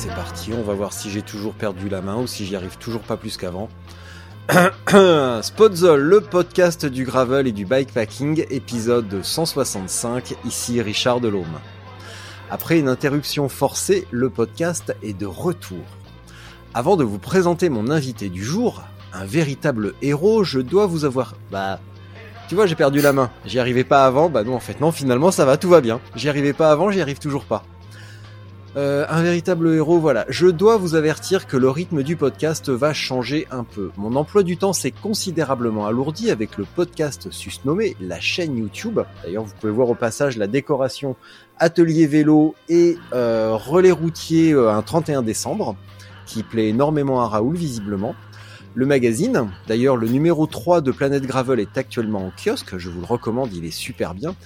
c'est 0.00 0.14
parti. 0.14 0.50
On 0.54 0.62
va 0.62 0.72
voir 0.72 0.94
si 0.94 1.10
j'ai 1.10 1.20
toujours 1.20 1.52
perdu 1.52 1.90
la 1.90 2.00
main 2.00 2.16
ou 2.16 2.26
si 2.26 2.46
j'y 2.46 2.56
arrive 2.56 2.78
toujours 2.78 3.02
pas 3.02 3.18
plus 3.18 3.36
qu'avant. 3.36 3.68
Spotzol, 5.42 6.00
le 6.00 6.22
podcast 6.22 6.86
du 6.86 7.04
gravel 7.04 7.46
et 7.46 7.52
du 7.52 7.66
bikepacking, 7.66 8.46
épisode 8.48 9.22
165. 9.22 10.36
Ici 10.46 10.80
Richard 10.80 11.20
Delhomme. 11.20 11.60
Après 12.50 12.78
une 12.78 12.88
interruption 12.88 13.50
forcée, 13.50 14.06
le 14.10 14.30
podcast 14.30 14.96
est 15.02 15.12
de 15.12 15.26
retour. 15.26 15.84
Avant 16.72 16.96
de 16.96 17.04
vous 17.04 17.18
présenter 17.18 17.68
mon 17.68 17.90
invité 17.90 18.30
du 18.30 18.42
jour, 18.42 18.82
un 19.12 19.26
véritable 19.26 19.92
héros, 20.00 20.44
je 20.44 20.60
dois 20.60 20.86
vous 20.86 21.04
avoir. 21.04 21.34
Bah. 21.50 21.78
Tu 22.48 22.54
vois, 22.54 22.64
j'ai 22.64 22.74
perdu 22.74 23.02
la 23.02 23.12
main. 23.12 23.30
J'y 23.44 23.58
arrivais 23.58 23.84
pas 23.84 24.06
avant. 24.06 24.30
Bah 24.30 24.44
non, 24.44 24.54
en 24.54 24.60
fait, 24.60 24.80
non, 24.80 24.92
finalement, 24.92 25.30
ça 25.30 25.44
va, 25.44 25.58
tout 25.58 25.68
va 25.68 25.82
bien. 25.82 26.00
J'y 26.16 26.30
arrivais 26.30 26.54
pas 26.54 26.70
avant, 26.70 26.90
j'y 26.90 27.02
arrive 27.02 27.18
toujours 27.18 27.44
pas. 27.44 27.64
Euh, 28.76 29.04
un 29.08 29.22
véritable 29.22 29.74
héros, 29.74 29.98
voilà. 29.98 30.24
Je 30.28 30.46
dois 30.46 30.76
vous 30.76 30.94
avertir 30.94 31.48
que 31.48 31.56
le 31.56 31.68
rythme 31.68 32.04
du 32.04 32.14
podcast 32.14 32.70
va 32.70 32.92
changer 32.92 33.48
un 33.50 33.64
peu. 33.64 33.90
Mon 33.96 34.14
emploi 34.14 34.44
du 34.44 34.56
temps 34.56 34.72
s'est 34.72 34.92
considérablement 34.92 35.86
alourdi 35.86 36.30
avec 36.30 36.56
le 36.56 36.64
podcast 36.64 37.32
susnommé 37.32 37.96
la 38.00 38.20
chaîne 38.20 38.56
YouTube. 38.56 39.00
D'ailleurs, 39.24 39.42
vous 39.42 39.54
pouvez 39.60 39.72
voir 39.72 39.90
au 39.90 39.96
passage 39.96 40.36
la 40.36 40.46
décoration 40.46 41.16
atelier 41.58 42.06
vélo 42.06 42.54
et 42.68 42.96
euh, 43.12 43.56
relais 43.56 43.90
routier 43.90 44.52
euh, 44.52 44.72
un 44.72 44.82
31 44.82 45.22
décembre, 45.22 45.74
qui 46.24 46.44
plaît 46.44 46.68
énormément 46.68 47.20
à 47.22 47.26
Raoul 47.26 47.56
visiblement. 47.56 48.14
Le 48.74 48.86
magazine, 48.86 49.50
d'ailleurs 49.66 49.96
le 49.96 50.06
numéro 50.06 50.46
3 50.46 50.80
de 50.80 50.92
Planète 50.92 51.24
Gravel 51.24 51.58
est 51.58 51.76
actuellement 51.76 52.26
en 52.26 52.30
kiosque, 52.30 52.78
je 52.78 52.88
vous 52.88 53.00
le 53.00 53.06
recommande, 53.06 53.52
il 53.52 53.64
est 53.64 53.72
super 53.72 54.14
bien 54.14 54.36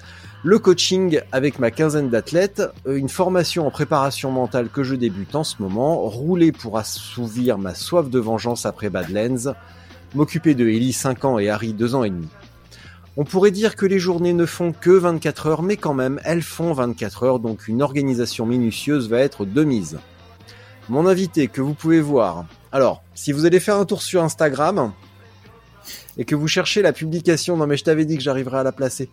le 0.44 0.58
coaching 0.58 1.20
avec 1.32 1.58
ma 1.58 1.70
quinzaine 1.70 2.10
d'athlètes, 2.10 2.62
euh, 2.86 2.96
une 2.96 3.08
formation 3.08 3.66
en 3.66 3.70
préparation 3.70 4.30
mentale 4.30 4.68
que 4.68 4.82
je 4.84 4.94
débute 4.94 5.34
en 5.34 5.42
ce 5.42 5.56
moment, 5.58 5.96
rouler 6.02 6.52
pour 6.52 6.76
assouvir 6.76 7.56
ma 7.56 7.74
soif 7.74 8.10
de 8.10 8.18
vengeance 8.18 8.66
après 8.66 8.90
Badlands, 8.90 9.54
m'occuper 10.14 10.54
de 10.54 10.68
Ellie 10.68 10.92
5 10.92 11.24
ans 11.24 11.38
et 11.38 11.48
Harry 11.48 11.72
2 11.72 11.94
ans 11.94 12.04
et 12.04 12.10
demi. 12.10 12.28
On 13.16 13.24
pourrait 13.24 13.52
dire 13.52 13.74
que 13.74 13.86
les 13.86 13.98
journées 13.98 14.34
ne 14.34 14.44
font 14.44 14.72
que 14.78 14.90
24 14.90 15.46
heures, 15.46 15.62
mais 15.62 15.78
quand 15.78 15.94
même, 15.94 16.20
elles 16.24 16.42
font 16.42 16.74
24 16.74 17.22
heures, 17.22 17.38
donc 17.38 17.66
une 17.66 17.80
organisation 17.80 18.44
minutieuse 18.44 19.08
va 19.08 19.20
être 19.20 19.46
de 19.46 19.64
mise. 19.64 19.98
Mon 20.90 21.06
invité 21.06 21.48
que 21.48 21.62
vous 21.62 21.72
pouvez 21.72 22.02
voir. 22.02 22.44
Alors, 22.70 23.02
si 23.14 23.32
vous 23.32 23.46
allez 23.46 23.60
faire 23.60 23.76
un 23.76 23.86
tour 23.86 24.02
sur 24.02 24.22
Instagram 24.22 24.92
et 26.18 26.26
que 26.26 26.34
vous 26.34 26.48
cherchez 26.48 26.82
la 26.82 26.92
publication, 26.92 27.56
non 27.56 27.66
mais 27.66 27.78
je 27.78 27.84
t'avais 27.84 28.04
dit 28.04 28.18
que 28.18 28.22
j'arriverais 28.22 28.58
à 28.58 28.62
la 28.62 28.72
placer 28.72 29.08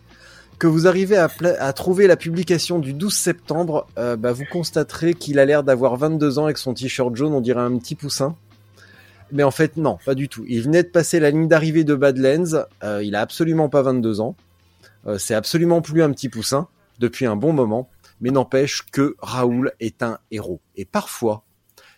que 0.58 0.66
vous 0.66 0.86
arrivez 0.86 1.16
à, 1.16 1.72
trouver 1.72 2.06
la 2.06 2.16
publication 2.16 2.78
du 2.78 2.92
12 2.92 3.12
septembre, 3.12 3.86
euh, 3.98 4.16
bah, 4.16 4.32
vous 4.32 4.44
constaterez 4.50 5.14
qu'il 5.14 5.38
a 5.38 5.44
l'air 5.44 5.64
d'avoir 5.64 5.96
22 5.96 6.38
ans 6.38 6.44
avec 6.44 6.58
son 6.58 6.74
t-shirt 6.74 7.14
jaune, 7.16 7.32
on 7.32 7.40
dirait 7.40 7.60
un 7.60 7.76
petit 7.78 7.94
poussin. 7.94 8.36
Mais 9.32 9.42
en 9.42 9.50
fait, 9.50 9.76
non, 9.76 9.98
pas 10.04 10.14
du 10.14 10.28
tout. 10.28 10.44
Il 10.46 10.62
venait 10.62 10.82
de 10.82 10.88
passer 10.88 11.18
la 11.18 11.30
ligne 11.30 11.48
d'arrivée 11.48 11.84
de 11.84 11.94
Badlands, 11.94 12.64
euh, 12.84 13.02
il 13.02 13.14
a 13.16 13.20
absolument 13.22 13.68
pas 13.68 13.82
22 13.82 14.20
ans. 14.20 14.36
Euh, 15.06 15.18
c'est 15.18 15.34
absolument 15.34 15.80
plus 15.80 16.02
un 16.02 16.12
petit 16.12 16.28
poussin, 16.28 16.68
depuis 16.98 17.26
un 17.26 17.36
bon 17.36 17.52
moment. 17.52 17.88
Mais 18.20 18.30
n'empêche 18.30 18.82
que 18.92 19.16
Raoul 19.20 19.72
est 19.80 20.02
un 20.02 20.18
héros. 20.30 20.60
Et 20.76 20.84
parfois, 20.84 21.44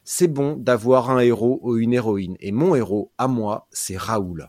c'est 0.04 0.28
bon 0.28 0.56
d'avoir 0.56 1.10
un 1.10 1.18
héros 1.18 1.58
ou 1.62 1.76
une 1.76 1.92
héroïne. 1.92 2.36
Et 2.40 2.52
mon 2.52 2.74
héros, 2.74 3.10
à 3.18 3.28
moi, 3.28 3.66
c'est 3.72 3.98
Raoul. 3.98 4.48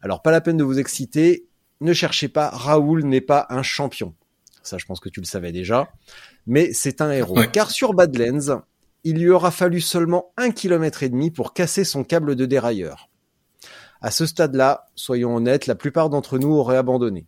Alors, 0.00 0.22
pas 0.22 0.30
la 0.30 0.40
peine 0.40 0.56
de 0.56 0.64
vous 0.64 0.78
exciter, 0.78 1.46
ne 1.80 1.92
cherchez 1.92 2.28
pas, 2.28 2.48
Raoul 2.50 3.04
n'est 3.04 3.20
pas 3.20 3.46
un 3.50 3.62
champion. 3.62 4.14
Ça, 4.62 4.78
je 4.78 4.84
pense 4.86 5.00
que 5.00 5.08
tu 5.08 5.20
le 5.20 5.26
savais 5.26 5.52
déjà. 5.52 5.88
Mais 6.46 6.72
c'est 6.72 7.00
un 7.00 7.10
héros. 7.12 7.38
Ouais. 7.38 7.50
Car 7.50 7.70
sur 7.70 7.94
Badlands, 7.94 8.62
il 9.04 9.18
lui 9.18 9.30
aura 9.30 9.50
fallu 9.50 9.80
seulement 9.80 10.32
un 10.36 10.50
kilomètre 10.50 11.02
et 11.02 11.08
demi 11.08 11.30
pour 11.30 11.52
casser 11.54 11.84
son 11.84 12.02
câble 12.04 12.34
de 12.36 12.46
dérailleur. 12.46 13.08
À 14.00 14.10
ce 14.10 14.26
stade-là, 14.26 14.86
soyons 14.94 15.36
honnêtes, 15.36 15.66
la 15.66 15.74
plupart 15.74 16.10
d'entre 16.10 16.38
nous 16.38 16.52
auraient 16.52 16.76
abandonné. 16.76 17.26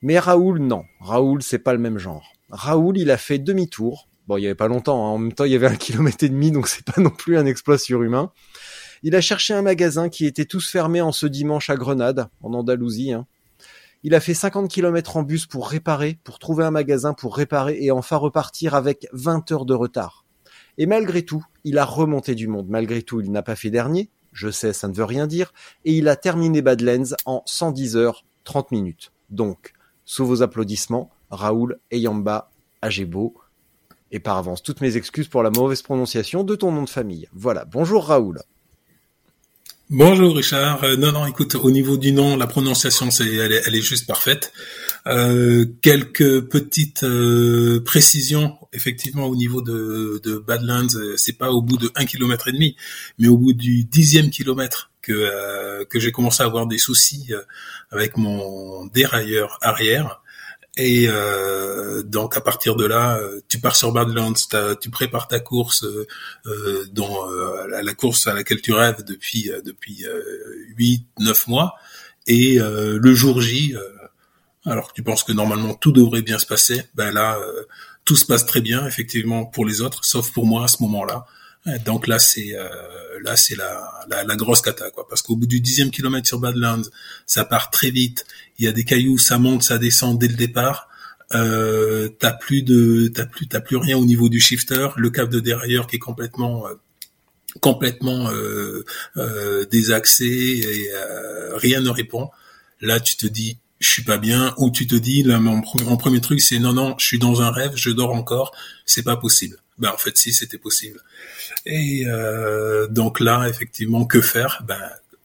Mais 0.00 0.18
Raoul, 0.18 0.60
non. 0.60 0.84
Raoul, 1.00 1.42
c'est 1.42 1.58
pas 1.58 1.72
le 1.72 1.78
même 1.80 1.98
genre. 1.98 2.32
Raoul, 2.50 2.98
il 2.98 3.10
a 3.10 3.16
fait 3.16 3.38
demi-tour. 3.38 4.08
Bon, 4.28 4.36
il 4.36 4.42
y 4.42 4.46
avait 4.46 4.54
pas 4.54 4.68
longtemps. 4.68 5.06
hein. 5.06 5.10
En 5.10 5.18
même 5.18 5.32
temps, 5.32 5.44
il 5.44 5.52
y 5.52 5.56
avait 5.56 5.66
un 5.66 5.76
kilomètre 5.76 6.22
et 6.22 6.28
demi, 6.28 6.50
donc 6.52 6.68
c'est 6.68 6.84
pas 6.84 7.00
non 7.00 7.10
plus 7.10 7.36
un 7.36 7.46
exploit 7.46 7.78
surhumain. 7.78 8.30
Il 9.02 9.14
a 9.16 9.20
cherché 9.20 9.54
un 9.54 9.62
magasin 9.62 10.08
qui 10.08 10.26
était 10.26 10.44
tous 10.44 10.68
fermés 10.70 11.00
en 11.00 11.12
ce 11.12 11.26
dimanche 11.26 11.70
à 11.70 11.76
Grenade, 11.76 12.28
en 12.42 12.52
Andalousie. 12.54 13.12
hein. 13.12 13.26
Il 14.04 14.14
a 14.14 14.20
fait 14.20 14.34
50 14.34 14.70
km 14.70 15.16
en 15.16 15.24
bus 15.24 15.46
pour 15.46 15.68
réparer, 15.68 16.18
pour 16.22 16.38
trouver 16.38 16.64
un 16.64 16.70
magasin 16.70 17.14
pour 17.14 17.36
réparer 17.36 17.78
et 17.80 17.90
enfin 17.90 18.16
repartir 18.16 18.74
avec 18.74 19.08
20 19.12 19.50
heures 19.50 19.64
de 19.64 19.74
retard. 19.74 20.24
Et 20.78 20.86
malgré 20.86 21.24
tout, 21.24 21.44
il 21.64 21.78
a 21.78 21.84
remonté 21.84 22.36
du 22.36 22.46
monde. 22.46 22.68
Malgré 22.68 23.02
tout, 23.02 23.20
il 23.20 23.32
n'a 23.32 23.42
pas 23.42 23.56
fait 23.56 23.70
dernier. 23.70 24.08
Je 24.32 24.50
sais, 24.50 24.72
ça 24.72 24.86
ne 24.86 24.94
veut 24.94 25.04
rien 25.04 25.26
dire. 25.26 25.52
Et 25.84 25.94
il 25.94 26.06
a 26.06 26.14
terminé 26.14 26.62
Badlands 26.62 27.16
en 27.26 27.42
110 27.44 27.96
heures 27.96 28.24
30 28.44 28.70
minutes. 28.70 29.12
Donc, 29.30 29.72
sous 30.04 30.24
vos 30.24 30.42
applaudissements, 30.42 31.10
Raoul 31.30 31.80
Eyamba 31.90 32.50
Agebo. 32.80 33.34
Et 34.12 34.20
par 34.20 34.38
avance, 34.38 34.62
toutes 34.62 34.80
mes 34.80 34.96
excuses 34.96 35.28
pour 35.28 35.42
la 35.42 35.50
mauvaise 35.50 35.82
prononciation 35.82 36.44
de 36.44 36.54
ton 36.54 36.70
nom 36.70 36.84
de 36.84 36.88
famille. 36.88 37.28
Voilà. 37.32 37.64
Bonjour 37.64 38.06
Raoul. 38.06 38.40
Bonjour 39.90 40.36
Richard. 40.36 40.84
Euh, 40.84 40.96
non, 40.96 41.12
non, 41.12 41.24
écoute, 41.24 41.54
au 41.54 41.70
niveau 41.70 41.96
du 41.96 42.12
nom, 42.12 42.36
la 42.36 42.46
prononciation, 42.46 43.10
c'est, 43.10 43.26
elle, 43.26 43.52
est, 43.52 43.62
elle 43.66 43.74
est 43.74 43.80
juste 43.80 44.06
parfaite. 44.06 44.52
Euh, 45.06 45.64
quelques 45.80 46.42
petites 46.42 47.04
euh, 47.04 47.82
précisions, 47.82 48.58
effectivement, 48.74 49.24
au 49.24 49.34
niveau 49.34 49.62
de, 49.62 50.20
de 50.22 50.36
Badlands, 50.36 50.94
euh, 50.94 51.16
c'est 51.16 51.38
pas 51.38 51.50
au 51.50 51.62
bout 51.62 51.78
de 51.78 51.90
un 51.94 52.04
kilomètre 52.04 52.48
et 52.48 52.52
demi, 52.52 52.76
mais 53.18 53.28
au 53.28 53.38
bout 53.38 53.54
du 53.54 53.84
dixième 53.84 54.28
kilomètre 54.28 54.90
que 55.00 55.12
euh, 55.14 55.86
que 55.86 55.98
j'ai 55.98 56.12
commencé 56.12 56.42
à 56.42 56.46
avoir 56.46 56.66
des 56.66 56.76
soucis 56.76 57.28
euh, 57.30 57.40
avec 57.90 58.18
mon 58.18 58.84
dérailleur 58.86 59.58
arrière. 59.62 60.20
Et 60.80 61.06
euh, 61.08 62.04
donc 62.04 62.36
à 62.36 62.40
partir 62.40 62.76
de 62.76 62.86
là, 62.86 63.18
euh, 63.18 63.40
tu 63.48 63.58
pars 63.58 63.74
sur 63.74 63.90
Badlands, 63.90 64.34
tu 64.80 64.90
prépares 64.90 65.26
ta 65.26 65.40
course, 65.40 65.82
euh, 65.82 66.06
euh, 66.46 66.84
euh, 66.96 67.82
la, 67.82 67.94
course 67.94 68.28
à 68.28 68.32
laquelle 68.32 68.62
tu 68.62 68.72
rêves 68.72 69.02
depuis 69.04 69.50
depuis 69.64 70.04
huit, 70.76 71.04
neuf 71.18 71.48
mois, 71.48 71.74
et 72.28 72.58
le 72.60 73.14
jour 73.14 73.40
J, 73.40 73.74
alors 74.64 74.88
que 74.88 74.94
tu 74.94 75.02
penses 75.02 75.24
que 75.24 75.32
normalement 75.32 75.74
tout 75.74 75.90
devrait 75.90 76.22
bien 76.22 76.38
se 76.38 76.46
passer, 76.46 76.84
ben 76.94 77.12
là 77.12 77.36
tout 78.04 78.14
se 78.14 78.24
passe 78.24 78.46
très 78.46 78.60
bien 78.60 78.86
effectivement 78.86 79.46
pour 79.46 79.66
les 79.66 79.80
autres, 79.80 80.04
sauf 80.04 80.32
pour 80.32 80.46
moi 80.46 80.64
à 80.64 80.68
ce 80.68 80.80
moment-là. 80.84 81.26
Donc 81.84 82.06
là 82.06 82.18
c'est 82.18 82.54
euh, 82.54 82.68
là 83.22 83.36
c'est 83.36 83.56
la, 83.56 84.06
la 84.08 84.36
grosse 84.36 84.62
cata 84.62 84.90
quoi, 84.90 85.06
parce 85.08 85.22
qu'au 85.22 85.36
bout 85.36 85.46
du 85.46 85.60
dixième 85.60 85.90
kilomètre 85.90 86.26
sur 86.26 86.38
Badlands, 86.38 86.82
ça 87.26 87.44
part 87.44 87.70
très 87.70 87.90
vite. 87.90 88.24
Il 88.58 88.64
y 88.64 88.68
a 88.68 88.72
des 88.72 88.84
cailloux, 88.84 89.18
ça 89.18 89.38
monte, 89.38 89.62
ça 89.62 89.78
descend 89.78 90.18
dès 90.18 90.28
le 90.28 90.34
départ. 90.34 90.88
Euh, 91.34 92.08
t'as 92.18 92.32
plus 92.32 92.62
de 92.62 93.10
t'as 93.14 93.26
plus 93.26 93.46
t'as 93.48 93.60
plus 93.60 93.76
rien 93.76 93.98
au 93.98 94.06
niveau 94.06 94.30
du 94.30 94.40
shifter, 94.40 94.88
le 94.96 95.10
câble 95.10 95.32
de 95.32 95.40
dérailleur 95.40 95.86
qui 95.86 95.96
est 95.96 95.98
complètement 95.98 96.66
euh, 96.66 96.74
complètement 97.60 98.30
euh, 98.30 98.84
désaxé 99.70 100.24
et 100.26 100.90
rien 101.54 101.80
ne 101.80 101.90
répond. 101.90 102.30
Là, 102.80 103.00
tu 103.00 103.16
te 103.16 103.26
dis 103.26 103.58
je 103.80 103.88
suis 103.90 104.04
pas 104.04 104.18
bien 104.18 104.54
ou 104.56 104.70
tu 104.70 104.86
te 104.86 104.94
dis 104.94 105.22
là 105.22 105.38
mon, 105.38 105.62
mon 105.84 105.96
premier 105.96 106.20
truc 106.20 106.40
c'est 106.40 106.58
non 106.58 106.72
non 106.72 106.96
je 106.98 107.06
suis 107.06 107.18
dans 107.18 107.42
un 107.42 107.50
rêve 107.50 107.72
je 107.76 107.90
dors 107.90 108.12
encore 108.12 108.52
c'est 108.86 109.04
pas 109.04 109.16
possible 109.16 109.58
ben 109.78 109.90
en 109.90 109.96
fait 109.96 110.16
si 110.16 110.32
c'était 110.32 110.58
possible 110.58 111.00
et 111.66 112.04
euh, 112.06 112.86
donc 112.88 113.20
là 113.20 113.48
effectivement 113.48 114.04
que 114.04 114.20
faire? 114.20 114.62
Ben 114.66 114.80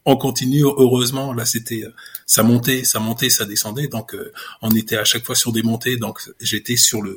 on 0.06 0.16
continue. 0.16 0.64
Heureusement, 0.64 1.32
là, 1.32 1.46
c'était 1.46 1.84
ça 2.26 2.42
montait, 2.42 2.84
ça 2.84 3.00
montait, 3.00 3.30
ça 3.30 3.46
descendait. 3.46 3.88
Donc, 3.88 4.14
on 4.60 4.70
était 4.70 4.98
à 4.98 5.04
chaque 5.04 5.24
fois 5.24 5.34
sur 5.34 5.50
des 5.50 5.62
montées. 5.62 5.96
Donc, 5.96 6.20
j'étais 6.40 6.76
sur 6.76 7.00
le 7.00 7.16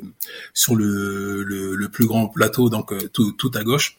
sur 0.54 0.74
le, 0.74 1.42
le, 1.42 1.88
plus 1.90 2.06
grand 2.06 2.28
plateau, 2.28 2.70
donc 2.70 2.94
tout, 3.12 3.32
tout 3.32 3.50
à 3.54 3.62
gauche. 3.62 3.98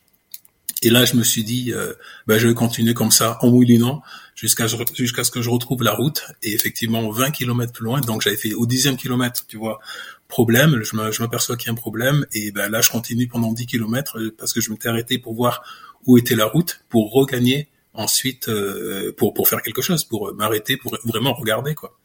Et 0.81 0.89
là, 0.89 1.03
je 1.05 1.15
me 1.15 1.23
suis 1.23 1.43
dit, 1.43 1.73
euh, 1.73 1.93
bah, 2.25 2.37
je 2.37 2.47
vais 2.47 2.53
continuer 2.53 2.93
comme 2.93 3.11
ça, 3.11 3.37
en 3.41 3.49
moulinant, 3.49 4.01
jusqu'à 4.33 4.65
jusqu'à 4.93 5.23
ce 5.23 5.31
que 5.31 5.41
je 5.41 5.49
retrouve 5.49 5.83
la 5.83 5.93
route. 5.93 6.23
Et 6.41 6.53
effectivement, 6.53 7.09
20 7.09 7.31
kilomètres 7.31 7.73
plus 7.73 7.83
loin, 7.83 7.99
donc 7.99 8.21
j'avais 8.21 8.37
fait 8.37 8.53
au 8.53 8.65
dixième 8.65 8.95
kilomètre, 8.95 9.45
tu 9.47 9.57
vois, 9.57 9.79
problème, 10.29 10.81
je 10.83 11.21
m'aperçois 11.21 11.57
qu'il 11.57 11.67
y 11.67 11.69
a 11.69 11.73
un 11.73 11.75
problème. 11.75 12.25
Et 12.33 12.51
ben 12.51 12.69
là, 12.69 12.79
je 12.79 12.89
continue 12.89 13.27
pendant 13.27 13.51
10 13.51 13.65
kilomètres 13.65 14.17
euh, 14.17 14.33
parce 14.37 14.53
que 14.53 14.61
je 14.61 14.71
m'étais 14.71 14.87
arrêté 14.87 15.17
pour 15.17 15.33
voir 15.33 15.61
où 16.05 16.17
était 16.17 16.35
la 16.35 16.45
route, 16.45 16.79
pour 16.87 17.11
regagner 17.11 17.67
ensuite, 17.93 18.47
euh, 18.47 19.11
pour 19.17 19.33
pour 19.33 19.49
faire 19.49 19.61
quelque 19.61 19.81
chose, 19.81 20.05
pour 20.05 20.33
m'arrêter, 20.33 20.77
pour 20.77 20.97
vraiment 21.03 21.33
regarder 21.33 21.75
quoi. 21.75 21.97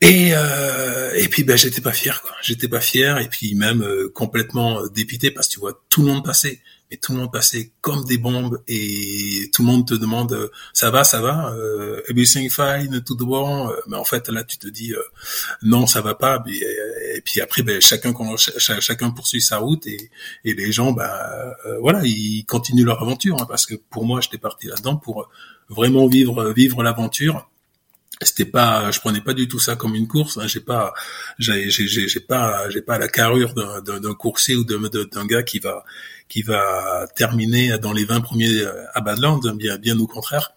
Et 0.00 0.30
euh, 0.32 1.12
et 1.14 1.28
puis 1.28 1.42
ben 1.44 1.56
j'étais 1.56 1.82
pas 1.82 1.92
fier 1.92 2.22
quoi, 2.22 2.32
j'étais 2.40 2.68
pas 2.68 2.80
fier 2.80 3.18
et 3.18 3.28
puis 3.28 3.54
même 3.54 3.84
complètement 4.14 4.86
dépité 4.86 5.30
parce 5.30 5.48
que 5.48 5.54
tu 5.54 5.60
vois 5.60 5.84
tout 5.90 6.02
le 6.02 6.08
monde 6.08 6.24
passer 6.24 6.60
et 6.90 6.96
tout 6.98 7.12
le 7.12 7.18
monde 7.18 7.32
passait 7.32 7.72
comme 7.80 8.04
des 8.04 8.18
bombes 8.18 8.62
et 8.66 9.48
tout 9.52 9.62
le 9.62 9.68
monde 9.68 9.86
te 9.86 9.94
demande 9.94 10.32
euh, 10.32 10.50
ça 10.72 10.90
va 10.90 11.04
ça 11.04 11.20
va 11.20 11.52
euh, 11.54 12.02
everything 12.08 12.50
fine 12.50 13.02
tout 13.02 13.16
bon 13.16 13.68
euh, 13.68 13.74
mais 13.86 13.96
en 13.96 14.04
fait 14.04 14.28
là 14.28 14.42
tu 14.42 14.58
te 14.58 14.66
dis 14.66 14.92
euh, 14.92 15.02
non 15.62 15.86
ça 15.86 16.00
va 16.00 16.14
pas 16.14 16.42
et, 16.48 17.20
puis 17.24 17.40
après 17.40 17.62
ben, 17.62 17.80
chacun 17.80 18.12
chacun 18.36 19.10
poursuit 19.10 19.40
sa 19.40 19.58
route 19.58 19.86
et, 19.86 20.10
et 20.44 20.54
les 20.54 20.72
gens 20.72 20.92
bah 20.92 21.56
voilà 21.80 22.00
ils 22.04 22.44
continuent 22.44 22.84
leur 22.84 23.02
aventure 23.02 23.40
hein, 23.40 23.46
parce 23.48 23.66
que 23.66 23.74
pour 23.74 24.04
moi 24.04 24.20
j'étais 24.20 24.38
parti 24.38 24.66
là-dedans 24.66 24.96
pour 24.96 25.28
vraiment 25.68 26.06
vivre 26.06 26.52
vivre 26.52 26.82
l'aventure 26.82 27.49
c'était 28.22 28.44
pas 28.44 28.90
je 28.90 29.00
prenais 29.00 29.20
pas 29.20 29.32
du 29.32 29.48
tout 29.48 29.58
ça 29.58 29.76
comme 29.76 29.94
une 29.94 30.06
course 30.06 30.36
hein, 30.38 30.46
j'ai 30.46 30.60
pas 30.60 30.92
j'ai 31.38 31.70
j'ai 31.70 31.86
j'ai 31.86 32.20
pas 32.20 32.68
j'ai 32.68 32.82
pas 32.82 32.98
la 32.98 33.08
carrure 33.08 33.54
d'un 33.54 34.14
coursier 34.14 34.56
ou 34.56 34.64
d'un 34.64 35.26
gars 35.26 35.42
qui 35.42 35.58
va 35.58 35.84
qui 36.28 36.42
va 36.42 37.06
terminer 37.16 37.78
dans 37.78 37.92
les 37.92 38.04
20 38.04 38.20
premiers 38.20 38.60
euh, 38.60 38.84
à 38.94 39.00
Badlands 39.00 39.40
hein, 39.46 39.54
bien 39.54 39.76
bien 39.78 39.98
au 39.98 40.06
contraire. 40.06 40.52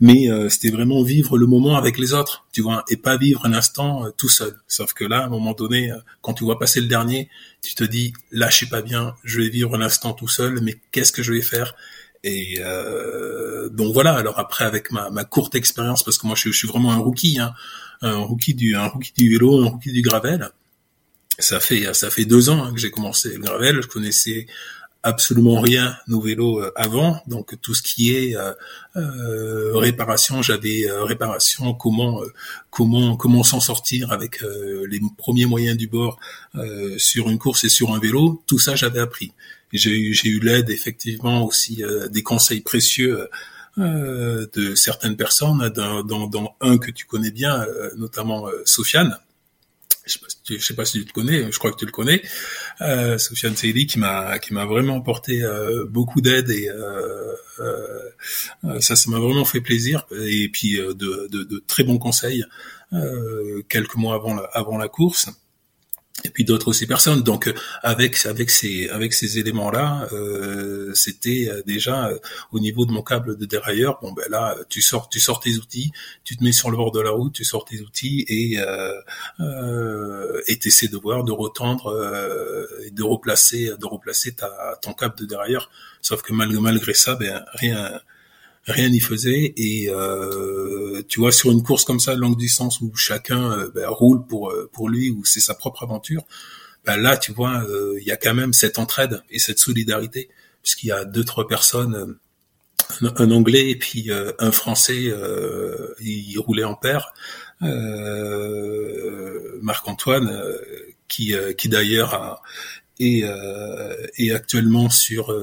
Mais 0.00 0.28
euh, 0.28 0.48
c'était 0.48 0.70
vraiment 0.70 1.04
vivre 1.04 1.38
le 1.38 1.46
moment 1.46 1.76
avec 1.76 1.98
les 1.98 2.14
autres 2.14 2.46
tu 2.52 2.62
vois 2.62 2.84
et 2.88 2.96
pas 2.96 3.16
vivre 3.16 3.46
un 3.46 3.52
instant 3.52 4.06
euh, 4.06 4.10
tout 4.16 4.28
seul. 4.28 4.54
Sauf 4.66 4.92
que 4.92 5.04
là 5.04 5.18
à 5.20 5.26
un 5.26 5.28
moment 5.28 5.52
donné 5.52 5.92
quand 6.22 6.34
tu 6.34 6.44
vois 6.44 6.58
passer 6.58 6.80
le 6.80 6.88
dernier 6.88 7.28
tu 7.62 7.74
te 7.74 7.84
dis 7.84 8.12
là 8.32 8.48
je 8.50 8.56
suis 8.56 8.66
pas 8.66 8.82
bien 8.82 9.14
je 9.24 9.40
vais 9.40 9.50
vivre 9.50 9.74
un 9.76 9.82
instant 9.82 10.14
tout 10.14 10.28
seul 10.28 10.60
mais 10.62 10.76
qu'est-ce 10.90 11.12
que 11.12 11.22
je 11.22 11.32
vais 11.32 11.42
faire? 11.42 11.74
Et 12.24 12.56
euh, 12.60 13.68
donc 13.68 13.92
voilà. 13.92 14.14
Alors 14.14 14.38
après, 14.38 14.64
avec 14.64 14.90
ma, 14.90 15.10
ma 15.10 15.24
courte 15.24 15.54
expérience, 15.54 16.02
parce 16.02 16.16
que 16.16 16.26
moi 16.26 16.34
je, 16.34 16.50
suis 16.50 16.66
vraiment 16.66 16.90
un 16.90 16.96
rookie, 16.96 17.38
hein, 17.38 17.52
un 18.00 18.16
rookie 18.16 18.54
du 18.54 18.74
un 18.74 18.86
rookie 18.86 19.12
du 19.14 19.30
vélo, 19.30 19.62
un 19.62 19.68
rookie 19.68 19.92
du 19.92 20.00
gravel. 20.00 20.48
Ça 21.38 21.60
fait 21.60 21.92
ça 21.92 22.10
fait 22.10 22.24
deux 22.24 22.48
ans 22.48 22.64
hein, 22.64 22.72
que 22.72 22.80
j'ai 22.80 22.90
commencé 22.90 23.34
le 23.34 23.40
gravel. 23.40 23.82
Je 23.82 23.88
connaissais 23.88 24.46
absolument 25.04 25.60
rien 25.60 25.96
au 26.10 26.20
vélo 26.20 26.60
euh, 26.60 26.72
avant, 26.76 27.22
donc 27.26 27.60
tout 27.60 27.74
ce 27.74 27.82
qui 27.82 28.14
est 28.14 28.34
euh, 28.36 28.52
euh 28.96 29.76
réparation, 29.76 30.42
j'avais 30.42 30.88
euh, 30.88 31.04
réparation, 31.04 31.74
comment 31.74 32.22
comment 32.70 33.16
comment 33.16 33.44
s'en 33.44 33.60
sortir 33.60 34.12
avec 34.12 34.40
les 34.88 35.00
premiers 35.18 35.44
moyens 35.44 35.76
du 35.76 35.86
bord 35.86 36.18
sur 36.96 37.28
une 37.28 37.38
course 37.38 37.64
et 37.64 37.68
sur 37.68 37.94
un 37.94 38.00
vélo, 38.00 38.42
tout 38.46 38.58
ça 38.58 38.74
j'avais 38.74 39.00
appris. 39.00 39.32
J'ai 39.72 39.90
eu 39.90 40.16
eu 40.24 40.40
l'aide 40.40 40.70
effectivement 40.70 41.44
aussi 41.44 41.82
des 42.10 42.22
conseils 42.22 42.62
précieux. 42.62 43.28
de 43.76 44.74
certaines 44.76 45.16
personnes, 45.16 45.68
dans, 45.70 46.28
dans, 46.36 46.56
un 46.60 46.78
que 46.78 46.92
tu 46.92 47.06
connais 47.06 47.32
bien, 47.32 47.66
notamment 47.96 48.46
Sofiane, 48.64 49.18
je 50.06 50.12
sais 50.12 50.18
si 50.28 50.42
tu, 50.42 50.60
sais 50.60 50.74
pas 50.74 50.84
si 50.84 51.00
tu 51.00 51.06
le 51.06 51.12
connais, 51.12 51.50
je 51.50 51.58
crois 51.58 51.72
que 51.72 51.78
tu 51.78 51.86
le 51.86 51.92
connais, 51.92 52.22
euh, 52.80 53.18
Sofiane 53.18 53.56
Seili 53.56 53.86
qui 53.86 53.98
m'a 53.98 54.38
qui 54.38 54.52
m'a 54.52 54.64
vraiment 54.64 54.98
apporté 54.98 55.42
euh, 55.42 55.86
beaucoup 55.88 56.20
d'aide 56.20 56.50
et 56.50 56.68
euh, 56.68 57.32
euh, 58.64 58.80
ça 58.80 58.96
ça 58.96 59.10
m'a 59.10 59.18
vraiment 59.18 59.44
fait 59.44 59.60
plaisir. 59.60 60.06
Et 60.12 60.48
puis 60.48 60.78
euh, 60.78 60.94
de, 60.94 61.62
très 61.66 61.84
bons 61.84 61.98
conseils 61.98 62.44
quelques 63.68 63.96
mois 63.96 64.22
avant 64.52 64.78
la 64.78 64.88
course 64.88 65.28
et 66.22 66.30
puis 66.30 66.44
d'autres 66.44 66.68
aussi 66.68 66.86
personnes. 66.86 67.22
Donc 67.22 67.48
euh, 67.48 67.54
avec 67.82 68.24
avec 68.26 68.50
ces 68.50 68.88
avec 68.90 69.12
ces 69.12 69.38
éléments 69.38 69.70
là, 69.70 70.08
euh, 70.12 70.94
c'était 70.94 71.48
euh, 71.50 71.62
déjà 71.66 72.08
euh, 72.08 72.18
au 72.52 72.60
niveau 72.60 72.86
de 72.86 72.92
mon 72.92 73.02
câble 73.02 73.36
de 73.36 73.46
dérailleur. 73.46 73.98
Bon 74.00 74.12
ben 74.12 74.24
là, 74.30 74.56
tu 74.68 74.80
sors 74.80 75.08
tu 75.08 75.18
sors 75.18 75.40
tes 75.40 75.56
outils, 75.56 75.90
tu 76.22 76.36
te 76.36 76.44
mets 76.44 76.52
sur 76.52 76.70
le 76.70 76.76
bord 76.76 76.92
de 76.92 77.00
la 77.00 77.10
route, 77.10 77.32
tu 77.32 77.44
sors 77.44 77.64
tes 77.64 77.80
outils 77.80 78.24
et 78.28 78.58
euh, 78.60 80.40
et 80.46 80.58
t'essaies 80.58 80.88
de 80.88 80.96
voir 80.96 81.24
de 81.24 81.32
retendre 81.32 81.92
et 82.86 82.90
de 82.90 83.02
replacer 83.02 83.72
de 83.76 83.86
replacer 83.86 84.34
ta 84.34 84.78
ton 84.82 84.92
câble 84.92 85.16
de 85.16 85.24
dérailleur. 85.26 85.70
Sauf 86.00 86.22
que 86.22 86.32
malgré 86.32 86.60
malgré 86.60 86.94
ça, 86.94 87.16
ben 87.16 87.44
rien 87.54 88.00
rien 88.66 88.88
n'y 88.88 89.00
faisait 89.00 89.52
et 89.56 89.88
euh, 89.90 91.02
tu 91.08 91.20
vois 91.20 91.32
sur 91.32 91.50
une 91.50 91.62
course 91.62 91.84
comme 91.84 92.00
ça 92.00 92.14
longue 92.14 92.38
distance 92.38 92.80
où 92.80 92.94
chacun 92.94 93.52
euh, 93.52 93.70
ben, 93.74 93.86
roule 93.88 94.26
pour 94.26 94.50
euh, 94.50 94.70
pour 94.72 94.88
lui 94.88 95.10
où 95.10 95.24
c'est 95.24 95.40
sa 95.40 95.54
propre 95.54 95.82
aventure 95.82 96.24
ben 96.84 96.96
là 96.96 97.16
tu 97.16 97.32
vois 97.32 97.64
il 97.98 98.06
y 98.06 98.10
a 98.10 98.16
quand 98.16 98.34
même 98.34 98.52
cette 98.52 98.78
entraide 98.78 99.22
et 99.30 99.38
cette 99.38 99.58
solidarité 99.58 100.28
puisqu'il 100.62 100.88
y 100.88 100.92
a 100.92 101.04
deux 101.04 101.24
trois 101.24 101.46
personnes 101.46 102.16
un, 103.00 103.30
anglais 103.30 103.70
et 103.70 103.76
puis 103.76 104.10
un 104.38 104.52
français 104.52 105.10
il 106.00 106.38
roulait 106.38 106.64
en 106.64 106.74
paire 106.74 107.14
Marc 109.62 109.88
Antoine 109.88 110.42
qui 111.08 111.32
qui 111.56 111.70
d'ailleurs 111.70 112.12
a 112.12 112.42
et, 112.98 113.24
est 114.18 114.32
actuellement 114.32 114.90
sur 114.90 115.34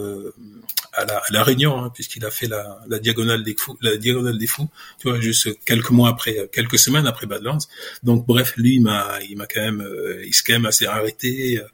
à 0.93 1.05
la, 1.05 1.17
à 1.17 1.31
la 1.31 1.43
Réunion, 1.43 1.77
hein, 1.77 1.91
puisqu'il 1.93 2.25
a 2.25 2.31
fait 2.31 2.47
la, 2.47 2.79
la, 2.87 2.99
diagonale 2.99 3.43
des 3.43 3.55
fous, 3.57 3.77
la 3.81 3.97
diagonale 3.97 4.37
des 4.37 4.47
fous, 4.47 4.69
tu 4.99 5.09
vois, 5.09 5.19
juste 5.19 5.49
quelques 5.65 5.89
mois 5.91 6.09
après, 6.09 6.49
quelques 6.51 6.79
semaines 6.79 7.07
après 7.07 7.27
Badlands. 7.27 7.59
Donc 8.03 8.25
bref, 8.25 8.53
lui, 8.57 8.75
il 8.75 8.81
m'a, 8.81 9.19
il 9.29 9.37
m'a 9.37 9.47
quand 9.47 9.61
même, 9.61 9.81
euh, 9.81 10.23
il 10.25 10.33
s'est 10.33 10.43
quand 10.45 10.53
même 10.53 10.65
assez 10.65 10.85
arrêté 10.85 11.59
euh, 11.59 11.67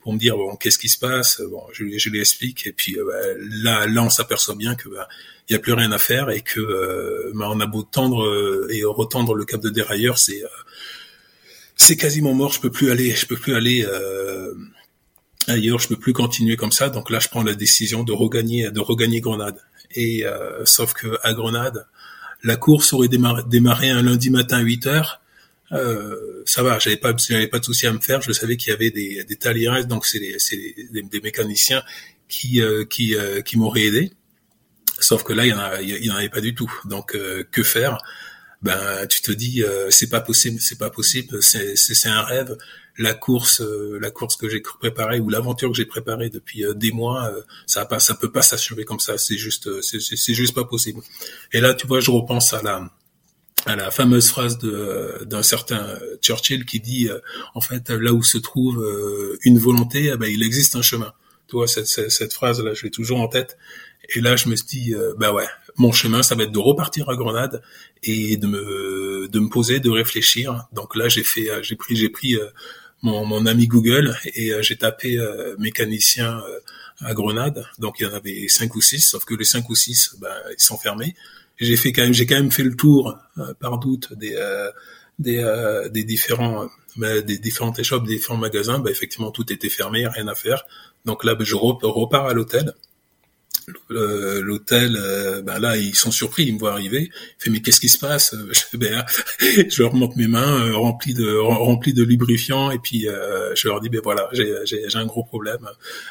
pour 0.00 0.12
me 0.12 0.18
dire 0.18 0.36
bon, 0.36 0.56
qu'est-ce 0.56 0.78
qui 0.78 0.88
se 0.88 0.98
passe? 0.98 1.40
Bon, 1.50 1.62
je, 1.72 1.84
je 1.98 2.10
lui 2.10 2.20
explique 2.20 2.66
et 2.66 2.72
puis 2.72 2.98
euh, 2.98 3.04
bah, 3.04 3.28
là, 3.62 3.86
là, 3.86 4.02
on 4.02 4.10
s'aperçoit 4.10 4.54
bien 4.54 4.74
que 4.76 4.88
bah, 4.88 5.08
il 5.48 5.52
y 5.52 5.56
a 5.56 5.58
plus 5.58 5.72
rien 5.72 5.90
à 5.90 5.98
faire 5.98 6.30
et 6.30 6.42
que 6.42 7.32
bah, 7.34 7.48
on 7.50 7.60
a 7.60 7.66
beau 7.66 7.82
tendre 7.82 8.68
et 8.70 8.84
retendre 8.84 9.34
le 9.34 9.44
cap 9.44 9.60
de 9.60 9.68
dérailleur, 9.68 10.16
c'est 10.16 10.44
c'est 11.74 11.96
quasiment 11.96 12.34
mort. 12.34 12.52
Je 12.52 12.60
peux 12.60 12.70
plus 12.70 12.92
aller, 12.92 13.10
je 13.16 13.26
peux 13.26 13.36
plus 13.36 13.56
aller 13.56 13.84
ailleurs, 15.46 15.78
je 15.78 15.88
peux 15.88 15.96
plus 15.96 16.12
continuer 16.12 16.56
comme 16.56 16.72
ça. 16.72 16.88
Donc 16.90 17.10
là, 17.10 17.18
je 17.18 17.28
prends 17.28 17.42
la 17.42 17.54
décision 17.54 18.04
de 18.04 18.12
regagner, 18.12 18.70
de 18.70 18.80
regagner 18.80 19.20
Grenade. 19.20 19.58
Et 19.94 20.24
euh, 20.24 20.64
sauf 20.64 20.92
que 20.92 21.18
à 21.22 21.32
Grenade, 21.32 21.86
la 22.42 22.56
course 22.56 22.92
aurait 22.92 23.08
démarré, 23.08 23.90
un 23.90 24.02
lundi 24.02 24.30
matin 24.30 24.58
à 24.58 24.60
8 24.60 24.86
heures. 24.86 25.20
Euh, 25.72 26.42
ça 26.46 26.62
va, 26.62 26.78
j'avais 26.78 26.96
pas, 26.96 27.14
j'avais 27.16 27.46
pas 27.46 27.58
de 27.58 27.64
souci 27.64 27.86
à 27.86 27.92
me 27.92 28.00
faire. 28.00 28.22
Je 28.22 28.32
savais 28.32 28.56
qu'il 28.56 28.70
y 28.70 28.74
avait 28.74 28.90
des, 28.90 29.24
des 29.24 29.84
donc 29.84 30.06
c'est 30.06 30.18
des, 30.18 30.36
des, 31.02 31.20
mécaniciens 31.20 31.82
qui, 32.28 32.60
euh, 32.60 32.84
qui, 32.84 33.14
euh, 33.14 33.40
qui 33.42 33.58
m'auraient 33.58 33.84
aidé. 33.84 34.12
Sauf 34.98 35.22
que 35.22 35.32
là, 35.32 35.46
il 35.46 35.50
y 35.50 35.52
en, 35.52 35.58
a, 35.58 35.80
il 35.80 36.04
y 36.04 36.10
en 36.10 36.16
avait 36.16 36.28
pas 36.28 36.40
du 36.40 36.54
tout. 36.54 36.72
Donc 36.84 37.16
que 37.50 37.62
faire? 37.62 37.98
Ben, 38.62 39.06
tu 39.06 39.22
te 39.22 39.32
dis, 39.32 39.64
c'est 39.88 40.10
pas 40.10 40.20
possible, 40.20 40.60
c'est 40.60 40.78
pas 40.78 40.90
possible, 40.90 41.42
c'est, 41.42 41.76
c'est 41.76 42.08
un 42.08 42.20
rêve 42.22 42.56
la 43.00 43.14
course, 43.14 43.62
euh, 43.62 43.98
la 44.00 44.10
course 44.10 44.36
que 44.36 44.48
j'ai 44.48 44.60
préparée 44.60 45.20
ou 45.20 45.30
l'aventure 45.30 45.70
que 45.70 45.76
j'ai 45.76 45.86
préparée 45.86 46.28
depuis 46.28 46.64
euh, 46.64 46.74
des 46.74 46.92
mois, 46.92 47.30
euh, 47.30 47.40
ça 47.66 47.86
pas, 47.86 47.98
ça 47.98 48.14
peut 48.14 48.30
pas 48.30 48.42
s'achever 48.42 48.84
comme 48.84 49.00
ça. 49.00 49.16
C'est 49.16 49.38
juste, 49.38 49.80
c'est 49.80 50.34
juste 50.34 50.54
pas 50.54 50.64
possible. 50.64 51.00
Et 51.52 51.60
là, 51.60 51.74
tu 51.74 51.86
vois, 51.86 52.00
je 52.00 52.10
repense 52.10 52.52
à 52.52 52.62
la 52.62 52.90
à 53.66 53.76
la 53.76 53.90
fameuse 53.90 54.30
phrase 54.30 54.56
de 54.58 55.22
d'un 55.26 55.42
certain 55.42 55.98
Churchill 56.22 56.64
qui 56.64 56.80
dit 56.80 57.10
en 57.54 57.60
fait 57.60 57.90
là 57.90 58.12
où 58.14 58.22
se 58.22 58.38
trouve 58.38 58.82
une 59.44 59.58
volonté, 59.58 60.10
eh 60.14 60.16
ben, 60.16 60.28
il 60.28 60.42
existe 60.42 60.76
un 60.76 60.82
chemin. 60.82 61.12
Tu 61.46 61.56
vois 61.56 61.68
cette, 61.68 61.86
cette, 61.86 62.32
phrase 62.32 62.62
là, 62.62 62.72
je 62.72 62.84
l'ai 62.84 62.90
toujours 62.90 63.20
en 63.20 63.28
tête. 63.28 63.58
Et 64.14 64.20
là, 64.22 64.34
je 64.36 64.48
me 64.48 64.56
suis 64.56 64.66
dit, 64.66 64.94
bah 65.18 65.34
ouais, 65.34 65.46
mon 65.76 65.92
chemin, 65.92 66.22
ça 66.22 66.34
va 66.34 66.44
être 66.44 66.52
de 66.52 66.58
repartir 66.58 67.08
à 67.08 67.16
Grenade 67.16 67.62
et 68.02 68.36
de 68.36 68.46
me 68.46 69.28
de 69.28 69.38
me 69.38 69.48
poser, 69.48 69.80
de 69.80 69.90
réfléchir. 69.90 70.66
Donc 70.72 70.96
là, 70.96 71.08
j'ai 71.08 71.24
fait, 71.24 71.48
j'ai 71.62 71.76
pris, 71.76 71.96
j'ai 71.96 72.08
pris 72.08 72.36
mon, 73.02 73.24
mon 73.24 73.46
ami 73.46 73.66
Google 73.66 74.16
et 74.34 74.52
euh, 74.52 74.62
j'ai 74.62 74.76
tapé 74.76 75.18
euh, 75.18 75.56
mécanicien 75.58 76.38
euh, 76.38 76.60
à 77.00 77.14
Grenade. 77.14 77.64
Donc 77.78 78.00
il 78.00 78.06
y 78.06 78.06
en 78.06 78.14
avait 78.14 78.48
cinq 78.48 78.74
ou 78.74 78.80
six, 78.80 79.00
sauf 79.00 79.24
que 79.24 79.34
les 79.34 79.44
cinq 79.44 79.68
ou 79.70 79.74
six, 79.74 80.16
ben, 80.20 80.34
ils 80.50 80.62
sont 80.62 80.76
fermés. 80.76 81.14
J'ai 81.58 81.76
fait 81.76 81.92
quand 81.92 82.02
même, 82.02 82.14
j'ai 82.14 82.26
quand 82.26 82.36
même 82.36 82.50
fait 82.50 82.62
le 82.62 82.74
tour 82.74 83.18
par 83.58 83.78
doute 83.78 84.14
des 84.14 84.34
des, 85.18 85.44
des 85.90 86.04
différents 86.04 86.70
ben, 86.96 87.20
des 87.20 87.36
différentes 87.36 87.78
échoppes, 87.78 88.06
des 88.06 88.16
différents 88.16 88.38
magasins. 88.38 88.78
Ben, 88.78 88.90
effectivement, 88.90 89.30
tout 89.30 89.52
était 89.52 89.68
fermé, 89.68 90.06
rien 90.06 90.26
à 90.28 90.34
faire. 90.34 90.64
Donc 91.04 91.22
là, 91.22 91.34
ben, 91.34 91.44
je 91.44 91.54
repars 91.54 92.26
à 92.26 92.32
l'hôtel. 92.32 92.72
L'hôtel, 93.88 94.98
ben 95.44 95.58
là 95.58 95.76
ils 95.76 95.94
sont 95.94 96.10
surpris, 96.10 96.44
ils 96.44 96.54
me 96.54 96.58
voient 96.58 96.72
arriver. 96.72 97.10
Il 97.12 97.42
fait 97.42 97.50
mais 97.50 97.60
qu'est-ce 97.60 97.80
qui 97.80 97.88
se 97.88 97.98
passe? 97.98 98.34
Je, 98.52 98.76
ben, 98.76 99.04
je 99.68 99.82
leur 99.82 99.94
montre 99.94 100.16
mes 100.16 100.26
mains 100.26 100.66
euh, 100.66 100.76
remplies 100.76 101.14
de 101.14 101.36
remplies 101.36 101.92
de 101.92 102.02
lubrifiant 102.02 102.70
et 102.70 102.78
puis 102.78 103.08
euh, 103.08 103.54
je 103.54 103.68
leur 103.68 103.80
dis 103.80 103.88
ben 103.88 104.00
voilà 104.02 104.28
j'ai 104.32 104.86
un 104.94 105.06
gros 105.06 105.24
problème, 105.24 105.68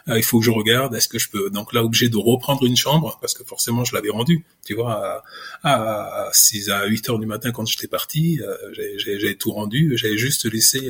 il 0.07 0.23
faut 0.23 0.39
que 0.39 0.45
je 0.45 0.51
regarde, 0.51 0.95
est-ce 0.95 1.07
que 1.07 1.19
je 1.19 1.29
peux 1.29 1.49
donc 1.49 1.73
là 1.73 1.83
obligé 1.83 2.09
de 2.09 2.17
reprendre 2.17 2.65
une 2.65 2.77
chambre 2.77 3.17
parce 3.21 3.33
que 3.33 3.43
forcément 3.43 3.83
je 3.83 3.93
l'avais 3.95 4.09
rendu, 4.09 4.45
tu 4.65 4.73
vois 4.73 5.23
à, 5.63 6.27
à 6.27 6.29
6 6.31 6.69
à 6.69 6.85
8 6.85 7.09
heures 7.09 7.19
du 7.19 7.25
matin 7.25 7.51
quand 7.51 7.65
j'étais 7.65 7.87
parti, 7.87 8.39
j'ai 8.97 9.35
tout 9.35 9.51
rendu, 9.51 9.93
j'avais 9.95 10.17
juste 10.17 10.51
laissé 10.51 10.89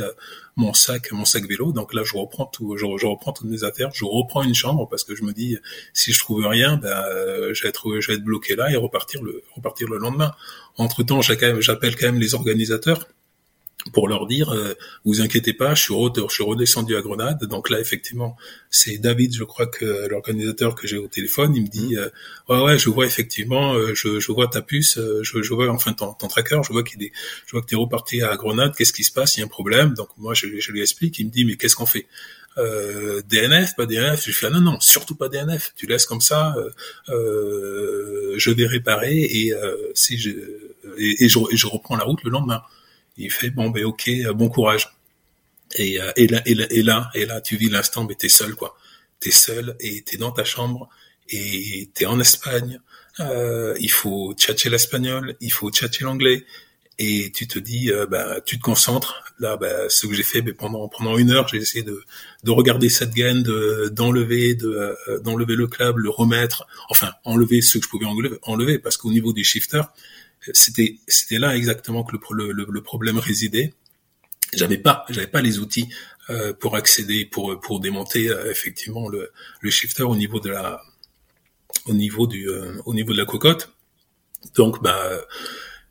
mon 0.59 0.73
sac, 0.73 1.11
mon 1.11 1.25
sac 1.25 1.47
vélo. 1.47 1.71
Donc 1.71 1.93
là, 1.93 2.03
je 2.03 2.15
reprends 2.15 2.45
tout, 2.45 2.77
je, 2.77 2.85
reprends 2.85 3.31
toutes 3.31 3.49
mes 3.49 3.63
affaires, 3.63 3.89
je 3.93 4.05
reprends 4.05 4.43
une 4.43 4.53
chambre 4.53 4.87
parce 4.87 5.03
que 5.03 5.15
je 5.15 5.23
me 5.23 5.31
dis, 5.31 5.57
si 5.93 6.11
je 6.11 6.19
trouve 6.19 6.45
rien, 6.45 6.77
ben, 6.77 6.89
euh, 6.89 7.53
je 7.53 7.63
vais 7.63 7.69
être, 7.69 7.99
je 7.99 8.15
bloqué 8.17 8.55
là 8.55 8.69
et 8.69 8.75
repartir 8.75 9.23
le, 9.23 9.43
repartir 9.55 9.87
le 9.87 9.97
lendemain. 9.97 10.33
Entre 10.77 11.03
temps, 11.03 11.21
j'appelle 11.21 11.95
quand 11.95 12.05
même 12.05 12.19
les 12.19 12.35
organisateurs 12.35 13.07
pour 13.93 14.07
leur 14.07 14.27
dire 14.27 14.49
euh, 14.49 14.73
vous 15.05 15.21
inquiétez 15.21 15.53
pas, 15.53 15.73
je 15.73 15.81
suis, 15.83 15.93
je 15.93 16.33
suis 16.33 16.43
redescendu 16.43 16.95
à 16.95 17.01
Grenade. 17.01 17.45
Donc 17.45 17.69
là, 17.69 17.79
effectivement, 17.79 18.35
c'est 18.69 18.97
David, 18.97 19.33
je 19.33 19.43
crois 19.43 19.67
que 19.67 20.07
l'organisateur 20.07 20.75
que 20.75 20.87
j'ai 20.87 20.97
au 20.97 21.07
téléphone, 21.07 21.55
il 21.55 21.63
me 21.63 21.67
dit 21.67 21.95
mmh. 21.95 21.97
euh, 21.97 22.09
ouais 22.49 22.63
ouais, 22.63 22.77
je 22.77 22.89
vois 22.89 23.05
effectivement, 23.05 23.73
euh, 23.73 23.93
je, 23.95 24.19
je 24.19 24.31
vois 24.31 24.47
ta 24.47 24.61
puce, 24.61 24.97
euh, 24.97 25.21
je, 25.23 25.41
je 25.41 25.53
vois 25.53 25.69
enfin 25.69 25.93
ton, 25.93 26.13
ton 26.13 26.27
tracker, 26.27 26.61
je 26.67 26.73
vois 26.73 26.83
qu'il 26.83 27.01
est, 27.03 27.11
je 27.45 27.51
vois 27.51 27.61
que 27.61 27.67
t'es 27.67 27.75
reparti 27.75 28.21
à 28.21 28.35
Grenade. 28.35 28.75
Qu'est-ce 28.75 28.93
qui 28.93 29.03
se 29.03 29.11
passe 29.11 29.37
Il 29.37 29.39
y 29.39 29.43
a 29.43 29.45
un 29.45 29.49
problème. 29.49 29.93
Donc 29.93 30.09
moi, 30.17 30.33
je, 30.33 30.47
je 30.59 30.71
lui 30.71 30.81
explique. 30.81 31.17
Il 31.19 31.27
me 31.27 31.31
dit 31.31 31.45
mais 31.45 31.55
qu'est-ce 31.55 31.75
qu'on 31.75 31.85
fait? 31.85 32.05
Euh, 32.57 33.21
DNF, 33.29 33.75
pas 33.77 33.85
DNF. 33.85 34.25
Je 34.25 34.31
fais 34.31 34.47
ah 34.47 34.49
non 34.49 34.61
non, 34.61 34.79
surtout 34.81 35.15
pas 35.15 35.29
DNF. 35.29 35.73
Tu 35.77 35.87
laisses 35.87 36.05
comme 36.05 36.21
ça. 36.21 36.53
Euh, 37.07 38.33
je 38.37 38.51
vais 38.51 38.65
réparer 38.65 39.15
et 39.21 39.53
si 39.93 40.17
je 40.17 40.31
et, 40.97 41.25
et, 41.25 41.29
je, 41.29 41.39
et 41.51 41.55
je 41.55 41.67
reprends 41.67 41.95
la 41.95 42.03
route 42.03 42.21
le 42.23 42.31
lendemain. 42.31 42.61
Il 43.19 43.31
fait 43.31 43.49
bon 43.49 43.69
ben 43.69 43.83
ok, 43.83 44.07
euh, 44.07 44.33
bon 44.33 44.49
courage. 44.49 44.89
Et, 45.75 46.01
euh, 46.01 46.11
et 46.15 46.25
là 46.25 46.41
et 47.13 47.25
là 47.25 47.41
tu 47.41 47.57
vis 47.57 47.69
l'instant, 47.69 48.05
mais 48.05 48.15
t'es 48.15 48.29
seul 48.29 48.55
quoi. 48.55 48.75
T'es 49.19 49.31
seul 49.31 49.75
et 49.79 50.01
t'es 50.01 50.17
dans 50.17 50.31
ta 50.31 50.45
chambre 50.45 50.89
et 51.29 51.89
t'es 51.93 52.05
en 52.05 52.19
Espagne. 52.19 52.79
Euh, 53.19 53.75
il 53.79 53.91
faut 53.91 54.33
tchatcher 54.33 54.69
l'espagnol, 54.69 55.35
il 55.41 55.51
faut 55.51 55.69
tchatcher 55.69 56.05
l'anglais 56.05 56.45
et 56.97 57.31
tu 57.33 57.47
te 57.47 57.59
dis 57.59 57.91
euh, 57.91 58.05
bah 58.05 58.39
tu 58.45 58.57
te 58.57 58.63
concentres 58.63 59.23
là 59.39 59.57
bah, 59.57 59.89
ce 59.89 60.07
que 60.07 60.13
j'ai 60.13 60.23
fait 60.23 60.41
bah, 60.41 60.51
pendant 60.57 60.87
pendant 60.89 61.17
une 61.17 61.31
heure 61.31 61.47
j'ai 61.47 61.57
essayé 61.57 61.83
de 61.83 62.01
de 62.43 62.51
regarder 62.51 62.89
cette 62.89 63.13
gaine 63.13 63.41
de 63.41 63.89
d'enlever 63.89 64.55
de 64.55 64.97
d'enlever 65.23 65.55
le 65.55 65.67
câble 65.67 66.01
le 66.01 66.09
remettre 66.09 66.67
enfin 66.89 67.13
enlever 67.23 67.61
ce 67.61 67.77
que 67.77 67.85
je 67.85 67.89
pouvais 67.89 68.05
enlever 68.43 68.79
parce 68.79 68.97
qu'au 68.97 69.11
niveau 69.11 69.31
du 69.31 69.45
shifter 69.45 69.81
c'était 70.53 70.97
c'était 71.07 71.39
là 71.39 71.55
exactement 71.55 72.03
que 72.03 72.15
le, 72.31 72.51
le, 72.51 72.65
le 72.69 72.81
problème 72.81 73.19
résidait. 73.19 73.73
J'avais 74.53 74.77
pas 74.77 75.05
j'avais 75.09 75.27
pas 75.27 75.41
les 75.41 75.59
outils 75.59 75.89
euh, 76.29 76.53
pour 76.53 76.75
accéder 76.75 77.25
pour 77.25 77.59
pour 77.59 77.79
démonter 77.79 78.29
euh, 78.29 78.49
effectivement 78.51 79.07
le, 79.09 79.31
le 79.61 79.69
shifter 79.69 80.03
au 80.03 80.15
niveau 80.15 80.39
de 80.39 80.49
la 80.49 80.81
au 81.85 81.93
niveau 81.93 82.25
du 82.27 82.49
euh, 82.49 82.81
au 82.85 82.93
niveau 82.93 83.13
de 83.13 83.17
la 83.17 83.25
cocotte. 83.25 83.73
Donc 84.55 84.81
bah 84.81 85.21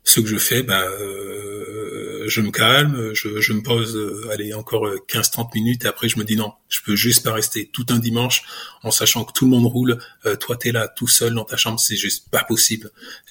ce 0.09 0.19
que 0.21 0.27
je 0.27 0.37
fais, 0.37 0.63
bah, 0.63 0.85
euh, 0.87 2.23
je 2.27 2.41
me 2.41 2.49
calme, 2.49 3.13
je, 3.13 3.39
je 3.39 3.53
me 3.53 3.61
pose, 3.61 3.95
euh, 3.95 4.27
allez, 4.31 4.55
encore 4.55 4.87
15-30 5.07 5.39
euh, 5.39 5.43
minutes, 5.53 5.85
et 5.85 5.87
après 5.87 6.09
je 6.09 6.17
me 6.17 6.23
dis 6.23 6.35
non, 6.35 6.51
je 6.67 6.81
peux 6.81 6.95
juste 6.95 7.23
pas 7.23 7.31
rester 7.31 7.69
tout 7.71 7.85
un 7.89 7.99
dimanche 7.99 8.41
en 8.81 8.89
sachant 8.89 9.23
que 9.23 9.33
tout 9.33 9.45
le 9.45 9.51
monde 9.51 9.67
roule, 9.67 9.99
euh, 10.25 10.35
toi 10.35 10.55
t'es 10.55 10.71
là 10.71 10.87
tout 10.87 11.07
seul 11.07 11.35
dans 11.35 11.45
ta 11.45 11.57
chambre, 11.57 11.79
c'est 11.79 11.95
juste 11.95 12.27
pas 12.31 12.43
possible. 12.43 12.89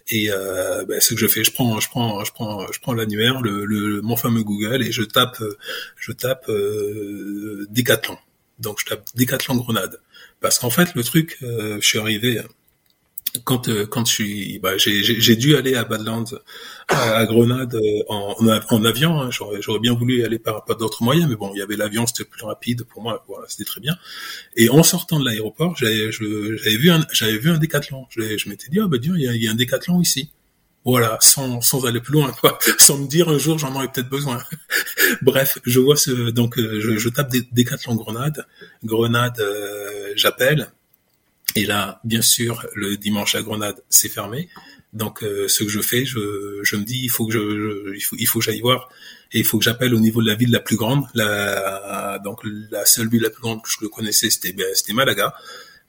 Et 0.09 0.31
euh, 0.31 0.85
bah, 0.85 1.01
ce 1.01 1.15
que 1.15 1.21
je 1.21 1.27
fais, 1.27 1.43
je 1.43 1.51
prends, 1.51 1.81
je 1.81 1.89
prends, 1.89 2.25
je 2.25 2.33
prends, 2.33 2.71
je 2.71 2.79
prends 2.79 2.95
l'annuaire, 2.95 3.41
le, 3.41 3.65
le, 3.65 4.01
mon 4.03 4.15
fameux 4.15 4.45
Google, 4.45 4.85
et 4.85 4.93
je 4.93 5.03
tape, 5.03 5.43
je 5.97 6.13
tape 6.13 6.49
Décathlon. 7.71 8.19
Donc 8.61 8.79
je 8.79 8.87
tape 8.87 9.05
Décathlon 9.17 9.57
Grenade. 9.57 10.01
Parce 10.41 10.61
qu'en 10.61 10.71
fait, 10.71 10.95
le 10.95 11.03
truc, 11.03 11.39
je 11.41 11.81
suis 11.81 11.99
arrivé 11.99 12.41
quand 13.45 13.69
euh, 13.69 13.87
quand 13.87 14.07
je 14.07 14.13
suis 14.13 14.59
bah, 14.59 14.73
j'ai 14.77 15.37
dû 15.37 15.57
aller 15.57 15.75
à 15.75 15.85
Badlands 15.85 16.25
à, 16.89 17.25
Grenade 17.27 17.75
euh, 17.75 18.03
en, 18.09 18.35
en, 18.71 18.85
avion 18.85 19.21
hein. 19.21 19.31
j'aurais 19.31 19.81
bien 19.81 19.95
voulu 19.95 20.25
aller 20.25 20.39
par 20.39 20.65
pas 20.65 20.75
d'autres 20.75 21.03
moyens 21.03 21.29
mais 21.29 21.37
bon 21.37 21.51
il 21.55 21.59
y 21.59 21.63
avait 21.63 21.77
l'avion 21.77 22.07
c'était 22.07 22.25
plus 22.25 22.45
rapide 22.45 22.85
pour 22.85 23.03
moi 23.03 23.25
voilà 23.29 23.47
c'était 23.49 23.65
très 23.65 23.81
bien 23.81 23.97
et 24.57 24.69
en 24.71 24.83
sortant 24.83 25.19
de 25.19 25.25
l'aéroport 25.25 25.77
j'avais 25.77 26.09
vu 26.11 26.91
un 26.91 27.05
j'avais 27.13 27.39
vu 27.39 27.51
un 27.51 27.59
décathlon 27.59 28.07
je, 28.11 28.49
m'étais 28.49 28.69
dit 28.69 28.81
ah 28.81 28.87
bah 28.87 28.99
Dieu 28.99 29.15
il 29.17 29.23
y 29.23 29.29
a, 29.29 29.35
y 29.35 29.49
a 29.49 29.51
un 29.51 29.57
décathlon 29.57 30.01
ici 30.01 30.31
voilà, 30.85 31.19
sans, 31.21 31.61
sans 31.61 31.85
aller 31.85 32.01
plus 32.01 32.15
loin, 32.15 32.33
quoi. 32.41 32.59
sans 32.79 32.97
me 32.97 33.07
dire 33.07 33.29
un 33.29 33.37
jour 33.37 33.59
j'en 33.59 33.75
aurais 33.75 33.89
peut-être 33.89 34.09
besoin. 34.09 34.43
Bref, 35.23 35.59
je 35.67 35.81
vois 35.81 35.97
ce 35.97 36.31
donc 36.31 36.57
euh, 36.59 36.81
je, 36.81 36.97
je 36.97 37.09
tape 37.11 37.31
Décathlon 37.53 37.95
Grenade, 37.97 38.47
Grenade, 38.85 39.39
j'appelle, 40.15 40.71
et 41.55 41.65
là, 41.65 42.01
bien 42.05 42.23
sûr, 42.23 42.67
le 42.75 42.97
dimanche 42.97 43.35
à 43.35 43.43
Grenade, 43.43 43.83
c'est 43.89 44.09
fermé. 44.09 44.49
Donc, 44.93 45.23
euh, 45.23 45.49
ce 45.49 45.65
que 45.65 45.71
je 45.71 45.81
fais, 45.81 46.05
je, 46.05 46.61
je 46.63 46.77
me 46.77 46.85
dis, 46.85 47.01
il 47.03 47.11
faut 47.11 47.27
que 47.27 47.33
je, 47.33 47.95
il 47.95 48.01
faut, 48.01 48.17
il 48.19 48.27
faut 48.27 48.39
que 48.39 48.45
j'aille 48.45 48.61
voir 48.61 48.89
et 49.33 49.39
il 49.41 49.45
faut 49.45 49.59
que 49.59 49.65
j'appelle 49.65 49.95
au 49.95 50.01
niveau 50.01 50.23
de 50.23 50.27
la 50.27 50.35
ville 50.35 50.51
la 50.51 50.61
plus 50.61 50.77
grande. 50.77 51.05
La, 51.15 52.19
donc, 52.25 52.41
la 52.45 52.85
seule 52.87 53.09
ville 53.09 53.23
la 53.23 53.31
plus 53.31 53.43
grande 53.43 53.63
que 53.63 53.69
je 53.69 53.87
connaissais, 53.87 54.31
c'était, 54.31 54.53
ben, 54.53 54.67
c'était 54.75 54.95
Malaga. 54.95 55.35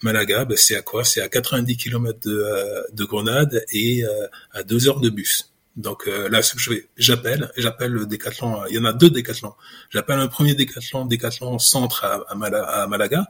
Malaga, 0.02 0.46
ben, 0.46 0.58
c'est 0.58 0.76
à 0.76 0.82
quoi? 0.82 1.04
C'est 1.04 1.22
à 1.22 1.30
90 1.30 1.78
km 1.78 2.20
de, 2.28 2.32
euh, 2.32 2.84
de 2.94 3.06
Grenade 3.06 3.64
et 3.72 4.04
euh, 4.04 4.28
à 4.52 4.64
deux 4.64 4.88
heures 4.88 5.00
de 5.00 5.10
bus. 5.10 5.49
Donc 5.76 6.08
là, 6.08 6.42
ce 6.42 6.56
que 6.56 6.60
je 6.60 6.72
fais, 6.72 6.90
j'appelle, 6.98 7.52
j'appelle 7.56 7.92
le 7.92 8.06
décathlon. 8.06 8.66
Il 8.70 8.76
y 8.76 8.80
en 8.80 8.86
a 8.86 8.92
deux 8.92 9.10
décathlons. 9.10 9.54
J'appelle 9.90 10.20
un 10.20 10.28
premier 10.28 10.54
décathlon, 10.54 11.06
décathlon 11.06 11.58
centre 11.58 12.04
à, 12.04 12.36
Malaga 12.36 13.28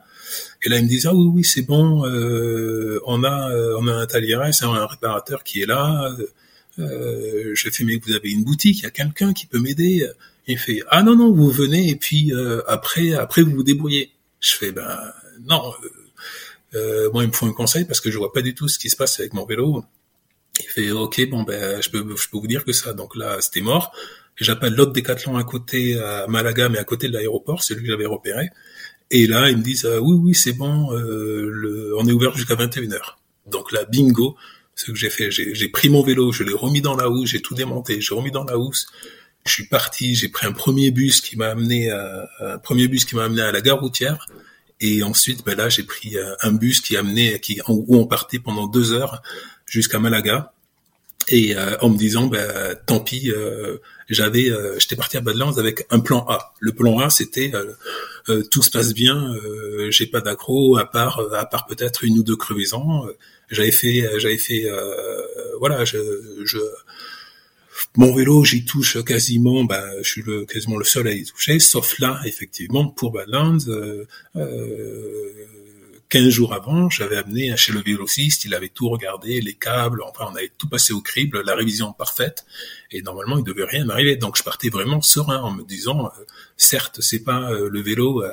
et 0.63 0.69
là, 0.69 0.77
ils 0.77 0.83
me 0.83 0.87
disent 0.87 1.05
ah 1.05 1.13
oui 1.13 1.27
oui 1.33 1.43
c'est 1.43 1.61
bon, 1.61 2.05
euh, 2.05 2.99
on 3.05 3.23
a 3.23 3.51
euh, 3.51 3.77
on 3.79 3.87
a 3.87 3.93
un 3.93 4.05
talier, 4.05 4.37
c'est 4.51 4.65
un 4.65 4.85
réparateur 4.85 5.43
qui 5.43 5.61
est 5.61 5.65
là. 5.65 6.11
Euh, 6.79 7.51
je 7.55 7.69
fais 7.69 7.83
mais 7.83 7.99
vous 8.03 8.13
avez 8.13 8.31
une 8.31 8.43
boutique, 8.43 8.79
il 8.79 8.83
y 8.83 8.85
a 8.85 8.91
quelqu'un 8.91 9.33
qui 9.33 9.45
peut 9.45 9.59
m'aider. 9.59 10.07
Il 10.47 10.57
fait 10.57 10.81
ah 10.89 11.03
non 11.03 11.15
non 11.15 11.31
vous 11.31 11.49
venez 11.51 11.89
et 11.89 11.95
puis 11.95 12.33
euh, 12.33 12.61
après 12.67 13.13
après 13.13 13.41
vous 13.41 13.51
vous 13.51 13.63
débrouillez. 13.63 14.11
Je 14.39 14.55
fais 14.55 14.71
ben 14.71 14.97
non. 15.45 15.73
Euh, 16.75 17.09
moi, 17.11 17.23
il 17.23 17.29
me 17.29 17.33
faut 17.33 17.47
un 17.47 17.53
conseil 17.53 17.85
parce 17.85 17.99
que 17.99 18.11
je 18.11 18.17
vois 18.17 18.31
pas 18.31 18.41
du 18.41 18.53
tout 18.53 18.67
ce 18.67 18.77
qui 18.77 18.89
se 18.89 18.95
passe 18.95 19.19
avec 19.19 19.33
mon 19.33 19.45
vélo. 19.45 19.83
Il 20.59 20.69
fait 20.69 20.91
ok 20.91 21.29
bon 21.29 21.43
ben 21.43 21.81
je 21.81 21.89
peux 21.89 21.99
je 22.15 22.29
peux 22.29 22.37
vous 22.37 22.47
dire 22.47 22.65
que 22.65 22.73
ça. 22.73 22.93
Donc 22.93 23.15
là 23.15 23.37
c'était 23.41 23.61
mort. 23.61 23.91
J'appelle 24.35 24.73
l'autre 24.73 24.93
décathlon 24.93 25.35
à 25.37 25.43
côté 25.43 25.99
à 25.99 26.25
Malaga 26.27 26.69
mais 26.69 26.77
à 26.77 26.83
côté 26.83 27.07
de 27.07 27.13
l'aéroport, 27.13 27.61
celui 27.61 27.83
que 27.83 27.87
j'avais 27.89 28.05
repéré. 28.05 28.49
Et 29.11 29.27
là, 29.27 29.49
ils 29.49 29.57
me 29.57 29.63
disent 29.63 29.85
ah, 29.91 29.99
oui, 30.01 30.15
oui, 30.21 30.35
c'est 30.35 30.53
bon, 30.53 30.93
euh, 30.93 31.49
le, 31.51 31.97
on 31.97 32.07
est 32.07 32.11
ouvert 32.11 32.35
jusqu'à 32.35 32.55
21h. 32.55 32.99
Donc 33.47 33.71
là, 33.71 33.85
bingo, 33.85 34.35
ce 34.75 34.85
que 34.85 34.95
j'ai 34.95 35.09
fait, 35.09 35.31
j'ai 35.31 35.69
pris 35.69 35.89
mon 35.89 36.03
vélo, 36.03 36.31
je 36.31 36.43
l'ai 36.43 36.53
remis 36.53 36.81
dans 36.81 36.95
la 36.95 37.09
housse, 37.09 37.31
j'ai 37.31 37.41
tout 37.41 37.55
démonté, 37.55 38.01
j'ai 38.01 38.13
remis 38.13 38.31
dans 38.31 38.43
la 38.43 38.57
housse. 38.57 38.87
Je 39.45 39.51
suis 39.51 39.65
parti, 39.65 40.15
j'ai 40.15 40.29
pris 40.29 40.45
un 40.45 40.51
premier 40.51 40.91
bus 40.91 41.21
qui 41.21 41.37
m'a 41.37 41.47
amené, 41.47 41.89
à, 41.89 42.29
un 42.39 42.57
premier 42.59 42.87
bus 42.87 43.05
qui 43.05 43.15
m'a 43.15 43.23
amené 43.23 43.41
à 43.41 43.51
la 43.51 43.61
gare 43.61 43.79
routière. 43.79 44.27
Et 44.79 45.03
ensuite, 45.03 45.43
ben 45.43 45.57
là, 45.57 45.67
j'ai 45.69 45.83
pris 45.83 46.17
euh, 46.17 46.35
un 46.41 46.51
bus 46.51 46.79
qui 46.79 46.95
a 46.95 46.99
amené, 46.99 47.39
qui, 47.39 47.59
où 47.67 47.97
on 47.97 48.05
partait 48.05 48.39
pendant 48.39 48.67
deux 48.67 48.93
heures 48.93 49.21
jusqu'à 49.69 49.99
Malaga. 49.99 50.53
Et 51.31 51.55
euh, 51.55 51.77
en 51.81 51.89
me 51.89 51.97
disant, 51.97 52.27
ben, 52.27 52.75
tant 52.87 52.99
pis, 52.99 53.31
euh, 53.31 53.77
j'avais, 54.09 54.49
euh, 54.49 54.79
j'étais 54.79 54.95
parti 54.95 55.17
à 55.17 55.21
Badlands 55.21 55.57
avec 55.57 55.85
un 55.91 55.99
plan 55.99 56.25
A. 56.27 56.53
Le 56.59 56.71
plan 56.71 56.97
A, 56.99 57.09
c'était 57.09 57.51
euh, 58.29 58.43
tout 58.49 58.63
se 58.63 58.71
passe 58.71 58.93
bien, 58.93 59.35
euh, 59.35 59.91
j'ai 59.91 60.07
pas 60.07 60.21
d'accro 60.21 60.77
à 60.77 60.89
part 60.89 61.21
à 61.33 61.45
part 61.45 61.67
peut-être 61.67 62.03
une 62.03 62.17
ou 62.17 62.23
deux 62.23 62.35
crevaisons. 62.35 63.07
j'avais 63.51 63.71
fait, 63.71 64.19
j'avais 64.19 64.39
fait, 64.39 64.67
voilà, 65.59 65.85
je, 65.85 65.97
je 66.45 66.59
mon 67.95 68.13
vélo, 68.13 68.43
j'y 68.43 68.65
touche 68.65 69.03
quasiment, 69.03 69.63
ben, 69.63 69.83
je 70.01 70.09
suis 70.09 70.21
le, 70.21 70.45
quasiment 70.45 70.77
le 70.77 70.83
seul 70.83 71.07
à 71.07 71.11
y 71.11 71.23
toucher, 71.23 71.59
sauf 71.59 71.99
là, 71.99 72.19
effectivement, 72.25 72.87
pour 72.87 73.11
Badlands, 73.11 73.57
euh, 73.67 74.05
15 76.09 76.29
jours 76.29 76.53
avant, 76.53 76.89
j'avais 76.89 77.17
amené 77.17 77.55
chez 77.55 77.71
le 77.71 77.81
vélociste, 77.81 78.43
il 78.43 78.55
avait 78.55 78.69
tout 78.69 78.89
regardé, 78.89 79.41
les 79.41 79.53
câbles, 79.53 80.01
enfin 80.01 80.25
on 80.31 80.35
avait 80.35 80.51
tout 80.57 80.67
passé 80.67 80.91
au 80.91 81.01
crible, 81.01 81.43
la 81.45 81.53
révision 81.53 81.93
parfaite, 81.93 82.45
et 82.89 83.03
normalement 83.03 83.37
il 83.37 83.43
devait 83.43 83.63
rien 83.63 83.85
m'arriver. 83.85 84.15
Donc 84.15 84.35
je 84.35 84.41
partais 84.41 84.69
vraiment 84.69 85.01
serein 85.03 85.39
en 85.39 85.51
me 85.51 85.63
disant, 85.63 86.07
euh, 86.07 86.25
certes 86.57 87.01
c'est 87.01 87.23
pas 87.23 87.51
euh, 87.51 87.69
le 87.69 87.81
vélo 87.81 88.23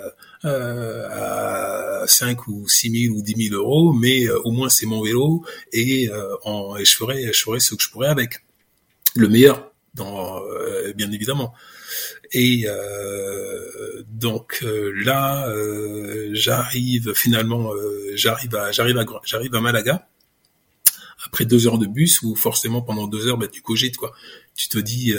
euh, 0.45 1.09
à 1.11 2.07
5 2.07 2.49
ou 2.49 2.67
6 2.67 3.09
000 3.09 3.15
ou 3.15 3.23
10 3.23 3.51
000 3.51 3.63
euros, 3.63 3.93
mais 3.93 4.31
au 4.31 4.53
moins 4.53 4.71
c'est 4.71 4.87
mon 4.87 5.03
vélo 5.03 5.45
et, 5.73 6.07
je 6.07 6.97
ferai, 6.97 7.31
je 7.31 7.59
ce 7.59 7.75
que 7.75 7.83
je 7.83 7.91
pourrais 7.91 8.09
avec. 8.09 8.39
Le 9.15 9.29
meilleur, 9.29 9.71
dans, 9.95 10.41
bien 10.95 11.11
évidemment. 11.11 11.55
Et 12.33 12.65
euh, 12.67 14.03
donc 14.09 14.61
euh, 14.63 14.93
là, 15.05 15.49
euh, 15.49 16.31
j'arrive 16.33 17.13
finalement, 17.15 17.73
j'arrive 18.15 18.55
à 18.55 18.73
j'arrive 18.73 18.99
à 18.99 19.05
j'arrive 19.25 19.55
à 19.55 19.61
Malaga 19.61 20.09
après 21.25 21.45
deux 21.45 21.67
heures 21.67 21.79
de 21.79 21.87
bus 21.87 22.23
où 22.23 22.37
forcément 22.37 22.83
pendant 22.83 23.09
deux 23.09 23.27
heures, 23.27 23.37
bah, 23.37 23.49
tu 23.49 23.61
cogites 23.61 23.97
quoi. 23.97 24.13
Tu 24.55 24.69
te 24.69 24.79
dis 24.79 25.13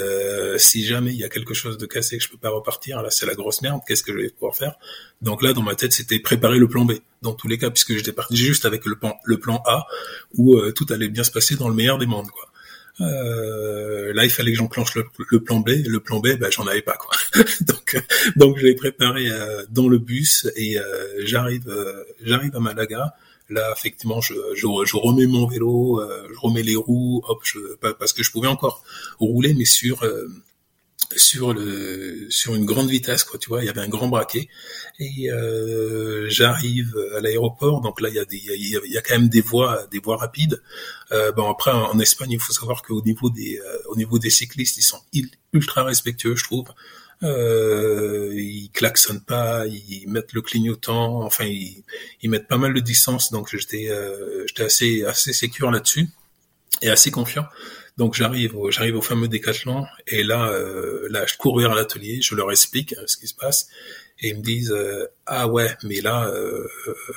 si 0.56 0.84
jamais 0.84 1.12
il 1.12 1.18
y 1.18 1.24
a 1.24 1.28
quelque 1.28 1.54
chose 1.54 1.76
de 1.78 1.86
cassé 1.86 2.18
que 2.18 2.24
je 2.24 2.30
peux 2.30 2.38
pas 2.38 2.50
repartir, 2.50 3.02
là 3.02 3.10
c'est 3.10 3.26
la 3.26 3.34
grosse 3.34 3.62
merde. 3.62 3.80
Qu'est-ce 3.86 4.02
que 4.02 4.12
je 4.12 4.18
vais 4.18 4.30
pouvoir 4.30 4.56
faire? 4.56 4.74
Donc 5.22 5.42
là 5.42 5.52
dans 5.52 5.62
ma 5.62 5.74
tête 5.74 5.92
c'était 5.92 6.18
préparer 6.18 6.58
le 6.58 6.68
plan 6.68 6.84
B. 6.84 6.92
Dans 7.22 7.34
tous 7.34 7.48
les 7.48 7.58
cas 7.58 7.70
puisque 7.70 7.94
j'étais 7.94 8.12
parti 8.12 8.36
juste 8.36 8.64
avec 8.64 8.86
le 8.86 8.96
plan 8.96 9.16
le 9.24 9.38
plan 9.38 9.62
A 9.66 9.86
où 10.34 10.58
tout 10.72 10.86
allait 10.90 11.08
bien 11.08 11.24
se 11.24 11.30
passer 11.30 11.56
dans 11.56 11.68
le 11.68 11.74
meilleur 11.74 11.98
des 11.98 12.06
mondes 12.06 12.30
quoi. 12.30 12.48
Euh, 13.00 14.12
là, 14.12 14.24
il 14.24 14.30
fallait 14.30 14.52
que 14.52 14.58
j'enclenche 14.58 14.94
le, 14.94 15.06
le, 15.30 15.40
plan 15.40 15.60
B. 15.60 15.70
Le 15.86 16.00
plan 16.00 16.20
B, 16.20 16.36
ben, 16.38 16.50
j'en 16.50 16.66
avais 16.66 16.82
pas 16.82 16.94
quoi. 16.94 17.10
donc, 17.60 17.94
euh, 17.94 18.00
donc 18.36 18.58
je 18.58 18.64
l'ai 18.64 18.74
préparé 18.74 19.30
euh, 19.30 19.64
dans 19.70 19.88
le 19.88 19.98
bus 19.98 20.48
et 20.56 20.78
euh, 20.78 20.84
j'arrive, 21.18 21.72
j'arrive 22.22 22.54
à 22.56 22.60
Malaga. 22.60 23.14
Là, 23.50 23.72
effectivement, 23.74 24.20
je, 24.20 24.34
je, 24.54 24.66
je 24.84 24.96
remets 24.96 25.26
mon 25.26 25.46
vélo, 25.46 26.02
je 26.30 26.38
remets 26.38 26.62
les 26.62 26.76
roues, 26.76 27.22
hop, 27.26 27.40
je, 27.44 27.58
parce 27.98 28.12
que 28.12 28.22
je 28.22 28.30
pouvais 28.30 28.48
encore 28.48 28.82
rouler, 29.20 29.54
mais 29.54 29.64
sur 29.64 30.04
sur 31.16 31.54
le 31.54 32.26
sur 32.28 32.54
une 32.54 32.66
grande 32.66 32.90
vitesse 32.90 33.24
quoi 33.24 33.38
tu 33.38 33.48
vois 33.48 33.62
il 33.62 33.66
y 33.66 33.68
avait 33.68 33.80
un 33.80 33.88
grand 33.88 34.08
braquet. 34.08 34.48
Et 34.98 35.30
euh, 35.30 36.28
j'arrive 36.28 36.96
à 37.16 37.20
l'aéroport 37.20 37.80
donc 37.80 38.00
là 38.00 38.08
il 38.08 38.14
y 38.14 38.18
a 38.18 38.24
des 38.24 38.36
il 38.36 38.92
y 38.92 39.02
quand 39.02 39.14
même 39.14 39.28
des 39.28 39.40
voies 39.40 39.86
des 39.90 40.00
voies 40.00 40.16
rapides. 40.16 40.62
Euh, 41.12 41.32
bon 41.32 41.48
après 41.50 41.70
en 41.70 41.98
Espagne 41.98 42.32
il 42.32 42.40
faut 42.40 42.52
savoir 42.52 42.82
qu'au 42.82 43.02
niveau 43.02 43.30
des 43.30 43.58
euh, 43.58 43.78
au 43.86 43.96
niveau 43.96 44.18
des 44.18 44.30
cyclistes 44.30 44.76
ils 44.76 44.82
sont 44.82 45.00
ultra 45.52 45.84
respectueux 45.84 46.36
je 46.36 46.44
trouve. 46.44 46.68
Ils 47.22 48.70
klaxonnent 48.72 49.24
pas, 49.24 49.66
ils 49.66 50.06
mettent 50.06 50.32
le 50.34 50.42
clignotant, 50.42 51.22
enfin 51.24 51.46
ils, 51.46 52.30
mettent 52.30 52.46
pas 52.46 52.58
mal 52.58 52.74
de 52.74 52.80
distance, 52.80 53.32
donc 53.32 53.48
j'étais 53.56 53.90
j'étais 54.46 54.62
assez 54.62 55.04
assez 55.04 55.32
sécure 55.32 55.70
là-dessus 55.70 56.08
et 56.82 56.90
assez 56.90 57.10
confiant. 57.10 57.46
Donc 57.98 58.14
j'arrive, 58.14 58.54
j'arrive 58.70 58.96
au 58.96 59.02
fameux 59.02 59.26
décathlon 59.26 59.84
et 60.06 60.22
là, 60.22 60.50
euh, 60.50 61.08
là, 61.10 61.26
je 61.26 61.36
cours 61.36 61.58
vers 61.58 61.74
l'atelier, 61.74 62.20
je 62.22 62.36
leur 62.36 62.48
explique 62.52 62.92
euh, 62.92 63.02
ce 63.06 63.16
qui 63.16 63.26
se 63.26 63.34
passe 63.34 63.68
et 64.20 64.28
ils 64.28 64.36
me 64.36 64.42
disent 64.42 64.70
euh, 64.70 65.08
ah 65.26 65.48
ouais, 65.48 65.76
mais 65.82 66.00
là, 66.00 66.32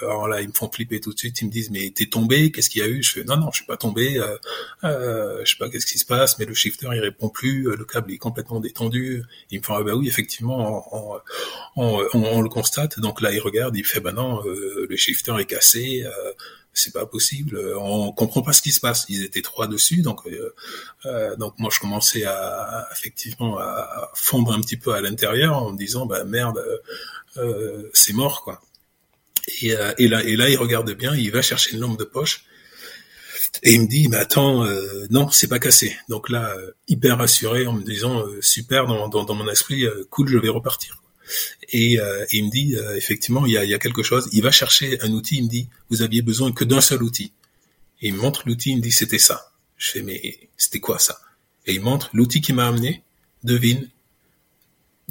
alors 0.02 0.28
là, 0.28 0.42
ils 0.42 0.48
me 0.48 0.54
font 0.54 0.70
flipper 0.72 1.00
tout 1.00 1.14
de 1.14 1.20
suite. 1.20 1.40
Ils 1.42 1.46
me 1.46 1.52
disent 1.52 1.70
mais 1.70 1.92
t'es 1.96 2.08
tombé, 2.08 2.52
qu'est-ce 2.52 2.70
qu'il 2.70 2.82
y 2.82 2.84
a 2.84 2.88
eu? 2.88 3.04
Je 3.04 3.12
fais 3.12 3.24
non 3.24 3.38
non, 3.38 3.52
je 3.52 3.58
suis 3.58 3.66
pas 3.66 3.78
tombé, 3.78 4.20
je 4.84 5.44
sais 5.46 5.58
pas 5.60 5.70
qu'est-ce 5.70 5.86
qui 5.86 6.00
se 6.00 6.06
passe, 6.06 6.40
mais 6.40 6.46
le 6.46 6.54
shifter 6.56 6.88
il 6.94 7.00
répond 7.00 7.30
plus, 7.30 7.64
le 7.64 7.86
câble 7.86 8.12
est 8.12 8.18
complètement 8.18 8.60
détendu. 8.60 9.24
Ils 9.52 9.60
me 9.60 9.64
font 9.64 9.76
ah 9.76 9.84
bah 9.84 9.94
oui 9.94 10.08
effectivement, 10.08 11.22
on, 11.76 12.02
on, 12.14 12.42
le 12.42 12.50
constate. 12.50 13.00
Donc 13.00 13.22
là, 13.22 13.32
il 13.32 13.40
regarde, 13.40 13.78
il 13.78 13.86
fait 13.86 14.00
bah 14.00 14.14
non, 14.14 14.42
le 14.44 14.96
shifter 14.96 15.36
est 15.40 15.46
cassé 15.46 16.06
c'est 16.74 16.94
pas 16.94 17.06
possible, 17.06 17.60
on 17.78 18.12
comprend 18.14 18.42
pas 18.42 18.54
ce 18.54 18.62
qui 18.62 18.72
se 18.72 18.80
passe. 18.80 19.06
Ils 19.10 19.24
étaient 19.24 19.42
trois 19.42 19.68
dessus, 19.68 20.02
donc 20.02 20.26
euh, 20.28 20.54
euh, 21.06 21.36
donc 21.36 21.60
moi 21.60 21.70
je 21.74 21.80
commençais 21.80 22.24
à 22.26 22.88
effectivement 22.94 23.58
à 23.60 24.10
fondre 24.16 24.54
un 24.54 24.62
petit 24.62 24.78
peu 24.78 24.94
à 24.94 25.02
l'intérieur 25.02 25.58
en 25.58 25.72
me 25.72 25.78
disant 25.78 26.06
bah 26.06 26.24
merde, 26.24 26.64
euh, 27.38 27.90
c'est 27.94 28.14
mort 28.14 28.44
quoi. 28.44 28.62
Et, 29.62 29.74
et, 29.98 30.08
là 30.08 30.24
et 30.24 30.36
là 30.36 30.50
il 30.50 30.58
regarde 30.58 30.92
bien, 30.92 31.16
il 31.16 31.32
va 31.32 31.42
chercher 31.42 31.74
une 31.74 31.80
lampe 31.82 32.00
de 32.00 32.06
poche 32.06 32.46
et 33.64 33.74
il 33.74 33.82
me 33.82 33.88
dit 33.88 34.08
mais 34.08 34.18
attends 34.18 34.66
non 35.10 35.30
c'est 35.30 35.48
pas 35.48 35.60
cassé. 35.60 35.98
Donc 36.10 36.30
là 36.30 36.56
hyper 36.88 37.18
rassuré 37.18 37.68
en 37.68 37.74
me 37.74 37.84
disant 37.84 38.24
super 38.40 38.88
dans, 38.88 39.10
dans, 39.10 39.26
dans 39.26 39.36
mon 39.36 39.50
esprit 39.50 39.86
cool 40.10 40.30
je 40.30 40.38
vais 40.38 40.50
repartir. 40.50 41.01
Et, 41.72 42.00
euh, 42.00 42.26
il 42.32 42.46
me 42.46 42.52
dit 42.52 42.76
euh, 42.76 42.96
effectivement 42.96 43.46
il 43.46 43.54
y 43.54 43.58
a, 43.58 43.66
y 43.66 43.74
a, 43.74 43.80
quelque 43.80 44.04
chose. 44.04 44.30
Il 44.32 44.44
va 44.44 44.52
chercher 44.52 45.00
un 45.02 45.12
outil. 45.12 45.38
Il 45.38 45.44
me 45.46 45.50
dit 45.50 45.70
vous 45.90 46.02
aviez 46.02 46.22
besoin 46.22 46.52
que 46.52 46.64
d'un 46.64 46.82
seul 46.82 47.04
outil. 47.04 47.34
Et 48.02 48.08
il 48.08 48.14
me 48.14 48.20
montre 48.22 48.44
l'outil. 48.46 48.72
Il 48.72 48.78
me 48.78 48.82
dit 48.82 48.92
c'était 48.92 49.20
ça. 49.20 49.52
Je 49.78 49.92
fais 49.92 50.02
mais 50.02 50.50
c'était 50.58 50.80
quoi 50.80 51.00
ça? 51.00 51.20
Et 51.66 51.74
il 51.74 51.82
montre 51.82 52.10
l'outil 52.14 52.42
qui 52.42 52.54
m'a 52.54 52.68
amené. 52.68 53.04
Devine. 53.44 53.90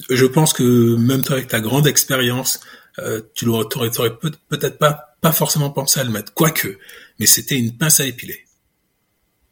Je 0.09 0.25
pense 0.25 0.53
que 0.53 0.97
même 0.97 1.23
toi 1.23 1.37
avec 1.37 1.49
ta 1.49 1.61
grande 1.61 1.87
expérience, 1.87 2.61
euh, 2.99 3.21
tu 3.35 3.45
l'aurais 3.45 3.69
peut-être 3.69 4.79
pas 4.79 5.17
pas 5.21 5.33
forcément 5.33 5.71
pensé 5.71 6.01
à 6.01 6.05
le 6.05 6.11
mettre. 6.11 6.33
Quoique, 6.33 6.79
mais 7.19 7.27
c'était 7.27 7.59
une 7.59 7.77
pince 7.77 8.01
à 8.01 8.07
épiler 8.07 8.47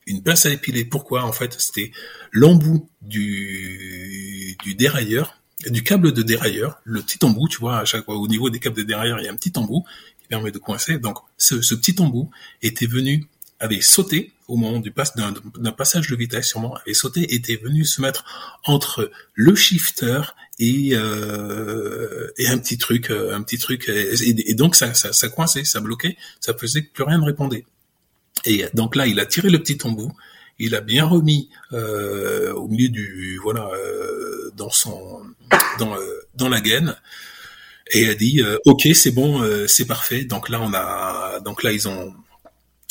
une 0.09 0.23
pince 0.23 0.47
à 0.47 0.51
épiler. 0.51 0.85
Pourquoi? 0.85 1.23
En 1.23 1.33
fait, 1.33 1.55
c'était 1.61 1.93
l'embout 2.33 2.88
du, 3.03 4.57
du 4.64 4.75
dérailleur 4.75 5.38
du 5.66 5.83
câble 5.83 6.12
de 6.12 6.23
dérailleur, 6.23 6.81
le 6.85 7.03
petit 7.03 7.25
embout, 7.25 7.49
tu 7.49 7.59
vois, 7.59 7.79
à 7.79 7.85
chaque 7.85 8.05
fois, 8.05 8.16
au 8.16 8.29
niveau 8.29 8.51
des 8.51 8.61
câbles 8.61 8.77
de 8.77 8.83
dérailleur, 8.83 9.18
il 9.21 9.25
y 9.25 9.29
a 9.29 9.33
un 9.33 9.37
petit 9.37 9.53
embout 9.57 9.85
qui 10.21 10.29
permet 10.29 10.53
de 10.53 10.59
coincer. 10.59 10.99
Donc, 10.99 11.18
ce, 11.37 11.61
ce 11.62 11.75
petit 11.75 12.01
embout 12.01 12.31
était 12.62 12.87
venu, 12.87 13.27
avait 13.61 13.81
sauté 13.81 14.33
au 14.47 14.57
moment 14.57 14.79
du 14.81 14.90
pass 14.90 15.14
d'un 15.14 15.73
passage 15.73 16.09
de 16.09 16.16
vitesse, 16.16 16.49
sûrement, 16.49 16.77
avait 16.77 16.94
sauté, 16.94 17.35
était 17.35 17.57
venu 17.57 17.85
se 17.85 18.01
mettre 18.01 18.25
entre 18.64 19.11
le 19.35 19.55
shifter 19.55 20.23
et 20.59 20.92
euh, 20.94 22.31
et 22.38 22.49
un 22.49 22.57
petit 22.57 22.79
truc, 22.79 23.11
euh, 23.11 23.35
un 23.35 23.42
petit 23.42 23.59
truc, 23.59 23.88
et, 23.88 24.55
donc 24.55 24.75
ça, 24.75 24.94
ça, 24.94 25.12
ça 25.12 25.29
coinçait, 25.29 25.64
ça 25.64 25.81
bloquait, 25.81 26.16
ça 26.40 26.55
faisait 26.55 26.83
que 26.83 26.92
plus 26.92 27.05
rien 27.05 27.18
ne 27.18 27.25
répondait. 27.25 27.66
Et 28.47 28.64
donc 28.73 28.97
là, 28.97 29.07
il 29.07 29.21
a 29.21 29.27
tiré 29.27 29.51
le 29.51 29.59
petit 29.59 29.79
embout, 29.85 30.12
il 30.59 30.75
a 30.75 30.81
bien 30.81 31.05
remis 31.05 31.51
euh, 31.73 32.53
au 32.55 32.68
milieu 32.68 32.88
du 32.88 33.38
voilà 33.42 33.68
euh, 33.75 34.51
dans 34.57 34.71
son 34.71 35.23
dans 35.79 35.97
euh, 35.97 36.21
dans 36.35 36.49
la 36.49 36.61
gaine. 36.61 36.97
Et 37.93 38.07
a 38.09 38.14
dit 38.14 38.43
euh, 38.43 38.59
ok 38.67 38.88
c'est 38.95 39.11
bon 39.11 39.43
euh, 39.43 39.67
c'est 39.67 39.87
parfait. 39.87 40.25
Donc 40.25 40.49
là 40.49 40.61
on 40.61 40.73
a 40.75 41.41
donc 41.41 41.62
là 41.62 41.73
ils 41.73 41.88
ont 41.88 42.14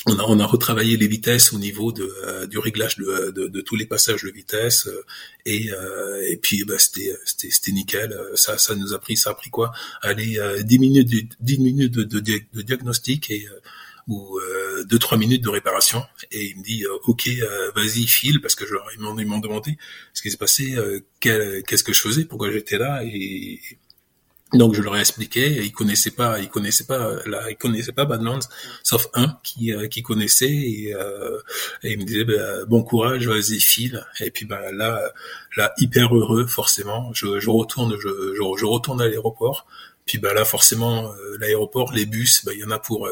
on 0.10 0.40
a, 0.40 0.46
retravaillé 0.46 0.96
les 0.96 1.08
vitesses 1.08 1.52
au 1.52 1.60
niveau 1.60 1.92
de, 1.92 2.46
du 2.46 2.60
réglage 2.60 2.96
de, 2.96 3.30
de, 3.30 3.62
tous 3.62 3.76
les 3.76 3.86
passages 3.86 4.24
de 4.24 4.30
vitesse. 4.30 4.88
Et, 5.46 5.70
et 6.30 6.38
puis 6.38 6.64
bah, 6.64 6.76
c'était 6.80 7.72
nickel. 7.74 8.18
Ça 8.36 8.58
ça 8.58 8.74
nous 8.76 8.94
a 8.94 9.00
pris 9.00 9.18
ça 9.18 9.32
a 9.32 9.34
pris 9.34 9.50
quoi? 9.50 9.74
Allez 10.02 10.40
10 10.64 10.80
minutes 10.80 11.36
10 11.42 11.60
minutes 11.60 11.94
de, 11.94 12.04
de, 12.22 12.62
diagnostic 12.62 13.30
et 13.32 13.50
euh, 14.10 14.47
deux 14.88 15.00
trois 15.00 15.18
minutes 15.18 15.44
de 15.44 15.50
réparation 15.50 16.04
et 16.32 16.46
il 16.46 16.58
me 16.58 16.64
dit 16.64 16.86
euh, 16.86 16.98
ok 17.06 17.28
euh, 17.28 17.72
vas-y 17.76 18.08
file 18.08 18.42
parce 18.42 18.56
que 18.56 18.66
je 18.66 18.74
ils 18.96 19.28
m'ont 19.28 19.40
demandé 19.40 19.78
ce 20.14 20.22
qui 20.22 20.32
s'est 20.32 20.38
passé 20.38 20.76
euh, 20.76 21.02
qu'est-ce 21.20 21.84
que 21.84 21.94
je 21.94 22.02
faisais 22.02 22.26
pourquoi 22.26 22.52
j'étais 22.52 22.78
là 22.78 23.04
et 23.04 23.60
donc 24.54 24.76
je 24.76 24.82
leur 24.82 24.96
ai 24.96 25.02
expliqué 25.02 25.62
ils 25.64 25.74
connaissaient 25.74 26.12
pas 26.12 26.40
ils 26.40 26.48
connaissaient 26.50 26.86
pas 26.86 27.18
là 27.26 27.50
ils 27.50 27.58
connaissaient 27.58 27.92
pas 27.92 28.06
Badlands 28.06 28.48
sauf 28.82 29.08
un 29.14 29.38
qui 29.44 29.74
qui 29.92 30.04
connaissait 30.04 30.46
et, 30.46 30.94
il 31.84 32.00
me 32.00 32.06
disait 32.06 32.24
bah, 32.24 32.66
bon 32.66 32.82
courage 32.82 33.28
vas-y 33.28 33.60
file. 33.60 34.06
Et 34.22 34.32
puis 34.32 34.46
bah 34.46 34.72
là 34.72 35.02
là 35.58 35.74
hyper 35.80 36.16
heureux 36.16 36.48
forcément 36.48 37.12
je, 37.14 37.42
je 37.42 37.50
retourne 37.50 37.98
je, 38.00 38.34
je 38.36 38.66
retourne 38.66 39.02
à 39.02 39.08
l'aéroport 39.08 39.68
puis 40.08 40.18
bah 40.18 40.34
là 40.34 40.46
forcément 40.46 41.12
euh, 41.12 41.38
l'aéroport, 41.40 41.92
les 41.94 42.08
bus, 42.08 42.44
bah, 42.44 42.54
il 42.56 42.62
y 42.62 42.64
en 42.64 42.72
a 42.72 42.80
pour 42.80 43.08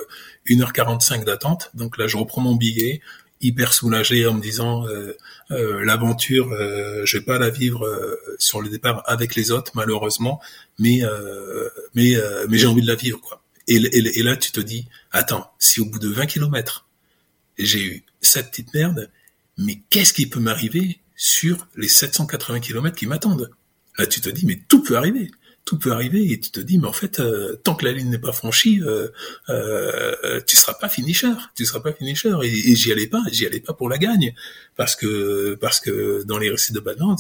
1h45 0.48 1.22
euh, 1.22 1.26
d'attente. 1.26 1.70
Donc 1.76 1.98
là 1.98 2.08
je 2.08 2.18
reprends 2.18 2.42
mon 2.42 2.56
billet, 2.56 3.02
hyper 3.42 3.74
soulagé 3.74 4.26
en 4.26 4.34
me 4.34 4.42
disant 4.42 4.88
euh, 4.88 5.14
l'aventure, 5.84 6.50
je 7.04 7.18
vais 7.18 7.24
pas 7.24 7.38
la 7.38 7.50
vivre 7.50 7.86
sur 8.40 8.62
le 8.62 8.70
départ 8.70 9.04
avec 9.06 9.36
les 9.36 9.52
autres 9.52 9.74
malheureusement, 9.76 10.42
mais 10.80 11.02
mais 11.94 12.16
mais 12.50 12.58
j'ai 12.58 12.66
envie 12.66 12.82
de 12.82 12.88
la 12.88 12.96
vivre 12.96 13.20
quoi. 13.22 13.44
Et, 13.68 13.80
là 14.24 14.38
tu 14.38 14.52
te 14.52 14.62
dis 14.62 14.88
attends, 15.12 15.52
si 15.60 15.82
au 15.82 15.86
bout 15.86 16.00
de 16.00 16.08
20 16.08 16.26
kilomètres 16.26 16.88
j'ai 17.58 17.84
eu 17.84 18.04
cette 18.22 18.50
petite 18.50 18.74
merde, 18.74 19.12
mais 19.58 19.80
qu'est-ce 19.90 20.14
qui 20.14 20.28
peut 20.28 20.40
m'arriver 20.40 21.00
sur 21.16 21.68
les 21.76 21.88
780 21.88 22.62
kilomètres 22.62 22.98
qui 22.98 23.06
m'attendent? 23.06 23.52
Là 23.98 24.08
tu 24.08 24.22
te 24.22 24.30
dis 24.30 24.46
mais 24.46 24.60
tout 24.70 24.82
peut 24.82 24.98
arriver 24.98 25.30
tout 25.66 25.80
peut 25.80 25.92
arriver 25.92 26.32
et 26.32 26.40
tu 26.40 26.52
te 26.52 26.60
dis 26.60 26.78
mais 26.78 26.88
en 26.88 26.94
fait 26.94 27.20
euh, 27.20 27.60
tant 27.64 27.74
que 27.74 27.86
la 27.86 27.92
ligne 27.92 28.10
n'est 28.10 28.20
pas 28.20 28.32
franchie 28.32 28.82
euh, 28.84 29.08
euh, 29.50 30.40
tu 30.46 30.56
seras 30.56 30.76
pas 30.76 30.90
finisher 30.90 31.34
tu 31.56 31.66
seras 31.66 31.80
pas 31.80 31.92
finisher. 31.92 32.34
Et, 32.44 32.72
et 32.72 32.76
j'y 32.76 32.92
allais 32.92 33.08
pas 33.08 33.24
j'y 33.32 33.46
allais 33.48 33.60
pas 33.60 33.74
pour 33.74 33.90
la 33.90 33.98
gagne. 33.98 34.34
Parce 34.76 34.96
que 34.96 35.56
parce 35.56 35.80
que 35.80 36.24
dans 36.24 36.38
les 36.38 36.52
récits 36.52 36.74
de 36.74 36.80
Badlands 36.80 37.18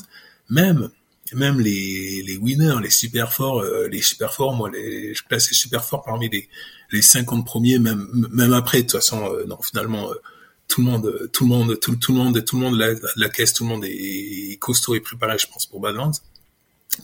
même 0.49 0.89
même 1.33 1.59
les, 1.59 2.21
les 2.21 2.37
winners 2.37 2.77
les 2.83 2.91
super 2.91 3.33
forts 3.33 3.61
euh, 3.61 3.87
les 3.87 4.01
super 4.01 4.31
forts 4.31 4.53
moi 4.53 4.69
les 4.69 5.15
je 5.15 5.23
place 5.23 5.49
les 5.49 5.55
super 5.55 5.83
forts 5.83 6.03
parmi 6.03 6.29
les 6.29 6.47
les 6.91 7.01
50 7.01 7.45
premiers 7.47 7.79
même 7.79 8.07
même 8.31 8.53
après 8.53 8.77
de 8.77 8.83
toute 8.83 8.91
façon 8.91 9.27
non 9.47 9.59
finalement 9.63 10.11
tout 10.67 10.81
le 10.81 10.87
monde 10.91 11.29
tout 11.33 11.45
le 11.45 11.49
monde 11.49 11.79
tout, 11.79 11.91
le 12.09 12.13
monde 12.13 12.45
tout 12.45 12.57
le 12.57 12.61
monde 12.61 12.77
la, 12.77 12.89
la 13.15 13.29
caisse 13.29 13.53
tout 13.53 13.63
le 13.63 13.69
monde 13.69 13.85
est 13.85 14.59
costaud 14.59 14.93
et 14.93 14.99
préparé 14.99 15.39
je 15.39 15.47
pense 15.47 15.65
pour 15.65 15.79
Badlands 15.79 16.11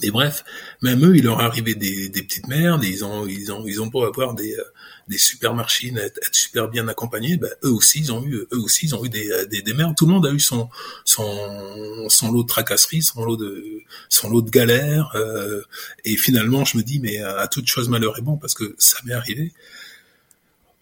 Mais 0.02 0.10
bref, 0.10 0.46
même 0.82 1.04
eux, 1.06 1.18
il 1.18 1.26
leur 1.26 1.42
arrivait 1.42 1.76
des, 1.76 2.08
des 2.08 2.24
petites 2.24 2.48
merdes, 2.48 2.84
ils 2.84 3.04
ont, 3.04 3.28
ils 3.28 3.52
ont, 3.52 3.66
ils 3.68 3.82
ont 3.82 3.88
beau 3.88 4.04
avoir 4.06 4.34
des, 4.34 4.54
euh, 4.54 4.64
des 5.08 5.18
super 5.18 5.54
machines, 5.54 5.98
être, 5.98 6.18
être 6.18 6.36
super 6.36 6.70
bien 6.70 6.88
accompagnés, 6.88 7.36
ben, 7.36 7.50
eux 7.66 7.72
aussi, 7.72 8.00
ils 8.00 8.12
ont 8.12 8.24
eu, 8.26 8.36
eux 8.36 8.60
aussi, 8.60 8.86
ils 8.86 8.96
ont 8.96 9.04
eu 9.04 9.10
des, 9.10 9.30
euh, 9.30 9.46
des, 9.46 9.62
des 9.62 9.74
merdes. 9.74 9.96
Tout 9.98 10.06
le 10.06 10.14
monde 10.14 10.26
a 10.26 10.32
eu 10.32 10.40
son, 10.40 10.70
son, 11.04 12.08
son 12.10 12.32
lot 12.32 12.44
de 12.44 12.48
tracasseries, 12.48 13.02
son 13.02 13.24
lot 13.24 13.36
de, 13.36 13.82
son 14.08 14.30
lot 14.30 14.42
de 14.42 14.50
galères. 14.50 15.12
Euh, 15.16 15.62
et 16.06 16.16
finalement, 16.16 16.64
je 16.64 16.78
me 16.78 16.84
dis, 16.84 17.00
mais 17.00 17.18
à 17.20 17.48
toute 17.48 17.68
chose 17.68 17.90
malheur 17.90 18.18
est 18.18 18.22
bon, 18.22 18.38
parce 18.38 18.54
que 18.54 18.76
ça 18.78 18.98
m'est 19.04 19.14
arrivé. 19.14 19.52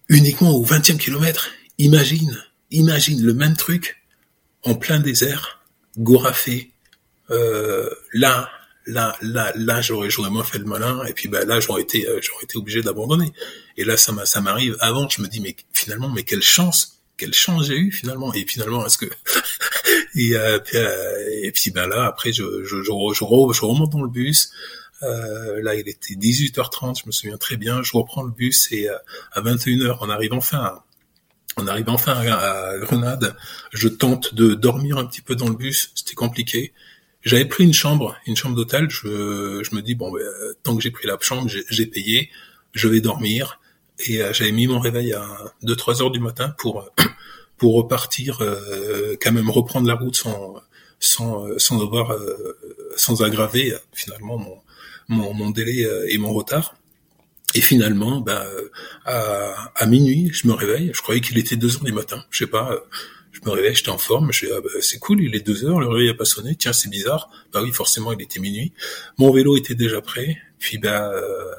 Uniquement 0.07 0.51
au 0.51 0.63
20e 0.63 0.97
kilomètre, 0.97 1.49
imagine, 1.77 2.37
imagine 2.69 3.21
le 3.23 3.33
même 3.33 3.57
truc 3.57 4.03
en 4.63 4.75
plein 4.75 4.99
désert, 4.99 5.61
Gorafé, 5.97 6.71
euh, 7.31 7.89
là, 8.13 8.49
là, 8.89 9.15
là, 9.21 9.51
là, 9.55 9.81
j'aurais, 9.81 10.09
j'aurais 10.09 10.29
moins 10.29 10.43
fait 10.43 10.59
le 10.59 10.65
malin, 10.65 11.03
et 11.05 11.13
puis 11.13 11.29
bah, 11.29 11.45
là, 11.45 11.59
j'aurais 11.59 11.81
été, 11.81 12.07
euh, 12.07 12.19
j'aurais 12.21 12.43
été 12.43 12.57
obligé 12.57 12.81
d'abandonner. 12.81 13.31
Et 13.77 13.83
là, 13.83 13.97
ça, 13.97 14.11
m'arrive 14.41 14.75
avant, 14.79 15.07
je 15.09 15.21
me 15.21 15.27
dis, 15.27 15.39
mais 15.39 15.55
finalement, 15.73 16.09
mais 16.09 16.23
quelle 16.23 16.41
chance, 16.41 17.01
quelle 17.17 17.33
chance 17.33 17.65
j'ai 17.67 17.77
eu 17.77 17.91
finalement. 17.91 18.33
Et 18.33 18.45
finalement, 18.45 18.85
est-ce 18.85 18.97
que 18.97 19.05
et, 20.15 20.35
euh, 20.35 20.59
puis, 20.59 20.77
euh, 20.77 21.41
et 21.43 21.51
puis 21.51 21.71
ben 21.71 21.87
là, 21.87 22.05
après, 22.05 22.31
je, 22.31 22.63
je, 22.63 22.81
je, 22.81 22.83
je, 22.83 23.23
remonte 23.65 23.91
dans 23.91 24.01
le 24.01 24.09
bus. 24.09 24.51
Euh, 25.03 25.61
là, 25.61 25.75
il 25.75 25.87
était 25.87 26.15
18h30, 26.15 27.01
je 27.01 27.07
me 27.07 27.11
souviens 27.11 27.37
très 27.37 27.57
bien. 27.57 27.81
Je 27.83 27.91
reprends 27.93 28.23
le 28.23 28.31
bus 28.31 28.71
et 28.71 28.89
à 28.89 29.41
21h, 29.41 29.97
on 30.01 30.09
arrive 30.09 30.33
enfin 30.33 30.57
à, 30.57 30.85
on 31.57 31.67
arrive 31.67 31.89
enfin 31.89 32.13
à, 32.13 32.77
Grenade. 32.79 33.35
Je 33.71 33.87
tente 33.87 34.33
de 34.33 34.55
dormir 34.55 34.97
un 34.97 35.05
petit 35.05 35.21
peu 35.21 35.35
dans 35.35 35.47
le 35.47 35.55
bus. 35.55 35.91
C'était 35.95 36.15
compliqué. 36.15 36.73
J'avais 37.23 37.45
pris 37.45 37.63
une 37.63 37.73
chambre, 37.73 38.15
une 38.25 38.35
chambre 38.35 38.55
d'hôtel. 38.55 38.89
Je, 38.89 39.61
je 39.63 39.75
me 39.75 39.81
dis 39.81 39.95
bon, 39.95 40.11
ben, 40.11 40.21
tant 40.63 40.75
que 40.75 40.81
j'ai 40.81 40.91
pris 40.91 41.07
la 41.07 41.17
chambre, 41.19 41.49
j'ai 41.49 41.85
payé. 41.85 42.29
Je 42.73 42.87
vais 42.87 43.01
dormir. 43.01 43.59
Et 44.07 44.21
euh, 44.21 44.31
j'avais 44.31 44.51
mis 44.51 44.67
mon 44.67 44.79
réveil 44.79 45.13
à 45.13 45.25
2-3 45.63 46.01
heures 46.01 46.11
du 46.11 46.19
matin 46.19 46.55
pour 46.57 46.89
pour 47.57 47.75
repartir, 47.75 48.39
euh, 48.41 49.17
quand 49.21 49.33
même 49.33 49.49
reprendre 49.49 49.87
la 49.87 49.95
route 49.95 50.15
sans 50.15 50.55
sans 50.99 51.45
sans 51.57 51.81
avoir 51.81 52.17
sans 52.95 53.21
aggraver 53.21 53.73
finalement 53.93 54.37
mon 54.37 54.57
mon, 55.09 55.33
mon 55.33 55.49
délai 55.49 55.87
et 56.07 56.17
mon 56.17 56.33
retard. 56.33 56.75
Et 57.55 57.61
finalement, 57.61 58.21
bah, 58.21 58.45
à, 59.05 59.71
à, 59.75 59.85
minuit, 59.87 60.29
je 60.31 60.47
me 60.47 60.53
réveille. 60.53 60.91
Je 60.93 61.01
croyais 61.01 61.19
qu'il 61.19 61.37
était 61.39 61.55
2 61.55 61.77
heures 61.77 61.83
du 61.83 61.91
matin. 61.93 62.23
Je 62.29 62.39
sais 62.39 62.49
pas. 62.49 62.75
Je 63.31 63.39
me 63.45 63.51
réveille, 63.51 63.75
j'étais 63.75 63.89
en 63.89 63.97
forme. 63.97 64.31
Je 64.31 64.45
dis, 64.45 64.51
ah, 64.55 64.61
bah, 64.61 64.69
c'est 64.81 64.99
cool, 64.99 65.21
il 65.21 65.35
est 65.35 65.45
2 65.45 65.65
heures, 65.65 65.79
le 65.79 65.87
réveil 65.87 66.09
a 66.09 66.13
pas 66.13 66.25
sonné. 66.25 66.55
Tiens, 66.55 66.73
c'est 66.73 66.89
bizarre. 66.89 67.29
Bah 67.53 67.61
oui, 67.63 67.71
forcément, 67.71 68.11
il 68.11 68.21
était 68.21 68.39
minuit. 68.39 68.73
Mon 69.17 69.31
vélo 69.31 69.57
était 69.57 69.75
déjà 69.75 70.01
prêt. 70.01 70.37
Puis, 70.57 70.77
bah, 70.77 71.11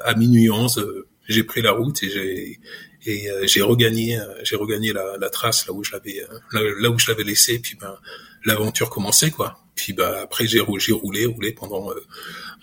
à 0.04 0.14
minuit 0.14 0.50
11, 0.50 0.85
j'ai 1.28 1.44
pris 1.44 1.62
la 1.62 1.72
route 1.72 2.02
et 2.02 2.11
j'ai 2.11 2.61
et 3.06 3.30
euh, 3.30 3.46
j'ai 3.46 3.62
regagné 3.62 4.20
j'ai 4.42 4.56
regagné 4.56 4.92
la, 4.92 5.16
la, 5.18 5.30
trace 5.30 5.66
là 5.66 5.72
où 5.72 5.83
je 5.83 5.92
l'avais 5.92 6.22
là, 6.52 6.90
où 6.90 6.98
je 6.98 7.11
l'avais 7.11 7.24
laissé. 7.24 7.59
Puis, 7.59 7.76
ben, 7.80 7.96
l'aventure 8.44 8.90
commençait 8.90 9.30
quoi. 9.30 9.61
Puis, 9.74 9.94
bah, 9.94 10.20
après, 10.22 10.46
j'ai 10.46 10.61
roulé, 10.61 11.24
roulé 11.24 11.52
pendant 11.52 11.90
euh, 11.90 12.06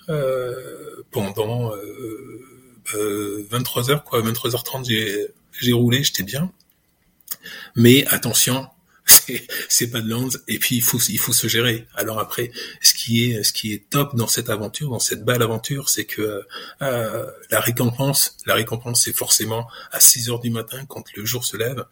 euh 0.10 1.04
pendant 1.10 1.74
euh, 1.76 3.48
23 3.50 3.90
euh, 3.90 3.94
heures, 3.94 4.04
quoi, 4.04 4.22
23h30, 4.22 4.88
j'ai, 4.88 5.28
j'ai 5.60 5.74
roulé, 5.74 6.04
j'étais 6.04 6.24
bien. 6.24 6.52
Mais 7.76 8.06
attention, 8.08 8.68
c'est 9.70 9.88
Badlands 9.88 10.30
et 10.48 10.60
puis 10.60 10.76
il 10.76 10.82
faut 10.82 11.00
il 11.10 11.20
faut 11.20 11.34
se 11.34 11.48
gérer. 11.48 11.88
Alors 11.96 12.20
après, 12.20 12.52
ce 12.82 12.94
qui 12.94 13.26
est 13.26 13.44
ce 13.44 13.54
qui 13.54 13.74
est 13.74 13.90
top 13.90 14.16
dans 14.16 14.28
cette 14.28 14.50
aventure, 14.50 14.90
dans 14.90 15.00
cette 15.00 15.24
belle 15.24 15.42
aventure, 15.42 15.90
c'est 15.90 16.06
que 16.06 16.44
euh, 16.82 17.32
la 17.50 17.60
récompense, 17.60 18.38
la 18.46 18.54
récompense, 18.54 19.04
c'est 19.04 19.16
forcément 19.16 19.68
à 19.92 20.00
6 20.00 20.30
heures 20.30 20.40
du 20.40 20.50
matin 20.50 20.86
quand 20.88 21.06
le 21.16 21.26
jour 21.26 21.46
se 21.46 21.58
lève. 21.58 21.86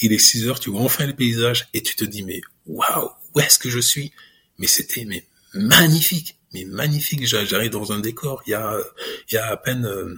Il 0.00 0.12
est 0.12 0.18
6 0.18 0.48
heures, 0.48 0.60
tu 0.60 0.70
vois 0.70 0.82
enfin 0.82 1.06
les 1.06 1.14
paysages 1.14 1.68
et 1.72 1.82
tu 1.82 1.94
te 1.96 2.04
dis 2.04 2.22
mais 2.22 2.40
waouh, 2.66 3.10
où 3.34 3.40
est-ce 3.40 3.58
que 3.58 3.70
je 3.70 3.80
suis? 3.80 4.12
Mais 4.58 4.66
c'était 4.66 5.04
mais 5.04 5.26
magnifique, 5.54 6.38
mais 6.52 6.64
magnifique. 6.64 7.26
J'arrive 7.26 7.70
dans 7.70 7.92
un 7.92 8.00
décor, 8.00 8.42
il 8.46 8.50
y 8.50 8.54
a 8.54 8.78
il 9.30 9.34
y 9.34 9.38
a 9.38 9.46
à 9.46 9.56
peine 9.56 9.84
euh, 9.86 10.14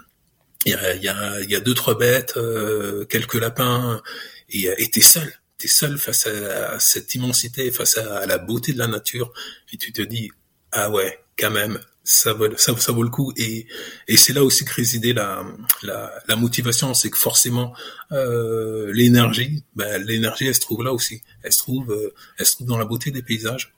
il 0.65 0.73
y 0.73 0.75
a, 0.75 0.95
y, 0.97 1.09
a, 1.09 1.41
y 1.43 1.55
a 1.55 1.61
deux 1.61 1.75
trois 1.75 1.97
bêtes, 1.97 2.35
euh, 2.37 3.05
quelques 3.07 3.35
lapins, 3.35 4.03
et 4.51 4.69
euh, 4.69 4.75
t'es 4.93 5.01
seul, 5.01 5.33
t'es 5.59 5.69
seul 5.69 5.99
face 5.99 6.27
à, 6.27 6.79
cette 6.79 7.15
immensité, 7.15 7.71
face 7.71 7.99
à, 7.99 8.27
la 8.27 8.39
beauté 8.39 8.73
de 8.73 8.79
la 8.79 8.87
nature, 8.87 9.33
et 9.73 9.77
tu 9.77 9.93
te 9.93 10.03
dis 10.03 10.31
ah 10.73 10.91
ouais, 10.91 11.19
quand 11.39 11.51
même, 11.51 11.81
ça 12.05 12.33
vaut 12.33 12.57
ça, 12.57 12.73
vaut 12.73 13.03
le 13.03 13.11
coup, 13.11 13.33
et 13.37 13.67
et 14.07 14.17
c'est 14.17 14.33
là 14.33 14.45
aussi 14.45 14.65
que 14.65 14.75
résidait 14.75 15.13
la 15.13 15.45
la, 15.83 16.37
motivation, 16.37 16.95
c'est 16.95 17.11
que 17.11 17.19
forcément 17.19 17.75
euh, 18.13 18.93
l'énergie, 18.93 19.65
ben, 19.75 20.03
l'énergie 20.05 20.47
elle 20.47 20.55
se 20.55 20.61
trouve 20.61 20.85
là 20.85 20.93
aussi, 20.93 21.23
elle 21.43 21.53
se 21.53 21.59
trouve 21.59 21.91
euh, 21.93 22.15
elle 22.39 22.47
trouve 22.47 22.67
dans 22.67 22.79
la 22.79 22.85
beauté 22.85 23.11
des 23.11 23.23
paysages. 23.23 23.75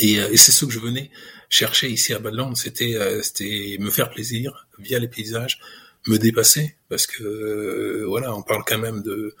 Et, 0.00 0.14
et 0.14 0.36
c'est 0.36 0.50
ce 0.50 0.64
que 0.64 0.72
je 0.72 0.80
venais 0.80 1.10
chercher 1.50 1.88
ici 1.88 2.14
à 2.14 2.18
Badland, 2.18 2.56
c'était 2.56 2.98
c'était 3.22 3.76
me 3.78 3.90
faire 3.90 4.10
plaisir 4.10 4.66
via 4.78 4.98
les 4.98 5.08
paysages, 5.08 5.60
me 6.06 6.18
dépasser 6.18 6.76
parce 6.88 7.06
que 7.06 7.22
euh, 7.22 8.04
voilà, 8.06 8.34
on 8.34 8.42
parle 8.42 8.62
quand 8.66 8.78
même 8.78 9.02
de 9.02 9.34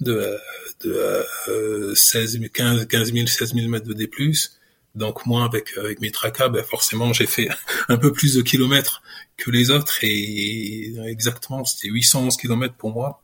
de, 0.00 0.38
de 0.84 1.24
euh, 1.48 1.94
16 1.94 2.40
15 2.52 2.86
15 2.86 3.12
000 3.12 3.26
16 3.26 3.54
000 3.54 3.68
mètres 3.68 3.86
de 3.86 3.94
D+. 3.94 4.10
Donc 4.94 5.26
moi 5.26 5.44
avec 5.44 5.76
avec 5.76 6.00
mes 6.00 6.10
tracas, 6.10 6.48
ben 6.48 6.62
forcément 6.62 7.12
j'ai 7.12 7.26
fait 7.26 7.48
un 7.88 7.96
peu 7.96 8.12
plus 8.12 8.34
de 8.34 8.42
kilomètres 8.42 9.02
que 9.36 9.50
les 9.50 9.70
autres 9.70 9.98
et 10.02 10.94
exactement 11.06 11.64
c'était 11.64 11.88
811 11.88 12.36
kilomètres 12.36 12.74
pour 12.74 12.92
moi 12.92 13.22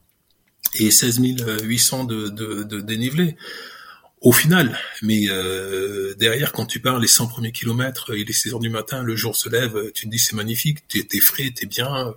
et 0.74 0.90
16 0.90 1.20
800 1.62 2.04
de, 2.04 2.28
de, 2.28 2.62
de 2.64 2.80
dénivelé 2.80 3.37
au 4.20 4.33
final. 4.33 4.78
Mais 5.02 5.28
euh, 5.28 6.14
derrière, 6.18 6.52
quand 6.52 6.66
tu 6.66 6.80
pars 6.80 6.98
les 6.98 7.09
100 7.09 7.28
premiers 7.28 7.52
kilomètres, 7.52 8.14
il 8.14 8.28
est 8.28 8.33
6 8.33 8.54
heures 8.54 8.61
du 8.61 8.68
matin, 8.68 9.02
le 9.02 9.16
jour 9.16 9.37
se 9.37 9.48
lève, 9.48 9.90
tu 9.92 10.06
te 10.06 10.11
dis 10.11 10.18
c'est 10.18 10.37
magnifique, 10.37 10.87
t'es 10.88 11.06
es 11.12 11.20
frais, 11.20 11.50
t'es 11.54 11.66
bien, 11.66 12.14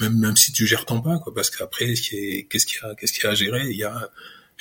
même 0.00 0.18
même 0.18 0.36
si 0.36 0.52
tu 0.52 0.66
gères 0.66 0.84
ton 0.86 1.00
pas 1.00 1.18
quoi 1.18 1.32
parce 1.34 1.50
qu'après 1.50 1.86
qu'est-ce 1.94 2.66
qu'il 2.66 2.78
y 2.82 2.86
a 2.86 2.94
qu'est-ce 2.94 3.12
qu'il 3.12 3.24
y 3.24 3.26
a 3.26 3.30
à 3.30 3.34
gérer? 3.34 3.66
Il 3.70 3.76
y 3.76 3.84
a 3.84 4.10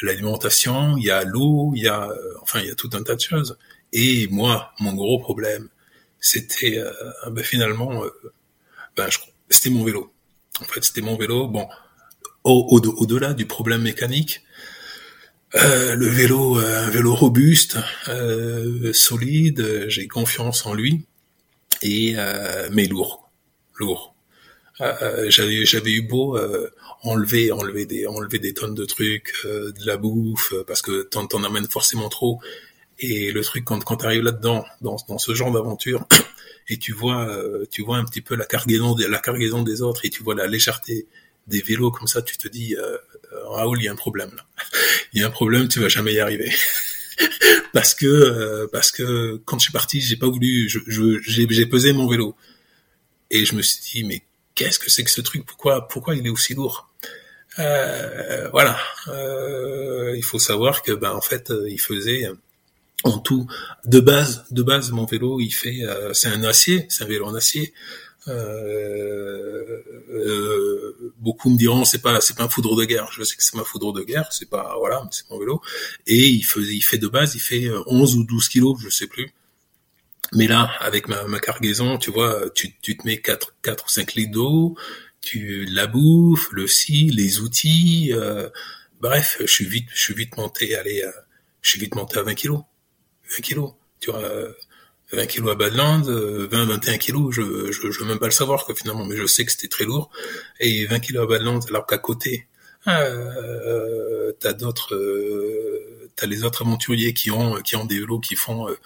l'alimentation 0.02 0.98
il 0.98 1.06
y 1.06 1.12
a 1.12 1.24
l'eau 1.24 1.74
il 1.76 1.84
y 1.84 1.88
a 1.88 2.10
enfin 2.42 2.60
il 2.62 2.68
y 2.68 2.72
a 2.72 2.76
tout 2.76 2.90
un 2.94 3.04
tas 3.04 3.16
de 3.16 3.22
choses. 3.22 3.58
Et 3.94 4.28
moi 4.28 4.74
mon 4.80 4.94
gros 4.94 5.20
problème 5.20 5.70
c'était 6.20 6.78
euh, 6.78 6.92
ben, 7.32 7.44
finalement 7.44 8.04
euh, 8.04 8.10
ben, 8.96 9.08
c'était 9.50 9.70
mon 9.70 9.84
vélo. 9.84 10.14
En 10.62 10.66
fait 10.66 10.84
c'était 10.84 11.02
mon 11.02 11.18
vélo. 11.18 11.48
Bon 11.48 11.68
au, 12.44 12.68
au, 12.72 13.06
delà 13.06 13.34
du 13.34 13.46
problème 13.46 13.82
mécanique 13.82 14.44
euh, 15.56 15.96
le 15.96 16.08
vélo 16.08 16.58
un 16.58 16.90
vélo 16.90 17.16
robuste 17.16 17.78
solide 18.94 19.86
j'ai 19.88 20.08
confiance 20.08 20.66
en 20.66 20.74
lui. 20.74 21.06
Et 21.82 22.16
mais 22.72 22.88
lourd 22.88 23.30
lourd. 23.80 24.14
euh, 24.14 24.19
j'avais 24.80 25.66
j'avais 25.66 25.92
eu 25.92 26.02
beau 26.02 26.38
euh, 26.38 26.72
enlever 27.04 27.52
enlever 27.52 27.86
des 27.86 28.08
enlever 28.08 28.40
des 28.40 28.54
tonnes 28.54 28.76
de 28.76 28.86
trucs, 28.86 29.34
euh, 29.46 29.72
de 29.72 29.86
la 29.86 29.98
bouffe, 29.98 30.54
parce 30.68 30.82
que 30.82 31.04
t'en 31.04 31.28
t'en 31.28 31.44
amènes 31.44 31.68
forcément 31.68 32.10
trop. 32.10 32.40
Et 33.00 33.32
le 33.32 33.42
truc 33.44 33.66
quand 33.66 33.84
quand 33.84 33.98
t'arrives 33.98 34.24
là-dedans, 34.24 34.66
dans 34.82 34.98
dans 35.08 35.18
ce 35.18 35.34
genre 35.34 35.52
d'aventure, 35.52 36.08
et 36.70 36.78
tu 36.78 36.94
vois 36.94 37.28
tu 37.72 37.84
vois 37.84 37.98
un 37.98 38.06
petit 38.06 38.22
peu 38.22 38.36
la 38.36 38.46
cargaison 38.46 38.96
la 38.98 39.20
cargaison 39.20 39.64
des 39.64 39.82
autres 39.82 40.06
et 40.06 40.10
tu 40.10 40.24
vois 40.24 40.36
la 40.36 40.48
légèreté 40.48 41.08
des 41.48 41.62
vélos 41.62 41.92
comme 41.92 42.08
ça, 42.08 42.22
tu 42.22 42.38
te 42.38 42.48
dis 42.48 42.76
Raoul, 43.32 43.80
il 43.82 43.86
y 43.86 43.88
a 43.88 43.92
un 43.92 43.96
problème 43.96 44.32
là. 44.36 44.46
Il 45.14 45.22
y 45.22 45.24
a 45.24 45.28
un 45.28 45.32
problème, 45.32 45.68
tu 45.68 45.80
vas 45.80 45.90
jamais 45.90 46.14
y 46.14 46.20
arriver. 46.20 46.52
parce 47.74 47.96
que 47.96 48.68
parce 48.72 48.92
que 48.92 49.42
quand 49.46 49.58
je 49.58 49.64
suis 49.64 49.74
parti, 49.74 50.02
j'ai 50.02 50.18
pas 50.18 50.30
voulu, 50.30 50.70
je, 50.70 51.20
j'ai 51.24 51.66
pesé 51.66 51.94
mon 51.94 52.08
vélo 52.08 52.36
et 53.32 53.46
je 53.46 53.56
me 53.56 53.62
suis 53.62 53.82
dit 53.82 54.04
mais 54.04 54.24
qu'est-ce 54.60 54.80
que 54.80 54.90
c'est 54.90 55.06
que 55.06 55.10
ce 55.10 55.22
truc 55.22 55.46
Pourquoi, 55.46 55.88
pourquoi 55.88 56.16
il 56.16 56.28
est 56.28 56.30
aussi 56.30 56.54
lourd? 56.54 56.90
Euh, 57.60 58.50
Voilà. 58.52 58.78
Euh, 59.08 60.14
il 60.18 60.24
faut 60.24 60.40
savoir 60.40 60.82
que, 60.82 60.92
ben, 60.92 61.12
en 61.12 61.22
fait, 61.22 61.50
euh, 61.50 61.70
il 61.70 61.80
faisait 61.80 62.30
en 63.06 63.18
tout 63.20 63.48
de 63.86 64.02
base, 64.02 64.46
de 64.52 64.62
base, 64.62 64.92
mon 64.92 65.06
vélo, 65.06 65.40
il 65.40 65.52
fait, 65.52 65.80
c'est 66.14 66.28
un 66.28 66.44
acier, 66.44 66.86
c'est 66.90 67.06
un 67.06 67.08
vélo 67.08 67.26
en 67.26 67.36
acier. 67.36 67.74
beaucoup 71.20 71.50
me 71.50 71.58
diront 71.58 71.86
c'est 71.86 72.02
pas 72.02 72.20
c'est 72.20 72.36
pas 72.36 72.44
un 72.44 72.50
foudre 72.50 72.76
de 72.76 72.84
guerre. 72.84 73.10
Je 73.14 73.24
sais 73.24 73.38
que 73.38 73.44
c'est 73.44 73.56
ma 73.56 73.64
foudre 73.64 73.94
de 73.94 74.04
guerre, 74.04 74.28
c'est 74.32 74.50
pas 74.50 74.76
voilà, 74.78 75.08
c'est 75.12 75.30
mon 75.30 75.40
vélo. 75.40 75.62
Et 76.08 76.28
il 76.28 76.44
faisait, 76.44 76.76
il 76.76 76.82
fait 76.82 76.98
de 76.98 77.08
base, 77.08 77.36
il 77.36 77.40
fait 77.40 77.70
11 77.88 78.18
ou 78.18 78.24
12 78.26 78.50
kilos, 78.50 78.78
je 78.84 78.90
sais 78.90 79.08
plus. 79.08 79.32
Mais 80.34 80.48
là, 80.48 80.72
avec 80.80 81.08
ma, 81.08 81.24
ma 81.26 81.40
cargaison, 81.40 81.98
tu 81.98 82.12
vois, 82.12 82.50
tu, 82.52 82.76
tu 82.82 82.98
te 82.98 83.06
mets 83.08 83.20
4, 83.20 83.56
4 83.62 83.86
ou 83.86 83.90
5 83.90 84.14
litres 84.16 84.32
d'eau, 84.32 84.76
tu 85.22 85.66
la 85.66 85.88
bouffe, 85.88 86.50
le 86.52 86.68
scie, 86.68 87.10
les 87.10 87.40
outils, 87.40 88.12
euh, 88.14 88.50
bref, 89.02 89.38
je 89.40 89.46
suis 89.46 89.66
vite, 89.66 89.88
je 89.94 90.02
suis 90.02 90.14
vite 90.14 90.38
monté, 90.38 90.76
allez, 90.76 91.04
euh, 91.04 91.12
je 91.62 91.72
suis 91.72 91.80
vite 91.80 91.96
monté 91.96 92.20
à 92.20 92.24
20 92.24 92.36
kilos, 92.36 92.62
20 93.32 93.42
kilos, 93.42 93.74
tu 94.00 94.12
vois, 94.12 94.22
20 95.12 95.26
kilos 95.26 95.52
à 95.52 95.56
Badland, 95.56 96.08
20, 96.08 96.66
21 96.66 96.98
kilos, 96.98 97.34
je, 97.34 97.72
je, 97.72 97.92
je 97.92 98.00
veux 98.00 98.06
même 98.06 98.20
pas 98.20 98.28
le 98.28 98.32
savoir 98.32 98.66
quoi 98.66 98.76
finalement, 98.76 99.06
mais 99.06 99.18
je 99.18 99.26
sais 99.26 99.44
que 99.44 99.52
c'était 99.52 99.68
très 99.68 99.86
lourd. 99.86 100.12
Et 100.60 100.86
20 100.86 101.00
kilos 101.00 101.24
à 101.24 101.28
Badland, 101.28 101.62
alors 101.70 101.88
qu'à 101.88 101.98
côté, 101.98 102.48
euh, 102.88 104.32
t'as 104.40 104.54
d'autres, 104.54 104.96
euh, 104.96 106.10
t'as 106.16 106.28
les 106.28 106.44
autres 106.44 106.62
aventuriers 106.64 107.14
qui 107.14 107.32
ont, 107.32 107.56
qui 107.62 107.76
ont 107.76 107.86
des 107.86 108.00
vélos 108.00 108.20
qui 108.20 108.36
font, 108.36 108.70
euh, 108.70 108.78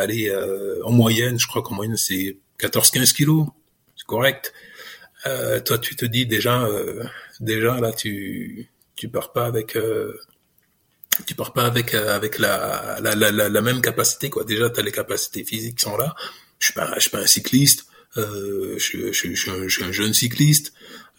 aller 0.00 0.28
euh, 0.28 0.80
en 0.84 0.92
moyenne, 0.92 1.38
je 1.38 1.46
crois 1.46 1.62
qu'en 1.62 1.74
moyenne 1.74 1.96
c'est 1.96 2.36
14-15 2.60 3.12
kilos, 3.14 3.46
c'est 3.96 4.06
correct. 4.06 4.52
Euh, 5.26 5.60
toi, 5.60 5.78
tu 5.78 5.96
te 5.96 6.04
dis 6.04 6.26
déjà, 6.26 6.68
déjà 7.40 7.80
là, 7.80 7.92
tu, 7.92 8.68
tu 8.94 9.08
pars 9.08 9.32
pas 9.32 9.46
avec 9.46 9.76
tu 11.26 11.34
pars 11.34 11.52
pas 11.52 11.64
avec 11.64 11.94
euh, 11.94 12.14
avec 12.14 12.38
la, 12.38 12.98
la, 13.00 13.14
la, 13.14 13.30
la, 13.30 13.62
même 13.62 13.80
capacité 13.80 14.30
quoi. 14.30 14.44
Déjà, 14.44 14.70
tu 14.70 14.80
as 14.80 14.82
les 14.82 14.92
capacités 14.92 15.44
physiques 15.44 15.78
qui 15.78 15.84
sont 15.84 15.96
là. 15.96 16.14
Je 16.58 16.66
suis 16.66 16.74
pas 16.74 16.92
je 16.96 17.00
suis 17.00 17.10
pas 17.10 17.20
un 17.20 17.26
cycliste. 17.26 17.86
Euh, 18.16 18.78
je, 18.78 19.12
suis 19.12 19.82
un 19.82 19.92
jeune 19.92 20.14
cycliste. 20.14 20.72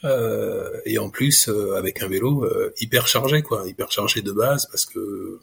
Euh, 0.04 0.70
et 0.86 1.00
en 1.00 1.10
plus 1.10 1.48
euh, 1.48 1.76
avec 1.78 2.04
un 2.04 2.08
vélo 2.08 2.44
euh, 2.44 2.74
hyper 2.80 3.08
chargé 3.08 3.42
quoi, 3.42 3.66
hyper 3.66 3.92
chargé 3.92 4.22
de 4.22 4.32
base 4.32 4.68
parce 4.70 4.86
que 4.86 5.40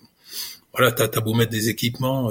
voilà, 0.73 0.93
t'as 0.93 1.05
as 1.05 1.21
beau 1.21 1.35
mettre 1.35 1.51
des 1.51 1.69
équipements, 1.69 2.31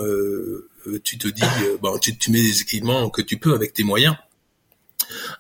tu 1.03 1.17
te 1.17 1.27
dis 1.27 1.43
bon 1.81 1.97
tu, 1.99 2.17
tu 2.17 2.31
mets 2.31 2.41
des 2.41 2.61
équipements 2.61 3.09
que 3.09 3.21
tu 3.21 3.37
peux 3.37 3.53
avec 3.53 3.73
tes 3.73 3.83
moyens. 3.83 4.15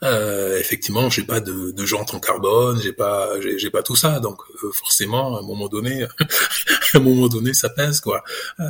Euh, 0.03 0.59
effectivement, 0.59 1.09
j'ai 1.09 1.23
pas 1.23 1.39
de, 1.39 1.71
de 1.71 1.85
jantes 1.85 2.13
en 2.13 2.19
carbone, 2.19 2.79
j'ai 2.81 2.93
pas, 2.93 3.39
j'ai 3.39 3.69
pas 3.69 3.83
tout 3.83 3.95
ça, 3.95 4.19
donc 4.19 4.39
euh, 4.63 4.71
forcément, 4.71 5.35
à 5.37 5.39
un 5.39 5.43
moment 5.43 5.67
donné, 5.67 6.03
à 6.93 6.97
un 6.97 6.99
moment 6.99 7.27
donné, 7.27 7.53
ça 7.53 7.69
pèse 7.69 7.99
quoi. 7.99 8.23
Euh, 8.59 8.65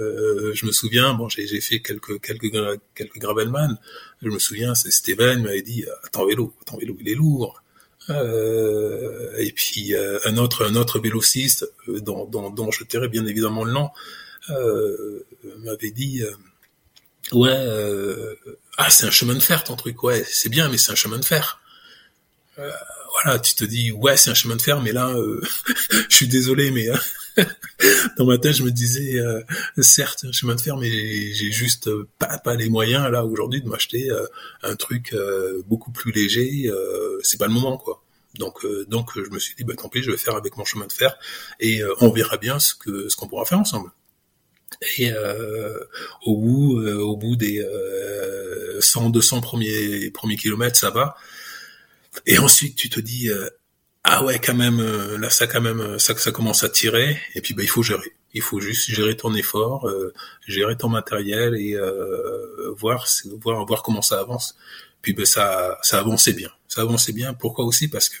euh 0.00 0.52
je 0.54 0.66
me 0.66 0.72
souviens, 0.72 1.14
bon, 1.14 1.28
j'ai 1.28 1.60
fait 1.60 1.80
quelques 1.80 2.20
quelques 2.20 2.50
quelques 2.94 3.18
gravelman. 3.18 3.78
Je 4.22 4.28
me 4.28 4.38
souviens, 4.38 4.74
c'est 4.74 4.90
Steven 4.90 5.42
m'avait 5.42 5.62
dit, 5.62 5.84
attends 6.04 6.26
vélo, 6.26 6.54
attends 6.62 6.78
vélo, 6.78 6.96
il 7.00 7.08
est 7.08 7.14
lourd. 7.14 7.62
Euh, 8.10 9.36
et 9.38 9.52
puis 9.52 9.94
un 10.24 10.36
autre 10.38 10.64
un 10.66 10.76
autre 10.76 10.98
vélociste 10.98 11.70
dont, 11.86 12.24
dont, 12.24 12.48
dont 12.48 12.70
je 12.70 12.84
tairai 12.84 13.08
bien 13.08 13.26
évidemment 13.26 13.64
le 13.64 13.72
nom 13.72 13.90
m'avait 15.58 15.90
dit 15.90 16.22
ouais 17.32 17.54
ah 18.78 18.90
c'est 18.90 19.06
un 19.06 19.10
chemin 19.10 19.34
de 19.34 19.40
fer 19.40 19.64
ton 19.64 19.74
truc, 19.74 20.02
ouais 20.04 20.24
c'est 20.30 20.48
bien 20.48 20.68
mais 20.68 20.78
c'est 20.78 20.92
un 20.92 20.94
chemin 20.94 21.18
de 21.18 21.24
fer. 21.24 21.60
Euh, 22.58 22.70
voilà, 23.12 23.40
tu 23.40 23.54
te 23.54 23.64
dis 23.64 23.90
ouais 23.90 24.16
c'est 24.16 24.30
un 24.30 24.34
chemin 24.34 24.54
de 24.54 24.62
fer, 24.62 24.80
mais 24.80 24.92
là 24.92 25.08
euh, 25.10 25.42
je 26.08 26.16
suis 26.16 26.28
désolé 26.28 26.70
mais 26.70 26.88
euh, 26.88 26.96
dans 28.16 28.26
ma 28.26 28.38
tête 28.38 28.54
je 28.54 28.62
me 28.62 28.70
disais 28.70 29.18
euh, 29.20 29.42
certes 29.78 30.24
un 30.26 30.32
chemin 30.32 30.54
de 30.54 30.60
fer 30.60 30.76
mais 30.76 30.90
j'ai 30.90 31.50
juste 31.52 31.90
pas 32.18 32.38
pas 32.38 32.54
les 32.54 32.68
moyens 32.68 33.10
là 33.10 33.24
aujourd'hui 33.24 33.62
de 33.62 33.68
m'acheter 33.68 34.10
un 34.62 34.76
truc 34.76 35.14
beaucoup 35.66 35.90
plus 35.92 36.12
léger, 36.12 36.70
c'est 37.22 37.38
pas 37.38 37.46
le 37.46 37.52
moment 37.52 37.76
quoi. 37.76 38.02
Donc, 38.34 38.64
donc, 38.88 39.10
je 39.16 39.30
me 39.30 39.38
suis 39.40 39.54
dit, 39.56 39.64
bah, 39.64 39.74
tant 39.74 39.88
pis, 39.88 40.02
je 40.02 40.12
vais 40.12 40.16
faire 40.16 40.36
avec 40.36 40.56
mon 40.56 40.64
chemin 40.64 40.86
de 40.86 40.92
fer 40.92 41.18
et 41.58 41.82
on 42.00 42.10
verra 42.10 42.36
bien 42.36 42.58
ce 42.58 42.74
que 42.74 43.08
ce 43.08 43.16
qu'on 43.16 43.26
pourra 43.26 43.44
faire 43.44 43.58
ensemble. 43.58 43.90
Et 44.98 45.12
euh, 45.12 45.78
au 46.24 46.36
bout, 46.36 46.80
euh, 46.80 46.98
au 46.98 47.16
bout 47.16 47.36
des 47.36 47.58
euh, 47.60 48.80
100, 48.80 49.10
200 49.10 49.40
premiers 49.40 50.10
premiers 50.10 50.36
kilomètres, 50.36 50.78
ça 50.78 50.90
va. 50.90 51.16
Et 52.26 52.38
ensuite, 52.38 52.76
tu 52.76 52.88
te 52.88 53.00
dis 53.00 53.28
euh, 53.28 53.48
ah 54.10 54.24
ouais, 54.24 54.38
quand 54.38 54.54
même, 54.54 54.80
euh, 54.80 55.18
là 55.18 55.30
ça 55.30 55.46
quand 55.46 55.60
même, 55.60 55.98
ça 55.98 56.16
ça 56.16 56.32
commence 56.32 56.64
à 56.64 56.68
tirer. 56.68 57.18
Et 57.34 57.40
puis 57.40 57.54
bah, 57.54 57.62
il 57.62 57.68
faut 57.68 57.82
gérer. 57.82 58.12
Il 58.34 58.42
faut 58.42 58.60
juste 58.60 58.90
gérer 58.90 59.16
ton 59.16 59.34
effort, 59.34 59.90
gérer 60.46 60.76
ton 60.76 60.88
matériel 60.88 61.54
et 61.56 61.76
voir 62.76 63.06
voir 63.40 63.64
voir 63.66 63.82
comment 63.82 64.02
ça 64.02 64.20
avance. 64.20 64.56
Puis 65.02 65.14
ben 65.14 65.24
ça 65.24 65.78
ça 65.82 65.98
avançait 65.98 66.34
bien. 66.34 66.50
Ça 66.68 66.82
avançait 66.82 67.12
bien. 67.12 67.32
Pourquoi 67.34 67.64
aussi? 67.64 67.88
Parce 67.88 68.08
que 68.08 68.16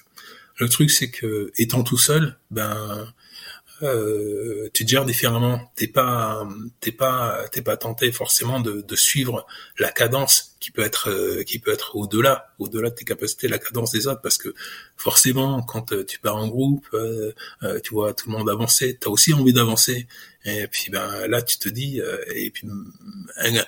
le 0.58 0.68
truc 0.68 0.90
c'est 0.90 1.10
que 1.10 1.52
étant 1.58 1.84
tout 1.84 1.98
seul, 1.98 2.36
ben 2.50 3.12
euh, 3.82 4.68
tu 4.72 4.84
te 4.84 4.90
gères 4.90 5.04
différemment. 5.04 5.70
T'es 5.76 5.86
pas, 5.86 6.46
t'es 6.80 6.92
pas, 6.92 7.46
t'es 7.52 7.62
pas 7.62 7.76
tenté 7.76 8.10
forcément 8.10 8.60
de, 8.60 8.96
suivre 8.96 9.46
la 9.78 9.90
cadence 9.92 10.56
qui 10.58 10.70
peut 10.72 10.82
être, 10.82 11.10
euh, 11.10 11.44
qui 11.44 11.58
peut 11.60 11.72
être 11.72 11.94
au-delà, 11.94 12.52
au-delà 12.58 12.90
de 12.90 12.94
tes 12.94 13.04
capacités, 13.04 13.46
la 13.46 13.58
cadence 13.58 13.92
des 13.92 14.08
autres, 14.08 14.20
parce 14.20 14.38
que 14.38 14.52
forcément, 14.96 15.62
quand 15.62 15.92
euh, 15.92 16.04
tu 16.04 16.18
pars 16.18 16.36
en 16.36 16.48
groupe, 16.48 16.88
tu 17.84 17.94
vois 17.94 18.12
tout 18.14 18.30
le 18.30 18.36
monde 18.36 18.50
avancer, 18.50 18.96
t'as 19.00 19.10
aussi 19.10 19.32
envie 19.32 19.52
d'avancer. 19.52 20.08
Et 20.44 20.66
puis 20.66 20.90
ben 20.90 21.26
là, 21.28 21.42
tu 21.42 21.58
te 21.58 21.68
dis, 21.68 22.00
et 22.34 22.50
puis 22.50 22.66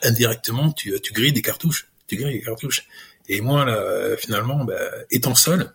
indirectement, 0.02 0.72
tu, 0.72 0.98
tu 1.00 1.12
grilles 1.12 1.32
des 1.32 1.42
cartouches, 1.42 1.88
tu 2.06 2.16
grilles 2.16 2.38
des 2.38 2.44
cartouches. 2.44 2.86
Et 3.28 3.40
moi 3.40 3.64
là, 3.64 4.16
finalement, 4.16 4.64
ben, 4.64 4.78
étant 5.10 5.34
seul, 5.34 5.72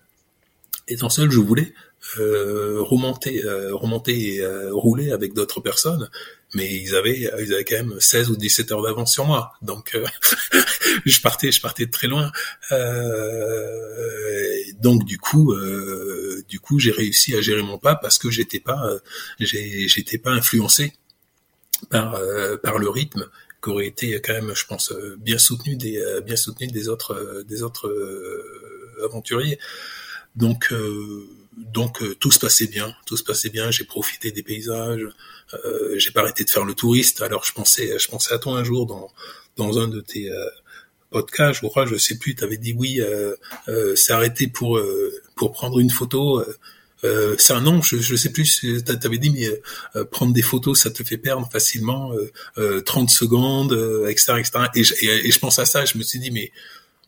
étant 0.88 1.10
seul, 1.10 1.32
je 1.32 1.40
voulais 1.40 1.74
euh, 2.18 2.82
remonter, 2.82 3.44
euh, 3.44 3.76
remonter 3.76 4.36
et 4.36 4.42
euh, 4.42 4.74
rouler 4.74 5.12
avec 5.12 5.34
d'autres 5.34 5.60
personnes, 5.60 6.10
mais 6.54 6.74
ils 6.74 6.96
avaient, 6.96 7.32
ils 7.40 7.54
avaient 7.54 7.66
quand 7.66 7.76
même 7.76 8.00
16 8.00 8.30
ou 8.30 8.36
17 8.36 8.72
heures 8.72 8.84
d'avance 8.84 9.12
sur 9.12 9.26
moi. 9.26 9.54
Donc 9.62 9.96
euh, 9.96 10.06
je 11.06 11.22
partais, 11.22 11.52
je 11.52 11.62
partais 11.62 11.86
de 11.86 11.92
très 11.92 12.08
loin. 12.08 12.32
donc 14.82 15.04
du 15.06 15.18
coup, 15.18 15.56
du 16.48 16.60
coup, 16.60 16.80
j'ai 16.80 16.92
réussi 16.92 17.36
à 17.36 17.42
gérer 17.42 17.64
mon 17.64 17.78
pas 17.78 17.96
parce 17.96 18.18
que 18.18 18.30
j'étais 18.30 18.60
pas, 18.60 18.82
j'étais 19.40 20.18
pas 20.18 20.32
influencé 20.32 20.94
par 21.90 22.20
par 22.62 22.78
le 22.78 22.90
rythme 22.90 23.28
qui 23.62 23.70
aurait 23.70 23.88
été 23.88 24.22
quand 24.22 24.34
même, 24.34 24.54
je 24.56 24.66
pense, 24.66 24.94
bien 25.18 25.38
soutenu 25.38 25.76
des 25.76 26.02
bien 26.26 26.36
soutenu 26.36 26.68
des 26.68 26.88
autres 26.88 27.44
des 27.48 27.64
autres 27.64 27.92
aventuriers. 29.04 29.60
Donc 30.36 30.72
donc 31.58 32.02
euh, 32.02 32.16
tout 32.16 32.32
se 32.32 32.40
passait 32.40 32.68
bien, 32.68 32.94
tout 33.06 33.18
se 33.18 33.24
passait 33.24 33.50
bien. 33.50 33.72
J'ai 33.72 33.86
profité 33.86 34.32
des 34.32 34.44
paysages. 34.44 35.08
Euh, 35.54 35.96
j'ai 35.98 36.12
pas 36.12 36.22
arrêté 36.22 36.44
de 36.44 36.50
faire 36.50 36.66
le 36.66 36.74
touriste. 36.74 37.22
Alors 37.22 37.46
je 37.46 37.54
pensais, 37.54 37.98
je 37.98 38.08
pensais 38.08 38.34
à 38.34 38.40
toi 38.40 38.58
un 38.58 38.64
jour 38.64 38.86
dans 38.86 39.10
dans 39.58 39.80
un 39.80 39.88
de 39.88 40.02
tes 40.02 40.30
euh, 40.30 40.46
podcasts, 41.12 41.62
je 41.62 41.68
crois, 41.68 41.86
je 41.86 41.96
sais 41.96 42.18
plus. 42.18 42.36
Tu 42.36 42.44
avais 42.44 42.58
dit 42.58 42.74
oui, 42.78 43.00
euh, 43.00 43.36
euh 43.70 43.96
c'est 43.96 44.14
arrêté 44.14 44.48
pour 44.48 44.80
pour 45.36 45.52
prendre 45.52 45.80
une 45.80 45.90
photo. 45.90 46.44
Euh, 47.04 47.36
c'est 47.38 47.54
un 47.54 47.62
nom, 47.62 47.82
je, 47.82 47.98
je 47.98 48.16
sais 48.16 48.32
plus. 48.32 48.60
Tu 48.60 48.82
avais 49.04 49.18
dit 49.18 49.30
mais 49.30 50.06
prendre 50.06 50.34
des 50.34 50.42
photos, 50.42 50.82
ça 50.82 50.90
te 50.90 51.04
fait 51.04 51.18
perdre 51.18 51.48
facilement 51.52 52.12
30 52.86 53.10
secondes, 53.10 53.74
etc., 54.10 54.34
etc. 54.40 54.52
Et 54.76 54.84
je, 54.84 54.94
et, 55.02 55.28
et 55.28 55.32
je 55.32 55.40
pense 55.40 55.60
à 55.60 55.66
ça. 55.66 55.86
Je 55.86 55.98
me 55.98 56.04
suis 56.04 56.20
dit 56.20 56.32
mais 56.32 56.52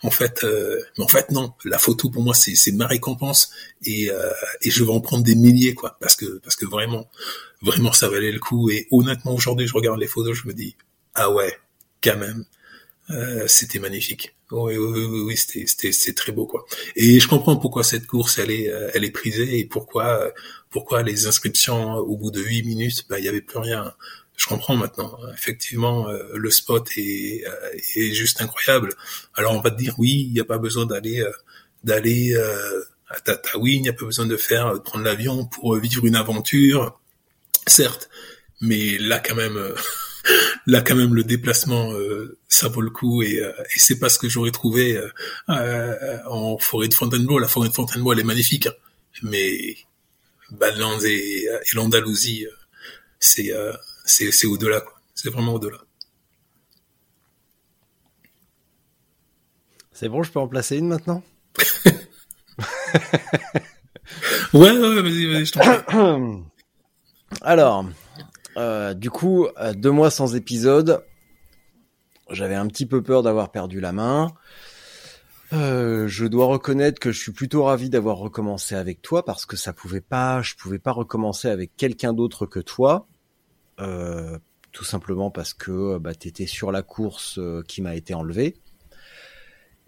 en 0.04 0.12
fait, 0.12 0.44
euh, 0.44 0.80
en 1.00 1.08
fait 1.08 1.32
non. 1.32 1.54
La 1.66 1.80
photo 1.80 2.10
pour 2.10 2.24
moi 2.24 2.34
c'est 2.34 2.56
c'est 2.56 2.72
ma 2.72 2.88
récompense 2.88 3.52
et 3.84 4.12
euh, 4.12 4.32
et 4.62 4.70
je 4.70 4.84
vais 4.84 4.92
en 4.92 5.02
prendre 5.02 5.24
des 5.24 5.36
milliers 5.36 5.74
quoi 5.74 5.98
parce 6.00 6.16
que 6.16 6.40
parce 6.40 6.56
que 6.56 6.66
vraiment 6.66 7.10
vraiment 7.62 7.94
ça 7.94 8.08
valait 8.08 8.32
le 8.32 8.40
coup 8.40 8.70
et 8.70 8.88
honnêtement 8.92 9.34
aujourd'hui 9.34 9.68
je 9.68 9.74
regarde 9.74 10.00
les 10.00 10.08
photos 10.08 10.38
je 10.38 10.48
me 10.48 10.54
dis 10.54 10.76
ah 11.16 11.32
ouais 11.32 11.58
quand 12.04 12.18
même 12.18 12.46
euh, 13.10 13.46
c'était 13.48 13.80
magnifique. 13.80 14.36
Oui 14.52 14.78
oui 14.78 15.06
oui, 15.06 15.20
oui 15.22 15.38
c'était 15.38 15.66
c'était 15.66 16.14
très 16.14 16.32
beau 16.32 16.46
quoi. 16.46 16.66
Et 16.96 17.20
je 17.20 17.28
comprends 17.28 17.58
pourquoi 17.58 17.84
cette 17.84 18.06
course 18.06 18.38
elle 18.38 18.52
est 18.52 18.70
euh, 18.70 18.90
elle 18.94 19.04
est 19.04 19.12
prisée 19.12 19.60
et 19.60 19.66
pourquoi 19.66 20.32
pourquoi 20.70 21.04
les 21.04 21.26
inscriptions 21.28 21.96
au 21.96 22.18
bout 22.18 22.32
de 22.32 22.42
huit 22.42 22.64
minutes 22.64 23.06
bah 23.10 23.20
il 23.20 23.26
y 23.26 23.30
avait 23.30 23.42
plus 23.42 23.60
rien 23.60 23.94
je 24.38 24.46
comprends 24.46 24.76
maintenant. 24.76 25.18
Effectivement, 25.34 26.08
euh, 26.08 26.30
le 26.36 26.52
spot 26.52 26.88
est, 26.96 27.44
euh, 27.46 27.80
est, 27.96 28.14
juste 28.14 28.40
incroyable. 28.40 28.94
Alors 29.34 29.54
on 29.54 29.62
va 29.62 29.72
te 29.72 29.78
dire 29.78 29.96
oui, 29.98 30.26
il 30.28 30.34
n'y 30.34 30.40
a 30.40 30.46
pas 30.46 30.60
besoin 30.60 30.86
d'aller 30.86 31.22
euh, 31.22 31.32
d'aller 31.84 32.36
à 33.10 33.20
Tatooine, 33.20 33.76
il 33.76 33.82
n'y 33.82 33.90
a 33.90 33.94
pas 33.94 34.06
besoin 34.06 34.26
de 34.26 34.38
faire 34.38 34.74
de 34.74 34.80
prendre 34.80 35.04
l'avion 35.04 35.46
pour 35.46 35.76
vivre 35.78 36.06
une 36.06 36.16
aventure, 36.16 37.00
certes. 37.66 38.10
Mais 38.62 38.98
là 38.98 39.20
quand 39.20 39.36
même, 39.36 39.58
là 40.68 40.82
quand 40.82 40.96
même 40.96 41.16
le 41.16 41.24
déplacement, 41.24 41.94
ça 42.48 42.68
vaut 42.68 42.82
le 42.82 42.90
coup 42.90 43.24
et, 43.24 43.38
et 43.38 43.80
c'est 43.80 44.00
pas 44.00 44.10
ce 44.10 44.20
que 44.20 44.28
j'aurais 44.28 44.52
trouvé 44.52 45.00
en 45.48 46.58
forêt 46.58 46.90
de 46.90 46.94
Fontainebleau. 46.94 47.40
La 47.40 47.48
forêt 47.48 47.70
de 47.70 47.74
Fontainebleau 47.74 48.14
elle 48.14 48.20
est 48.20 48.24
magnifique, 48.24 48.68
hein. 48.68 48.74
mais 49.24 49.78
Badlands 50.52 51.00
et, 51.06 51.46
et 51.46 51.76
l'Andalousie, 51.76 52.48
c'est 53.20 53.54
c'est 54.08 54.48
au-delà. 54.48 54.84
C'est 55.14 55.30
vraiment 55.30 55.54
au-delà. 55.54 55.78
C'est 59.92 60.10
bon, 60.10 60.24
je 60.24 60.32
peux 60.32 60.40
en 60.40 60.48
placer 60.48 60.78
une 60.78 60.88
maintenant? 60.88 61.24
Ouais, 64.54 64.72
ouais, 64.72 65.02
vas-y, 65.02 65.26
vas-y, 65.26 65.46
je 65.46 65.52
t'en 65.52 66.46
Alors, 67.42 67.86
euh, 68.58 68.94
du 68.94 69.10
coup, 69.10 69.48
euh, 69.60 69.74
deux 69.74 69.92
mois 69.92 70.10
sans 70.10 70.36
épisode, 70.36 71.04
j'avais 72.30 72.56
un 72.56 72.68
petit 72.68 72.86
peu 72.86 73.04
peur 73.04 73.24
d'avoir 73.24 73.52
perdu 73.52 73.82
la 73.82 73.92
main. 73.92 74.32
Euh, 75.54 76.08
je 76.08 76.26
dois 76.26 76.46
reconnaître 76.46 77.00
que 77.00 77.12
je 77.12 77.20
suis 77.20 77.32
plutôt 77.32 77.64
ravi 77.64 77.90
d'avoir 77.90 78.18
recommencé 78.18 78.76
avec 78.76 79.02
toi 79.02 79.24
parce 79.24 79.46
que 79.46 79.58
ça 79.58 79.74
pouvait 79.74 80.02
pas, 80.02 80.42
je 80.42 80.56
pouvais 80.56 80.80
pas 80.80 80.92
recommencer 80.92 81.50
avec 81.50 81.76
quelqu'un 81.76 82.14
d'autre 82.14 82.46
que 82.46 82.60
toi. 82.60 83.08
Euh, 83.80 84.38
tout 84.72 84.84
simplement 84.84 85.32
parce 85.32 85.54
que 85.54 85.98
bah, 85.98 86.14
tu 86.14 86.28
étais 86.28 86.46
sur 86.46 86.72
la 86.72 86.82
course 86.82 87.40
qui 87.68 87.82
m'a 87.82 87.96
été 87.96 88.14
enlevée. 88.14 88.56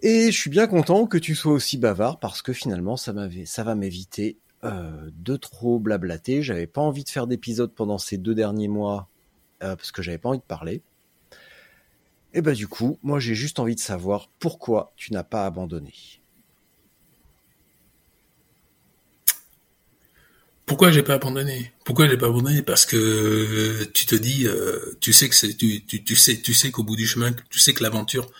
Et 0.02 0.32
je 0.32 0.38
suis 0.38 0.50
bien 0.50 0.66
content 0.66 1.06
que 1.06 1.18
tu 1.18 1.34
sois 1.34 1.52
aussi 1.52 1.78
bavard 1.78 2.18
parce 2.18 2.42
que 2.42 2.52
finalement 2.52 2.96
ça, 2.96 3.14
ça 3.44 3.64
va 3.64 3.74
m'éviter 3.74 4.38
de 4.64 5.36
trop 5.36 5.78
blablater. 5.78 6.42
J'avais 6.42 6.66
pas 6.66 6.80
envie 6.80 7.04
de 7.04 7.08
faire 7.08 7.26
d'épisodes 7.26 7.72
pendant 7.72 7.98
ces 7.98 8.16
deux 8.16 8.34
derniers 8.34 8.68
mois 8.68 9.08
parce 9.60 9.92
que 9.92 10.02
j'avais 10.02 10.18
pas 10.18 10.30
envie 10.30 10.38
de 10.38 10.44
parler. 10.44 10.82
Et 12.32 12.42
bah 12.42 12.52
du 12.52 12.66
coup, 12.66 12.98
moi 13.02 13.20
j'ai 13.20 13.34
juste 13.34 13.58
envie 13.58 13.74
de 13.74 13.80
savoir 13.80 14.28
pourquoi 14.38 14.92
tu 14.96 15.12
n'as 15.12 15.24
pas 15.24 15.46
abandonné. 15.46 15.92
Pourquoi 20.70 20.92
j'ai 20.92 21.02
pas 21.02 21.14
abandonné? 21.14 21.72
Pourquoi 21.84 22.08
j'ai 22.08 22.16
pas 22.16 22.28
abandonné? 22.28 22.62
Parce 22.62 22.86
que 22.86 22.96
euh, 22.96 23.90
tu 23.92 24.06
te 24.06 24.14
dis, 24.14 24.46
euh, 24.46 24.78
tu 25.00 25.12
sais 25.12 25.28
que 25.28 25.34
c'est, 25.34 25.54
tu, 25.54 25.84
tu, 25.84 26.14
sais, 26.14 26.40
tu 26.40 26.54
sais 26.54 26.70
qu'au 26.70 26.84
bout 26.84 26.94
du 26.94 27.08
chemin, 27.08 27.32
tu 27.50 27.58
sais 27.58 27.74
que 27.74 27.82
l'aventure 27.82 28.30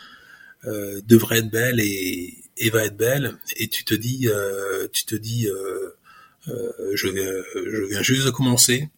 euh, 0.64 1.01
devrait 1.09 1.38
être 1.38 1.51
belle 1.51 1.81
et, 1.81 2.37
et, 2.57 2.71
va 2.71 2.85
être 2.85 2.97
belle, 2.97 3.37
et 3.57 3.66
tu 3.66 3.83
te 3.83 3.95
dis, 3.95 4.29
tu 4.93 5.07
te 5.07 5.16
dis, 5.16 5.49
je 6.47 7.09
viens, 7.09 7.33
je 7.66 7.83
viens 7.88 8.03
juste 8.03 8.27
de 8.27 8.31
commencer. 8.31 8.88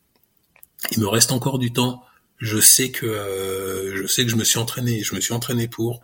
Il 0.90 1.00
me 1.00 1.08
reste 1.08 1.32
encore 1.32 1.58
du 1.58 1.72
temps 1.72 2.04
je 2.36 2.60
sais 2.60 2.90
que 2.90 3.94
je 3.94 4.06
sais 4.06 4.26
que 4.26 4.30
je 4.30 4.36
me 4.36 4.44
suis 4.44 4.58
entraîné, 4.58 5.02
je 5.02 5.14
me 5.14 5.22
suis 5.22 5.32
entraîné 5.32 5.68
pour. 5.68 6.02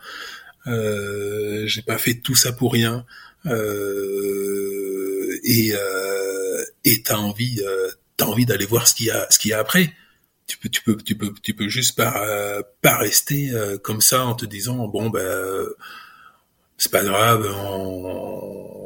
J'ai 0.65 1.83
pas 1.83 1.99
fait 1.99 2.15
tout 2.15 2.35
ça 2.35 2.53
pour 2.55 2.73
rien. 2.73 3.05
Et 5.45 5.75
et 6.91 7.03
t'as 7.03 7.17
envie 7.17 7.61
euh, 7.65 7.89
t'as 8.17 8.27
envie 8.27 8.47
d'aller 8.47 8.67
voir 8.67 8.87
ce 8.89 8.95
qu'il 8.95 9.07
y 9.07 9.11
a 9.11 9.27
ce 9.31 9.39
qu'il 9.39 9.51
y 9.51 9.55
a 9.55 9.59
après. 9.59 9.93
Tu 10.47 10.59
peux 10.59 10.69
tu 10.69 10.83
peux 10.83 10.97
tu 10.97 11.15
peux 11.17 11.33
tu 11.43 11.55
peux 11.55 11.69
juste 11.69 11.97
pas 11.97 12.63
pas 12.83 12.97
rester 12.97 13.53
comme 13.83 14.01
ça 14.01 14.25
en 14.25 14.35
te 14.35 14.47
disant 14.47 14.89
bon 14.89 15.11
ben 15.11 15.67
c'est 16.79 16.93
pas 16.93 17.05
grave, 17.05 17.43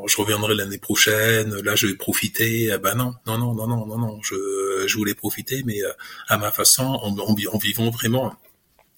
je 0.08 0.16
reviendrai 0.16 0.54
l'année 0.54 0.78
prochaine, 0.78 1.54
là 1.60 1.74
je 1.74 1.86
vais 1.86 1.94
profiter. 1.94 2.72
Ah 2.72 2.78
bah 2.78 2.94
non, 2.94 3.14
non, 3.26 3.38
non, 3.38 3.54
non, 3.54 3.66
non, 3.66 3.86
non, 3.86 3.98
non, 3.98 4.22
je, 4.22 4.84
je 4.86 4.96
voulais 4.96 5.14
profiter, 5.14 5.62
mais 5.64 5.82
euh, 5.82 5.92
à 6.28 6.38
ma 6.38 6.50
façon, 6.50 6.84
en, 6.84 7.34
vivant 7.58 7.90
vraiment, 7.90 8.34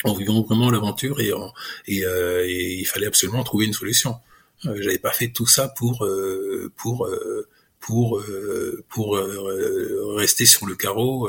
en 0.05 0.15
vivant 0.15 0.43
vraiment 0.43 0.71
l'aventure 0.71 1.21
et, 1.21 1.33
euh, 2.05 2.47
il 2.49 2.85
fallait 2.87 3.07
absolument 3.07 3.43
trouver 3.45 3.67
une 3.67 3.73
solution. 3.73 4.17
Euh, 4.67 4.77
J'avais 4.81 4.99
pas 4.99 5.13
fait 5.13 5.29
tout 5.29 5.47
ça 5.47 5.69
pour 5.69 6.05
euh, 6.05 6.73
pour 6.77 7.09
pour 7.87 8.23
pour 8.89 9.19
rester 10.17 10.47
sur 10.47 10.67
le 10.67 10.75
carreau 10.75 11.29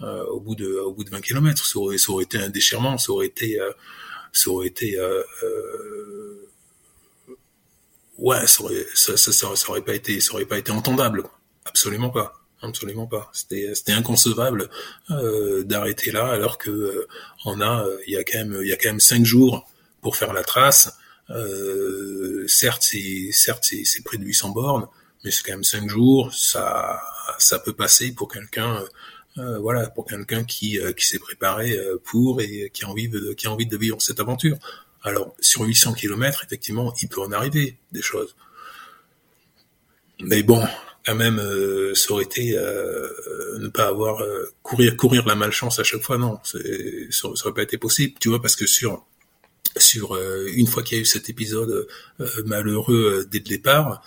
au 0.00 0.40
bout 0.40 0.54
de 0.54 0.78
au 0.78 0.92
bout 0.92 1.04
de 1.04 1.10
20 1.10 1.20
km. 1.20 1.66
Ça 1.66 1.78
aurait, 1.78 1.98
ça 1.98 2.12
aurait 2.12 2.24
été 2.24 2.38
un 2.38 2.48
déchirement, 2.48 2.98
ça 2.98 3.12
aurait 3.12 3.26
été 3.26 3.58
ça 4.32 4.50
aurait 4.50 4.68
été 4.68 4.98
ouais, 8.18 8.46
ça 8.46 8.62
aurait, 8.62 8.86
ça, 8.94 9.16
ça, 9.16 9.32
ça, 9.32 9.70
aurait 9.70 9.82
pas 9.82 9.94
été, 9.94 10.20
ça 10.20 10.34
aurait 10.34 10.44
pas 10.44 10.58
été 10.58 10.70
entendable, 10.70 11.24
absolument 11.64 12.10
pas, 12.10 12.34
absolument 12.60 13.06
pas. 13.06 13.30
C'était, 13.32 13.74
c'était 13.74 13.92
inconcevable 13.92 14.68
euh, 15.10 15.62
d'arrêter 15.64 16.10
là, 16.10 16.26
alors 16.26 16.58
que 16.58 16.70
euh, 16.70 17.08
on 17.44 17.60
a, 17.60 17.86
il 18.06 18.12
y 18.12 18.16
a 18.16 18.24
quand 18.24 18.38
même, 18.38 18.58
il 18.62 18.68
y 18.68 18.72
a 18.72 18.76
quand 18.76 18.90
même 18.90 19.00
cinq 19.00 19.24
jours 19.24 19.68
pour 20.02 20.16
faire 20.16 20.32
la 20.32 20.42
trace. 20.42 20.92
Euh, 21.30 22.46
certes, 22.48 22.82
c'est, 22.82 23.30
certes, 23.32 23.64
c'est 23.84 24.04
près 24.04 24.18
de 24.18 24.24
800 24.24 24.50
bornes, 24.50 24.88
mais 25.24 25.30
c'est 25.30 25.42
quand 25.44 25.52
même 25.52 25.64
cinq 25.64 25.88
jours. 25.88 26.32
Ça, 26.34 27.00
ça 27.38 27.58
peut 27.58 27.72
passer 27.72 28.12
pour 28.12 28.30
quelqu'un. 28.30 28.84
Euh, 29.38 29.58
voilà, 29.58 29.88
pour 29.90 30.06
quelqu'un 30.06 30.44
qui, 30.44 30.78
qui 30.96 31.06
s'est 31.06 31.18
préparé 31.18 31.78
pour 32.04 32.40
et 32.40 32.70
qui 32.72 32.84
a 32.84 32.88
envie 32.88 33.08
de, 33.08 33.34
qui 33.34 33.46
a 33.46 33.52
envie 33.52 33.66
de 33.66 33.76
vivre 33.76 34.00
cette 34.00 34.20
aventure. 34.20 34.58
Alors, 35.02 35.34
sur 35.40 35.62
800 35.62 35.94
km, 35.94 36.42
effectivement, 36.44 36.92
il 37.02 37.08
peut 37.08 37.20
en 37.20 37.30
arriver 37.32 37.78
des 37.92 38.02
choses. 38.02 38.34
Mais 40.20 40.42
bon, 40.42 40.66
quand 41.06 41.14
même, 41.14 41.38
euh, 41.38 41.94
ça 41.94 42.12
aurait 42.12 42.24
été 42.24 42.56
euh, 42.56 43.58
ne 43.58 43.68
pas 43.68 43.86
avoir 43.86 44.20
euh, 44.20 44.52
courir 44.62 44.96
courir 44.96 45.24
la 45.26 45.36
malchance 45.36 45.78
à 45.78 45.84
chaque 45.84 46.02
fois, 46.02 46.18
non, 46.18 46.38
ça, 46.42 46.58
ça 47.10 47.28
aurait 47.28 47.54
pas 47.54 47.62
été 47.62 47.78
possible, 47.78 48.14
tu 48.20 48.28
vois, 48.28 48.42
parce 48.42 48.56
que 48.56 48.66
sur 48.66 49.06
sur 49.76 50.16
une 50.54 50.66
fois 50.66 50.82
qu'il 50.82 50.96
y 50.96 51.00
a 51.00 51.02
eu 51.02 51.06
cet 51.06 51.28
épisode 51.28 51.86
malheureux 52.46 53.26
dès 53.30 53.38
le 53.38 53.44
départ, 53.44 54.02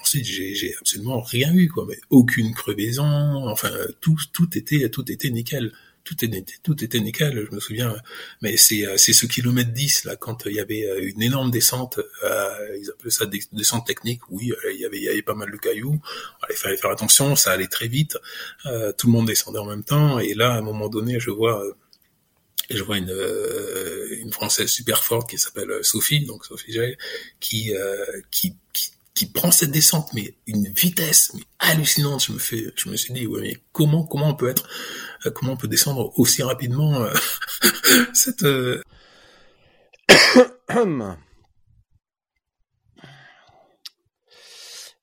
ensuite 0.00 0.24
j'ai, 0.24 0.74
absolument 0.80 1.20
rien 1.20 1.54
eu 1.54 1.68
quoi, 1.68 1.86
mais 1.88 1.98
aucune 2.10 2.54
crevaison, 2.54 3.04
enfin 3.48 3.70
tout 4.00 4.16
tout 4.32 4.56
était 4.56 4.88
tout 4.90 5.10
était 5.10 5.30
nickel. 5.30 5.72
Tout 6.04 6.24
était 6.24 6.44
tout 6.64 6.82
était 6.82 6.98
nickel 6.98 7.46
je 7.48 7.54
me 7.54 7.60
souviens. 7.60 7.94
Mais 8.40 8.56
c'est 8.56 8.86
euh, 8.86 8.96
ce 8.96 9.26
kilomètre 9.26 9.70
10 9.70 10.04
là 10.04 10.16
quand 10.16 10.46
il 10.46 10.54
y 10.54 10.60
avait 10.60 10.84
euh, 10.84 11.08
une 11.08 11.22
énorme 11.22 11.52
descente 11.52 12.00
euh, 12.24 12.78
ils 12.80 12.90
appelaient 12.90 13.10
ça 13.10 13.26
descente 13.52 13.86
technique 13.86 14.20
oui 14.28 14.52
il 14.74 14.80
y 14.80 14.84
avait 14.84 14.96
il 14.96 15.04
y 15.04 15.08
avait 15.08 15.22
pas 15.22 15.34
mal 15.34 15.50
de 15.52 15.56
cailloux. 15.56 16.00
Il 16.50 16.56
fallait 16.56 16.76
faire 16.76 16.90
attention 16.90 17.36
ça 17.36 17.52
allait 17.52 17.68
très 17.68 17.86
vite. 17.86 18.18
Tout 18.98 19.06
le 19.06 19.12
monde 19.12 19.26
descendait 19.26 19.60
en 19.60 19.66
même 19.66 19.84
temps. 19.84 20.18
Et 20.18 20.34
là 20.34 20.54
à 20.54 20.56
un 20.56 20.62
moment 20.62 20.88
donné 20.88 21.20
je 21.20 21.30
vois 21.30 21.62
je 22.70 22.82
vois 22.82 22.98
une, 22.98 23.14
une 24.20 24.32
française 24.32 24.68
super 24.68 25.02
forte 25.04 25.30
qui 25.30 25.38
s'appelle 25.38 25.70
Sophie 25.82 26.24
donc 26.24 26.44
Sophie 26.44 26.72
J 26.72 26.96
qui, 27.40 27.72
qui 28.30 28.56
qui 28.72 28.92
qui 29.14 29.26
prend 29.26 29.50
cette 29.50 29.70
descente, 29.70 30.12
mais 30.14 30.34
une 30.46 30.68
vitesse 30.68 31.34
mais 31.34 31.42
hallucinante. 31.58 32.24
Je 32.24 32.32
me 32.32 32.38
fais, 32.38 32.72
je 32.74 32.88
me 32.88 32.96
suis 32.96 33.12
dit, 33.12 33.26
ouais, 33.26 33.40
mais 33.42 33.56
comment, 33.72 34.04
comment 34.06 34.28
on 34.28 34.34
peut 34.34 34.48
être, 34.48 34.68
euh, 35.26 35.30
comment 35.30 35.52
on 35.52 35.56
peut 35.56 35.68
descendre 35.68 36.12
aussi 36.18 36.42
rapidement 36.42 37.02
euh, 37.02 37.12
cette. 38.14 38.44
Euh, 38.44 38.82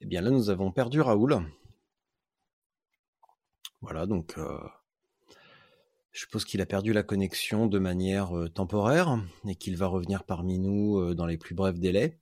eh 0.02 0.06
bien 0.06 0.22
là, 0.22 0.32
nous 0.32 0.50
avons 0.50 0.72
perdu 0.72 1.02
Raoul. 1.02 1.40
Voilà, 3.82 4.06
donc 4.06 4.36
je 6.12 6.22
suppose 6.22 6.46
qu'il 6.46 6.62
a 6.62 6.66
perdu 6.66 6.94
la 6.94 7.04
connexion 7.04 7.68
de 7.68 7.80
manière 7.80 8.32
temporaire 8.54 9.20
et 9.48 9.56
qu'il 9.56 9.78
va 9.78 9.88
revenir 9.88 10.24
parmi 10.24 10.60
nous 10.60 11.14
dans 11.14 11.26
les 11.26 11.38
plus 11.38 11.56
brefs 11.56 11.80
délais. 11.80 12.18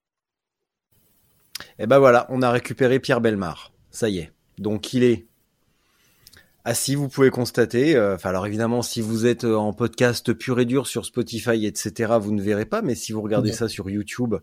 Et 1.80 1.84
eh 1.84 1.88
ben 1.88 2.00
voilà, 2.00 2.28
on 2.30 2.42
a 2.42 2.52
récupéré 2.52 3.00
Pierre 3.00 3.22
Belmar. 3.22 3.72
Ça 3.92 4.10
y 4.10 4.20
est. 4.20 4.32
Donc 4.58 4.94
il 4.94 5.04
est 5.04 5.28
assis, 6.68 6.96
vous 6.96 7.08
pouvez 7.08 7.30
constater. 7.30 7.96
Euh, 7.96 8.18
alors 8.24 8.46
évidemment, 8.46 8.82
si 8.82 9.02
vous 9.02 9.26
êtes 9.26 9.46
euh, 9.46 9.56
en 9.56 9.74
podcast 9.74 10.34
pur 10.34 10.60
et 10.60 10.66
dur 10.66 10.86
sur 10.86 11.06
Spotify, 11.06 11.66
etc., 11.66 12.14
vous 12.20 12.34
ne 12.34 12.42
verrez 12.42 12.66
pas. 12.66 12.82
Mais 12.82 12.94
si 12.94 13.14
vous 13.14 13.22
regardez 13.22 13.54
ça 13.54 13.70
sur 13.70 13.90
YouTube, 13.90 14.36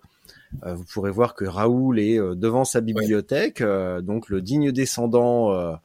euh, 0.64 0.74
vous 0.74 0.84
pourrez 0.84 1.10
voir 1.10 1.34
que 1.34 1.44
Raoul 1.44 2.00
est 2.00 2.18
devant 2.18 2.64
sa 2.64 2.80
bibliothèque, 2.80 3.62
donc 4.02 4.28
le 4.28 4.40
digne 4.40 4.72
descendant 4.72 5.78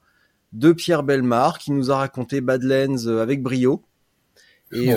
de 0.54 0.72
Pierre 0.72 1.04
Belmar, 1.04 1.60
qui 1.60 1.72
nous 1.72 1.92
a 1.92 1.98
raconté 1.98 2.42
Badlands 2.42 3.08
avec 3.08 3.42
brio. 3.42 3.84
Et, 4.72 4.90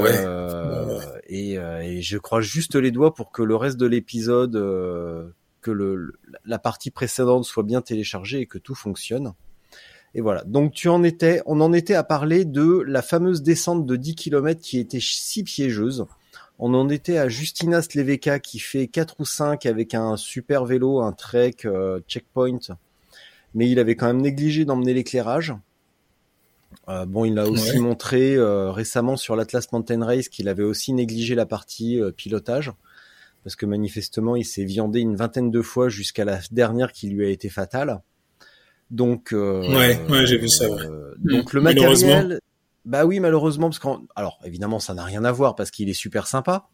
et, 1.29 1.55
et, 1.55 2.03
je 2.03 2.19
crois 2.19 2.43
juste 2.43 2.75
les 2.75 2.91
doigts 2.91 3.15
pour 3.15 3.33
que 3.33 3.43
le 3.43 3.57
reste 3.57 3.79
de 3.79 3.87
l'épisode 3.87 4.55
que 5.63 5.71
le, 5.71 6.13
la 6.45 6.59
partie 6.59 6.91
précédente 6.91 7.45
soit 7.45 7.63
bien 7.63 7.81
téléchargée 7.81 8.41
et 8.41 8.47
que 8.47 8.59
tout 8.59 8.75
fonctionne. 8.75 9.33
Et 10.15 10.21
voilà. 10.21 10.45
Donc 10.45 10.73
tu 10.73 10.89
en 10.89 11.03
étais, 11.03 11.41
on 11.47 11.61
en 11.61 11.73
était 11.73 11.95
à 11.95 12.05
parler 12.05 12.45
de 12.45 12.83
la 12.87 13.01
fameuse 13.01 13.43
descente 13.43 13.87
de 13.87 13.97
10 13.97 14.15
km 14.15 14.61
qui 14.61 14.79
était 14.79 15.01
si 15.01 15.43
piégeuse. 15.43 16.05
On 16.59 16.75
en 16.75 16.89
était 16.91 17.17
à 17.17 17.29
Justina 17.29 17.81
Sleveka 17.81 18.39
qui 18.39 18.59
fait 18.59 18.89
4 18.89 19.17
ou 19.21 19.25
5 19.25 19.65
avec 19.65 19.95
un 19.95 20.17
super 20.17 20.65
vélo, 20.67 21.01
un 21.01 21.13
trek 21.13 21.57
euh, 21.65 22.01
checkpoint. 22.07 22.59
Mais 23.55 23.69
il 23.69 23.79
avait 23.79 23.97
quand 23.97 24.07
même 24.07 24.23
négligé 24.23 24.65
d'emmener 24.65 24.95
l'éclairage. 24.95 25.55
Euh, 26.89 27.05
bon, 27.05 27.25
il 27.25 27.39
a 27.39 27.47
aussi 27.47 27.79
montré 27.79 28.35
euh, 28.35 28.71
récemment 28.71 29.17
sur 29.17 29.37
l'Atlas 29.37 29.71
Mountain 29.73 30.05
Race 30.05 30.29
qu'il 30.29 30.49
avait 30.49 30.63
aussi 30.63 30.93
négligé 30.93 31.35
la 31.35 31.47
partie 31.47 32.01
pilotage 32.17 32.73
parce 33.45 33.57
que 33.57 33.67
manifestement 33.67 34.37
il 34.37 34.45
s'est 34.45 34.65
viandé 34.65 35.01
une 35.01 35.17
vingtaine 35.17 35.51
de 35.51 35.63
fois 35.63 35.89
jusqu'à 35.89 36.25
la 36.25 36.41
dernière 36.51 36.93
qui 36.93 37.09
lui 37.09 37.27
a 37.27 37.29
été 37.29 37.49
fatale. 37.49 38.01
Donc 38.91 39.33
euh, 39.33 39.63
ouais, 39.75 40.01
ouais 40.09 40.27
j'ai 40.27 40.39
vu 40.39 40.49
ça. 40.49 40.71
Ouais. 40.71 40.83
Euh, 40.83 41.15
donc 41.19 41.53
le 41.53 41.61
matériel, 41.61 42.41
bah 42.85 43.07
oui 43.07 43.21
malheureusement 43.21 43.69
parce 43.69 43.79
qu'en 43.79 44.03
alors 44.15 44.39
évidemment 44.45 44.81
ça 44.81 44.95
n'a 44.95 45.05
rien 45.05 45.25
à 45.25 45.33
voir 45.33 45.55
parce 45.55 45.71
qu'il 45.71 45.89
est 45.89 45.95
super 45.95 46.27
sympa, 46.27 46.69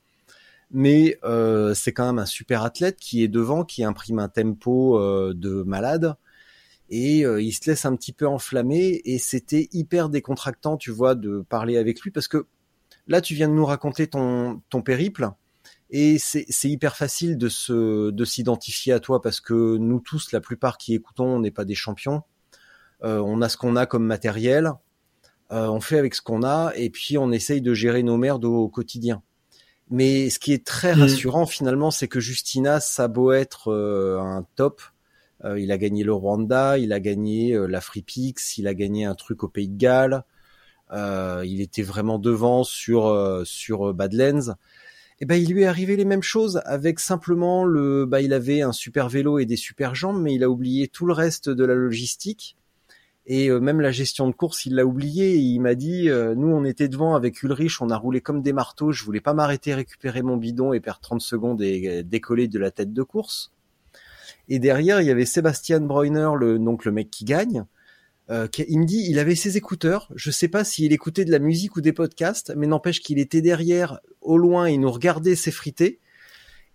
mais 0.70 1.18
euh, 1.24 1.74
c'est 1.74 1.92
quand 1.92 2.06
même 2.06 2.18
un 2.18 2.26
super 2.26 2.64
athlète 2.64 2.96
qui 2.98 3.22
est 3.22 3.28
devant, 3.28 3.64
qui 3.64 3.84
imprime 3.84 4.18
un 4.18 4.28
tempo 4.28 4.98
euh, 4.98 5.32
de 5.34 5.62
malade 5.62 6.14
et 6.90 7.24
euh, 7.24 7.42
il 7.42 7.52
se 7.52 7.68
laisse 7.70 7.84
un 7.84 7.94
petit 7.96 8.12
peu 8.12 8.26
enflammer 8.26 9.00
et 9.04 9.18
c'était 9.18 9.68
hyper 9.72 10.08
décontractant 10.08 10.76
tu 10.76 10.90
vois 10.90 11.14
de 11.14 11.44
parler 11.48 11.76
avec 11.76 12.00
lui 12.00 12.10
parce 12.10 12.28
que 12.28 12.46
là 13.06 13.20
tu 13.20 13.34
viens 13.34 13.48
de 13.48 13.54
nous 13.54 13.66
raconter 13.66 14.06
ton 14.06 14.62
ton 14.70 14.82
périple 14.82 15.30
et 15.90 16.18
c'est 16.18 16.68
hyper 16.68 16.96
facile 16.96 17.38
de 17.38 17.48
se 17.48 18.10
de 18.10 18.24
s'identifier 18.24 18.92
à 18.92 19.00
toi 19.00 19.22
parce 19.22 19.40
que 19.40 19.78
nous 19.78 20.00
tous, 20.00 20.32
la 20.32 20.40
plupart 20.40 20.76
qui 20.76 20.94
écoutons, 20.94 21.24
on 21.24 21.40
n'est 21.40 21.50
pas 21.50 21.64
des 21.64 21.74
champions. 21.74 22.22
Euh, 23.04 23.22
on 23.24 23.40
a 23.40 23.48
ce 23.48 23.56
qu'on 23.56 23.74
a 23.74 23.86
comme 23.86 24.04
matériel. 24.04 24.72
on 25.50 25.80
fait 25.80 25.98
avec 25.98 26.14
ce 26.14 26.20
qu'on 26.20 26.42
a 26.42 26.72
et 26.76 26.90
puis 26.90 27.16
on 27.16 27.32
essaye 27.32 27.62
de 27.62 27.72
gérer 27.72 28.02
nos 28.02 28.18
merdes 28.18 28.44
au, 28.44 28.68
quotidien. 28.68 29.22
Mais 29.88 30.28
ce 30.28 30.38
qui 30.38 30.52
est 30.52 30.66
très 30.66 30.94
mmh. 30.94 31.00
rassurant 31.00 31.46
finalement, 31.46 31.90
c'est 31.90 32.08
que 32.08 32.20
Justina, 32.20 32.80
ça 32.80 33.04
a 33.04 33.08
beau 33.08 33.32
être 33.32 33.72
un 33.72 34.46
top, 34.56 34.82
il 35.44 35.70
a 35.70 35.78
gagné 35.78 36.04
le 36.04 36.12
Rwanda, 36.12 36.78
il 36.78 36.92
a 36.92 37.00
gagné 37.00 37.56
la 37.68 37.80
Pix, 38.04 38.58
il 38.58 38.66
a 38.66 38.74
gagné 38.74 39.04
un 39.04 39.14
truc 39.14 39.44
au 39.44 39.48
Pays 39.48 39.68
de 39.68 39.76
Galles. 39.76 40.24
Euh, 40.92 41.44
il 41.46 41.60
était 41.60 41.82
vraiment 41.82 42.18
devant 42.18 42.64
sur 42.64 43.06
euh, 43.06 43.42
sur 43.44 43.92
Badlands. 43.92 44.54
Et 45.20 45.24
eh 45.24 45.26
ben 45.26 45.34
il 45.34 45.52
lui 45.52 45.62
est 45.62 45.66
arrivé 45.66 45.96
les 45.96 46.04
mêmes 46.04 46.22
choses 46.22 46.62
avec 46.64 47.00
simplement 47.00 47.64
le 47.64 48.06
bah 48.06 48.20
il 48.20 48.32
avait 48.32 48.62
un 48.62 48.70
super 48.70 49.08
vélo 49.08 49.40
et 49.40 49.46
des 49.46 49.56
super 49.56 49.96
jambes 49.96 50.22
mais 50.22 50.32
il 50.32 50.44
a 50.44 50.48
oublié 50.48 50.86
tout 50.86 51.06
le 51.06 51.12
reste 51.12 51.50
de 51.50 51.64
la 51.64 51.74
logistique 51.74 52.56
et 53.26 53.50
euh, 53.50 53.58
même 53.58 53.80
la 53.80 53.90
gestion 53.90 54.28
de 54.28 54.32
course 54.32 54.64
il 54.64 54.76
l'a 54.76 54.86
oublié 54.86 55.32
et 55.32 55.38
il 55.38 55.58
m'a 55.58 55.74
dit 55.74 56.08
nous 56.36 56.46
on 56.46 56.64
était 56.64 56.86
devant 56.86 57.16
avec 57.16 57.42
Ulrich 57.42 57.82
on 57.82 57.90
a 57.90 57.96
roulé 57.96 58.20
comme 58.20 58.42
des 58.42 58.52
marteaux 58.52 58.92
je 58.92 59.02
voulais 59.02 59.20
pas 59.20 59.34
m'arrêter 59.34 59.74
récupérer 59.74 60.22
mon 60.22 60.36
bidon 60.36 60.72
et 60.72 60.78
perdre 60.78 61.00
30 61.00 61.20
secondes 61.20 61.62
et 61.62 62.04
décoller 62.04 62.46
de 62.46 62.60
la 62.60 62.70
tête 62.70 62.92
de 62.92 63.02
course 63.02 63.50
et 64.48 64.58
derrière 64.58 65.00
il 65.00 65.06
y 65.06 65.10
avait 65.10 65.24
Sébastien 65.24 65.80
Breuner 65.80 66.30
le 66.38 66.58
donc 66.58 66.84
le 66.84 66.92
mec 66.92 67.10
qui 67.10 67.24
gagne 67.24 67.64
euh, 68.30 68.46
il 68.68 68.80
me 68.80 68.84
dit, 68.84 69.06
il 69.08 69.18
avait 69.18 69.34
ses 69.34 69.56
écouteurs. 69.56 70.08
Je 70.14 70.30
sais 70.30 70.48
pas 70.48 70.64
s'il 70.64 70.92
écoutait 70.92 71.24
de 71.24 71.30
la 71.30 71.38
musique 71.38 71.76
ou 71.76 71.80
des 71.80 71.92
podcasts, 71.92 72.52
mais 72.56 72.66
n'empêche 72.66 73.00
qu'il 73.00 73.18
était 73.18 73.40
derrière, 73.40 74.00
au 74.20 74.36
loin, 74.36 74.68
il 74.68 74.80
nous 74.80 74.90
regardait 74.90 75.34
s'effriter. 75.34 75.98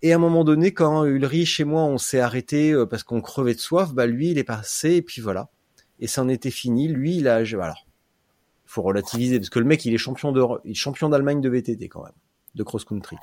Et 0.02 0.12
à 0.12 0.16
un 0.16 0.18
moment 0.18 0.44
donné, 0.44 0.72
quand 0.72 1.04
Ulrich 1.04 1.60
et 1.60 1.64
moi, 1.64 1.84
on 1.84 1.96
s'est 1.96 2.20
arrêté 2.20 2.72
euh, 2.72 2.86
parce 2.86 3.04
qu'on 3.04 3.20
crevait 3.20 3.54
de 3.54 3.60
soif, 3.60 3.94
bah 3.94 4.06
lui, 4.06 4.30
il 4.30 4.38
est 4.38 4.44
passé 4.44 4.96
et 4.96 5.02
puis 5.02 5.22
voilà. 5.22 5.48
Et 6.00 6.08
ça 6.08 6.22
en 6.22 6.28
était 6.28 6.50
fini. 6.50 6.88
Lui, 6.88 7.18
il 7.18 7.28
a, 7.28 7.44
voilà. 7.44 7.76
Faut 8.66 8.82
relativiser 8.82 9.38
parce 9.38 9.50
que 9.50 9.60
le 9.60 9.64
mec, 9.64 9.84
il 9.84 9.94
est 9.94 9.98
champion 9.98 10.32
de, 10.32 10.42
il 10.64 10.72
est 10.72 10.74
champion 10.74 11.08
d'Allemagne 11.08 11.40
de 11.40 11.48
VTT 11.48 11.88
quand 11.88 12.02
même, 12.02 12.12
de 12.56 12.62
cross 12.64 12.84
country. 12.84 13.16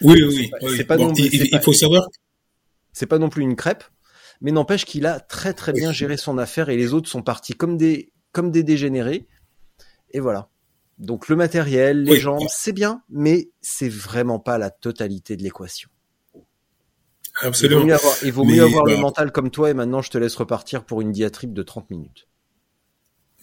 Oui, 0.00 0.22
oui, 0.26 0.50
oui. 0.62 0.84
Pas, 0.84 0.96
il, 0.96 1.60
faut 1.62 1.74
savoir. 1.74 2.08
C'est 2.94 3.06
pas 3.06 3.18
non 3.18 3.28
plus 3.28 3.42
une 3.42 3.56
crêpe, 3.56 3.84
mais 4.40 4.52
n'empêche 4.52 4.86
qu'il 4.86 5.04
a 5.04 5.20
très 5.20 5.52
très 5.52 5.72
bien 5.72 5.92
géré 5.92 6.16
son 6.16 6.38
affaire 6.38 6.70
et 6.70 6.76
les 6.76 6.94
autres 6.94 7.10
sont 7.10 7.22
partis 7.22 7.52
comme 7.52 7.76
des 7.76 8.12
comme 8.32 8.50
des 8.50 8.62
dégénérés. 8.62 9.26
Et 10.12 10.20
voilà. 10.20 10.48
Donc 10.98 11.28
le 11.28 11.36
matériel, 11.36 12.04
les 12.04 12.20
jambes, 12.20 12.46
c'est 12.48 12.72
bien, 12.72 13.02
mais 13.10 13.50
c'est 13.60 13.88
vraiment 13.88 14.38
pas 14.38 14.58
la 14.58 14.70
totalité 14.70 15.36
de 15.36 15.42
l'équation. 15.42 15.90
Absolument. 17.40 17.84
Il 18.22 18.32
vaut 18.32 18.44
mieux 18.44 18.62
avoir, 18.62 18.84
le 18.86 18.96
mental 18.96 19.32
comme 19.32 19.50
toi 19.50 19.70
et 19.70 19.74
maintenant 19.74 20.02
je 20.02 20.10
te 20.10 20.18
laisse 20.18 20.36
repartir 20.36 20.84
pour 20.84 21.00
une 21.00 21.10
diatribe 21.10 21.52
de 21.52 21.62
30 21.62 21.90
minutes. 21.90 22.28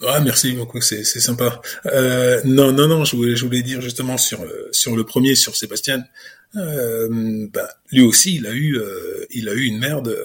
Ah 0.07 0.19
merci 0.19 0.53
beaucoup, 0.53 0.81
c'est 0.81 1.03
c'est 1.03 1.19
sympa. 1.19 1.61
Euh, 1.85 2.41
non 2.45 2.71
non 2.71 2.87
non, 2.87 3.03
je 3.03 3.15
voulais 3.15 3.35
je 3.35 3.45
voulais 3.45 3.61
dire 3.61 3.81
justement 3.81 4.17
sur 4.17 4.41
euh, 4.41 4.69
sur 4.71 4.95
le 4.95 5.03
premier 5.03 5.35
sur 5.35 5.55
Sébastien, 5.55 6.03
bah, 6.53 7.69
lui 7.91 8.01
aussi 8.01 8.35
il 8.35 8.47
a 8.47 8.51
eu 8.51 8.77
euh, 8.77 9.25
il 9.31 9.49
a 9.49 9.53
eu 9.53 9.63
une 9.63 9.79
merde 9.79 10.15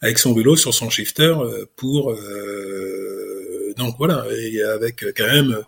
avec 0.00 0.18
son 0.18 0.32
vélo 0.32 0.56
sur 0.56 0.72
son 0.74 0.90
shifter 0.90 1.34
euh, 1.38 1.66
pour 1.76 2.12
euh, 2.12 3.74
donc 3.76 3.96
voilà 3.98 4.26
et 4.36 4.62
avec 4.62 5.02
euh, 5.02 5.12
quand 5.16 5.26
même 5.26 5.62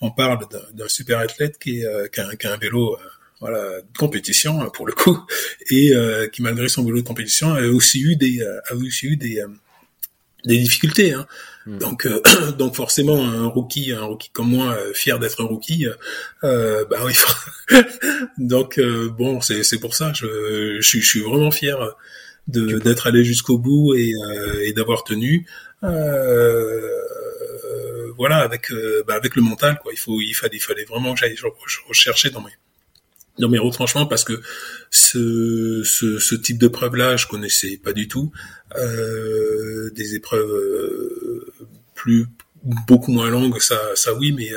on 0.00 0.10
parle 0.10 0.40
d'un 0.72 0.88
super 0.88 1.18
athlète 1.18 1.58
qui 1.58 1.84
a 1.84 2.52
un 2.52 2.56
vélo 2.56 2.98
voilà 3.40 3.80
de 3.80 3.98
compétition 3.98 4.60
hein, 4.60 4.70
pour 4.72 4.86
le 4.86 4.92
coup 4.92 5.18
et 5.70 5.92
qui 6.32 6.42
malgré 6.42 6.68
son 6.68 6.84
vélo 6.84 6.98
de 6.98 7.06
compétition 7.06 7.54
a 7.54 7.62
aussi 7.66 8.00
eu 8.00 8.16
des 8.16 8.42
a 8.42 8.74
aussi 8.74 9.06
eu 9.06 9.16
des 9.16 9.42
des 10.44 10.58
difficultés 10.58 11.12
hein. 11.12 11.26
Hmm. 11.68 11.78
donc 11.78 12.08
donc 12.58 12.74
forcément 12.74 13.22
un 13.22 13.46
rookie 13.46 13.92
un 13.92 14.04
rookie 14.04 14.30
comme 14.32 14.48
moi 14.48 14.74
fier 14.94 15.18
d'être 15.18 15.42
un 15.42 15.46
rookie 15.46 15.86
euh, 16.42 16.84
bah 16.88 17.00
oui 17.04 17.12
donc 18.38 18.80
bon 19.18 19.42
c'est 19.42 19.62
c'est 19.64 19.78
pour 19.78 19.94
ça 19.94 20.12
je 20.14 20.78
je 20.80 20.98
suis 21.00 21.20
vraiment 21.20 21.50
fier 21.50 21.78
d'être 22.48 23.06
allé 23.06 23.24
jusqu'au 23.24 23.58
bout 23.58 23.94
et, 23.94 24.12
euh, 24.14 24.64
et 24.64 24.72
d'avoir 24.72 25.04
tenu. 25.04 25.46
Euh, 25.84 26.90
voilà, 28.16 28.38
avec 28.38 28.72
euh, 28.72 29.04
bah, 29.06 29.14
avec 29.14 29.36
le 29.36 29.42
mental, 29.42 29.78
quoi. 29.80 29.92
Il 29.92 29.98
faut, 29.98 30.20
il 30.20 30.34
fallait, 30.34 30.56
il 30.56 30.62
fallait 30.62 30.84
vraiment 30.84 31.14
que 31.14 31.20
j'aille 31.20 31.36
rechercher 31.86 32.30
dans 32.30 32.40
mes 32.40 32.50
dans 33.38 33.48
mes 33.48 33.58
retranchements 33.58 34.06
parce 34.06 34.24
que 34.24 34.40
ce, 34.90 35.82
ce, 35.84 36.18
ce 36.18 36.34
type 36.34 36.58
de 36.58 36.66
preuve 36.66 36.96
là 36.96 37.16
je 37.16 37.28
connaissais 37.28 37.76
pas 37.76 37.92
du 37.92 38.08
tout 38.08 38.32
euh, 38.76 39.90
des 39.94 40.16
épreuves 40.16 40.50
beaucoup 42.86 43.12
moins 43.12 43.30
longues 43.30 43.60
ça 43.60 43.78
oui 44.18 44.32
mais 44.32 44.50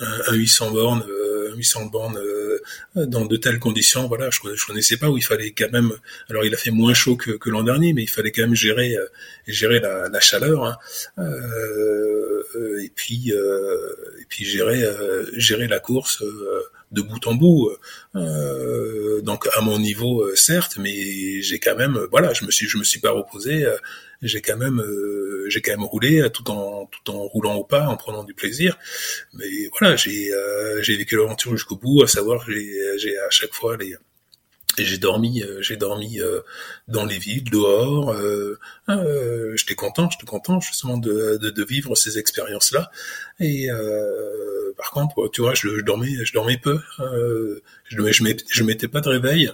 un, 0.00 0.32
un 0.32 0.34
800 0.34 0.70
bornes 0.70 1.04
800 1.56 1.86
bornes 1.86 2.18
dans 2.94 3.26
de 3.26 3.36
telles 3.36 3.58
conditions, 3.58 4.08
voilà, 4.08 4.30
je, 4.30 4.38
je 4.54 4.66
connaissais 4.66 4.96
pas 4.96 5.08
où 5.08 5.16
il 5.16 5.24
fallait 5.24 5.52
quand 5.52 5.70
même. 5.70 5.92
Alors 6.28 6.44
il 6.44 6.54
a 6.54 6.56
fait 6.56 6.70
moins 6.70 6.94
chaud 6.94 7.16
que, 7.16 7.50
l'an 7.50 7.62
dernier, 7.62 7.92
mais 7.92 8.02
il 8.02 8.08
fallait 8.08 8.32
quand 8.32 8.42
même 8.42 8.54
gérer 8.54 8.96
euh, 8.96 9.06
gérer 9.46 9.80
la, 9.80 10.20
chaleur 10.20 10.64
hein. 10.64 10.76
euh, 11.18 12.82
et 12.82 12.90
puis 12.94 13.32
euh, 13.32 13.94
et 14.20 14.24
puis 14.28 14.44
gérer 14.44 14.82
euh, 14.82 15.24
gérer 15.34 15.68
la 15.68 15.80
course 15.80 16.22
euh, 16.22 16.62
de 16.92 17.02
bout 17.02 17.26
en 17.26 17.34
bout. 17.34 17.70
donc 19.22 19.48
à 19.54 19.60
mon 19.60 19.78
niveau 19.78 20.34
certes, 20.34 20.78
mais 20.78 21.42
j'ai 21.42 21.58
quand 21.58 21.76
même 21.76 21.98
voilà, 22.10 22.32
je 22.32 22.44
me 22.44 22.50
suis 22.50 22.68
je 22.68 22.78
me 22.78 22.84
suis 22.84 23.00
pas 23.00 23.10
reposé 23.10 23.66
j'ai 24.22 24.40
quand 24.40 24.56
même 24.56 24.80
euh, 24.80 25.46
j'ai 25.48 25.60
quand 25.60 25.72
même 25.72 25.84
roulé 25.84 26.28
tout 26.32 26.50
en 26.50 26.86
tout 26.86 27.10
en 27.12 27.18
roulant 27.18 27.54
au 27.56 27.64
pas 27.64 27.86
en 27.86 27.96
prenant 27.96 28.24
du 28.24 28.34
plaisir. 28.34 28.78
Mais 29.34 29.46
voilà 29.78 29.96
j'ai 29.96 30.32
euh, 30.32 30.82
j'ai 30.82 30.96
vécu 30.96 31.16
l'aventure 31.16 31.52
jusqu'au 31.52 31.76
bout 31.76 32.02
à 32.02 32.06
savoir 32.06 32.44
j'ai 32.48 32.98
j'ai 32.98 33.18
à 33.18 33.30
chaque 33.30 33.52
fois 33.54 33.76
les 33.76 33.96
j'ai 34.76 34.98
dormi 34.98 35.42
j'ai 35.60 35.76
dormi 35.76 36.20
dans 36.86 37.04
les 37.04 37.18
villes 37.18 37.50
dehors 37.50 38.14
j'étais 39.56 39.74
content 39.74 40.08
j'étais 40.08 40.26
content 40.26 40.60
justement 40.60 40.98
de, 40.98 41.36
de, 41.38 41.50
de 41.50 41.64
vivre 41.64 41.96
ces 41.96 42.16
expériences 42.16 42.70
là 42.70 42.88
et 43.40 43.68
par 44.76 44.92
contre 44.92 45.28
tu 45.32 45.40
vois 45.40 45.54
je, 45.54 45.68
je 45.78 45.80
dormais 45.80 46.12
je 46.22 46.32
dormais 46.32 46.58
peu 46.58 46.78
je 46.98 48.12
je 48.12 48.34
je 48.50 48.62
mettais 48.62 48.86
pas 48.86 49.00
de 49.00 49.08
réveil 49.08 49.50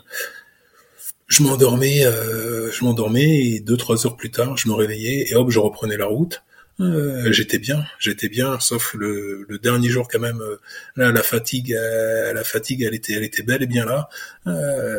je 1.26 1.42
m'endormais, 1.42 2.04
euh, 2.04 2.70
je 2.70 2.84
m'endormais 2.84 3.46
et 3.46 3.60
deux 3.60 3.76
trois 3.76 4.06
heures 4.06 4.16
plus 4.16 4.30
tard, 4.30 4.56
je 4.56 4.68
me 4.68 4.74
réveillais 4.74 5.26
et 5.30 5.34
hop, 5.34 5.50
je 5.50 5.58
reprenais 5.58 5.96
la 5.96 6.06
route. 6.06 6.42
Euh, 6.80 7.30
j'étais 7.30 7.58
bien, 7.58 7.84
j'étais 8.00 8.28
bien, 8.28 8.58
sauf 8.58 8.94
le, 8.94 9.46
le, 9.48 9.58
dernier 9.58 9.88
jour 9.88 10.08
quand 10.08 10.18
même. 10.18 10.40
Euh, 10.40 10.60
là, 10.96 11.12
la 11.12 11.22
fatigue, 11.22 11.72
euh, 11.72 12.32
la 12.32 12.42
fatigue, 12.42 12.82
elle 12.82 12.94
était, 12.94 13.12
elle 13.12 13.22
était 13.22 13.44
bel 13.44 13.62
et 13.62 13.66
bien 13.66 13.86
là. 13.86 14.08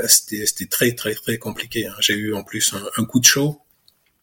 c'était, 0.07 0.45
c'était 0.45 0.67
très, 0.67 0.93
très, 0.93 1.13
très 1.15 1.37
compliqué. 1.37 1.87
Hein. 1.87 1.95
J'ai 1.99 2.13
eu 2.13 2.33
en 2.33 2.43
plus 2.43 2.73
un, 2.97 3.05
coup 3.05 3.19
de 3.19 3.25
chaud 3.25 3.61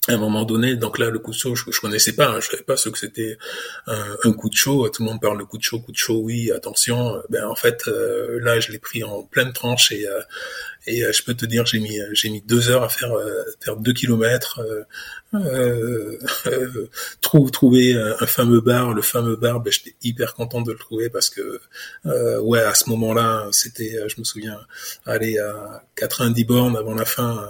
à 0.09 0.15
un 0.15 0.17
moment 0.17 0.45
donné, 0.45 0.75
donc 0.75 0.99
là, 0.99 1.11
le 1.11 1.21
coup 1.21 1.31
de 1.31 1.37
chaud, 1.37 1.55
je, 1.55 1.71
je 1.71 1.81
connaissais 1.81 2.15
pas, 2.15 2.27
hein, 2.27 2.41
je 2.41 2.49
savais 2.49 2.65
pas 2.65 2.77
ce 2.77 2.89
que 2.89 2.99
c'était 2.99 3.39
un, 3.87 4.17
un, 4.25 4.33
coup 4.33 4.49
de 4.49 4.55
chaud. 4.55 4.89
Tout 4.89 5.05
le 5.05 5.09
monde 5.09 5.21
parle 5.21 5.39
de 5.39 5.45
coup 5.45 5.59
de 5.59 5.63
chaud, 5.63 5.79
coup 5.79 5.93
de 5.93 5.97
chaud, 5.97 6.19
oui, 6.25 6.51
attention. 6.51 7.23
Ben 7.29 7.47
en 7.47 7.55
fait, 7.55 7.85
euh, 7.87 8.41
là, 8.41 8.59
je 8.59 8.73
l'ai 8.73 8.81
pris 8.81 9.05
en 9.05 9.23
pleine 9.23 9.53
tranche 9.53 9.93
et, 9.93 10.09
euh, 10.09 10.21
et 10.89 11.05
euh, 11.05 11.13
je 11.13 11.23
peux 11.23 11.35
te 11.35 11.47
dire, 11.47 11.67
j'ai 11.67 11.79
mis 11.79 12.01
j'ai 12.15 12.31
mis 12.31 12.43
deux 12.43 12.69
heures 12.69 12.83
à 12.83 12.89
faire 12.89 13.13
faire 13.61 13.77
deux 13.77 13.93
kilomètres, 13.93 14.61
euh, 15.35 16.19
trouver 17.53 17.95
un, 17.95 18.27
fameux 18.27 18.61
bar, 18.61 18.95
le 18.95 19.03
fameux 19.03 19.37
bar, 19.37 19.61
ben, 19.61 19.71
j'étais 19.73 19.95
hyper 20.03 20.35
content 20.35 20.63
de 20.63 20.73
le 20.73 20.79
trouver 20.79 21.11
parce 21.11 21.31
que 21.31 21.61
ouais, 22.41 22.61
à 22.61 22.75
ce 22.75 22.91
moment-là, 22.91 23.47
c'était, 23.53 24.01
je 24.09 24.19
me 24.19 24.25
souviens, 24.25 24.59
aller 25.07 25.39
à 25.39 25.85
90 25.95 26.45
bornes 26.45 26.77
avant 26.77 26.95
la 26.95 27.05
fin, 27.05 27.49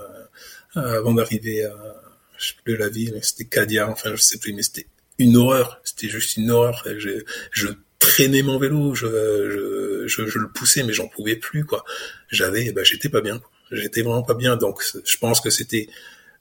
avant 0.74 1.14
d'arriver 1.14 1.64
à 1.64 2.01
je 2.42 2.48
sais 2.48 2.54
plus 2.64 2.76
la 2.76 2.88
ville, 2.88 3.18
c'était 3.22 3.44
Cadia, 3.44 3.88
enfin 3.88 4.10
je 4.14 4.20
sais 4.20 4.38
plus, 4.38 4.52
mais 4.52 4.62
c'était 4.62 4.86
une 5.18 5.36
horreur, 5.36 5.80
c'était 5.84 6.08
juste 6.08 6.36
une 6.36 6.50
horreur. 6.50 6.86
Je, 6.98 7.22
je 7.52 7.68
traînais 7.98 8.42
mon 8.42 8.58
vélo, 8.58 8.94
je, 8.94 10.06
je, 10.06 10.26
je, 10.26 10.38
le 10.38 10.48
poussais, 10.48 10.82
mais 10.82 10.92
j'en 10.92 11.08
pouvais 11.08 11.36
plus 11.36 11.64
quoi. 11.64 11.84
J'avais, 12.28 12.72
bah, 12.72 12.82
j'étais 12.82 13.08
pas 13.08 13.20
bien, 13.20 13.40
j'étais 13.70 14.02
vraiment 14.02 14.24
pas 14.24 14.34
bien. 14.34 14.56
Donc 14.56 14.82
je 15.04 15.16
pense 15.18 15.40
que 15.40 15.50
c'était 15.50 15.88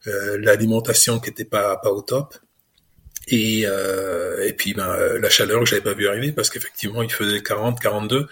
euh, 0.07 0.39
l'alimentation 0.39 1.19
qui 1.19 1.29
était 1.29 1.45
pas 1.45 1.77
pas 1.77 1.91
au 1.91 2.01
top. 2.01 2.35
Et, 3.27 3.63
euh, 3.67 4.43
et 4.47 4.53
puis 4.53 4.73
ben, 4.73 4.97
la 5.19 5.29
chaleur 5.29 5.59
que 5.59 5.67
j'avais 5.67 5.83
pas 5.83 5.93
vu 5.93 6.07
arriver 6.07 6.31
parce 6.31 6.49
qu'effectivement 6.49 7.03
il 7.03 7.11
faisait 7.11 7.43
40, 7.43 7.79
42 7.79 8.27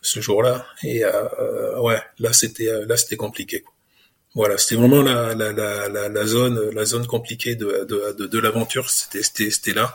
ce 0.00 0.20
jour-là 0.20 0.64
et 0.84 1.04
euh, 1.04 1.80
ouais 1.80 2.00
là 2.20 2.32
c'était 2.32 2.70
là 2.86 2.96
c'était 2.96 3.16
compliqué. 3.16 3.62
Quoi. 3.62 3.74
Voilà, 4.34 4.58
c'était 4.58 4.76
vraiment 4.76 5.02
la, 5.02 5.34
la, 5.34 5.52
la, 5.52 6.08
la, 6.08 6.26
zone 6.26 6.70
la 6.70 6.84
zone 6.84 7.06
compliquée 7.06 7.54
de, 7.56 7.84
de, 7.88 8.26
de, 8.26 8.38
l'aventure, 8.38 8.90
c'était 8.90 9.72
là. 9.72 9.94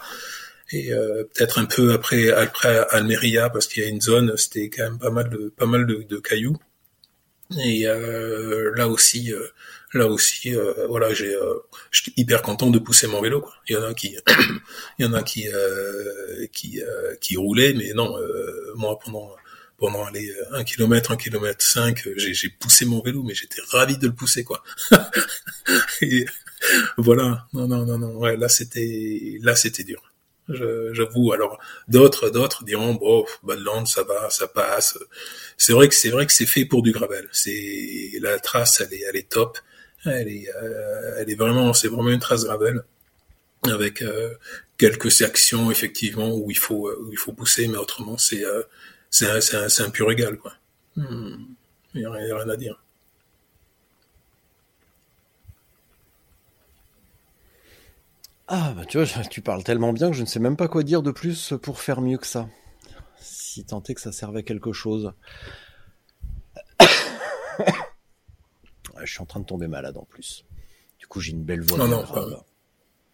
Et 0.71 0.91
euh, 0.91 1.23
peut-être 1.33 1.59
un 1.59 1.65
peu 1.65 1.93
après 1.93 2.31
après 2.31 2.85
Almeria 2.89 3.49
parce 3.49 3.67
qu'il 3.67 3.83
y 3.83 3.85
a 3.85 3.89
une 3.89 4.01
zone, 4.01 4.35
c'était 4.37 4.69
quand 4.69 4.83
même 4.83 4.97
pas 4.97 5.11
mal 5.11 5.29
de 5.29 5.53
pas 5.55 5.67
mal 5.67 5.85
de, 5.85 6.17
cailloux. 6.19 6.57
Et 7.63 7.83
là 7.83 8.87
aussi, 8.87 9.31
là 9.93 10.07
aussi, 10.07 10.55
voilà, 10.89 11.13
j'ai, 11.13 11.37
j'étais 11.91 12.13
hyper 12.17 12.41
content 12.41 12.71
de 12.71 12.79
pousser 12.79 13.05
mon 13.05 13.21
vélo. 13.21 13.41
Quoi. 13.41 13.53
Il 13.67 13.75
y 13.75 13.77
en 13.77 13.83
a 13.83 13.93
qui, 13.93 14.17
il 14.99 15.05
y 15.05 15.07
en 15.07 15.13
a 15.13 15.21
qui, 15.21 15.45
qui, 16.51 16.81
qui 17.21 17.37
roulaient, 17.37 17.73
mais 17.73 17.93
non, 17.93 18.17
moi 18.75 18.97
pendant 18.97 19.29
pendant 19.83 20.05
aller 20.05 20.33
un 20.53 20.63
kilomètre, 20.63 21.11
un 21.11 21.17
kilomètre 21.17 21.61
cinq, 21.61 22.07
j'ai 22.15 22.47
poussé 22.47 22.85
mon 22.85 23.01
vélo, 23.01 23.21
mais 23.21 23.33
j'étais 23.33 23.61
ravi 23.67 23.97
de 23.97 24.07
le 24.07 24.13
pousser, 24.13 24.45
quoi. 24.45 24.63
voilà, 26.97 27.45
non, 27.51 27.67
non, 27.67 27.85
non, 27.85 27.97
non, 27.97 28.23
là 28.23 28.47
c'était, 28.47 29.39
là 29.41 29.57
c'était 29.57 29.83
dur. 29.83 30.01
J'avoue. 30.47 31.33
Alors 31.33 31.59
d'autres, 31.89 32.29
d'autres 32.29 32.63
diront 32.63 32.93
bon, 32.93 33.25
Badland, 33.43 33.85
ça 33.85 34.03
va, 34.03 34.29
ça 34.29 34.47
passe. 34.47 34.97
C'est 35.57 35.73
vrai 35.73 35.89
que 35.89 35.95
c'est 35.95 36.11
vrai 36.11 36.25
que 36.27 36.31
c'est 36.31 36.45
fait 36.45 36.63
pour 36.63 36.81
du 36.81 36.93
gravel. 36.93 37.27
C'est 37.33 38.11
la 38.21 38.39
trace, 38.39 38.79
elle 38.79 38.93
est, 38.93 39.03
elle 39.09 39.17
est 39.17 39.29
top. 39.29 39.57
Elle 40.05 40.29
est, 40.29 40.47
euh, 40.55 41.17
elle 41.17 41.29
est 41.29 41.35
vraiment, 41.35 41.73
c'est 41.73 41.89
vraiment 41.89 42.09
une 42.09 42.19
trace 42.19 42.45
gravel 42.45 42.85
avec 43.63 44.01
euh, 44.01 44.33
quelques 44.77 45.11
sections 45.11 45.71
effectivement 45.71 46.33
où 46.37 46.49
il 46.51 46.57
faut, 46.57 46.89
où 46.89 47.11
il 47.11 47.17
faut 47.17 47.33
pousser, 47.33 47.67
mais 47.67 47.77
autrement 47.77 48.17
c'est, 48.17 48.45
euh, 48.45 48.63
c'est 49.13 49.83
un, 49.83 49.89
pur 49.91 50.11
égal 50.11 50.37
quoi. 50.37 50.53
Hmm. 50.95 51.45
Il 51.93 51.99
n'y 51.99 52.05
a, 52.05 52.11
rien 52.11 52.49
à 52.49 52.57
dire. 52.57 52.83
Ah 58.47 58.73
bah 58.75 58.85
tu 58.85 58.97
vois, 58.97 59.23
tu 59.25 59.41
parles 59.41 59.63
tellement 59.63 59.93
bien 59.93 60.09
que 60.09 60.15
je 60.15 60.21
ne 60.21 60.27
sais 60.27 60.39
même 60.39 60.57
pas 60.57 60.67
quoi 60.67 60.81
dire 60.83 61.03
de 61.03 61.11
plus 61.11 61.53
pour 61.61 61.79
faire 61.79 62.01
mieux 62.01 62.17
que 62.17 62.25
ça. 62.25 62.49
Si 63.19 63.63
tant 63.63 63.83
est 63.83 63.93
que 63.93 64.01
ça 64.01 64.11
servait 64.11 64.39
à 64.39 64.43
quelque 64.43 64.73
chose. 64.73 65.13
je 67.59 69.05
suis 69.05 69.21
en 69.21 69.25
train 69.25 69.39
de 69.39 69.45
tomber 69.45 69.67
malade 69.67 69.97
en 69.97 70.05
plus. 70.05 70.45
Du 70.97 71.05
coup, 71.05 71.19
j'ai 71.19 71.31
une 71.33 71.43
belle 71.43 71.61
voix. 71.61 71.77
Non, 71.77 71.87
non, 71.87 72.43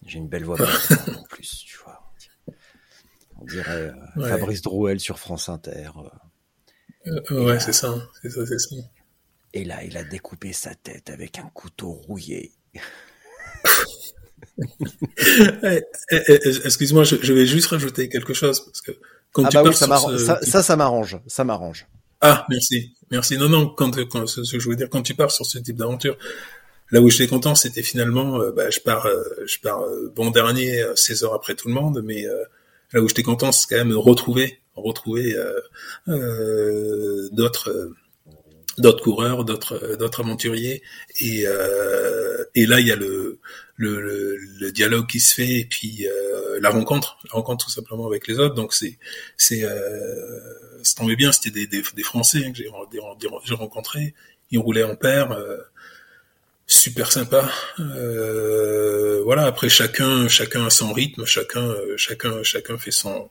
J'ai 0.06 0.20
une 0.20 0.30
belle 0.30 0.45
voix 0.45 0.58
en 0.62 1.24
plus, 1.24 1.64
tu 1.66 1.78
vois. 1.84 1.99
On 3.42 3.46
dirait 3.46 3.94
euh, 4.18 4.30
Fabrice 4.30 4.62
Drouel 4.62 5.00
sur 5.00 5.20
France 5.20 5.50
Inter. 5.50 5.92
Euh, 7.08 7.20
euh, 7.32 7.46
ouais, 7.46 7.60
c'est 7.60 7.74
ça, 7.74 7.96
c'est 8.22 8.30
ça, 8.30 8.46
c'est 8.46 8.60
ça. 8.60 8.76
Et 9.54 9.64
là, 9.64 9.84
il 9.84 9.98
a 9.98 10.04
découpé 10.04 10.54
sa 10.54 10.76
tête 10.76 11.10
avec 11.10 11.40
un 11.40 11.50
couteau 11.54 11.92
rouillé. 11.92 12.52
Eh, 15.64 15.82
eh, 16.12 16.22
eh, 16.28 16.50
excuse-moi, 16.66 17.04
je, 17.04 17.34
vais 17.34 17.46
juste 17.46 17.68
rajouter 17.68 18.10
quelque 18.10 18.34
chose 18.34 18.60
parce 18.66 18.82
que 18.82 18.92
quand 19.32 19.46
ah 19.46 19.50
tu 19.50 19.56
bah 19.56 19.72
ça, 19.72 20.40
ça, 20.42 20.64
ça, 20.64 20.76
m'arrange, 20.76 21.18
ça 21.28 21.46
m'arrange. 21.46 21.88
Ah, 22.20 22.46
merci, 22.50 22.94
merci. 23.10 23.38
Non, 23.38 23.48
non, 23.48 23.70
quand, 23.70 23.92
quand 24.10 24.28
ce 24.28 24.42
que 24.52 24.60
je 24.60 24.70
veux 24.70 24.76
dire, 24.76 24.90
quand 24.90 25.02
tu 25.02 25.14
pars 25.14 25.32
sur 25.32 25.46
ce 25.46 25.60
type 25.60 25.78
d'aventure, 25.78 26.18
là 26.92 27.02
où 27.02 27.10
j'étais 27.10 27.28
content, 27.28 27.56
c'était 27.56 27.84
finalement, 27.84 28.40
bah, 28.52 28.70
je 28.70 28.80
pars, 28.82 29.08
je 29.46 29.60
pars 29.60 29.82
bon 30.14 30.30
dernier, 30.32 30.84
16 30.96 31.24
heures 31.24 31.34
après 31.34 31.56
tout 31.56 31.70
le 31.70 31.74
monde, 31.74 32.02
mais 32.04 32.26
là 32.94 33.02
où 33.02 33.08
j'étais 33.08 33.24
content, 33.24 33.52
c'est 33.52 33.68
quand 33.70 33.84
même 33.84 33.96
retrouver, 33.98 34.60
retrouver 34.76 35.36
d'autres 37.32 37.94
d'autres 38.78 39.04
coureurs, 39.04 39.44
d'autres 39.44 39.98
d'autres 39.98 40.22
aventuriers 40.22 40.82
et 41.20 41.44
euh, 41.48 42.46
et 42.56 42.66
là 42.66 42.80
il 42.80 42.88
y 42.88 42.92
a 42.92 42.96
le 42.96 43.40
le, 43.76 44.38
le 44.38 44.72
dialogue 44.72 45.08
qui 45.08 45.20
se 45.20 45.34
fait 45.34 45.60
et 45.62 45.66
puis 45.66 46.08
euh, 46.08 46.60
la 46.62 46.70
rencontre, 46.70 47.18
la 47.26 47.34
rencontre 47.34 47.66
tout 47.66 47.72
simplement 47.72 48.08
avec 48.08 48.28
les 48.28 48.40
autres. 48.40 48.56
Donc 48.56 48.74
c'est 48.74 48.98
c'est 49.38 49.64
euh, 49.64 50.40
ça 50.84 50.96
tombait 50.96 51.16
bien, 51.16 51.32
c'était 51.32 51.52
des, 51.52 51.68
des, 51.68 51.84
des 51.94 52.04
Français 52.04 52.44
hein, 52.46 52.52
que 52.52 52.58
j'ai 52.58 53.54
rencontrés. 53.56 54.14
Ils 54.52 54.60
roulaient 54.60 54.84
en 54.84 54.96
paire, 54.96 55.32
euh, 55.32 55.58
super 56.70 57.11
sympa. 57.11 57.51
Euh, 57.80 59.22
voilà. 59.24 59.45
Après 59.45 59.70
chacun 59.70 60.28
chacun 60.28 60.67
a 60.67 60.70
son 60.70 60.93
rythme, 60.93 61.26
chacun 61.26 61.74
chacun 61.97 62.43
chacun 62.43 62.78
fait 62.78 62.91
son 62.91 63.30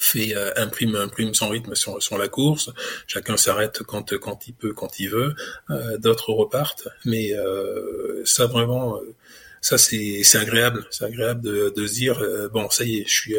fait 0.00 0.34
euh, 0.36 0.52
imprime 0.56 0.96
imprime 0.96 1.34
son 1.34 1.48
rythme 1.48 1.74
sur, 1.74 2.02
sur 2.02 2.16
la 2.18 2.28
course. 2.28 2.70
Chacun 3.06 3.36
s'arrête 3.36 3.82
quand 3.82 4.16
quand 4.18 4.46
il 4.46 4.54
peut, 4.54 4.72
quand 4.72 4.98
il 5.00 5.10
veut. 5.10 5.34
Euh, 5.70 5.98
D'autres 5.98 6.30
repartent, 6.32 6.88
mais 7.04 7.32
euh, 7.32 8.22
ça 8.24 8.46
vraiment, 8.46 8.96
euh, 8.96 9.14
ça 9.60 9.76
c'est 9.76 10.22
c'est 10.22 10.38
agréable. 10.38 10.86
C'est 10.90 11.04
agréable 11.04 11.42
de, 11.42 11.72
de 11.76 11.86
se 11.86 11.94
dire 11.94 12.20
euh, 12.20 12.48
bon 12.48 12.70
ça 12.70 12.84
y 12.84 12.98
est, 12.98 13.04
je 13.08 13.12
suis 13.12 13.34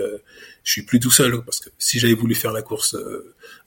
je 0.63 0.71
suis 0.71 0.83
plus 0.83 0.99
tout 0.99 1.11
seul 1.11 1.41
parce 1.45 1.59
que 1.61 1.69
si 1.79 1.97
j'avais 1.99 2.13
voulu 2.13 2.35
faire 2.35 2.51
la 2.51 2.61
course 2.61 2.95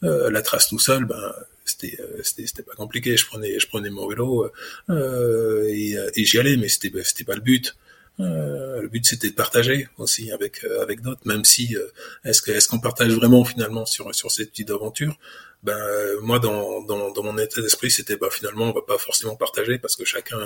la 0.03 0.43
trace 0.43 0.69
tout 0.69 0.79
seul, 0.79 1.07
ben 1.07 1.35
c'était 1.65 1.99
c'était 2.23 2.47
c'était 2.47 2.63
pas 2.63 2.75
compliqué. 2.75 3.17
Je 3.17 3.27
prenais 3.27 3.59
je 3.59 3.67
prenais 3.67 3.91
mon 3.91 4.09
vélo 4.09 4.51
et, 4.89 5.97
et 6.17 6.25
j'y 6.25 6.39
allais, 6.39 6.57
mais 6.57 6.69
c'était 6.69 6.93
c'était 7.03 7.25
pas 7.25 7.35
le 7.35 7.43
but. 7.43 7.77
Euh, 8.21 8.83
le 8.83 8.89
but 8.89 9.07
c'était 9.07 9.31
de 9.31 9.35
partager 9.35 9.89
aussi 9.97 10.31
avec 10.31 10.65
euh, 10.65 10.83
avec 10.83 11.01
d'autres, 11.01 11.23
même 11.25 11.45
si 11.45 11.77
euh, 11.77 11.87
est-ce 12.25 12.43
que 12.43 12.51
est-ce 12.51 12.69
qu'on 12.69 12.81
partage 12.81 13.13
vraiment 13.13 13.45
finalement 13.45 13.87
sur 13.87 14.15
sur 14.15 14.31
cette 14.31 14.51
petite 14.51 14.71
aventure? 14.71 15.19
Ben 15.63 15.79
moi 16.23 16.39
dans, 16.39 16.81
dans, 16.83 17.11
dans 17.11 17.23
mon 17.23 17.37
état 17.37 17.61
d'esprit 17.61 17.91
c'était 17.91 18.17
bah 18.17 18.29
finalement 18.31 18.71
on 18.71 18.73
va 18.73 18.81
pas 18.81 18.97
forcément 18.97 19.37
partager 19.37 19.79
parce 19.79 19.95
que 19.95 20.07
chacun 20.07 20.39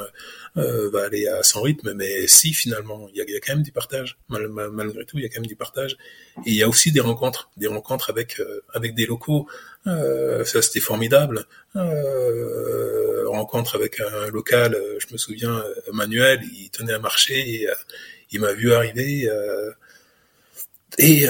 va 0.57 1.05
aller 1.05 1.29
à 1.29 1.45
son 1.45 1.63
rythme, 1.63 1.93
mais 1.95 2.27
si 2.27 2.53
finalement 2.53 3.09
il 3.13 3.19
y 3.19 3.21
a, 3.21 3.25
y 3.31 3.37
a, 3.37 3.41
quand 3.41 3.55
même 3.55 3.63
du 3.63 3.71
partage 3.71 4.19
malgré 4.29 5.05
tout 5.05 5.19
il 5.19 5.23
y 5.23 5.25
a 5.25 5.29
quand 5.29 5.41
même 5.41 5.47
du 5.47 5.55
partage 5.55 5.97
et 6.45 6.51
il 6.51 6.55
y 6.55 6.65
a 6.65 6.69
aussi 6.69 6.91
des 6.91 6.99
rencontres 6.99 7.49
des 7.57 7.69
rencontres 7.69 8.11
avec 8.11 8.43
avec 8.73 8.97
des 8.97 9.07
locaux 9.07 9.47
ça 9.85 10.63
c'était 10.63 10.81
formidable 10.81 11.47
rencontre 13.35 13.77
avec 13.77 14.01
un 14.01 14.29
local, 14.31 14.75
euh, 14.75 14.99
je 14.99 15.13
me 15.13 15.19
souviens, 15.19 15.59
euh, 15.59 15.75
Manuel, 15.93 16.41
il 16.53 16.71
tenait 16.71 16.95
à 16.95 16.99
marcher 16.99 17.61
et 17.61 17.69
euh, 17.69 17.75
il 18.31 18.41
m'a 18.41 18.53
vu 18.53 18.73
arriver 18.73 19.29
et 20.99 21.27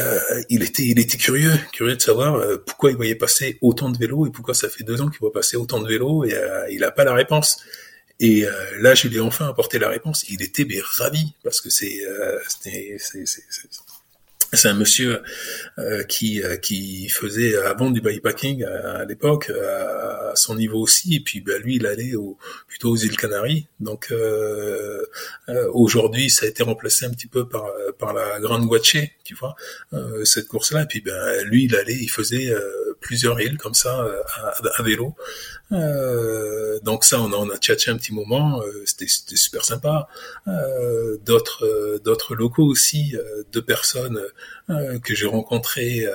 il 0.50 0.62
était 0.62 0.84
il 0.84 0.98
était 0.98 1.16
curieux, 1.16 1.52
curieux 1.72 1.96
de 1.96 2.00
savoir 2.00 2.42
pourquoi 2.66 2.90
il 2.90 2.96
voyait 2.96 3.14
passer 3.14 3.59
autant 3.61 3.90
de 3.90 3.98
vélos 3.98 4.26
et 4.26 4.30
pourquoi 4.30 4.55
ça 4.55 4.68
fait 4.68 4.84
deux 4.84 5.00
ans 5.02 5.09
qu'il 5.09 5.20
voit 5.20 5.32
passer 5.32 5.57
autant 5.57 5.80
de 5.80 5.88
vélos 5.88 6.24
et 6.24 6.34
il 6.70 6.80
n'a 6.80 6.90
pas 6.90 7.05
la 7.05 7.12
réponse. 7.14 7.59
Et 8.20 8.46
là, 8.78 8.94
je 8.94 9.09
lui 9.09 9.16
ai 9.16 9.20
enfin 9.20 9.48
apporté 9.48 9.78
la 9.78 9.88
réponse. 9.90 10.24
Il 10.30 10.42
était 10.42 10.64
mais 10.64 10.80
ravi 10.80 11.34
parce 11.42 11.61
que 11.61 11.68
c'est 11.68 12.00
c'est 12.48 12.96
c'est 14.57 14.68
un 14.68 14.74
monsieur 14.74 15.22
euh, 15.78 16.02
qui 16.05 16.42
euh, 16.42 16.57
qui 16.57 17.09
faisait 17.09 17.57
avant 17.57 17.90
du 17.90 18.00
bikepacking 18.00 18.64
à, 18.64 19.05
l'époque 19.05 19.50
à, 19.50 20.32
son 20.34 20.57
niveau 20.57 20.80
aussi. 20.80 21.14
Et 21.16 21.20
puis 21.20 21.40
ben, 21.40 21.61
lui 21.62 21.76
il 21.76 21.86
allait 21.86 22.12
plutôt 22.66 22.90
aux 22.90 22.96
îles 22.96 23.16
Canaries. 23.16 23.68
Donc 23.80 24.09
euh, 24.11 25.05
aujourd'hui 25.72 26.30
ça 26.30 26.46
a 26.46 26.48
été 26.48 26.62
remplacé 26.62 27.07
un 27.07 27.11
petit 27.11 27.28
peu 27.28 27.48
par 27.48 27.66
par 27.98 28.12
la 28.12 28.40
Grande 28.40 28.66
Guache 28.66 28.96
tu 29.24 29.34
vois 29.34 29.55
cette 30.24 30.48
course 30.48 30.72
là 30.72 30.82
et 30.82 30.86
puis 30.86 31.00
ben 31.00 31.42
lui 31.44 31.64
il 31.64 31.76
allait 31.76 31.96
il 31.96 32.09
faisait 32.09 32.52
plusieurs 33.09 33.38
îles 33.40 33.59
comme 33.59 33.74
ça 33.74 33.92
à, 34.78 34.82
vélo 34.82 35.14
donc 36.82 37.05
ça 37.05 37.20
on 37.20 37.30
a 37.32 37.36
on 37.36 37.50
a 37.50 37.57
tchatché 37.57 37.90
un 37.90 37.96
petit 37.96 38.14
moment 38.14 38.62
c'était 38.86 39.09
c'était 39.09 39.36
super 39.36 39.64
sympa 39.64 40.09
d'autres 41.24 42.00
d'autres 42.05 42.34
locaux 42.34 42.66
aussi 42.66 43.14
deux 43.52 43.62
personnes 43.62 44.20
euh, 44.70 44.98
que 44.98 45.14
j'ai 45.14 45.26
rencontré, 45.26 46.07
euh, 46.07 46.14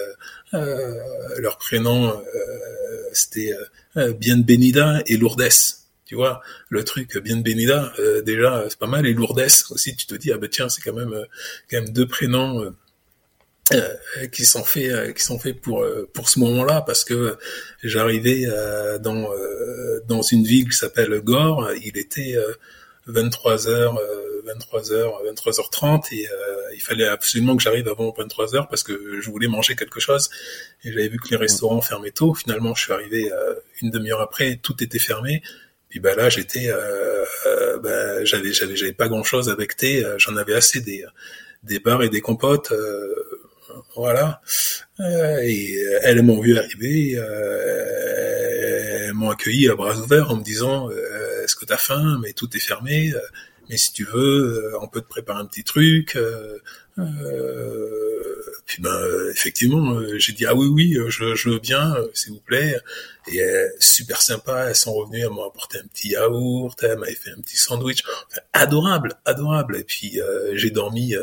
euh, 0.56 0.96
leur 1.38 1.60
prénom 1.60 2.20
c'était 3.14 3.54
Bien 3.96 4.38
Benida 4.38 5.02
et 5.06 5.18
Lourdes. 5.18 5.50
Tu 6.06 6.16
vois, 6.16 6.42
le 6.70 6.84
truc 6.84 7.18
Bien 7.20 7.38
Benida, 7.38 7.94
déjà 8.26 8.66
c'est 8.70 8.80
pas 8.80 8.88
mal, 8.88 9.06
et 9.06 9.14
Lourdes 9.14 9.46
aussi. 9.70 9.96
Tu 9.96 10.08
te 10.08 10.16
dis 10.16 10.32
ah 10.32 10.38
ben 10.38 10.50
tiens 10.50 10.70
c'est 10.70 10.82
quand 10.82 10.94
même 10.94 11.14
quand 11.70 11.82
même 11.82 11.94
deux 11.94 12.08
prénoms. 12.08 12.74
Qui 14.32 14.46
sont 14.46 14.64
faits 14.64 15.16
qui 15.16 15.24
sont 15.24 15.40
faits 15.40 15.60
pour 15.60 15.86
pour 16.14 16.30
ce 16.30 16.40
moment-là 16.40 16.82
parce 16.82 17.04
que 17.04 17.38
j'arrivais 17.84 18.46
dans 19.02 19.30
dans 20.08 20.22
une 20.22 20.44
ville 20.44 20.70
qui 20.70 20.78
s'appelle 20.78 21.20
Gore 21.22 21.70
il 21.84 21.98
était 21.98 22.36
23h 23.08 23.98
23h 24.46 25.34
23h30 25.34 26.14
et 26.14 26.28
il 26.80 26.82
fallait 26.82 27.08
absolument 27.08 27.58
que 27.58 27.64
j'arrive 27.64 27.88
avant 27.88 28.14
23 28.18 28.56
heures 28.56 28.68
parce 28.68 28.84
que 28.84 29.20
je 29.20 29.30
voulais 29.30 29.48
manger 29.48 29.76
quelque 29.76 30.00
chose 30.00 30.30
et 30.84 30.92
j'avais 30.92 31.10
vu 31.10 31.18
que 31.20 31.30
les 31.30 31.36
restaurants 31.36 31.82
fermaient 31.82 32.12
tôt. 32.12 32.34
Finalement, 32.34 32.74
je 32.74 32.84
suis 32.84 32.94
arrivé 32.94 33.32
euh, 33.32 33.56
une 33.82 33.90
demi-heure 33.90 34.22
après, 34.22 34.58
tout 34.62 34.82
était 34.84 35.00
fermé. 35.00 35.42
Puis 35.90 36.00
bah 36.00 36.16
là, 36.16 36.30
j'étais, 36.30 36.70
euh, 36.70 37.26
euh 37.48 37.80
bah, 37.80 38.24
j'avais, 38.24 38.54
j'avais, 38.54 38.76
j'avais 38.76 38.94
pas 38.94 39.08
grand-chose 39.08 39.50
avec 39.50 39.76
thé. 39.76 40.06
Euh, 40.06 40.16
j'en 40.18 40.38
avais 40.38 40.54
assez 40.54 40.82
des 40.82 41.04
des 41.64 41.80
bars 41.80 42.02
et 42.04 42.10
des 42.10 42.22
compotes. 42.22 42.72
Voilà. 43.96 44.42
et 45.00 45.78
elles 46.04 46.22
m'ont 46.22 46.40
vu 46.40 46.58
arriver. 46.58 47.14
elles 49.06 49.14
m'ont 49.14 49.30
accueilli 49.30 49.70
à 49.70 49.76
bras 49.76 49.98
ouverts 49.98 50.32
en 50.32 50.36
me 50.38 50.44
disant 50.44 50.90
Est-ce 51.44 51.56
que 51.56 51.66
t'as 51.66 51.78
faim? 51.78 52.20
Mais 52.22 52.34
tout 52.34 52.56
est 52.56 52.62
fermé 52.62 53.14
mais 53.70 53.78
si 53.78 53.94
tu 53.94 54.04
veux, 54.04 54.74
on 54.82 54.88
peut 54.88 55.02
te 55.02 55.08
préparer 55.08 55.40
un 55.42 55.46
petit 55.46 55.64
truc. 55.64 56.18
Puis 58.70 58.84
ben 58.84 59.02
effectivement, 59.32 60.00
j'ai 60.20 60.32
dit 60.34 60.46
ah 60.46 60.54
oui 60.54 60.68
oui, 60.68 60.96
je, 61.08 61.34
je 61.34 61.50
veux 61.50 61.58
bien, 61.58 61.96
s'il 62.14 62.34
vous 62.34 62.40
plaît. 62.40 62.78
Et 63.32 63.42
super 63.80 64.22
sympa, 64.22 64.66
elles 64.70 64.76
sont 64.76 64.94
revenues, 64.94 65.22
elles 65.22 65.32
m'ont 65.32 65.48
apporté 65.48 65.80
un 65.80 65.88
petit 65.88 66.10
yaourt, 66.10 66.76
elles 66.84 67.00
m'avaient 67.00 67.16
fait 67.16 67.32
un 67.32 67.42
petit 67.42 67.58
sandwich, 67.58 68.04
adorable, 68.54 69.16
adorable. 69.26 69.76
Et 69.78 69.84
puis 69.84 70.20
j'ai 70.54 70.70
dormi, 70.70 71.16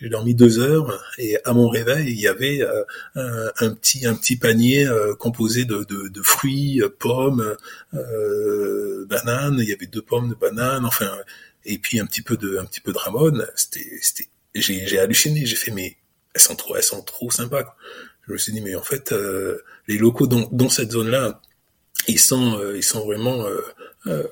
j'ai 0.00 0.08
dormi 0.08 0.34
deux 0.34 0.58
heures 0.58 1.00
et 1.18 1.38
à 1.44 1.52
mon 1.52 1.68
réveil 1.68 2.10
il 2.10 2.20
y 2.20 2.26
avait 2.26 2.66
un, 3.14 3.52
un, 3.60 3.70
petit 3.74 4.04
un 4.04 4.16
petit 4.16 4.36
panier 4.36 4.88
composé 5.20 5.66
de, 5.66 5.84
de, 5.84 6.08
de 6.08 6.22
fruits, 6.22 6.82
pommes, 6.98 7.56
bananes. 7.92 9.58
Il 9.60 9.68
y 9.68 9.72
avait 9.72 9.86
deux 9.86 10.02
pommes 10.02 10.30
de 10.30 10.34
bananes, 10.34 10.84
enfin 10.84 11.16
et 11.64 11.78
puis 11.78 12.00
un 12.00 12.06
petit 12.06 12.22
peu 12.22 12.36
de 12.36 12.58
un 12.58 12.64
petit 12.64 12.80
peu 12.80 12.92
de 12.92 12.98
ramone. 12.98 13.46
C'était 13.54 13.88
c'était 14.02 14.28
j'ai 14.56 14.88
j'ai 14.88 14.98
halluciné, 14.98 15.46
j'ai 15.46 15.54
fait 15.54 15.70
mais 15.70 15.96
elles 16.34 16.40
sont 16.40 17.02
trop 17.02 17.30
sympas. 17.30 17.64
Quoi. 17.64 17.76
Je 18.28 18.32
me 18.32 18.38
suis 18.38 18.52
dit 18.52 18.60
mais 18.60 18.74
en 18.76 18.82
fait 18.82 19.12
euh, 19.12 19.64
les 19.86 19.96
locaux 19.96 20.26
dans 20.26 20.68
cette 20.68 20.92
zone 20.92 21.08
là 21.08 21.40
ils 22.08 22.20
sont 22.20 22.58
euh, 22.58 22.76
ils 22.76 22.82
sont 22.82 23.04
vraiment 23.04 23.44
euh, 24.06 24.28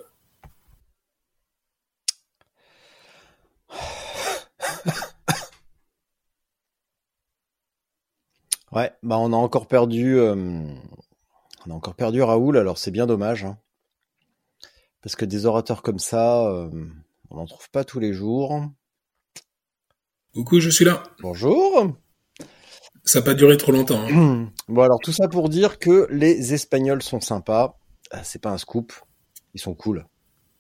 Ouais, 8.73 8.93
bah 9.03 9.17
on 9.19 9.33
a 9.33 9.37
encore 9.37 9.69
perdu, 9.69 10.21
on 10.21 10.77
a 11.71 11.73
encore 11.73 11.95
perdu 11.95 12.21
Raoul. 12.23 12.59
Alors 12.59 12.77
c'est 12.77 12.91
bien 12.91 13.07
dommage, 13.07 13.45
hein. 13.45 13.57
parce 15.01 15.17
que 15.17 15.25
des 15.25 15.47
orateurs 15.47 15.81
comme 15.83 15.99
ça, 15.99 16.43
on 17.31 17.37
n'en 17.37 17.47
trouve 17.47 17.71
pas 17.71 17.85
tous 17.85 18.01
les 18.01 18.13
jours. 18.13 18.61
Coucou, 20.37 20.61
je 20.61 20.69
suis 20.69 20.85
là. 20.85 21.03
Bonjour. 21.23 21.97
Ça 23.05 23.21
n'a 23.21 23.25
pas 23.25 23.33
duré 23.33 23.57
trop 23.57 23.73
longtemps. 23.73 24.05
Hein. 24.07 24.51
bon 24.69 24.83
alors 24.83 24.99
tout 25.03 25.11
ça 25.13 25.29
pour 25.29 25.49
dire 25.49 25.79
que 25.79 26.07
les 26.11 26.53
Espagnols 26.53 27.03
sont 27.03 27.23
sympas. 27.23 27.79
Ah, 28.11 28.23
c'est 28.23 28.43
pas 28.43 28.51
un 28.51 28.59
scoop, 28.59 28.93
ils 29.55 29.61
sont 29.63 29.75
cool. 29.75 30.05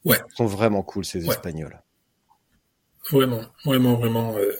Ouais. 0.07 0.17
Ils 0.33 0.37
sont 0.37 0.47
vraiment 0.47 0.83
cool 0.83 1.05
ces 1.05 1.23
Ouais. 1.27 1.35
Espagnols. 1.35 1.79
Vraiment, 3.13 3.43
vraiment, 3.67 3.97
vraiment. 3.97 4.35
Euh, 4.39 4.51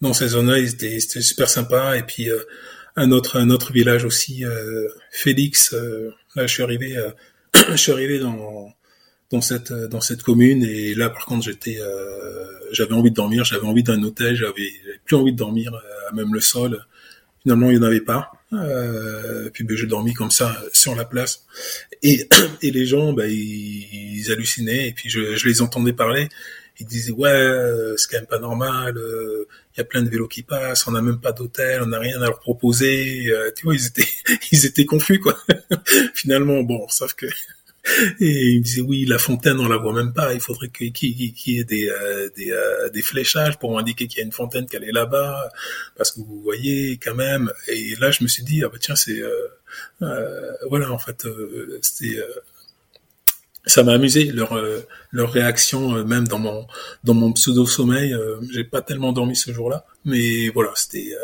dans 0.00 0.14
ces 0.14 0.28
zones-là, 0.28 0.58
ils 0.58 0.72
étaient, 0.72 0.98
super 0.98 1.50
sympa. 1.50 1.98
Et 1.98 2.02
puis 2.02 2.30
euh, 2.30 2.42
un 2.96 3.10
autre, 3.10 3.38
un 3.38 3.50
autre 3.50 3.70
village 3.70 4.06
aussi, 4.06 4.46
euh, 4.46 4.88
Félix. 5.10 5.74
euh, 5.74 6.10
là, 6.36 6.46
je 6.46 6.54
suis 6.54 6.62
arrivé, 6.62 6.96
euh, 6.96 7.10
je 7.68 7.76
suis 7.76 7.92
arrivé 7.92 8.18
dans 8.18 8.70
dans 9.30 9.40
cette 9.40 9.70
euh, 9.70 9.88
dans 9.88 10.00
cette 10.00 10.22
commune 10.22 10.62
et 10.64 10.94
là, 10.94 11.10
par 11.10 11.26
contre, 11.26 11.44
j'étais, 11.44 11.78
euh, 11.80 12.44
j'avais 12.72 12.92
envie 12.94 13.10
de 13.10 13.16
dormir, 13.16 13.44
j'avais 13.44 13.66
envie 13.66 13.82
d'un 13.82 14.02
hôtel, 14.02 14.36
j'avais 14.36 14.70
plus 15.04 15.16
envie 15.16 15.32
de 15.32 15.38
dormir 15.38 15.74
euh, 15.74 16.14
même 16.14 16.32
le 16.34 16.40
sol. 16.40 16.84
Finalement, 17.42 17.70
il 17.70 17.78
n'y 17.78 17.84
en 17.84 17.86
avait 17.86 18.00
pas. 18.00 18.32
Euh, 18.54 19.50
puis 19.52 19.64
ben, 19.64 19.76
j'ai 19.76 19.86
dormi 19.86 20.14
comme 20.14 20.30
ça 20.30 20.56
sur 20.72 20.94
la 20.94 21.04
place. 21.04 21.44
Et, 22.02 22.28
et 22.62 22.70
les 22.70 22.86
gens, 22.86 23.12
ben, 23.12 23.26
ils, 23.30 24.16
ils 24.18 24.32
hallucinaient. 24.32 24.88
Et 24.88 24.92
puis 24.92 25.10
je, 25.10 25.36
je 25.36 25.48
les 25.48 25.60
entendais 25.60 25.92
parler. 25.92 26.28
Ils 26.80 26.86
disaient 26.86 27.12
ouais, 27.12 27.28
euh, 27.30 27.96
c'est 27.96 28.10
quand 28.10 28.16
même 28.18 28.26
pas 28.26 28.38
normal. 28.38 28.96
euh, 28.96 29.46
Il 29.74 29.78
y 29.78 29.80
a 29.80 29.84
plein 29.84 30.02
de 30.02 30.08
vélos 30.08 30.26
qui 30.28 30.42
passent. 30.42 30.86
On 30.88 30.92
n'a 30.92 31.02
même 31.02 31.20
pas 31.20 31.32
d'hôtel. 31.32 31.82
On 31.82 31.86
n'a 31.86 31.98
rien 31.98 32.16
à 32.20 32.24
leur 32.26 32.40
proposer. 32.40 33.26
Euh, 33.28 33.50
tu 33.56 33.64
vois, 33.64 33.74
ils 33.74 33.86
étaient 33.86 34.08
ils 34.52 34.66
étaient 34.66 34.84
confus 34.86 35.20
quoi. 35.20 35.36
Finalement, 36.14 36.62
bon, 36.62 36.86
sauf 36.88 37.14
que 37.14 37.26
et 38.20 38.50
ils 38.52 38.58
me 38.58 38.64
disaient 38.64 38.80
oui, 38.80 39.04
la 39.04 39.18
fontaine 39.18 39.58
on 39.60 39.68
la 39.68 39.76
voit 39.76 39.92
même 39.92 40.12
pas. 40.12 40.32
Il 40.34 40.40
faudrait 40.40 40.68
qu'il 40.68 40.92
y 40.96 41.58
ait 41.58 41.64
des 41.64 41.88
euh, 41.90 42.30
des, 42.36 42.50
euh, 42.50 42.88
des 42.90 43.02
fléchages 43.02 43.58
pour 43.58 43.78
indiquer 43.78 44.06
qu'il 44.08 44.18
y 44.18 44.22
a 44.22 44.24
une 44.24 44.32
fontaine 44.32 44.66
qu'elle 44.66 44.84
est 44.84 44.92
là-bas, 44.92 45.50
parce 45.96 46.10
que 46.12 46.20
vous 46.20 46.40
voyez 46.42 46.98
quand 47.02 47.14
même. 47.14 47.52
Et 47.68 47.94
là, 48.00 48.10
je 48.10 48.22
me 48.24 48.28
suis 48.28 48.42
dit 48.42 48.62
ah 48.64 48.68
bah 48.68 48.78
tiens 48.80 48.96
c'est 48.96 49.20
euh, 49.20 49.48
euh, 50.02 50.52
voilà 50.68 50.90
en 50.92 50.98
fait 50.98 51.26
euh, 51.26 51.78
c'était 51.82 52.18
euh, 52.18 52.26
ça 53.66 53.82
m'a 53.82 53.92
amusé 53.92 54.24
leur 54.24 54.58
leur 55.10 55.32
réaction 55.32 56.04
même 56.04 56.28
dans 56.28 56.38
mon 56.38 56.66
dans 57.04 57.14
mon 57.14 57.32
pseudo 57.32 57.66
sommeil. 57.66 58.14
J'ai 58.50 58.64
pas 58.64 58.82
tellement 58.82 59.12
dormi 59.12 59.36
ce 59.36 59.52
jour-là, 59.52 59.86
mais 60.04 60.50
voilà 60.50 60.72
c'était 60.74 61.14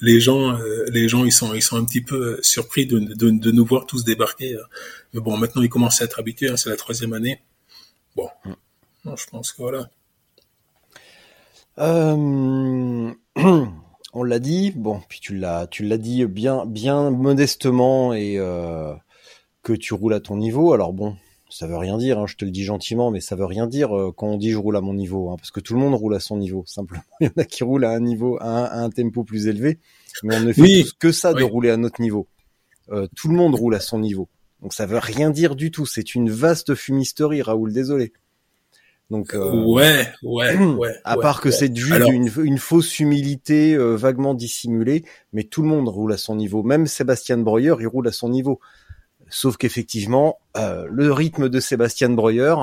les 0.00 0.20
gens, 0.20 0.54
euh, 0.58 0.84
les 0.92 1.08
gens, 1.08 1.24
ils 1.24 1.32
sont, 1.32 1.54
ils 1.54 1.62
sont 1.62 1.76
un 1.76 1.84
petit 1.84 2.00
peu 2.00 2.38
surpris 2.42 2.86
de, 2.86 2.98
de, 2.98 3.30
de 3.30 3.50
nous 3.50 3.64
voir 3.64 3.86
tous 3.86 4.04
débarquer. 4.04 4.54
euh. 4.54 4.62
Mais 5.14 5.20
bon, 5.20 5.36
maintenant, 5.36 5.62
ils 5.62 5.68
commencent 5.68 6.00
à 6.02 6.04
être 6.04 6.18
habitués. 6.18 6.48
hein, 6.50 6.56
c'est 6.56 6.70
la 6.70 6.76
troisième 6.76 7.12
année. 7.12 7.40
Bon, 8.16 8.28
Non, 9.04 9.16
je 9.16 9.26
pense 9.28 9.52
que 9.52 9.62
voilà. 9.62 9.90
Euh, 11.78 13.12
on 14.12 14.22
l'a 14.22 14.38
dit, 14.38 14.72
bon, 14.72 15.00
puis 15.08 15.20
tu 15.20 15.36
l'as, 15.36 15.66
tu 15.66 15.84
l'as 15.84 15.98
dit 15.98 16.24
bien, 16.26 16.66
bien 16.66 17.10
modestement 17.10 18.12
et 18.12 18.36
euh, 18.38 18.92
que 19.62 19.72
tu 19.72 19.94
roules 19.94 20.14
à 20.14 20.20
ton 20.20 20.36
niveau. 20.36 20.72
Alors 20.72 20.92
bon, 20.92 21.16
ça 21.50 21.66
veut 21.66 21.76
rien 21.76 21.98
dire, 21.98 22.18
hein, 22.18 22.26
je 22.26 22.36
te 22.36 22.44
le 22.44 22.50
dis 22.50 22.64
gentiment, 22.64 23.10
mais 23.10 23.20
ça 23.20 23.36
veut 23.36 23.44
rien 23.44 23.66
dire 23.66 23.96
euh, 23.96 24.12
quand 24.16 24.28
on 24.28 24.36
dit 24.36 24.50
je 24.52 24.56
roule 24.56 24.76
à 24.76 24.80
mon 24.80 24.94
niveau, 24.94 25.30
hein, 25.30 25.36
parce 25.36 25.50
que 25.50 25.60
tout 25.60 25.74
le 25.74 25.80
monde 25.80 25.94
roule 25.94 26.14
à 26.14 26.20
son 26.20 26.36
niveau. 26.36 26.62
Simplement, 26.66 27.02
il 27.20 27.26
y 27.26 27.30
en 27.30 27.42
a 27.42 27.44
qui 27.44 27.64
roulent 27.64 27.84
à 27.84 27.90
un 27.90 28.00
niveau, 28.00 28.38
à 28.40 28.46
un, 28.48 28.64
à 28.64 28.78
un 28.84 28.90
tempo 28.90 29.24
plus 29.24 29.46
élevé, 29.48 29.78
mais 30.22 30.36
on 30.36 30.40
ne 30.40 30.52
fait 30.52 30.62
Oui. 30.62 30.90
que 30.98 31.12
ça 31.12 31.32
de 31.34 31.42
Oui. 31.42 31.50
rouler 31.50 31.70
à 31.70 31.76
notre 31.76 32.00
niveau. 32.00 32.26
Euh, 32.90 33.06
tout 33.16 33.28
le 33.28 33.34
monde 33.34 33.54
roule 33.54 33.74
à 33.74 33.80
son 33.80 33.98
niveau, 33.98 34.28
donc 34.62 34.72
ça 34.74 34.86
veut 34.86 34.98
rien 34.98 35.30
dire 35.30 35.54
du 35.56 35.70
tout. 35.70 35.86
C'est 35.86 36.14
une 36.14 36.30
vaste 36.30 36.74
fumisterie, 36.74 37.42
Raoul. 37.42 37.72
Désolé. 37.72 38.12
Donc 39.10 39.34
euh, 39.34 39.64
Ouais, 39.64 40.06
ouais, 40.22 40.56
ouais. 40.76 40.94
à 41.04 41.16
ouais, 41.16 41.22
part 41.22 41.40
que 41.40 41.50
c'est 41.50 41.74
juste 41.74 41.92
Alors- 41.92 42.12
une, 42.12 42.30
une 42.44 42.58
fausse 42.58 43.00
humilité 43.00 43.74
euh, 43.74 43.96
vaguement 43.96 44.34
dissimulée, 44.34 45.04
mais 45.32 45.42
tout 45.44 45.62
le 45.62 45.68
monde 45.68 45.88
roule 45.88 46.12
à 46.12 46.16
son 46.16 46.36
niveau. 46.36 46.62
Même 46.62 46.86
Sébastien 46.86 47.36
Breuer, 47.38 47.74
il 47.80 47.86
roule 47.88 48.06
à 48.06 48.12
son 48.12 48.28
niveau. 48.28 48.60
Sauf 49.30 49.56
qu'effectivement, 49.56 50.38
euh, 50.56 50.86
le 50.90 51.12
rythme 51.12 51.48
de 51.48 51.60
Sébastien 51.60 52.10
Breuer, 52.10 52.54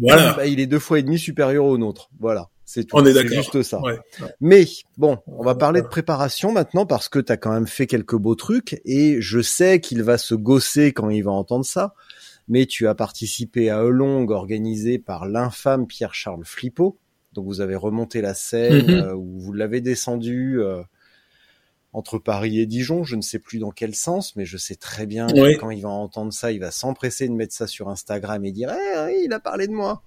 Voilà. 0.00 0.32
bah, 0.34 0.46
il 0.46 0.60
est 0.60 0.66
deux 0.66 0.78
fois 0.78 0.98
et 0.98 1.02
demi 1.02 1.18
supérieur 1.18 1.64
au 1.64 1.76
nôtre. 1.78 2.10
Voilà, 2.20 2.48
c'est 2.64 2.84
tout. 2.84 2.96
On 2.96 3.04
est 3.04 3.12
C'est 3.12 3.26
juste 3.28 3.62
ça. 3.62 3.80
Ouais. 3.80 3.98
Mais 4.40 4.64
bon, 4.96 5.18
on 5.26 5.42
va 5.44 5.54
parler 5.54 5.82
de 5.82 5.86
préparation 5.86 6.52
maintenant 6.52 6.86
parce 6.86 7.08
que 7.08 7.18
tu 7.18 7.32
as 7.32 7.36
quand 7.36 7.52
même 7.52 7.66
fait 7.66 7.86
quelques 7.86 8.16
beaux 8.16 8.34
trucs 8.34 8.80
et 8.84 9.20
je 9.20 9.40
sais 9.40 9.80
qu'il 9.80 10.02
va 10.02 10.18
se 10.18 10.34
gausser 10.34 10.92
quand 10.92 11.10
il 11.10 11.22
va 11.24 11.32
entendre 11.32 11.64
ça. 11.64 11.94
Mais 12.48 12.66
tu 12.66 12.88
as 12.88 12.94
participé 12.94 13.70
à 13.70 13.82
Elong 13.82 14.28
organisé 14.30 14.98
par 14.98 15.26
l'infâme 15.26 15.86
Pierre-Charles 15.86 16.44
Flippo. 16.44 16.98
Donc 17.34 17.46
vous 17.46 17.60
avez 17.60 17.76
remonté 17.76 18.20
la 18.20 18.34
Seine 18.34 18.86
Mhm. 18.86 18.90
euh, 18.90 19.14
ou 19.14 19.38
vous 19.40 19.52
l'avez 19.52 19.80
descendu 19.80 20.60
euh, 20.60 20.82
entre 21.92 22.18
Paris 22.18 22.58
et 22.60 22.66
Dijon. 22.66 23.04
Je 23.04 23.16
ne 23.16 23.22
sais 23.22 23.38
plus 23.38 23.58
dans 23.58 23.70
quel 23.70 23.94
sens, 23.94 24.34
mais 24.36 24.44
je 24.46 24.56
sais 24.56 24.74
très 24.76 25.06
bien 25.06 25.26
que 25.26 25.56
quand 25.58 25.70
il 25.70 25.82
va 25.82 25.88
entendre 25.90 26.32
ça, 26.32 26.50
il 26.52 26.60
va 26.60 26.70
s'empresser 26.70 27.28
de 27.28 27.32
mettre 27.34 27.54
ça 27.54 27.66
sur 27.66 27.88
Instagram 27.88 28.44
et 28.44 28.52
dire 28.52 28.70
Eh, 28.72 29.24
il 29.24 29.32
a 29.32 29.40
parlé 29.40 29.66
de 29.66 29.72
moi. 29.72 30.02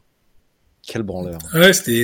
Quel 0.88 1.02
branleur. 1.04 1.40
Ouais, 1.56 1.74
c'était, 1.74 2.04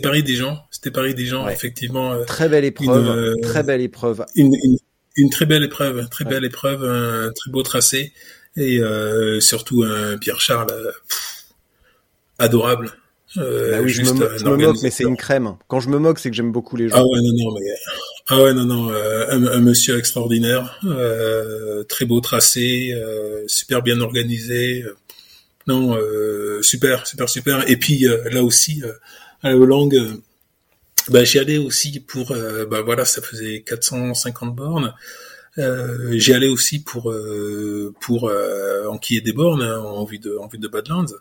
Paris 0.00 0.22
des 0.22 0.36
gens. 0.36 0.58
C'était 0.70 0.92
Paris 0.92 1.14
des 1.14 1.26
gens, 1.26 1.44
Ouais. 1.46 1.52
effectivement. 1.52 2.12
euh, 2.12 2.24
Très 2.24 2.48
belle 2.48 2.64
épreuve, 2.64 3.04
Une, 3.04 3.10
euh, 3.18 3.34
très 3.42 3.62
belle 3.64 3.80
épreuve. 3.80 4.24
une, 4.36 4.54
une, 4.62 4.76
une 5.16 5.30
très 5.30 5.44
belle 5.46 5.64
épreuve, 5.64 6.08
très 6.08 6.24
Ouais. 6.24 6.30
belle 6.30 6.44
épreuve, 6.44 6.84
un 6.84 7.32
très 7.32 7.50
beau 7.50 7.62
tracé 7.64 8.12
et 8.56 8.78
euh, 8.78 9.40
surtout 9.40 9.82
un 9.82 10.18
Pierre 10.18 10.40
Charles 10.40 10.70
euh, 10.70 10.92
pff, 11.08 11.46
adorable. 12.38 12.92
Euh, 13.38 13.70
Bah 13.72 13.78
oui, 13.82 13.88
je 13.90 14.02
me, 14.02 14.38
je 14.38 14.44
moque, 14.44 14.76
mais 14.82 14.90
c'est 14.90 15.04
une 15.04 15.16
crème. 15.16 15.56
Quand 15.68 15.80
je 15.80 15.88
me 15.88 15.98
moque, 15.98 16.18
c'est 16.18 16.30
que 16.30 16.36
j'aime 16.36 16.52
beaucoup 16.52 16.76
les 16.76 16.88
gens. 16.88 16.96
Ah 16.96 17.02
ouais 17.04 17.18
non 17.22 17.32
non 17.32 17.54
mais 17.58 17.66
ah 18.28 18.42
ouais 18.42 18.52
non 18.54 18.64
non 18.64 18.90
euh, 18.90 19.26
un, 19.30 19.46
un 19.46 19.60
monsieur 19.60 19.98
extraordinaire, 19.98 20.78
euh, 20.84 21.82
très 21.84 22.04
beau 22.04 22.20
tracé, 22.20 22.94
super 23.46 23.82
bien 23.82 24.00
organisé. 24.00 24.84
non 25.66 25.96
super 26.62 27.06
super 27.06 27.28
super 27.28 27.68
et 27.70 27.76
puis 27.76 28.06
là 28.30 28.42
aussi 28.42 28.82
à 29.42 29.50
la 29.50 29.56
Hollande 29.56 29.94
bah, 31.08 31.24
j'y 31.24 31.38
allais 31.38 31.58
aussi 31.58 31.98
pour 32.00 32.34
bah 32.70 32.82
voilà 32.82 33.04
ça 33.04 33.22
faisait 33.22 33.62
450 33.62 34.54
bornes. 34.54 34.94
Euh, 35.58 36.12
j'y 36.12 36.32
allais 36.32 36.48
aussi 36.48 36.82
pour 36.82 37.10
euh, 37.10 37.94
pour 38.00 38.28
euh, 38.28 38.86
enquiller 38.86 39.20
des 39.20 39.34
bornes 39.34 39.62
hein, 39.62 39.80
en 39.80 40.04
vue 40.04 40.18
de 40.18 40.36
en 40.36 40.46
vue 40.46 40.58
de 40.58 40.68
Badlands. 40.68 41.12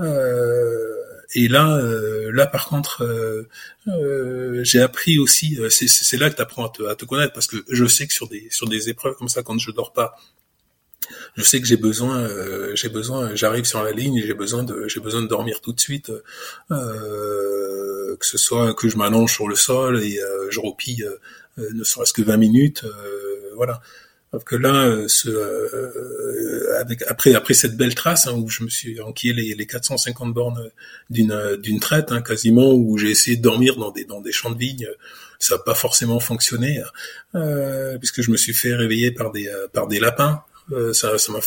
Euh, 0.00 0.96
et 1.34 1.46
là 1.46 1.76
euh, 1.76 2.30
là 2.32 2.46
par 2.46 2.66
contre 2.68 3.04
euh, 3.04 4.64
j'ai 4.64 4.80
appris 4.80 5.18
aussi 5.18 5.58
c'est 5.70 6.16
là 6.16 6.30
que 6.30 6.36
tu 6.36 6.42
apprends 6.42 6.66
à 6.66 6.70
te, 6.70 6.82
à 6.84 6.94
te 6.96 7.04
connaître 7.04 7.32
parce 7.34 7.46
que 7.46 7.58
je 7.68 7.84
sais 7.84 8.06
que 8.06 8.14
sur 8.14 8.28
des 8.28 8.48
sur 8.50 8.66
des 8.66 8.88
épreuves 8.88 9.14
comme 9.14 9.28
ça 9.28 9.42
quand 9.42 9.58
je 9.58 9.70
dors 9.70 9.92
pas 9.92 10.16
je 11.36 11.42
sais 11.42 11.60
que 11.60 11.66
j'ai 11.66 11.76
besoin 11.76 12.18
euh, 12.20 12.74
j'ai 12.74 12.88
besoin 12.88 13.34
j'arrive 13.34 13.64
sur 13.64 13.82
la 13.82 13.92
ligne 13.92 14.22
j'ai 14.24 14.34
besoin 14.34 14.62
de 14.64 14.88
j'ai 14.88 15.00
besoin 15.00 15.22
de 15.22 15.26
dormir 15.26 15.60
tout 15.60 15.72
de 15.72 15.80
suite 15.80 16.10
euh, 16.70 18.16
que 18.16 18.26
ce 18.26 18.38
soit 18.38 18.74
que 18.74 18.88
je 18.88 18.96
m'allonge 18.96 19.32
sur 19.32 19.48
le 19.48 19.54
sol 19.54 20.02
et 20.02 20.18
euh, 20.18 20.50
je 20.50 20.60
roupille 20.60 21.06
ne 21.74 21.84
serait-ce 21.84 22.12
que 22.12 22.22
20 22.22 22.36
minutes 22.36 22.84
euh, 22.84 23.52
voilà 23.56 23.80
que 24.44 24.56
là, 24.56 24.84
euh, 24.84 25.08
ce, 25.08 25.30
euh, 25.30 26.78
avec, 26.80 27.02
après 27.08 27.34
après 27.34 27.54
cette 27.54 27.76
belle 27.76 27.94
trace 27.94 28.26
hein, 28.26 28.34
où 28.34 28.48
je 28.48 28.62
me 28.62 28.68
suis 28.68 29.00
enquillé 29.00 29.32
les, 29.32 29.54
les 29.54 29.66
450 29.66 30.34
bornes 30.34 30.70
d'une 31.08 31.56
d'une 31.56 31.80
traite 31.80 32.12
hein, 32.12 32.20
quasiment, 32.20 32.74
où 32.74 32.98
j'ai 32.98 33.10
essayé 33.10 33.36
de 33.38 33.42
dormir 33.42 33.76
dans 33.76 33.90
des 33.90 34.04
dans 34.04 34.20
des 34.20 34.32
champs 34.32 34.50
de 34.50 34.58
vignes, 34.58 34.88
ça 35.38 35.56
n'a 35.56 35.62
pas 35.62 35.74
forcément 35.74 36.20
fonctionné 36.20 36.82
euh, 37.34 37.96
puisque 37.98 38.20
je 38.20 38.30
me 38.30 38.36
suis 38.36 38.52
fait 38.52 38.74
réveiller 38.74 39.12
par 39.12 39.32
des 39.32 39.50
par 39.72 39.88
des 39.88 39.98
lapins. 39.98 40.42
Ça 40.92 41.16
ça 41.18 41.32
m'a 41.32 41.40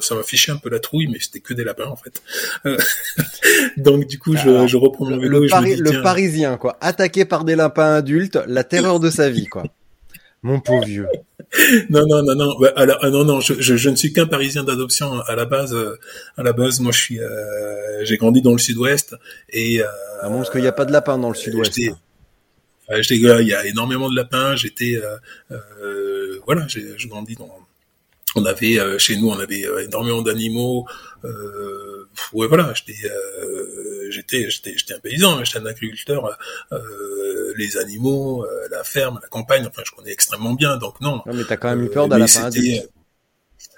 ça 0.00 0.14
m'a 0.14 0.22
fiché 0.22 0.52
un 0.52 0.56
peu 0.56 0.68
la 0.70 0.80
trouille, 0.80 1.06
mais 1.08 1.18
c'était 1.20 1.40
que 1.40 1.54
des 1.54 1.64
lapins 1.64 1.86
en 1.86 1.96
fait. 1.96 2.22
donc 3.76 4.06
du 4.06 4.18
coup, 4.18 4.36
je, 4.36 4.66
je 4.66 4.76
reprends 4.76 5.06
mon 5.06 5.18
vélo 5.18 5.40
le, 5.40 5.44
et 5.46 5.48
je 5.48 5.54
me 5.56 5.64
dis, 5.64 5.76
le 5.76 6.02
Parisien, 6.02 6.56
quoi, 6.56 6.76
attaqué 6.80 7.24
par 7.24 7.44
des 7.44 7.56
lapins 7.56 7.94
adultes, 7.94 8.38
la 8.46 8.64
terreur 8.64 9.00
de 9.00 9.10
sa 9.10 9.30
vie, 9.30 9.46
quoi. 9.46 9.64
Mon 10.42 10.60
pauvre 10.60 10.84
vieux. 10.84 11.06
non, 11.88 12.02
non, 12.06 12.22
non, 12.22 12.34
non. 12.34 12.54
Alors, 12.76 12.98
ah, 13.00 13.08
non, 13.08 13.24
non. 13.24 13.40
Je, 13.40 13.54
je, 13.58 13.76
je 13.76 13.88
ne 13.88 13.96
suis 13.96 14.12
qu'un 14.12 14.26
Parisien 14.26 14.62
d'adoption 14.62 15.20
à 15.20 15.34
la 15.36 15.46
base. 15.46 15.72
euh, 15.72 15.98
à 16.36 16.42
la 16.42 16.52
base, 16.52 16.80
moi, 16.80 16.92
je 16.92 16.98
suis. 17.00 17.18
euh, 17.20 18.04
j'ai 18.04 18.18
grandi 18.18 18.42
dans 18.42 18.52
le 18.52 18.58
Sud-Ouest 18.58 19.14
et. 19.48 19.80
Euh, 19.80 19.86
Ah 20.20 20.28
bon, 20.28 20.36
parce 20.38 20.50
qu'il 20.50 20.60
n'y 20.60 20.66
a 20.66 20.72
pas 20.72 20.84
de 20.84 20.92
lapins 20.92 21.16
dans 21.16 21.30
le 21.30 21.34
Sud-Ouest. 21.34 21.78
hein. 21.88 21.96
euh, 22.90 23.00
il 23.40 23.48
y 23.48 23.54
a 23.54 23.64
énormément 23.66 24.10
de 24.10 24.16
lapins. 24.16 24.54
J'étais. 24.54 24.96
Euh, 25.02 25.16
euh, 25.82 26.40
voilà, 26.44 26.66
j'ai 26.68 26.84
j'ai 26.98 27.08
grandi 27.08 27.36
dans. 27.36 27.48
On 28.34 28.44
avait 28.46 28.78
euh, 28.78 28.98
chez 28.98 29.16
nous, 29.16 29.28
on 29.30 29.38
avait 29.38 29.64
euh, 29.66 29.84
énormément 29.84 30.22
d'animaux. 30.22 30.86
Euh, 31.24 32.08
ouais, 32.32 32.46
voilà. 32.48 32.72
J'étais. 32.74 33.08
euh, 33.08 34.10
j'étais. 34.10 34.50
J'étais. 34.50 34.74
J'étais 34.76 34.94
un 34.94 34.98
paysan. 35.00 35.44
J'étais 35.44 35.58
un 35.58 35.66
agriculteur. 35.66 36.36
Euh, 36.72 37.54
les 37.56 37.76
animaux, 37.76 38.44
euh, 38.44 38.68
la 38.70 38.82
ferme, 38.84 39.20
la 39.22 39.28
campagne. 39.28 39.66
Enfin, 39.66 39.82
je 39.86 39.92
connais 39.92 40.10
extrêmement 40.12 40.54
bien. 40.54 40.76
Donc 40.78 41.00
non. 41.00 41.22
Non, 41.26 41.34
mais 41.34 41.44
t'as 41.44 41.56
quand 41.56 41.68
même 41.70 41.84
eu 41.84 41.90
peur 41.90 42.08
adulte. 42.12 42.90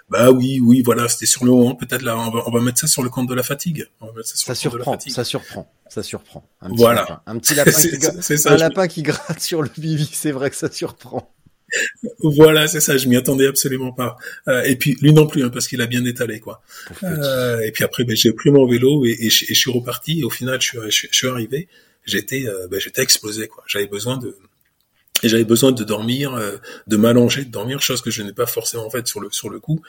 Bah 0.08 0.30
oui, 0.30 0.60
oui, 0.62 0.82
voilà, 0.82 1.08
c'était 1.08 1.26
sur 1.26 1.44
le 1.44 1.50
moment. 1.50 1.74
Peut-être 1.74 2.02
là, 2.02 2.16
on 2.16 2.30
va, 2.30 2.44
on 2.46 2.50
va 2.52 2.60
mettre 2.60 2.78
ça 2.78 2.86
sur 2.86 3.02
le 3.02 3.10
compte 3.10 3.28
de 3.28 3.34
la 3.34 3.42
fatigue. 3.42 3.88
On 4.00 4.06
va 4.06 4.12
mettre 4.12 4.28
ça 4.28 4.36
sur 4.36 4.46
Ça 4.46 4.52
le 4.52 4.70
compte 4.70 4.72
de 4.74 4.78
la 4.78 4.84
surprend, 4.84 4.92
fatigue. 4.92 5.12
ça 5.12 5.24
surprend, 5.24 5.72
ça 5.88 6.02
surprend. 6.04 6.48
Un 6.60 6.68
petit 6.68 6.76
Voilà. 6.78 7.00
lapin, 7.00 7.20
un 7.26 7.38
petit 7.38 7.54
lapin 7.56 7.70
qui, 7.72 7.80
C'est- 7.80 7.96
gra- 7.98 8.22
c'est 8.22 8.36
ça, 8.36 8.52
un 8.52 8.56
lapin 8.56 8.86
qui 8.86 9.02
gratte 9.02 9.40
sur 9.40 9.62
le 9.62 9.68
bibi, 9.76 10.08
c'est 10.12 10.30
vrai 10.30 10.50
que 10.50 10.54
ça 10.56 10.70
surprend. 10.70 11.34
Voilà, 12.20 12.66
c'est 12.68 12.80
ça. 12.80 12.96
Je 12.96 13.08
m'y 13.08 13.16
attendais 13.16 13.46
absolument 13.46 13.92
pas. 13.92 14.16
Euh, 14.48 14.62
et 14.62 14.76
puis 14.76 14.96
lui 15.00 15.12
non 15.12 15.26
plus, 15.26 15.44
hein, 15.44 15.50
parce 15.50 15.66
qu'il 15.68 15.80
a 15.82 15.86
bien 15.86 16.04
étalé, 16.04 16.40
quoi. 16.40 16.62
Euh, 17.02 17.60
et 17.60 17.72
puis 17.72 17.84
après, 17.84 18.04
ben, 18.04 18.16
j'ai 18.16 18.32
pris 18.32 18.50
mon 18.50 18.66
vélo 18.66 19.04
et, 19.04 19.16
et 19.20 19.30
je, 19.30 19.44
et 19.44 19.48
je 19.54 19.58
suis 19.58 19.70
reparti. 19.70 20.20
Et 20.20 20.24
au 20.24 20.30
final, 20.30 20.60
je 20.60 20.66
suis, 20.66 20.78
je, 20.86 20.90
suis- 20.90 21.08
je 21.10 21.16
suis 21.16 21.26
arrivé. 21.28 21.68
J'étais, 22.04 22.46
euh, 22.46 22.68
ben, 22.68 22.78
j'étais 22.80 23.02
explosé, 23.02 23.48
quoi. 23.48 23.64
J'avais 23.66 23.86
besoin 23.88 24.16
de, 24.16 24.36
j'avais 25.24 25.44
besoin 25.44 25.72
de 25.72 25.82
dormir, 25.84 26.34
euh, 26.34 26.56
de 26.86 26.96
m'allonger, 26.96 27.44
de 27.44 27.50
dormir, 27.50 27.80
chose 27.82 28.00
que 28.02 28.10
je 28.10 28.22
n'ai 28.22 28.32
pas 28.32 28.46
forcément 28.46 28.88
faite 28.90 29.08
sur 29.08 29.20
le 29.20 29.28
sur 29.30 29.50
le 29.50 29.58
coup. 29.60 29.82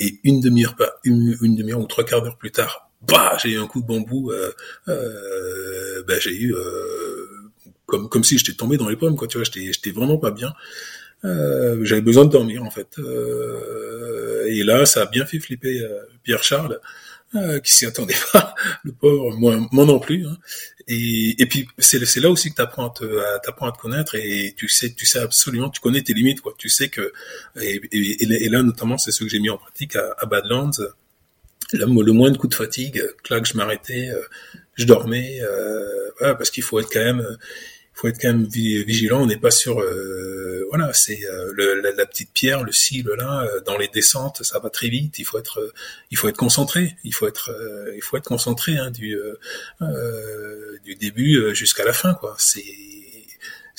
Et 0.00 0.20
une 0.24 0.40
demi-heure, 0.40 0.76
pas 0.76 0.94
une, 1.04 1.36
une 1.42 1.56
demi-heure 1.56 1.80
ou 1.80 1.86
trois 1.86 2.04
quarts 2.04 2.22
d'heure 2.22 2.38
plus 2.38 2.52
tard, 2.52 2.88
bah, 3.06 3.36
j'ai 3.42 3.50
eu 3.50 3.58
un 3.58 3.66
coup 3.66 3.82
de 3.82 3.86
bambou. 3.86 4.30
Euh, 4.30 4.52
euh, 4.88 6.02
ben, 6.06 6.18
j'ai 6.20 6.34
eu 6.34 6.54
euh, 6.54 7.26
comme 7.86 8.08
comme 8.08 8.24
si 8.24 8.38
j'étais 8.38 8.54
tombé 8.54 8.76
dans 8.76 8.88
les 8.88 8.96
pommes, 8.96 9.16
quoi. 9.16 9.28
Tu 9.28 9.36
vois, 9.38 9.44
j'étais 9.44 9.72
j'étais 9.72 9.90
vraiment 9.90 10.18
pas 10.18 10.30
bien. 10.30 10.54
Euh, 11.24 11.84
j'avais 11.84 12.00
besoin 12.00 12.24
de 12.24 12.30
dormir 12.30 12.62
en 12.62 12.70
fait. 12.70 12.98
Euh, 12.98 14.46
et 14.48 14.62
là, 14.62 14.86
ça 14.86 15.02
a 15.02 15.06
bien 15.06 15.26
fait 15.26 15.40
flipper 15.40 15.80
euh, 15.80 16.00
Pierre 16.22 16.42
Charles, 16.42 16.80
euh, 17.34 17.58
qui 17.60 17.72
s'y 17.74 17.86
attendait 17.86 18.14
pas, 18.32 18.54
le 18.84 18.92
pauvre, 18.92 19.36
moi, 19.36 19.58
moi 19.72 19.84
non 19.84 19.98
plus. 19.98 20.26
hein. 20.26 20.36
Et, 20.90 21.34
et 21.42 21.46
puis 21.46 21.68
c'est 21.78 21.98
là 22.20 22.30
aussi 22.30 22.50
que 22.50 22.54
t'apprends 22.56 22.88
à 22.88 22.90
te 22.94 23.04
t'apprends 23.44 23.68
à 23.68 23.72
te 23.72 23.76
connaître 23.78 24.14
et 24.14 24.54
tu 24.56 24.68
sais 24.70 24.90
tu 24.94 25.04
sais 25.04 25.18
absolument 25.18 25.68
tu 25.68 25.82
connais 25.82 26.00
tes 26.00 26.14
limites 26.14 26.40
quoi. 26.40 26.54
Tu 26.56 26.70
sais 26.70 26.88
que 26.88 27.12
et, 27.60 27.78
et, 27.92 28.48
là 28.48 28.62
notamment 28.62 28.96
c'est 28.96 29.10
ce 29.12 29.22
que 29.22 29.28
j'ai 29.28 29.38
mis 29.38 29.50
en 29.50 29.58
pratique 29.58 29.96
à, 29.96 30.14
à 30.18 30.24
Badlands. 30.24 30.70
Là, 31.74 31.84
le 31.84 32.12
moins 32.12 32.30
de 32.30 32.38
coups 32.38 32.52
de 32.52 32.54
fatigue, 32.54 33.04
clac, 33.22 33.44
je 33.44 33.54
m'arrêtais, 33.54 34.08
je 34.76 34.86
dormais, 34.86 35.40
euh, 35.42 36.10
voilà, 36.18 36.34
parce 36.34 36.50
qu'il 36.50 36.62
faut 36.62 36.80
être 36.80 36.88
quand 36.90 37.04
même, 37.04 37.36
faut 38.00 38.08
être 38.08 38.20
quand 38.20 38.28
même 38.28 38.44
vi- 38.46 38.84
vigilant. 38.84 39.22
On 39.22 39.26
n'est 39.26 39.36
pas 39.38 39.50
sur, 39.50 39.80
euh, 39.80 40.64
voilà, 40.70 40.92
c'est 40.92 41.24
euh, 41.26 41.50
le- 41.54 41.80
la, 41.80 41.90
la 41.92 42.06
petite 42.06 42.32
pierre, 42.32 42.62
le 42.62 42.72
cil 42.72 43.06
là, 43.18 43.42
euh, 43.44 43.60
dans 43.66 43.76
les 43.76 43.88
descentes, 43.88 44.42
ça 44.44 44.58
va 44.60 44.70
très 44.70 44.88
vite. 44.88 45.18
Il 45.18 45.24
faut 45.24 45.38
être, 45.38 45.58
euh, 45.60 45.72
il 46.10 46.16
faut 46.16 46.28
être 46.28 46.36
concentré. 46.36 46.94
Il 47.04 47.12
faut 47.12 47.26
être, 47.26 47.50
euh, 47.50 47.92
il 47.96 48.02
faut 48.02 48.16
être 48.16 48.24
concentré 48.24 48.76
hein, 48.76 48.90
du 48.90 49.16
du 50.84 50.94
début 50.94 51.54
jusqu'à 51.54 51.84
la 51.84 51.92
fin, 51.92 52.14
quoi. 52.14 52.34
C'est 52.38 52.64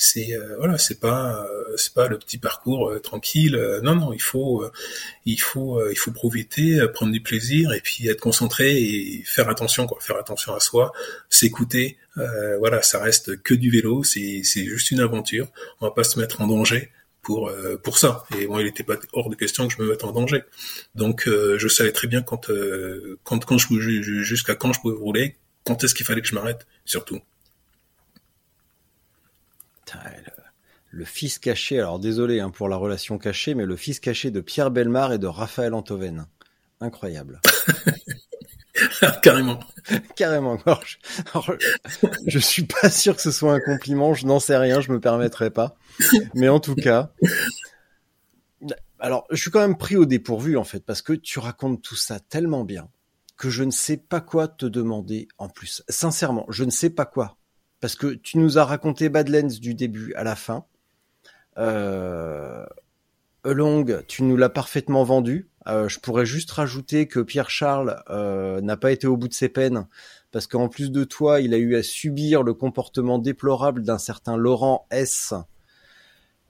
c'est 0.00 0.34
euh, 0.34 0.56
voilà, 0.58 0.78
c'est 0.78 0.98
pas 1.00 1.44
euh, 1.46 1.76
c'est 1.76 1.94
pas 1.94 2.08
le 2.08 2.18
petit 2.18 2.38
parcours 2.38 2.88
euh, 2.90 2.98
tranquille. 3.00 3.56
non, 3.82 3.94
non, 3.94 4.12
il 4.12 4.22
faut 4.22 4.64
il 5.26 5.40
faut 5.40 5.80
il 5.90 5.96
faut 5.96 6.12
profiter, 6.12 6.80
prendre 6.94 7.12
du 7.12 7.20
plaisir 7.22 7.72
et 7.72 7.80
puis 7.80 8.08
être 8.08 8.20
concentré 8.20 8.80
et 8.82 9.22
faire 9.24 9.48
attention 9.48 9.86
quoi, 9.86 9.98
faire 10.00 10.16
attention 10.16 10.54
à 10.54 10.60
soi, 10.60 10.92
s'écouter. 11.28 11.98
voilà, 12.58 12.82
ça 12.82 12.98
reste 13.00 13.42
que 13.42 13.54
du 13.54 13.70
vélo, 13.70 14.02
c'est 14.04 14.42
c'est 14.44 14.64
juste 14.64 14.90
une 14.90 15.00
aventure. 15.00 15.48
On 15.80 15.86
va 15.86 15.92
pas 15.92 16.04
se 16.04 16.18
mettre 16.18 16.40
en 16.40 16.46
danger 16.46 16.90
pour 17.22 17.48
euh, 17.48 17.76
pour 17.76 17.98
ça. 17.98 18.24
Et 18.38 18.46
moi, 18.46 18.62
il 18.62 18.66
était 18.66 18.82
pas 18.82 18.96
hors 19.12 19.28
de 19.30 19.36
question 19.36 19.68
que 19.68 19.74
je 19.74 19.82
me 19.82 19.88
mette 19.90 20.04
en 20.04 20.12
danger. 20.12 20.42
Donc, 20.94 21.28
euh, 21.28 21.58
je 21.58 21.68
savais 21.68 21.92
très 21.92 22.08
bien 22.08 22.22
quand 22.22 22.50
euh, 22.50 23.18
quand 23.24 23.44
quand 23.44 23.58
je- 23.58 24.22
jusqu'à 24.22 24.54
quand 24.54 24.72
je 24.72 24.80
pouvais 24.80 24.96
rouler, 24.96 25.36
quand 25.64 25.84
est-ce 25.84 25.94
qu'il 25.94 26.06
fallait 26.06 26.22
que 26.22 26.28
je 26.28 26.34
m'arrête, 26.34 26.66
surtout. 26.84 27.20
Putain, 29.90 30.10
le, 30.26 30.32
le 30.90 31.04
fils 31.04 31.38
caché, 31.38 31.78
alors 31.78 31.98
désolé 31.98 32.40
hein, 32.40 32.50
pour 32.50 32.68
la 32.68 32.76
relation 32.76 33.18
cachée, 33.18 33.54
mais 33.54 33.64
le 33.64 33.76
fils 33.76 34.00
caché 34.00 34.30
de 34.30 34.40
Pierre 34.40 34.70
Belmar 34.70 35.12
et 35.12 35.18
de 35.18 35.26
Raphaël 35.26 35.74
Antoven. 35.74 36.26
Incroyable. 36.80 37.40
Carrément. 39.22 39.60
Carrément. 40.16 40.58
Alors, 40.64 40.82
je, 40.84 40.96
alors, 41.32 41.52
je 42.26 42.38
suis 42.38 42.64
pas 42.64 42.90
sûr 42.90 43.16
que 43.16 43.22
ce 43.22 43.30
soit 43.30 43.52
un 43.52 43.60
compliment, 43.60 44.14
je 44.14 44.26
n'en 44.26 44.40
sais 44.40 44.56
rien, 44.56 44.80
je 44.80 44.92
me 44.92 45.00
permettrai 45.00 45.50
pas. 45.50 45.74
Mais 46.34 46.48
en 46.48 46.60
tout 46.60 46.74
cas, 46.74 47.12
alors 48.98 49.26
je 49.30 49.36
suis 49.36 49.50
quand 49.50 49.60
même 49.60 49.76
pris 49.76 49.96
au 49.96 50.04
dépourvu 50.04 50.56
en 50.56 50.64
fait, 50.64 50.84
parce 50.84 51.02
que 51.02 51.12
tu 51.12 51.38
racontes 51.38 51.82
tout 51.82 51.96
ça 51.96 52.20
tellement 52.20 52.64
bien 52.64 52.88
que 53.36 53.48
je 53.48 53.64
ne 53.64 53.70
sais 53.70 53.96
pas 53.96 54.20
quoi 54.20 54.48
te 54.48 54.66
demander 54.66 55.28
en 55.38 55.48
plus. 55.48 55.82
Sincèrement, 55.88 56.44
je 56.50 56.64
ne 56.64 56.70
sais 56.70 56.90
pas 56.90 57.06
quoi. 57.06 57.38
Parce 57.80 57.94
que 57.94 58.08
tu 58.08 58.38
nous 58.38 58.58
as 58.58 58.64
raconté 58.64 59.08
Badlands 59.08 59.58
du 59.60 59.74
début 59.74 60.12
à 60.14 60.24
la 60.24 60.36
fin. 60.36 60.64
Euh, 61.58 62.64
tu 64.06 64.22
nous 64.22 64.36
l'as 64.36 64.48
parfaitement 64.50 65.04
vendu. 65.04 65.48
Euh, 65.66 65.88
je 65.88 65.98
pourrais 65.98 66.26
juste 66.26 66.50
rajouter 66.50 67.06
que 67.06 67.20
Pierre 67.20 67.50
Charles 67.50 68.02
euh, 68.10 68.60
n'a 68.60 68.76
pas 68.76 68.92
été 68.92 69.06
au 69.06 69.16
bout 69.16 69.28
de 69.28 69.34
ses 69.34 69.48
peines 69.48 69.86
parce 70.32 70.46
qu'en 70.46 70.68
plus 70.68 70.90
de 70.90 71.04
toi, 71.04 71.40
il 71.40 71.54
a 71.54 71.58
eu 71.58 71.74
à 71.76 71.82
subir 71.82 72.42
le 72.42 72.54
comportement 72.54 73.18
déplorable 73.18 73.82
d'un 73.82 73.98
certain 73.98 74.36
Laurent 74.36 74.86
S, 74.90 75.34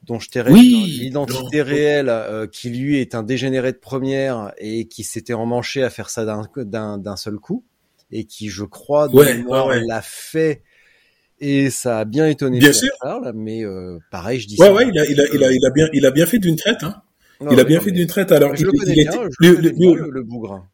dont 0.02 0.18
je 0.18 0.28
t'ai 0.28 0.42
révélé 0.42 0.60
Oui, 0.60 0.98
l'identité 1.00 1.62
réelle, 1.62 2.08
euh, 2.10 2.46
qui 2.46 2.70
lui 2.70 2.98
est 2.98 3.14
un 3.14 3.22
dégénéré 3.22 3.72
de 3.72 3.78
première 3.78 4.52
et 4.58 4.86
qui 4.86 5.02
s'était 5.02 5.32
emmanché 5.32 5.82
à 5.82 5.90
faire 5.90 6.10
ça 6.10 6.24
d'un 6.24 7.16
seul 7.16 7.38
coup 7.38 7.64
et 8.10 8.24
qui, 8.24 8.48
je 8.48 8.64
crois, 8.64 9.08
de 9.08 9.14
Ouais, 9.14 9.34
mémoire, 9.36 9.66
ouais, 9.66 9.78
ouais. 9.78 9.86
l'a 9.86 10.02
fait. 10.02 10.62
Et 11.40 11.70
ça 11.70 12.00
a 12.00 12.04
bien 12.04 12.26
étonné 12.28 12.58
Bien 12.58 12.72
sûr. 12.72 12.90
Mais 13.34 13.64
euh, 13.64 13.98
pareil, 14.10 14.40
je 14.40 14.46
dis 14.46 14.56
Ouais, 14.58 14.66
ça. 14.66 14.72
ouais, 14.74 14.86
il 14.92 14.98
a, 14.98 15.04
il 15.06 15.20
a, 15.20 15.24
il 15.32 15.42
a, 15.44 15.52
il 15.52 15.66
a 15.66 15.70
bien, 15.70 15.88
il 15.94 16.06
a 16.06 16.10
bien 16.10 16.26
fait 16.26 16.38
d'une 16.38 16.56
traite. 16.56 16.82
Hein. 16.82 16.96
Non, 17.40 17.52
il 17.52 17.60
a 17.60 17.64
bien 17.64 17.78
non, 17.78 17.84
fait 17.84 17.92
d'une 17.92 18.06
traite. 18.06 18.30
Alors, 18.32 18.54
je 18.54 18.60
il, 18.62 18.66
le 18.66 18.72
connais 18.72 18.92
il 18.94 19.02
bien, 19.08 19.12
était- 19.12 19.30
je 19.40 19.48
le 19.52 19.70
bien, 19.70 20.22
bougre. 20.24 20.68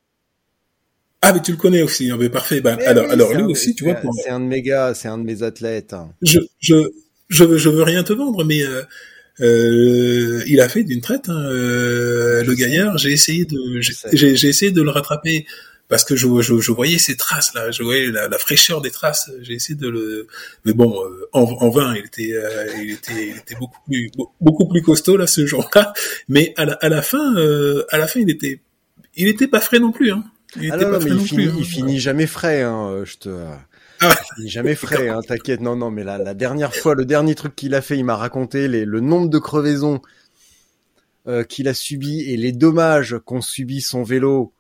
ah, 1.23 1.33
mais 1.33 1.41
tu 1.41 1.53
le 1.53 1.57
connais 1.57 1.83
aussi. 1.83 2.11
Mais 2.19 2.29
parfait. 2.29 2.61
Ben, 2.61 2.77
Mais 2.77 2.85
alors, 2.87 3.05
oui, 3.07 3.11
alors 3.13 3.33
lui 3.35 3.43
un- 3.43 3.47
aussi, 3.47 3.75
tu 3.77 3.85
vois. 3.85 3.97
c'est- 4.25 4.31
un 4.31 4.41
de 4.41 4.47
mes 4.47 4.63
gars, 4.63 4.93
c'est 4.95 5.07
un 5.09 5.19
de 5.19 5.23
mes 5.25 5.43
athlètes. 5.45 5.95
je, 6.23 6.41
je, 6.61 6.75
je, 7.29 7.45
veux- 7.45 7.59
je 7.59 7.69
veux 7.69 7.83
rien 7.85 8.03
te 8.03 8.13
vendre, 8.13 8.45
mais 8.45 8.63
euh, 8.63 8.83
euh, 9.41 10.43
il 10.49 10.61
a 10.61 10.69
fait 10.69 10.83
d'une 10.83 11.01
traite. 11.01 11.29
Hein, 11.29 11.45
le 11.49 12.55
gaillard, 12.55 12.97
essayé 13.07 13.45
de, 13.45 13.81
j'ai 14.13 14.49
essayé 14.49 14.73
de 14.73 14.83
le 14.83 14.91
rattraper 14.91 15.47
parce 15.89 16.05
que 16.05 16.17
je, 16.17 16.27
je, 16.41 16.59
je 16.59 16.73
voyais 16.73 16.99
ces 16.99 17.17
traces 17.17 17.55
là, 17.55 17.71
je 17.71 17.83
voyais 17.83 18.07
la, 18.11 18.29
la 18.29 18.39
fraîcheur 18.39 18.81
des 18.81 18.91
traces. 18.91 19.31
J'ai 19.43 19.55
essayé 19.55 19.79
de 19.79 19.89
le, 19.89 20.27
mais 20.65 20.73
bon, 20.73 21.01
euh, 21.05 21.29
en, 21.33 21.43
en 21.43 21.71
vain, 21.71 21.95
il 21.95 22.05
était, 22.07 22.33
euh, 22.33 22.67
il 22.83 22.91
était, 22.93 23.29
il 23.29 23.37
était 23.37 23.55
beaucoup 23.55 23.81
plus, 23.87 24.11
beaucoup 24.41 24.67
plus 24.69 24.83
costaud 24.83 25.17
là 25.17 25.27
ce 25.27 25.47
jour-là. 25.47 25.93
Mais 26.29 26.53
à 26.57 26.65
la, 26.65 26.73
à 26.75 26.89
la 26.89 27.03
fin, 27.03 27.37
euh, 27.37 27.85
à 27.91 27.99
la 27.99 28.07
fin, 28.09 28.21
il 28.21 28.31
était, 28.31 28.61
il 29.15 29.29
était 29.29 29.47
pas 29.49 29.61
frais 29.61 29.79
non 29.79 29.93
plus. 29.93 30.11
Hein. 30.11 30.25
Il 30.61 30.71
Ah 30.73 30.77
était 30.77 30.85
non, 30.87 30.91
pas 30.93 30.99
non, 30.99 31.01
frais 31.01 31.11
il 31.11 31.17
non 31.17 31.25
finit, 31.25 31.47
plus. 31.47 31.51
hein. 31.51 31.57
il 31.59 31.65
finit 31.65 32.01
jamais 32.01 32.27
frais, 32.27 32.63
hein, 32.63 33.03
je 33.05 33.17
te... 33.17 33.29
Ah 34.01 34.09
ouais. 34.09 34.15
Il 34.21 34.35
finit 34.37 34.49
jamais 34.51 34.75
frais, 34.75 35.09
hein, 35.09 35.21
t'inquiète. 35.27 35.61
Non, 35.61 35.75
non, 35.77 35.91
mais 35.91 36.05
la, 36.05 36.19
la 36.19 36.35
dernière 36.35 36.75
fois, 36.75 36.95
le 36.95 37.05
dernier 37.07 37.35
truc 37.35 37.55
qu'il 37.57 37.75
a 37.75 37.81
fait, 37.81 37.97
il 37.97 38.05
m'a 38.05 38.17
raconté 38.17 38.69
les, 38.69 38.85
le 38.85 39.01
nombre 39.01 39.31
de 39.31 39.39
crevaisons 39.39 40.03
euh, 41.29 41.45
qu'il 41.45 41.67
a 41.69 41.75
subi 41.75 42.23
et 42.31 42.37
les 42.37 42.53
dommages 42.53 43.17
qu'ont 43.25 43.41
subi 43.41 43.81
son 43.81 44.03
vélo. 44.03 44.53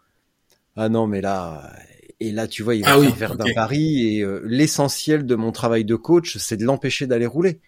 Ah 0.77 0.89
non, 0.89 1.07
mais 1.07 1.21
là, 1.21 1.73
et 2.21 2.33
là, 2.33 2.47
tu 2.47 2.63
vois, 2.63 2.75
il 2.75 2.83
va 2.85 2.93
Ah 2.93 2.99
oui, 2.99 3.11
faire 3.13 3.31
Verdun 3.31 3.47
ok. 3.47 3.55
Paris 3.55 4.17
et 4.17 4.23
euh, 4.23 4.43
l'essentiel 4.45 5.27
de 5.27 5.35
mon 5.35 5.53
travail 5.53 5.85
de 5.85 5.95
coach, 5.97 6.37
c'est 6.39 6.57
de 6.57 6.65
l'empêcher 6.65 7.07
d'aller 7.07 7.27
rouler. 7.27 7.61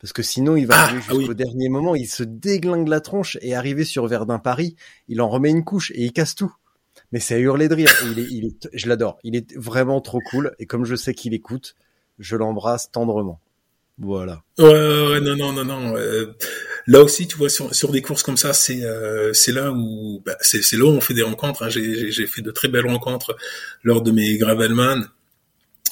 Parce 0.00 0.12
que 0.12 0.22
sinon, 0.22 0.56
il 0.56 0.66
va 0.66 0.74
Ah, 0.76 0.82
arriver 0.84 1.02
ah 1.08 1.12
jusqu'au 1.12 1.28
oui. 1.30 1.34
dernier 1.36 1.68
moment, 1.68 1.94
il 1.94 2.08
se 2.08 2.24
déglingue 2.24 2.88
la 2.88 3.00
tronche 3.00 3.38
et 3.40 3.54
arrivé 3.54 3.84
sur 3.84 4.06
Verdun 4.08 4.38
Paris, 4.40 4.74
il 5.08 5.20
en 5.20 5.28
remet 5.28 5.50
une 5.50 5.64
couche 5.64 5.92
et 5.92 6.04
il 6.04 6.12
casse 6.12 6.34
tout. 6.34 6.52
Mais 7.12 7.20
c'est 7.20 7.34
à 7.34 7.38
hurler 7.38 7.68
de 7.68 7.74
rire. 7.74 7.90
Et 8.04 8.10
il 8.10 8.18
est, 8.18 8.26
il 8.30 8.44
est, 8.46 8.68
je 8.72 8.88
l'adore. 8.88 9.18
Il 9.22 9.36
est 9.36 9.54
vraiment 9.56 10.00
trop 10.00 10.20
cool. 10.30 10.54
Et 10.58 10.66
comme 10.66 10.84
je 10.84 10.96
sais 10.96 11.14
qu'il 11.14 11.34
écoute, 11.34 11.76
je 12.18 12.36
l'embrasse 12.36 12.90
tendrement. 12.90 13.38
Voilà. 14.04 14.42
Ouais, 14.58 14.64
ouais, 14.66 15.20
non, 15.20 15.36
non, 15.36 15.52
non, 15.52 15.64
non. 15.64 15.96
euh, 15.96 16.26
là 16.88 17.02
aussi, 17.02 17.28
tu 17.28 17.36
vois, 17.36 17.48
sur, 17.48 17.72
sur 17.72 17.92
des 17.92 18.02
courses 18.02 18.24
comme 18.24 18.36
ça, 18.36 18.52
c'est 18.52 18.84
euh, 18.84 19.32
c'est 19.32 19.52
là 19.52 19.70
où 19.70 20.20
bah, 20.26 20.36
c'est 20.40 20.60
là 20.72 20.84
où 20.86 20.88
on 20.88 21.00
fait 21.00 21.14
des 21.14 21.22
rencontres. 21.22 21.62
hein. 21.62 21.68
J'ai 21.70 22.26
fait 22.26 22.42
de 22.42 22.50
très 22.50 22.66
belles 22.66 22.86
rencontres 22.86 23.36
lors 23.84 24.02
de 24.02 24.10
mes 24.10 24.36
Gravelman 24.38 25.04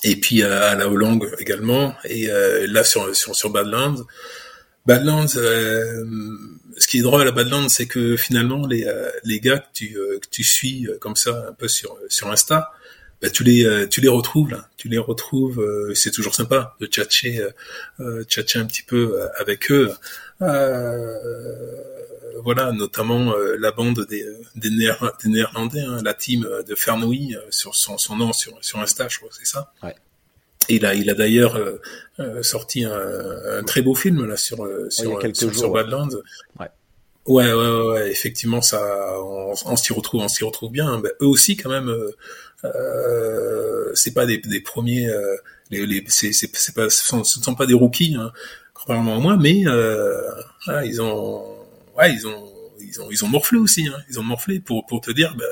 et 0.03 0.17
puis 0.17 0.43
à, 0.43 0.75
la 0.75 0.89
Hollande 0.89 1.25
également. 1.39 1.95
Et 2.05 2.31
euh, 2.31 2.67
là 2.69 2.83
sur 2.83 3.15
sur 3.15 3.37
sur 3.37 3.51
Badlands, 3.51 4.05
Badlands. 4.87 5.37
euh, 5.37 6.05
ce 6.79 6.87
qui 6.89 6.99
est 6.99 7.03
drôle 7.03 7.29
à 7.29 7.31
Badlands, 7.31 7.69
c'est 7.69 7.87
que 7.87 8.17
finalement 8.17 8.67
les 8.67 8.87
euh, 8.87 9.09
les 9.23 9.39
gars 9.39 9.59
que 9.59 9.69
tu 9.73 9.97
euh, 9.97 10.19
que 10.19 10.29
tu 10.29 10.43
suis 10.43 10.89
comme 11.01 11.15
ça 11.17 11.47
un 11.49 11.53
peu 11.53 11.69
sur 11.69 11.97
sur 12.09 12.29
Insta. 12.29 12.73
Bah, 13.23 13.29
tu 13.31 13.45
les 13.45 13.65
euh, 13.67 13.87
tu 13.87 14.01
les 14.01 14.09
retrouves 14.09 14.51
là, 14.51 14.69
tu 14.79 14.89
les 14.89 14.99
retrouves, 14.99 15.61
euh, 15.61 15.95
c'est 15.95 16.11
toujours 16.11 16.35
sympa 16.35 16.75
de 16.81 16.87
tchatcher 16.87 17.45
euh, 18.01 18.25
tchatcher 18.25 18.59
un 18.59 18.67
petit 18.67 18.83
peu 18.83 19.21
avec 19.39 19.71
eux. 19.71 19.91
Euh, 20.41 21.15
voilà, 22.43 22.73
notamment 22.73 23.35
euh, 23.35 23.57
la 23.59 23.73
bande 23.73 24.07
des, 24.09 24.25
des, 24.57 24.71
Néer- 24.71 24.95
des 25.23 25.29
Néerlandais, 25.29 25.81
hein, 25.81 26.01
la 26.03 26.15
team 26.15 26.49
de 26.67 26.75
Fernouy, 26.75 27.37
sur 27.51 27.75
son, 27.75 27.99
son 27.99 28.17
nom 28.17 28.33
sur, 28.33 28.57
sur 28.63 28.79
Insta, 28.79 29.09
je 29.09 29.19
crois, 29.19 29.29
c'est 29.33 29.47
ça. 29.47 29.73
Ouais. 29.83 29.95
Et 30.71 30.77
il 30.77 30.87
a, 30.87 30.95
il 30.95 31.11
a 31.11 31.15
d'ailleurs 31.15 31.57
euh, 31.57 31.81
euh, 32.21 32.43
sorti 32.43 32.85
un, 32.85 32.93
un 33.59 33.63
très 33.65 33.83
beau 33.83 33.95
film 33.95 34.25
là 34.25 34.39
sur 34.39 34.65
euh, 34.65 34.89
sur, 34.89 35.19
quelques 35.19 35.37
sur, 35.37 35.49
jours, 35.53 35.59
sur 35.59 35.71
ouais. 35.73 35.83
Badlands. 35.83 36.09
Ouais. 36.59 36.69
Ouais, 37.27 37.53
ouais, 37.53 37.53
ouais, 37.53 37.87
ouais, 37.93 38.11
effectivement, 38.11 38.63
ça, 38.63 39.15
on, 39.21 39.53
on 39.67 39.77
s'y 39.77 39.93
retrouve, 39.93 40.23
on 40.23 40.29
s'y 40.29 40.43
retrouve 40.43 40.73
bien. 40.73 40.99
Ben, 41.01 41.13
eux 41.21 41.27
aussi, 41.27 41.55
quand 41.57 41.69
même, 41.69 41.95
euh, 42.65 43.91
euh, 43.91 43.95
c'est 43.95 44.13
pas 44.13 44.27
des, 44.27 44.39
des 44.39 44.61
premiers, 44.61 45.09
euh, 45.09 45.37
les, 45.71 45.87
les, 45.87 46.05
c'est, 46.09 46.33
c'est, 46.33 46.49
pas, 46.75 46.91
ce 46.91 47.07
sont, 47.07 47.25
ce 47.25 47.39
ne 47.39 47.45
sont 47.45 47.55
pas 47.55 47.67
des 47.67 47.75
rookies, 47.75 48.15
hein, 48.19 48.33
contrairement 48.75 49.17
à 49.17 49.21
moi, 49.21 49.37
mais 49.37 49.67
euh, 49.67 50.23
voilà, 50.65 50.85
ils 50.85 51.01
ont, 51.01 51.57
ouais, 51.99 52.13
ils 52.15 52.27
ont, 52.27 52.53
ils 52.81 53.01
ont, 53.01 53.11
ils 53.11 53.25
ont 53.25 53.29
morflé 53.29 53.59
aussi, 53.59 53.89
hein, 53.89 53.99
ils 54.09 54.19
ont 54.19 54.23
morflé 54.23 54.61
pour 54.61 54.87
pour 54.87 55.01
te 55.01 55.11
dire, 55.11 55.35
ben, 55.37 55.47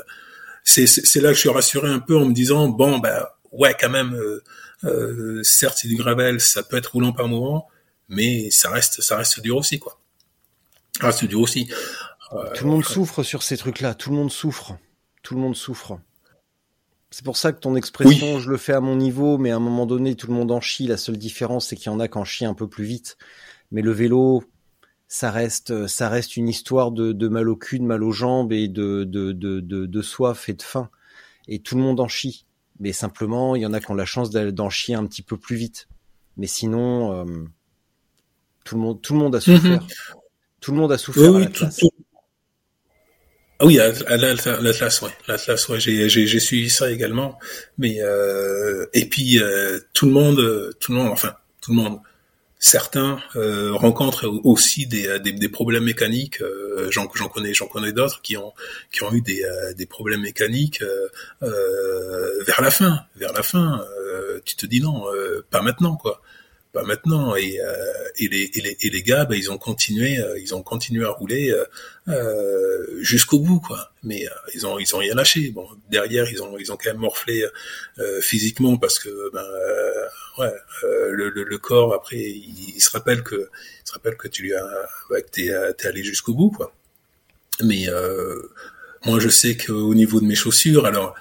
c'est, 0.63 0.87
c'est, 0.87 1.05
c'est 1.05 1.21
là 1.21 1.29
que 1.29 1.35
je 1.35 1.41
suis 1.41 1.49
rassuré 1.49 1.89
un 1.89 1.99
peu 1.99 2.17
en 2.17 2.25
me 2.25 2.33
disant, 2.33 2.67
bon, 2.67 2.99
ben, 2.99 3.25
ouais, 3.51 3.75
quand 3.79 3.89
même, 3.89 4.13
euh, 4.13 4.43
euh, 4.83 5.43
certes, 5.43 5.79
c'est 5.81 5.87
du 5.87 5.95
gravel, 5.95 6.39
ça 6.39 6.63
peut 6.63 6.77
être 6.77 6.93
roulant 6.93 7.11
par 7.13 7.27
moment, 7.27 7.67
mais 8.07 8.49
ça 8.51 8.69
reste, 8.69 9.01
ça 9.01 9.17
reste 9.17 9.39
dur 9.41 9.57
aussi, 9.57 9.79
quoi. 9.79 9.99
Ça 10.99 11.07
reste 11.07 11.25
dur 11.25 11.41
aussi. 11.41 11.69
Euh, 12.33 12.53
Tout 12.53 12.65
le 12.65 12.71
monde 12.71 12.85
souffre 12.85 13.23
sur 13.23 13.41
ces 13.41 13.57
trucs-là. 13.57 13.93
Tout 13.93 14.09
le 14.11 14.17
monde 14.17 14.31
souffre. 14.31 14.77
Tout 15.23 15.35
le 15.35 15.41
monde 15.41 15.55
souffre. 15.55 15.99
C'est 17.11 17.25
pour 17.25 17.37
ça 17.37 17.51
que 17.53 17.59
ton 17.59 17.75
expression, 17.75 18.39
je 18.39 18.49
le 18.51 18.57
fais 18.57 18.73
à 18.73 18.81
mon 18.81 18.95
niveau, 18.95 19.37
mais 19.39 19.49
à 19.51 19.55
un 19.55 19.59
moment 19.59 19.85
donné, 19.87 20.15
tout 20.15 20.27
le 20.27 20.33
monde 20.33 20.51
en 20.51 20.61
chie. 20.61 20.85
La 20.85 20.97
seule 20.97 21.17
différence, 21.17 21.67
c'est 21.67 21.75
qu'il 21.75 21.87
y 21.91 21.95
en 21.95 21.99
a 21.99 22.07
qui 22.07 22.17
en 22.19 22.23
chient 22.25 22.45
un 22.45 22.53
peu 22.53 22.67
plus 22.67 22.83
vite. 22.85 23.17
Mais 23.71 23.81
le 23.81 23.91
vélo, 23.91 24.43
ça 25.07 25.31
reste, 25.31 25.87
ça 25.87 26.07
reste 26.07 26.37
une 26.37 26.47
histoire 26.47 26.91
de, 26.91 27.11
de 27.11 27.27
mal 27.27 27.49
au 27.49 27.55
cul, 27.55 27.79
de 27.79 27.83
mal 27.85 28.03
aux 28.03 28.11
jambes 28.11 28.53
et 28.53 28.67
de, 28.67 29.05
de, 29.05 29.31
de, 29.31 29.59
de, 29.59 29.85
de 29.87 30.01
soif 30.03 30.49
et 30.49 30.53
de 30.53 30.61
faim. 30.61 30.89
Et 31.47 31.59
tout 31.59 31.75
le 31.75 31.81
monde 31.81 31.99
en 31.99 32.07
chie. 32.07 32.45
Mais 32.79 32.93
simplement, 32.93 33.55
il 33.55 33.63
y 33.63 33.65
en 33.65 33.73
a 33.73 33.79
qui 33.79 33.89
ont 33.89 33.95
la 33.95 34.05
chance 34.05 34.29
d'aller- 34.29 34.51
d'en 34.51 34.69
chier 34.69 34.93
un 34.93 35.05
petit 35.07 35.23
peu 35.23 35.35
plus 35.35 35.55
vite. 35.55 35.87
Mais 36.37 36.45
sinon, 36.47 37.11
euh, 37.13 37.43
tout 38.65 38.75
le 38.75 38.81
monde, 38.81 39.01
tout 39.01 39.13
le 39.13 39.19
monde 39.19 39.35
a 39.35 39.41
souffert. 39.41 39.85
Tout 40.61 40.71
le 40.73 40.77
monde 40.77 40.91
a 40.91 40.95
Oui, 40.95 40.99
souffert. 40.99 41.23
à 41.29 41.31
oui, 41.31 41.41
la 41.41 41.47
tout, 41.47 41.53
place. 41.59 41.77
tout- 41.77 41.89
oui, 43.61 43.79
à, 43.79 43.91
à 44.07 44.17
l'Atlas, 44.17 45.01
ouais, 45.01 45.09
l'Atlas, 45.27 45.67
ouais, 45.69 45.79
j'ai, 45.79 46.39
suivi 46.39 46.69
ça 46.69 46.89
également. 46.91 47.37
Mais 47.77 47.97
euh, 48.01 48.85
et 48.93 49.05
puis 49.05 49.39
euh, 49.41 49.79
tout 49.93 50.05
le 50.05 50.11
monde, 50.13 50.39
euh, 50.39 50.71
tout 50.79 50.93
le 50.93 50.99
monde, 50.99 51.09
enfin 51.09 51.35
tout 51.61 51.71
le 51.71 51.77
monde, 51.77 51.99
certains 52.57 53.19
euh, 53.35 53.73
rencontrent 53.73 54.27
aussi 54.45 54.87
des, 54.87 55.19
des, 55.19 55.33
des 55.33 55.49
problèmes 55.49 55.83
mécaniques. 55.83 56.41
Euh, 56.41 56.89
j'en, 56.91 57.07
connais, 57.07 57.53
j'en 57.53 57.67
connais 57.67 57.91
d'autres 57.91 58.21
qui 58.21 58.37
ont 58.37 58.53
qui 58.91 59.03
ont 59.03 59.11
eu 59.13 59.21
des, 59.21 59.43
euh, 59.43 59.73
des 59.73 59.85
problèmes 59.85 60.21
mécaniques 60.21 60.81
euh, 60.81 61.07
euh, 61.43 62.43
vers 62.45 62.61
la 62.61 62.71
fin, 62.71 63.01
vers 63.17 63.33
la 63.33 63.43
fin. 63.43 63.81
euh, 64.05 64.39
tu 64.45 64.55
te 64.55 64.65
dis 64.65 64.81
non, 64.81 65.03
euh, 65.13 65.45
pas 65.49 65.61
maintenant, 65.61 65.95
quoi 65.97 66.21
pas 66.71 66.83
maintenant. 66.83 67.35
Et, 67.35 67.59
euh, 67.59 67.73
et, 68.17 68.27
les, 68.27 68.49
et, 68.53 68.61
les, 68.61 68.77
et 68.81 68.89
les 68.89 69.03
gars 69.03 69.25
bah, 69.25 69.35
ils 69.35 69.51
ont 69.51 69.57
continué 69.57 70.19
euh, 70.19 70.37
ils 70.39 70.53
ont 70.53 70.61
continué 70.63 71.05
à 71.05 71.09
rouler 71.09 71.51
euh, 71.51 71.65
euh, 72.07 72.85
jusqu'au 73.01 73.39
bout 73.39 73.59
quoi. 73.59 73.91
Mais 74.03 74.25
euh, 74.25 74.31
ils 74.53 74.65
ont 74.67 74.77
ils 74.79 74.95
ont 74.95 74.99
rien 74.99 75.15
lâché. 75.15 75.49
Bon 75.51 75.67
derrière 75.89 76.29
ils 76.29 76.41
ont 76.43 76.57
ils 76.57 76.71
ont 76.71 76.77
quand 76.77 76.91
même 76.91 77.01
morflé 77.01 77.45
euh, 77.99 78.21
physiquement 78.21 78.77
parce 78.77 78.99
que 78.99 79.31
ben 79.33 79.45
ouais 80.37 80.53
le, 80.83 81.29
le, 81.29 81.43
le 81.43 81.57
corps 81.57 81.93
après 81.93 82.17
il, 82.17 82.73
il 82.75 82.81
se 82.81 82.89
rappelle 82.91 83.23
que 83.23 83.35
il 83.83 83.87
se 83.87 83.93
rappelle 83.93 84.15
que 84.15 84.27
tu 84.27 84.43
lui 84.43 84.53
as 84.53 84.67
bah, 85.09 85.21
que 85.21 85.29
t'es 85.29 85.51
t'es 85.77 85.87
allé 85.87 86.03
jusqu'au 86.03 86.33
bout 86.33 86.51
quoi. 86.51 86.73
Mais 87.63 87.87
moi 89.05 89.19
je 89.19 89.29
sais 89.29 89.57
qu'au 89.57 89.93
niveau 89.95 90.19
de 90.21 90.25
mes 90.25 90.35
chaussures 90.35 90.85
alors 90.85 91.15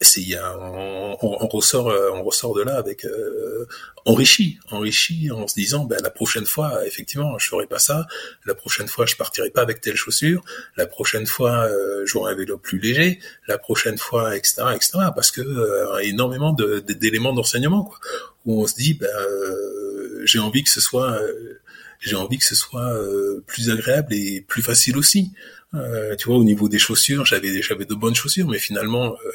on, 0.00 1.16
on, 1.20 1.36
on 1.40 1.46
ressort 1.48 1.88
euh, 1.88 2.10
on 2.14 2.22
ressort 2.22 2.54
de 2.54 2.62
là 2.62 2.76
avec 2.76 3.04
euh, 3.04 3.66
enrichi 4.04 4.58
enrichi 4.70 5.30
en 5.30 5.48
se 5.48 5.54
disant 5.54 5.84
ben 5.84 5.98
la 6.02 6.10
prochaine 6.10 6.46
fois 6.46 6.86
effectivement 6.86 7.38
je 7.38 7.48
ferai 7.48 7.66
pas 7.66 7.78
ça. 7.78 8.06
La 8.46 8.54
prochaine 8.54 8.88
fois 8.88 9.06
je 9.06 9.16
partirai 9.16 9.50
pas 9.50 9.62
avec 9.62 9.80
telle 9.80 9.96
chaussure. 9.96 10.42
La 10.76 10.86
prochaine 10.86 11.26
fois 11.26 11.66
euh, 11.68 12.02
j'aurai 12.06 12.32
un 12.32 12.36
vélo 12.36 12.58
plus 12.58 12.78
léger. 12.78 13.18
La 13.48 13.58
prochaine 13.58 13.98
fois 13.98 14.36
etc 14.36 14.62
etc 14.74 15.10
parce 15.14 15.30
que 15.30 15.40
euh, 15.40 15.98
énormément 15.98 16.52
d'éléments 16.52 17.32
d'enseignement 17.32 17.84
quoi. 17.84 17.98
Où 18.46 18.62
on 18.62 18.66
se 18.66 18.74
dit 18.76 18.94
ben 18.94 19.08
euh, 19.08 20.22
j'ai 20.24 20.38
envie 20.38 20.62
que 20.62 20.70
ce 20.70 20.80
soit 20.80 21.10
euh, 21.10 21.60
j'ai 22.00 22.14
envie 22.14 22.38
que 22.38 22.44
ce 22.44 22.54
soit 22.54 22.92
euh, 22.92 23.42
plus 23.46 23.70
agréable 23.70 24.14
et 24.14 24.42
plus 24.46 24.62
facile 24.62 24.96
aussi 24.96 25.32
euh, 25.74 26.16
tu 26.16 26.28
vois, 26.28 26.38
au 26.38 26.44
niveau 26.44 26.68
des 26.68 26.78
chaussures, 26.78 27.24
j'avais 27.26 27.62
j'avais 27.62 27.84
de 27.84 27.94
bonnes 27.94 28.14
chaussures, 28.14 28.48
mais 28.48 28.58
finalement, 28.58 29.14
euh, 29.26 29.30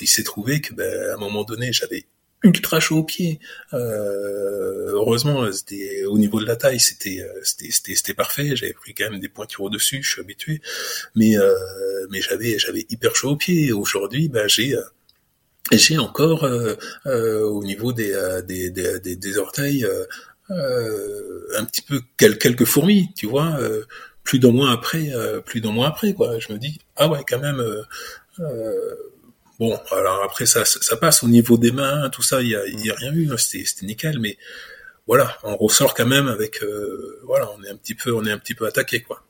il 0.00 0.08
s'est 0.08 0.22
trouvé 0.24 0.60
que, 0.60 0.74
ben, 0.74 1.10
à 1.10 1.14
un 1.14 1.18
moment 1.18 1.44
donné, 1.44 1.72
j'avais 1.72 2.06
ultra 2.42 2.80
chaud 2.80 2.98
aux 2.98 3.04
pieds. 3.04 3.38
Euh, 3.74 4.92
heureusement, 4.92 5.46
au 6.08 6.18
niveau 6.18 6.40
de 6.40 6.46
la 6.46 6.56
taille, 6.56 6.80
c'était 6.80 7.20
euh, 7.20 7.40
c'était 7.42 7.70
c'était 7.70 7.94
c'était 7.94 8.14
parfait. 8.14 8.56
J'avais 8.56 8.72
pris 8.72 8.94
quand 8.94 9.10
même 9.10 9.20
des 9.20 9.28
pointures 9.28 9.64
au 9.64 9.70
dessus, 9.70 10.02
je 10.02 10.10
suis 10.12 10.20
habitué, 10.20 10.62
mais 11.14 11.34
mais 12.10 12.20
j'avais 12.22 12.58
j'avais 12.58 12.86
hyper 12.90 13.14
chaud 13.14 13.30
aux 13.32 13.36
pieds. 13.36 13.72
Aujourd'hui, 13.72 14.28
ben 14.28 14.48
j'ai 14.48 14.74
j'ai 15.72 15.98
encore 15.98 16.48
au 17.04 17.62
niveau 17.64 17.92
des, 17.92 18.12
des, 18.46 18.70
des, 18.70 19.00
des, 19.00 19.16
des 19.16 19.38
orteils 19.38 19.86
un 20.48 21.64
petit 21.64 21.82
peu 21.82 22.00
quel- 22.16 22.38
quelques 22.38 22.64
fourmis, 22.64 23.08
tu 23.16 23.26
vois. 23.26 23.58
Plus 24.30 24.38
d'un 24.38 24.52
mois 24.52 24.70
après, 24.70 25.12
euh, 25.12 25.40
plus 25.40 25.60
d'un 25.60 25.72
mois 25.72 25.88
après, 25.88 26.14
quoi. 26.14 26.38
Je 26.38 26.52
me 26.52 26.58
dis 26.58 26.78
ah 26.94 27.08
ouais, 27.08 27.18
quand 27.28 27.40
même. 27.40 27.58
euh, 27.58 27.82
euh, 28.38 28.94
bon, 29.58 29.76
alors 29.90 30.22
après 30.22 30.46
ça, 30.46 30.64
ça, 30.64 30.96
passe 30.96 31.24
au 31.24 31.26
niveau 31.26 31.58
des 31.58 31.72
mains, 31.72 32.08
tout 32.10 32.22
ça, 32.22 32.40
il 32.40 32.50
y 32.50 32.54
a, 32.54 32.60
a 32.60 32.96
rien 32.96 33.12
eu, 33.12 33.28
hein, 33.32 33.36
c'était 33.36 33.84
nickel, 33.84 34.20
mais 34.20 34.38
voilà, 35.08 35.36
on 35.42 35.56
ressort 35.56 35.94
quand 35.94 36.06
même 36.06 36.28
avec, 36.28 36.62
voilà, 37.24 37.50
on 37.58 37.64
est 37.64 37.70
un 37.70 37.74
petit 37.74 37.96
peu, 37.96 38.12
on 38.12 38.24
est 38.24 38.30
un 38.30 38.38
petit 38.38 38.54
peu 38.54 38.66
attaqué, 38.66 39.02
quoi 39.02 39.24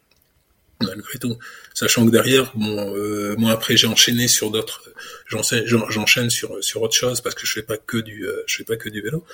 malgré 0.83 1.18
tout. 1.18 1.37
Sachant 1.74 2.05
que 2.07 2.11
derrière, 2.11 2.53
bon, 2.55 2.95
euh, 2.97 3.35
moi 3.39 3.53
après 3.53 3.76
j'ai 3.76 3.87
enchaîné 3.87 4.28
sur 4.28 4.51
d'autres, 4.51 4.83
j'enchaîne, 5.28 6.31
sur 6.31 6.62
sur 6.62 6.83
autre 6.83 6.95
chose 6.95 7.20
parce 7.20 7.35
que 7.35 7.47
je 7.47 7.53
fais 7.53 7.62
pas 7.62 7.76
que 7.76 7.97
du, 7.99 8.26
euh, 8.26 8.43
je 8.47 8.57
fais 8.57 8.64
pas 8.64 8.76
que 8.76 8.89
du 8.89 9.01
vélo. 9.03 9.24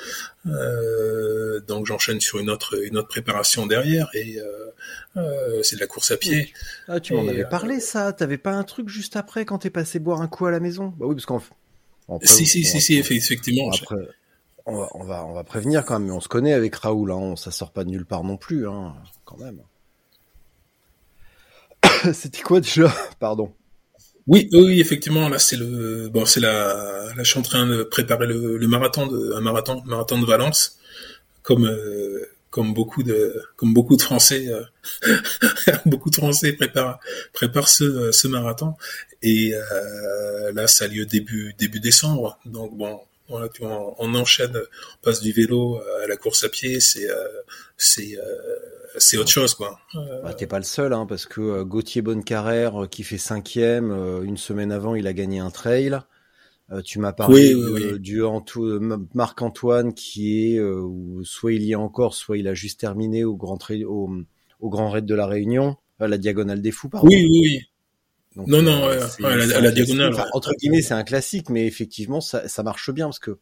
Euh, 0.47 1.61
donc 1.61 1.87
j'enchaîne 1.87 2.21
sur 2.21 2.39
une 2.39 2.51
autre 2.51 2.81
une 2.83 2.97
autre 2.97 3.09
préparation 3.09 3.67
derrière 3.67 4.09
et 4.15 4.39
c'est 5.63 5.77
de 5.77 5.81
la 5.81 5.87
course 5.87 6.11
à 6.11 6.17
pied. 6.17 6.53
Ah, 6.89 7.01
tu 7.01 7.15
m'en 7.15 7.27
avais 7.27 7.45
parlé, 7.49 7.81
ça. 7.81 8.13
T'avais 8.13 8.39
pas 8.39 8.53
un 8.53 8.65
truc 8.65 8.89
juste 8.89 9.17
après 9.17 9.45
quand 9.45 9.59
t'es 9.59 9.71
passé 9.71 9.99
boire 9.99 10.21
un 10.21 10.29
coup 10.29 10.47
à 10.47 10.51
la 10.51 10.61
maison? 10.61 10.95
Bah 10.99 11.07
oui, 11.07 11.15
parce 11.15 11.27
qu'en 11.27 11.43
Si 12.23 12.47
si 12.47 12.65
si 12.65 12.81
si 12.81 12.97
effectivement. 12.97 13.71
Après, 13.73 13.97
on 14.67 14.77
va, 14.79 14.89
on 14.95 15.05
va, 15.05 15.25
on 15.27 15.33
va 15.33 15.45
prévenir 15.45 15.85
quand 15.85 15.99
même. 15.99 16.09
Mais 16.09 16.15
on 16.15 16.21
se 16.21 16.29
connaît 16.29 16.53
avec 16.53 16.75
Raoul. 16.77 17.11
Hein. 17.13 17.15
on- 17.17 17.37
Ça 17.37 17.51
sort 17.51 17.73
pas 17.73 17.85
de 17.85 17.91
nulle 17.91 18.05
part 18.05 18.25
non 18.25 18.37
plus, 18.37 18.69
hein, 18.69 18.95
quand 19.25 19.39
même. 19.39 19.61
C'était 22.13 22.43
quoi 22.43 22.61
déjà 22.61 22.93
Pardon. 23.21 23.53
Oui, 24.27 24.49
oui, 24.53 24.81
effectivement, 24.81 25.29
là 25.29 25.39
c'est 25.39 25.57
le 25.57 26.09
bon, 26.09 26.25
c'est 26.27 26.41
la 26.41 27.13
là 27.17 27.23
je 27.23 27.31
suis 27.31 27.39
en 27.39 27.43
train 27.43 27.65
de 27.65 27.85
préparer 27.85 28.27
le, 28.27 28.57
le 28.57 28.67
marathon 28.67 29.07
de 29.07 29.33
un 29.35 29.41
marathon 29.41 29.83
marathon 29.87 30.19
de 30.21 30.27
Valence. 30.27 30.79
Comme 31.43 31.67
euh, 31.67 32.27
comme 32.51 32.75
beaucoup 32.75 33.05
de 33.05 33.41
comme 33.57 33.73
beaucoup 33.73 33.97
de 33.97 34.03
Français 34.03 34.49
euh, 34.49 35.13
beaucoup 35.87 36.11
de 36.11 36.17
Français 36.17 36.55
préparent 36.55 36.99
préparent 37.33 37.69
ce 37.69 38.11
ce 38.11 38.27
marathon. 38.27 38.75
Et 39.23 39.55
euh, 39.55 40.53
là 40.53 40.67
ça 40.67 40.87
a 40.87 40.89
lieu 40.89 41.07
début 41.07 41.55
début 41.57 41.79
décembre. 41.79 42.37
Donc 42.47 42.77
bon 42.77 43.01
Voilà, 43.29 43.49
tu 43.49 43.63
vois, 43.63 43.95
on, 43.99 44.15
enchaîne, 44.15 44.57
on 44.57 45.03
passe 45.03 45.21
du 45.21 45.33
vélo 45.33 45.81
à 46.03 46.07
la 46.07 46.17
course 46.17 46.45
à 46.45 46.49
pied, 46.49 46.81
c'est 46.81 47.09
c'est 47.77 48.17
c'est 48.99 49.19
autre 49.19 49.31
chose 49.31 49.55
quoi. 49.55 49.79
Bah, 50.23 50.33
T'es 50.35 50.47
pas 50.47 50.59
le 50.59 50.65
seul 50.65 50.93
hein, 50.93 51.07
parce 51.07 51.27
que 51.27 51.63
Gauthier 51.63 52.03
Bonnecarrère 52.03 52.87
qui 52.91 53.03
fait 53.03 53.19
cinquième, 53.19 53.91
une 54.25 54.37
semaine 54.37 54.73
avant 54.73 54.95
il 54.95 55.07
a 55.07 55.13
gagné 55.13 55.39
un 55.39 55.51
trail. 55.51 56.01
Euh, 56.73 56.83
tu 56.83 56.99
m'as 56.99 57.13
parlé 57.13 57.55
du 57.99 58.23
Marc-Antoine 59.15 59.95
qui 59.95 60.55
est 60.55 60.59
euh, 60.59 60.83
soit 61.23 61.53
il 61.53 61.63
y 61.63 61.73
est 61.73 61.77
encore, 61.77 62.15
soit 62.15 62.39
il 62.39 62.49
a 62.49 62.55
juste 62.55 62.81
terminé 62.81 63.23
au 63.23 63.37
Grand, 63.37 63.59
au, 63.71 64.11
au 64.61 64.69
grand 64.69 64.91
Raid 64.91 65.07
de 65.07 65.15
la 65.15 65.27
Réunion, 65.27 65.77
à 66.01 66.09
la 66.09 66.19
Diagonale 66.19 66.63
des 66.63 66.73
Fous, 66.73 66.89
pardon. 66.89 67.07
Oui, 67.07 67.25
oui, 67.31 67.63
non, 68.37 68.63
non, 68.63 68.89
euh, 68.89 69.01
à 69.25 69.61
la, 69.61 69.71
Diagonale. 69.71 70.15
entre 70.33 70.53
guillemets, 70.55 70.83
c'est 70.83 70.95
un 70.95 71.05
classique, 71.05 71.49
mais 71.49 71.67
effectivement, 71.67 72.21
ça, 72.21 72.49
ça 72.49 72.63
marche 72.63 72.91
bien 72.91 73.07
parce 73.07 73.19
que 73.19 73.39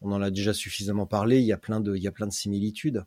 on 0.00 0.10
en 0.12 0.22
a 0.22 0.30
déjà 0.30 0.52
suffisamment 0.52 1.06
parlé. 1.06 1.38
Il 1.38 1.44
y 1.44 1.52
a 1.52 1.58
plein 1.58 1.80
de, 1.80 1.94
il 1.94 2.02
y 2.02 2.08
a 2.08 2.12
plein 2.12 2.26
de 2.26 2.32
similitudes. 2.32 3.04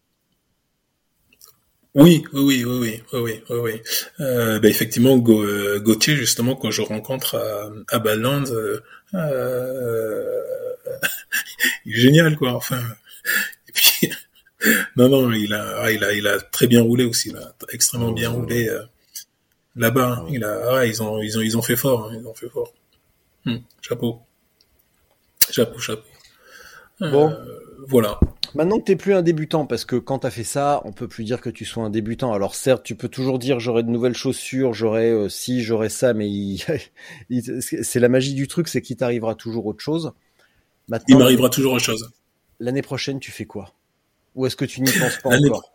Oui, 1.95 2.25
oui, 2.33 2.65
oui, 2.65 2.65
oui, 2.65 3.01
oui, 3.13 3.41
oui, 3.49 3.57
oui. 3.57 3.81
Euh, 4.19 4.59
ben 4.59 4.69
effectivement, 4.69 5.17
euh, 5.29 5.79
Gauthier, 5.79 6.15
justement, 6.15 6.55
quand 6.57 6.69
je 6.69 6.81
rencontre 6.81 7.35
à, 7.35 7.71
à 7.95 8.03
euh, 8.05 8.79
euh 9.13 10.41
il 11.85 11.95
est 11.95 11.99
génial, 11.99 12.35
quoi. 12.35 12.53
Enfin, 12.53 12.81
et 13.69 13.71
puis, 13.71 14.11
non, 14.97 15.07
non, 15.07 15.31
il 15.31 15.53
a, 15.53 15.89
il 15.89 16.03
a, 16.03 16.13
il 16.13 16.27
a 16.27 16.39
très 16.39 16.67
bien 16.67 16.81
roulé 16.81 17.05
aussi, 17.05 17.31
là, 17.31 17.53
extrêmement 17.71 18.11
bien 18.11 18.29
roulé 18.29 18.67
euh, 18.67 18.83
là-bas. 19.75 20.25
Il 20.29 20.43
a, 20.43 20.77
ah, 20.77 20.85
ils 20.85 21.01
ont, 21.01 21.21
ils 21.21 21.37
ont, 21.37 21.41
ils 21.41 21.57
ont 21.57 21.61
fait 21.61 21.75
fort, 21.75 22.07
hein, 22.07 22.17
ils 22.19 22.25
ont 22.27 22.33
fait 22.33 22.49
fort. 22.49 22.73
Hum, 23.45 23.61
chapeau, 23.81 24.21
chapeau, 25.49 25.79
chapeau. 25.79 26.03
Bon, 26.99 27.35
voilà. 27.87 28.19
Maintenant 28.53 28.79
que 28.79 28.85
t'es 28.85 28.95
plus 28.95 29.13
un 29.13 29.21
débutant, 29.21 29.65
parce 29.65 29.83
que 29.83 29.97
quand 29.97 30.19
t'as 30.19 30.29
fait 30.29 30.45
ça, 30.45 30.81
on 30.85 30.93
peut 30.93 31.09
plus 31.09 31.25
dire 31.25 31.41
que 31.41 31.49
tu 31.49 31.65
sois 31.65 31.83
un 31.83 31.89
débutant. 31.89 32.31
Alors 32.31 32.55
certes, 32.55 32.83
tu 32.83 32.95
peux 32.95 33.09
toujours 33.09 33.37
dire 33.37 33.59
j'aurai 33.59 33.83
de 33.83 33.89
nouvelles 33.89 34.15
chaussures, 34.15 34.73
j'aurai 34.73 35.11
euh, 35.11 35.27
si, 35.27 35.61
j'aurai 35.61 35.89
ça, 35.89 36.13
mais 36.13 36.29
c'est 37.49 37.99
la 37.99 38.07
magie 38.07 38.33
du 38.33 38.47
truc, 38.47 38.69
c'est 38.69 38.81
qu'il 38.81 38.95
t'arrivera 38.95 39.35
toujours 39.35 39.65
autre 39.65 39.81
chose. 39.81 40.13
il 41.09 41.17
m'arrivera 41.17 41.49
toujours 41.49 41.73
autre 41.73 41.83
chose. 41.83 42.09
L'année 42.61 42.81
prochaine, 42.81 43.19
tu 43.19 43.31
fais 43.31 43.45
quoi? 43.45 43.73
Ou 44.35 44.45
est-ce 44.45 44.55
que 44.55 44.65
tu 44.65 44.81
n'y 44.81 44.91
penses 44.91 45.17
pas 45.21 45.35
encore? 45.35 45.74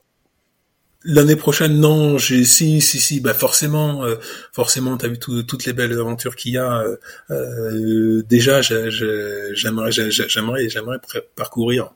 L'année 1.05 1.37
prochaine, 1.37 1.81
non, 1.81 2.19
j'ai 2.19 2.45
si, 2.45 2.83
si, 2.83 3.01
si, 3.01 3.21
bah 3.21 3.33
forcément, 3.33 4.05
euh, 4.05 4.17
forcément, 4.53 4.99
t'as 4.99 5.09
vu 5.09 5.19
toutes 5.19 5.65
les 5.65 5.73
belles 5.73 5.99
aventures 5.99 6.37
qu'il 6.37 6.53
y 6.53 6.59
a. 6.59 6.81
Euh, 6.83 6.97
euh 7.31 8.23
déjà, 8.29 8.61
j'aimerais, 8.61 9.91
j'aimerais, 9.93 10.69
j'aimerais 10.69 10.99
parcourir 11.37 11.95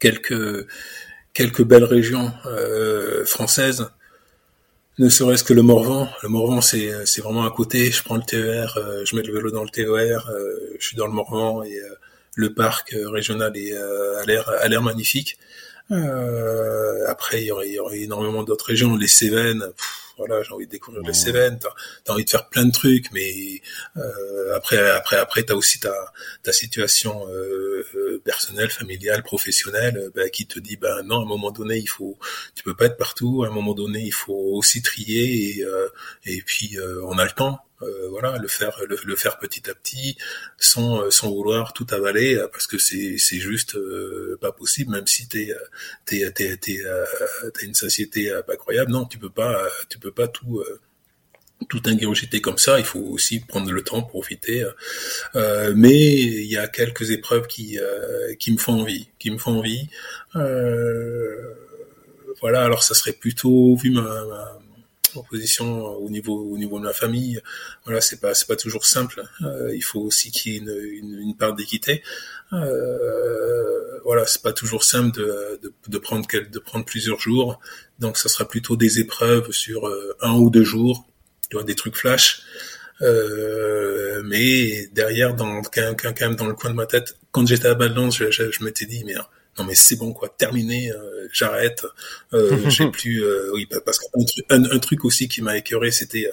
quelques 0.00 0.66
quelques 1.32 1.62
belles 1.62 1.84
régions 1.84 2.32
euh, 2.46 3.24
françaises, 3.24 3.90
ne 4.98 5.08
serait-ce 5.08 5.44
que 5.44 5.54
le 5.54 5.62
Morvan. 5.62 6.08
Le 6.22 6.28
Morvan, 6.28 6.60
c'est 6.60 7.06
c'est 7.06 7.22
vraiment 7.22 7.46
à 7.46 7.50
côté. 7.50 7.90
Je 7.90 8.02
prends 8.02 8.16
le 8.16 8.22
TER, 8.22 8.76
euh, 8.76 9.04
je 9.04 9.16
mets 9.16 9.22
le 9.22 9.32
vélo 9.32 9.50
dans 9.50 9.64
le 9.64 9.70
TER, 9.70 10.28
euh, 10.28 10.76
je 10.78 10.86
suis 10.86 10.96
dans 10.96 11.06
le 11.06 11.12
Morvan 11.12 11.62
et 11.62 11.80
le 12.34 12.54
parc 12.54 12.94
régional 12.94 13.56
est 13.56 13.74
a 13.74 14.24
l'air 14.26 14.48
a 14.48 14.68
l'air 14.68 14.82
magnifique. 14.82 15.38
Euh, 15.92 17.06
après, 17.08 17.42
il 17.42 17.46
y, 17.46 17.52
aurait, 17.52 17.68
il 17.68 17.74
y 17.74 17.78
aurait 17.78 18.00
énormément 18.00 18.42
d'autres 18.42 18.66
régions, 18.66 18.96
les 18.96 19.08
Cévennes. 19.08 19.64
voilà, 20.16 20.42
j'ai 20.42 20.52
envie 20.52 20.66
de 20.66 20.70
découvrir 20.70 21.02
les 21.02 21.12
Cévennes. 21.12 21.58
T'as 21.60 21.68
as 22.10 22.14
envie 22.14 22.24
de 22.24 22.30
faire 22.30 22.48
plein 22.48 22.64
de 22.64 22.72
trucs, 22.72 23.12
mais 23.12 23.60
euh, 23.96 24.56
après, 24.56 24.78
après, 24.90 25.16
après, 25.16 25.42
t'as 25.42 25.54
aussi 25.54 25.80
ta, 25.80 25.94
ta 26.42 26.52
situation 26.52 27.28
euh, 27.28 27.84
euh 27.94 28.22
personnelle, 28.24 28.70
familiale, 28.70 29.22
professionnelle, 29.22 29.98
euh, 29.98 30.10
bah, 30.14 30.30
qui 30.30 30.46
te 30.46 30.58
dit, 30.58 30.76
ben 30.76 31.02
non, 31.02 31.20
à 31.20 31.22
un 31.22 31.26
moment 31.26 31.50
donné, 31.50 31.76
il 31.76 31.88
faut, 31.88 32.18
tu 32.54 32.62
peux 32.62 32.74
pas 32.74 32.86
être 32.86 32.96
partout. 32.96 33.42
À 33.44 33.48
un 33.48 33.52
moment 33.52 33.74
donné, 33.74 34.00
il 34.00 34.14
faut 34.14 34.52
aussi 34.54 34.80
trier, 34.80 35.58
et, 35.58 35.66
et 36.26 36.42
puis 36.42 36.78
on 37.02 37.18
a 37.18 37.24
le 37.24 37.32
temps. 37.32 37.60
Euh, 37.82 38.08
voilà, 38.10 38.38
le 38.38 38.48
faire, 38.48 38.78
le, 38.88 39.16
faire 39.16 39.38
petit 39.38 39.68
à 39.70 39.74
petit, 39.74 40.16
sans, 40.58 41.02
euh, 41.02 41.10
sans 41.10 41.30
vouloir 41.30 41.72
tout 41.72 41.86
avaler, 41.90 42.36
euh, 42.36 42.48
parce 42.48 42.66
que 42.66 42.78
c'est, 42.78 43.16
c'est 43.18 43.38
juste 43.38 43.76
pas 44.40 44.52
possible, 44.52 44.92
même 44.92 45.06
si 45.06 45.28
t'es, 45.28 45.54
t'es, 46.04 46.30
t'es, 46.32 46.56
t'es, 46.56 46.80
t'as 47.54 47.62
une 47.62 47.74
société 47.74 48.32
pas 48.46 48.56
croyable. 48.56 48.92
Non, 48.92 49.04
tu 49.06 49.18
peux 49.18 49.30
pas, 49.30 49.68
tu 49.88 49.98
peux 49.98 50.12
pas 50.12 50.28
tout 50.28 50.62
tout 51.68 51.80
ingurgiter 51.86 52.40
comme 52.40 52.58
ça, 52.58 52.80
il 52.80 52.84
faut 52.84 52.98
aussi 52.98 53.38
prendre 53.38 53.70
le 53.70 53.82
temps, 53.82 54.02
profiter. 54.02 54.64
Mais 55.34 56.12
il 56.20 56.50
y 56.50 56.56
a 56.56 56.68
quelques 56.68 57.10
épreuves 57.10 57.46
qui 57.46 57.78
qui 58.38 58.52
me 58.52 58.58
font 58.58 58.80
envie, 58.80 59.08
qui 59.18 59.30
me 59.30 59.38
font 59.38 59.58
envie. 59.58 59.88
Voilà, 62.40 62.64
alors 62.64 62.82
ça 62.82 62.94
serait 62.94 63.12
plutôt 63.12 63.76
vu 63.76 63.90
ma, 63.90 64.60
position 65.20 65.84
au 65.96 66.08
niveau 66.08 66.34
au 66.50 66.56
niveau 66.58 66.80
de 66.80 66.86
la 66.86 66.92
famille. 66.92 67.40
Voilà, 67.84 68.00
c'est 68.00 68.20
pas 68.20 68.56
toujours 68.56 68.86
simple. 68.86 69.22
Euh, 69.42 69.74
il 69.74 69.82
faut 69.82 70.00
aussi 70.00 70.30
qu'il 70.30 70.52
y 70.52 70.56
ait 70.56 70.60
une, 70.60 71.36
part 71.36 71.54
d'équité. 71.54 72.02
Euh, 72.52 74.00
voilà, 74.04 74.26
c'est 74.26 74.42
pas 74.42 74.52
toujours 74.52 74.84
simple 74.84 75.20
de, 75.88 75.98
prendre 75.98 76.26
plusieurs 76.84 77.20
jours. 77.20 77.60
Donc, 77.98 78.18
ça 78.18 78.28
sera 78.28 78.46
plutôt 78.46 78.76
des 78.76 79.00
épreuves 79.00 79.52
sur 79.52 79.86
euh, 79.86 80.16
un 80.20 80.34
ou 80.34 80.50
deux 80.50 80.64
jours, 80.64 81.06
des 81.64 81.74
trucs 81.74 81.96
flash. 81.96 82.42
Euh, 83.00 84.22
mais 84.24 84.86
derrière, 84.92 85.34
dans 85.34 85.62
quand, 85.62 86.20
même 86.20 86.36
dans 86.36 86.46
le 86.46 86.54
coin 86.54 86.70
de 86.70 86.76
ma 86.76 86.86
tête, 86.86 87.16
quand 87.30 87.46
j'étais 87.46 87.68
à 87.68 87.74
Balance, 87.74 88.16
je, 88.16 88.30
je, 88.30 88.50
je 88.50 88.64
m'étais 88.64 88.86
dit, 88.86 89.04
mais 89.04 89.14
non 89.58 89.64
mais 89.64 89.74
c'est 89.74 89.96
bon 89.96 90.12
quoi, 90.12 90.28
terminé, 90.28 90.90
euh, 90.90 91.28
j'arrête, 91.32 91.84
euh, 92.32 92.58
j'ai 92.70 92.90
plus, 92.90 93.22
euh, 93.22 93.50
oui 93.52 93.68
parce 93.84 93.98
qu'un 93.98 94.06
un, 94.50 94.64
un, 94.64 94.78
truc 94.78 95.04
aussi 95.04 95.28
qui 95.28 95.42
m'a 95.42 95.56
écœuré 95.56 95.90
c'était 95.90 96.30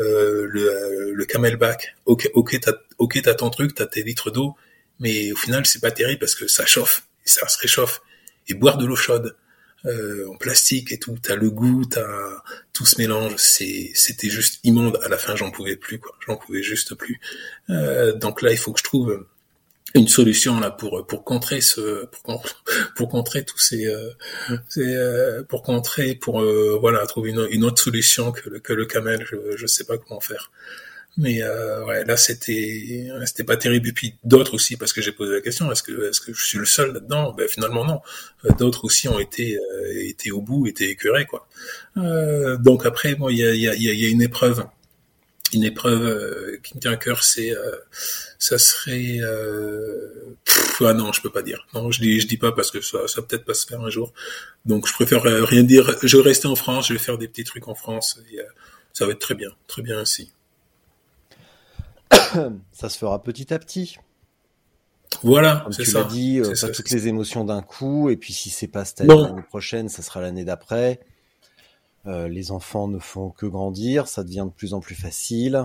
euh, 0.00 0.46
le, 0.50 1.12
le 1.12 1.24
camelback. 1.24 1.96
Ok, 2.06 2.30
ok, 2.34 2.58
t'as, 2.60 2.72
ok, 2.98 3.20
t'as 3.22 3.34
ton 3.34 3.50
truc, 3.50 3.74
t'as 3.74 3.86
tes 3.86 4.02
litres 4.02 4.30
d'eau, 4.30 4.54
mais 5.00 5.32
au 5.32 5.36
final 5.36 5.66
c'est 5.66 5.80
pas 5.80 5.90
terrible 5.90 6.20
parce 6.20 6.34
que 6.34 6.48
ça 6.48 6.66
chauffe, 6.66 7.04
et 7.24 7.28
ça 7.28 7.46
se 7.48 7.58
réchauffe, 7.58 8.00
et 8.48 8.54
boire 8.54 8.78
de 8.78 8.86
l'eau 8.86 8.96
chaude. 8.96 9.36
en 9.84 10.36
plastique 10.36 10.90
et 10.92 10.98
tout, 10.98 11.16
t'as 11.22 11.36
le 11.36 11.50
goût, 11.50 11.84
t'as 11.84 12.42
tout 12.72 12.86
se 12.86 13.00
mélange, 13.00 13.34
c'est 13.36 13.92
c'était 13.94 14.28
juste 14.28 14.60
immonde. 14.64 14.98
À 15.04 15.08
la 15.08 15.18
fin, 15.18 15.36
j'en 15.36 15.50
pouvais 15.50 15.76
plus 15.76 15.98
quoi, 16.00 16.12
j'en 16.26 16.36
pouvais 16.36 16.62
juste 16.62 16.94
plus. 16.94 17.20
donc 18.16 18.42
là, 18.42 18.50
il 18.52 18.58
faut 18.58 18.72
que 18.72 18.80
je 18.80 18.84
trouve 18.84 19.26
une 19.98 20.08
solution 20.08 20.60
là 20.60 20.70
pour 20.70 21.06
pour 21.06 21.24
contrer 21.24 21.60
ce 21.60 22.06
pour, 22.06 22.42
pour 22.96 23.08
contrer 23.08 23.44
tous 23.44 23.58
ces, 23.58 23.86
euh, 23.86 24.10
euh 24.78 25.42
pour 25.44 25.62
contrer 25.62 26.14
pour 26.14 26.40
euh, 26.40 26.78
voilà 26.80 27.04
trouver 27.06 27.30
une, 27.30 27.64
autre 27.64 27.82
solution 27.82 28.32
que 28.32 28.48
le, 28.48 28.58
que 28.60 28.72
le 28.72 28.86
camel 28.86 29.26
je 29.30 29.56
je 29.56 29.66
sais 29.66 29.84
pas 29.84 29.98
comment 29.98 30.20
faire. 30.20 30.50
Mais 31.16 31.42
ouais 31.42 32.04
là 32.04 32.16
c'était 32.16 33.08
c'était 33.26 33.42
pas 33.42 33.56
terrible. 33.56 33.88
Et 33.88 33.92
puis 33.92 34.14
d'autres 34.22 34.54
aussi 34.54 34.76
parce 34.76 34.92
que 34.92 35.02
j'ai 35.02 35.10
posé 35.10 35.34
la 35.34 35.40
question 35.40 35.70
est-ce 35.72 35.82
que 35.82 36.10
est-ce 36.10 36.20
que 36.20 36.32
je 36.32 36.44
suis 36.44 36.58
le 36.58 36.64
seul 36.64 36.92
là-dedans? 36.92 37.34
Ben 37.36 37.48
finalement 37.48 37.84
non. 37.84 38.00
D'autres 38.58 38.84
aussi 38.84 39.08
ont 39.08 39.18
été 39.18 39.58
été 39.90 40.30
au 40.30 40.40
bout 40.40 40.68
étaient 40.68 40.90
écœurés 40.90 41.26
quoi. 41.26 41.48
Donc 41.96 42.86
après 42.86 43.16
bon 43.16 43.28
il 43.30 43.38
y 43.38 43.44
a 43.44 43.52
il 43.52 43.62
y 43.62 43.68
a 43.68 43.74
il 43.74 43.82
y 43.82 44.06
a 44.06 44.08
une 44.08 44.22
épreuve 44.22 44.64
une 45.52 45.64
épreuve 45.64 46.04
euh, 46.04 46.60
qui 46.62 46.76
me 46.76 46.80
tient 46.80 46.92
à 46.92 46.96
cœur, 46.96 47.22
c'est 47.22 47.50
euh, 47.50 47.76
ça 48.38 48.58
serait 48.58 49.18
euh, 49.20 50.36
ah 50.80 50.94
non, 50.94 51.12
je 51.12 51.20
peux 51.20 51.30
pas 51.30 51.42
dire. 51.42 51.66
Non, 51.74 51.90
je 51.90 52.00
dis 52.00 52.20
je 52.20 52.26
dis 52.26 52.36
pas 52.36 52.52
parce 52.52 52.70
que 52.70 52.80
ça 52.80 53.08
ça 53.08 53.22
peut-être 53.22 53.44
pas 53.44 53.54
se 53.54 53.66
faire 53.66 53.80
un 53.80 53.90
jour. 53.90 54.12
Donc 54.66 54.86
je 54.86 54.92
préfère 54.92 55.22
rien 55.22 55.62
dire. 55.62 55.96
Je 56.02 56.16
vais 56.16 56.22
rester 56.22 56.48
en 56.48 56.56
France, 56.56 56.88
je 56.88 56.92
vais 56.92 56.98
faire 56.98 57.18
des 57.18 57.28
petits 57.28 57.44
trucs 57.44 57.68
en 57.68 57.74
France. 57.74 58.20
Et, 58.32 58.38
ça 58.92 59.06
va 59.06 59.12
être 59.12 59.20
très 59.20 59.34
bien, 59.34 59.50
très 59.68 59.82
bien 59.82 60.00
ainsi. 60.00 60.32
ça 62.10 62.88
se 62.88 62.98
fera 62.98 63.22
petit 63.22 63.54
à 63.54 63.58
petit. 63.58 63.96
Voilà, 65.22 65.62
Comme 65.64 65.72
tu 65.72 65.90
l'as 65.92 66.04
dit, 66.04 66.40
pas 66.60 66.68
toutes 66.68 66.90
les 66.90 67.06
émotions 67.06 67.44
d'un 67.44 67.62
coup, 67.62 68.10
et 68.10 68.16
puis 68.16 68.32
si 68.32 68.50
c'est 68.50 68.66
pas 68.66 68.84
cette 68.84 69.02
année 69.02 69.42
prochaine, 69.48 69.88
ça 69.88 70.02
sera 70.02 70.20
l'année 70.20 70.44
d'après. 70.44 71.00
Euh, 72.06 72.28
les 72.28 72.52
enfants 72.52 72.88
ne 72.88 72.98
font 72.98 73.30
que 73.30 73.46
grandir, 73.46 74.08
ça 74.08 74.24
devient 74.24 74.44
de 74.46 74.52
plus 74.54 74.74
en 74.74 74.80
plus 74.80 74.94
facile. 74.94 75.64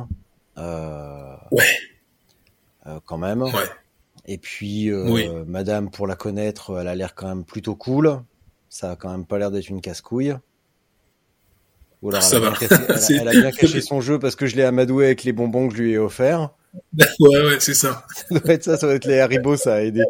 Euh, 0.57 1.36
ouais. 1.51 1.63
Euh, 2.86 2.99
quand 3.05 3.17
même. 3.17 3.43
Ouais. 3.43 3.51
Et 4.25 4.38
puis, 4.38 4.89
Madame, 5.47 5.89
pour 5.89 6.07
la 6.07 6.15
connaître, 6.15 6.79
elle 6.79 6.88
a 6.88 6.95
l'air 6.95 7.15
quand 7.15 7.27
même 7.27 7.43
plutôt 7.43 7.75
cool. 7.75 8.21
Ça 8.69 8.91
a 8.91 8.95
quand 8.95 9.11
même 9.11 9.25
pas 9.25 9.38
l'air 9.38 9.51
d'être 9.51 9.69
une 9.69 9.81
casse-couille. 9.81 10.36
Ou 12.01 12.09
alors, 12.09 12.21
ça 12.21 12.38
elle, 12.38 12.45
a 12.45 12.49
va. 12.49 12.57
Cassé, 12.57 13.15
elle, 13.15 13.27
a, 13.27 13.31
bien 13.41 13.51
caché 13.57 13.81
son 13.81 14.01
jeu 14.01 14.19
parce 14.19 14.36
que 14.36 14.45
je 14.45 14.55
l'ai 14.55 14.63
amadoué 14.63 15.05
avec 15.05 15.23
les 15.23 15.31
bonbons 15.31 15.69
que 15.69 15.75
je 15.75 15.81
lui 15.81 15.91
ai 15.93 15.97
offerts. 15.97 16.49
Ouais, 16.93 17.45
ouais, 17.45 17.59
c'est 17.59 17.73
ça. 17.73 18.05
Ça 18.15 18.39
doit 18.39 18.53
être 18.53 18.63
ça, 18.63 18.77
ça 18.77 18.88
doit 18.88 18.95
être 18.95 19.05
les 19.05 19.19
Haribo, 19.19 19.55
ça 19.55 19.75
a 19.75 19.81
aidé. 19.81 20.03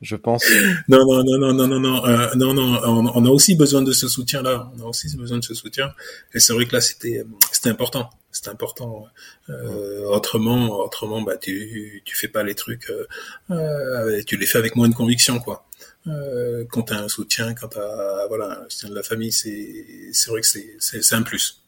Je 0.00 0.16
pense. 0.16 0.44
Non, 0.88 1.04
non, 1.04 1.22
non, 1.24 1.38
non, 1.38 1.52
non, 1.52 1.68
non, 1.68 1.80
non, 1.80 2.06
euh, 2.06 2.34
non, 2.34 2.54
non. 2.54 2.80
On, 2.84 3.06
on, 3.14 3.24
a 3.26 3.28
aussi 3.28 3.54
besoin 3.54 3.82
de 3.82 3.92
ce 3.92 4.08
soutien-là. 4.08 4.70
On 4.76 4.82
a 4.82 4.86
aussi 4.86 5.14
besoin 5.14 5.38
de 5.38 5.44
ce 5.44 5.54
soutien. 5.54 5.92
Et 6.32 6.40
c'est 6.40 6.54
vrai 6.54 6.66
que 6.66 6.74
là, 6.74 6.80
c'était, 6.80 7.22
c'était 7.52 7.68
important. 7.68 8.08
C'était 8.32 8.50
important. 8.50 9.06
Euh, 9.50 10.04
autrement, 10.06 10.80
autrement, 10.80 11.20
bah, 11.20 11.36
tu, 11.36 12.02
tu 12.04 12.16
fais 12.16 12.28
pas 12.28 12.42
les 12.42 12.54
trucs. 12.54 12.88
Euh, 12.88 13.06
euh 13.50 14.22
tu 14.26 14.36
les 14.36 14.46
fais 14.46 14.58
avec 14.58 14.76
moins 14.76 14.88
de 14.88 14.94
conviction, 14.94 15.38
quoi. 15.38 15.66
Euh, 16.06 16.64
quand 16.70 16.84
t'as 16.84 17.02
un 17.02 17.08
soutien, 17.08 17.54
quand 17.54 17.68
t'as, 17.68 18.26
voilà, 18.28 18.62
un 18.64 18.68
soutien 18.70 18.88
de 18.88 18.94
la 18.94 19.02
famille, 19.02 19.32
c'est, 19.32 19.84
c'est 20.12 20.30
vrai 20.30 20.40
que 20.40 20.46
c'est, 20.46 20.76
c'est, 20.78 21.14
un 21.14 21.22
plus. 21.22 21.62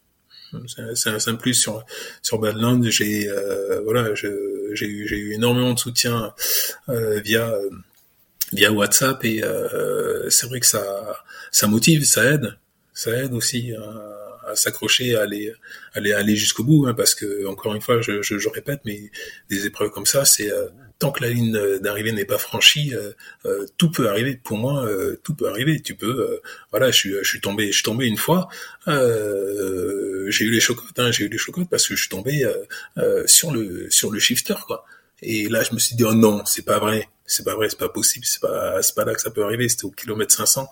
C'est 0.95 1.11
un, 1.11 1.19
un 1.27 1.35
plus 1.35 1.55
sur 1.55 1.85
sur 2.23 2.39
Badland. 2.39 2.85
J'ai, 2.89 3.29
euh, 3.29 3.83
voilà, 3.83 4.15
j'ai 4.15 4.29
eu, 4.87 5.07
j'ai 5.07 5.17
eu 5.19 5.33
énormément 5.33 5.75
de 5.75 5.79
soutien 5.79 6.33
via 6.89 7.53
via 8.53 8.73
WhatsApp 8.73 9.25
et 9.25 9.43
euh, 9.43 10.29
c'est 10.31 10.47
vrai 10.47 10.61
que 10.61 10.67
ça 10.67 10.85
ça 11.51 11.67
motive, 11.67 12.05
ça 12.05 12.25
aide, 12.25 12.59
ça 12.93 13.11
aide 13.13 13.33
aussi 13.33 13.73
à, 13.73 14.23
à 14.47 14.57
s'accrocher, 14.57 15.17
à 15.17 15.23
aller 15.23 15.53
aller 15.95 16.13
aller 16.13 16.37
jusqu'au 16.37 16.65
bout, 16.65 16.87
hein, 16.87 16.95
parce 16.95 17.15
que 17.15 17.47
encore 17.47 17.75
une 17.75 17.81
fois, 17.81 18.01
je, 18.01 18.23
je, 18.23 18.39
je, 18.39 18.49
répète, 18.49 18.81
mais 18.85 19.11
des 19.49 19.67
épreuves 19.67 19.91
comme 19.91 20.07
ça, 20.07 20.25
c'est 20.25 20.51
euh, 20.51 20.69
tant 20.99 21.11
que 21.11 21.23
la 21.23 21.31
ligne 21.31 21.53
d'arrivée 21.81 22.13
n'est 22.13 22.25
pas 22.25 22.39
franchie, 22.39 22.95
euh, 22.95 23.13
euh, 23.47 23.67
tout 23.77 23.91
peut 23.91 24.09
arriver. 24.09 24.39
Pour 24.43 24.59
moi, 24.59 24.89
tout 25.23 25.35
peut 25.35 25.49
arriver. 25.49 25.81
Tu 25.81 25.95
peux, 25.95 26.41
voilà, 26.71 26.91
je 26.91 26.97
suis 26.97 27.15
je 27.23 27.29
suis 27.29 27.41
tombé, 27.41 27.69
je 27.69 27.75
suis 27.75 27.83
tombé 27.83 28.07
une 28.07 28.17
fois, 28.17 28.49
j'ai 28.87 30.45
eu 30.45 30.51
les 30.51 30.61
chocottes, 30.61 30.99
hein, 30.99 31.11
j'ai 31.11 31.25
eu 31.25 31.29
les 31.29 31.39
chocottes 31.39 31.69
parce 31.71 31.87
que 31.89 31.95
je 31.95 32.01
suis 32.01 32.11
tombé 32.11 32.47
sur 33.27 33.53
le 33.53 33.91
sur 33.91 34.11
le 34.11 34.19
shifter 34.19 34.55
quoi. 34.67 34.85
Et 35.25 35.49
là, 35.49 35.63
je 35.63 35.73
me 35.73 35.79
suis 35.79 35.95
dit, 35.95 36.03
oh 36.05 36.15
non, 36.15 36.45
c'est 36.47 36.65
pas 36.65 36.81
vrai, 36.81 37.09
c'est 37.27 37.45
pas 37.45 37.55
vrai, 37.55 37.69
c'est 37.69 37.79
pas 37.79 37.89
possible, 37.89 38.25
c'est 38.27 38.41
pas, 38.41 38.83
c'est 38.83 38.95
pas 38.95 39.05
là 39.05 39.15
que 39.15 39.21
ça 39.21 39.31
peut 39.31 39.45
arriver. 39.45 39.69
C'était 39.69 39.85
au 39.85 39.91
kilomètre 39.91 40.35
500. 40.35 40.69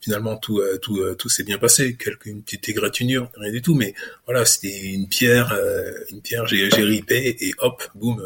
Finalement, 0.00 0.36
tout, 0.36 0.60
euh, 0.60 0.78
tout, 0.78 0.98
euh, 0.98 1.14
tout 1.14 1.28
s'est 1.28 1.44
bien 1.44 1.58
passé. 1.58 1.96
Quelque, 1.96 2.28
une 2.28 2.42
petite 2.42 2.68
égratignure, 2.68 3.30
rien 3.36 3.52
du 3.52 3.62
tout. 3.62 3.74
Mais 3.74 3.94
voilà, 4.26 4.44
c'était 4.44 4.92
une 4.92 5.08
pierre, 5.08 5.52
euh, 5.52 5.92
une 6.10 6.20
pierre. 6.20 6.46
J'ai, 6.46 6.70
j'ai 6.70 6.82
ripé 6.82 7.36
et 7.40 7.54
hop, 7.58 7.82
boum, 7.94 8.22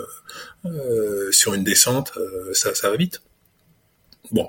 sur 1.30 1.54
une 1.54 1.64
descente, 1.64 2.12
ça, 2.52 2.74
ça 2.74 2.90
va 2.90 2.96
vite. 2.96 3.22
Bon, 4.30 4.48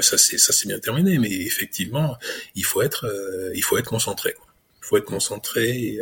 ça 0.00 0.18
c'est, 0.18 0.38
ça 0.38 0.52
c'est 0.52 0.68
bien 0.68 0.78
terminé. 0.78 1.18
Mais 1.18 1.30
effectivement, 1.30 2.16
il 2.54 2.64
faut 2.64 2.82
être, 2.82 3.06
il 3.54 3.62
faut 3.62 3.78
être 3.78 3.88
concentré. 3.88 4.32
Quoi 4.32 4.46
faut 4.86 4.96
être 4.96 5.04
concentré. 5.04 5.98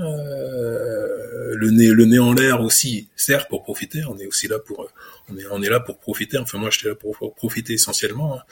Euh, 0.00 0.04
euh, 0.04 1.54
le 1.54 1.70
nez, 1.70 1.88
le 1.88 2.04
nez 2.04 2.18
en 2.18 2.32
l'air 2.32 2.60
aussi 2.60 3.08
sert 3.16 3.46
pour 3.46 3.62
profiter. 3.62 4.02
On 4.08 4.18
est 4.18 4.26
aussi 4.26 4.48
là 4.48 4.58
pour, 4.58 4.88
on 5.28 5.36
est, 5.36 5.46
on 5.50 5.62
est 5.62 5.68
là 5.68 5.80
pour 5.80 5.98
profiter. 5.98 6.38
Enfin 6.38 6.58
moi, 6.58 6.70
j'étais 6.70 6.88
là 6.88 6.94
pour, 6.94 7.34
profiter 7.34 7.74
essentiellement, 7.74 8.38
hein. 8.38 8.42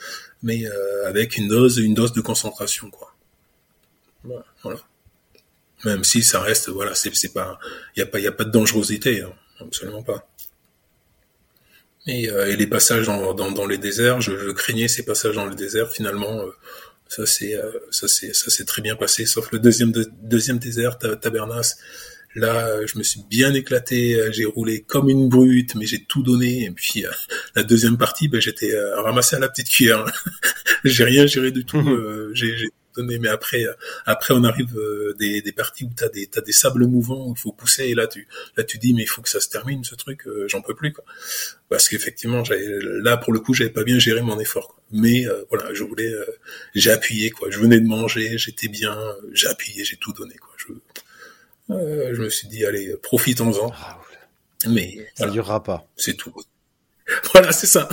mais 0.41 0.65
euh, 0.65 1.07
avec 1.07 1.37
une 1.37 1.47
dose, 1.47 1.77
une 1.77 1.93
dose 1.93 2.13
de 2.13 2.21
concentration, 2.21 2.89
quoi. 2.89 3.15
Voilà. 4.23 4.79
Même 5.83 6.05
si 6.05 6.23
ça 6.23 6.39
reste, 6.39 6.69
voilà, 6.69 6.95
c'est, 6.95 7.13
c'est 7.13 7.33
pas, 7.33 7.59
il 7.95 7.99
y 7.99 8.03
a 8.03 8.05
pas, 8.05 8.19
il 8.19 8.23
y 8.23 8.27
a 8.27 8.31
pas 8.31 8.45
de 8.45 8.51
dangerosité, 8.51 9.21
hein. 9.21 9.33
absolument 9.59 10.01
pas. 10.01 10.25
Et, 12.07 12.23
et, 12.23 12.55
les 12.55 12.67
passages 12.67 13.05
dans, 13.05 13.33
dans, 13.33 13.51
dans 13.51 13.65
les 13.65 13.77
déserts, 13.77 14.21
je, 14.21 14.37
je, 14.37 14.51
craignais 14.51 14.87
ces 14.87 15.03
passages 15.03 15.35
dans 15.35 15.45
le 15.45 15.55
désert. 15.55 15.89
Finalement, 15.89 16.41
ça 17.15 17.25
c'est 17.27 17.55
euh, 17.55 17.71
ça 17.91 18.07
c'est 18.07 18.33
ça 18.33 18.49
s'est 18.49 18.65
très 18.65 18.81
bien 18.81 18.95
passé, 18.95 19.25
sauf 19.25 19.51
le 19.51 19.59
deuxième 19.59 19.91
deuxième 20.21 20.57
désert, 20.57 20.97
Tabernas. 20.97 21.75
Là, 22.35 22.65
euh, 22.65 22.87
je 22.87 22.97
me 22.97 23.03
suis 23.03 23.21
bien 23.29 23.53
éclaté, 23.53 24.15
euh, 24.15 24.31
j'ai 24.31 24.45
roulé 24.45 24.81
comme 24.81 25.07
une 25.07 25.29
brute, 25.29 25.75
mais 25.75 25.85
j'ai 25.85 26.03
tout 26.03 26.23
donné. 26.23 26.63
Et 26.63 26.71
puis 26.71 27.05
la 27.55 27.61
deuxième 27.61 27.99
partie, 27.99 28.27
ben, 28.27 28.41
j'étais 28.41 28.73
ramassé 28.95 29.35
à 29.35 29.39
la 29.39 29.49
petite 29.49 29.69
cuillère. 29.69 30.05
j'ai 30.83 31.03
rien 31.03 31.27
géré 31.27 31.51
du 31.51 31.63
tout. 31.63 31.81
Mhm. 31.81 32.31
j'ai 32.33 32.69
mais 32.97 33.29
après, 33.29 33.65
après 34.05 34.33
on 34.33 34.43
arrive 34.43 34.77
euh, 34.77 35.15
des, 35.19 35.41
des 35.41 35.51
parties 35.51 35.85
où 35.85 35.91
t'as 35.95 36.09
des 36.09 36.27
t'as 36.27 36.41
des 36.41 36.51
sables 36.51 36.85
mouvants 36.85 37.27
où 37.27 37.33
il 37.35 37.39
faut 37.39 37.51
pousser 37.51 37.85
et 37.85 37.95
là 37.95 38.07
tu 38.07 38.27
là 38.57 38.63
tu 38.63 38.77
dis 38.77 38.93
mais 38.93 39.03
il 39.03 39.07
faut 39.07 39.21
que 39.21 39.29
ça 39.29 39.39
se 39.39 39.49
termine 39.49 39.83
ce 39.83 39.95
truc, 39.95 40.27
euh, 40.27 40.47
j'en 40.47 40.61
peux 40.61 40.75
plus 40.75 40.93
quoi. 40.93 41.03
Parce 41.69 41.89
qu'effectivement, 41.89 42.43
là 42.49 43.17
pour 43.17 43.33
le 43.33 43.39
coup, 43.39 43.53
j'avais 43.53 43.69
pas 43.71 43.83
bien 43.83 43.97
géré 43.99 44.21
mon 44.21 44.39
effort. 44.39 44.67
Quoi. 44.67 44.83
Mais 44.91 45.25
euh, 45.25 45.43
voilà, 45.49 45.73
je 45.73 45.83
voulais, 45.83 46.11
j'ai 46.75 46.91
appuyé 46.91 47.31
quoi. 47.31 47.49
Je 47.49 47.59
venais 47.59 47.79
de 47.79 47.87
manger, 47.87 48.37
j'étais 48.37 48.67
bien, 48.67 48.97
j'ai 49.31 49.47
appuyé, 49.47 49.83
j'ai 49.83 49.97
tout 49.97 50.13
donné 50.13 50.35
quoi. 50.35 50.53
Je, 50.57 52.13
je 52.13 52.21
me 52.21 52.29
suis 52.29 52.47
dit 52.47 52.65
allez, 52.65 52.95
profitons-en. 53.01 53.71
Ah, 53.75 53.99
mais 54.69 55.11
ça 55.15 55.27
durera 55.27 55.63
pas. 55.63 55.87
C'est 55.95 56.15
tout. 56.15 56.33
voilà, 57.33 57.51
c'est 57.51 57.67
ça. 57.67 57.89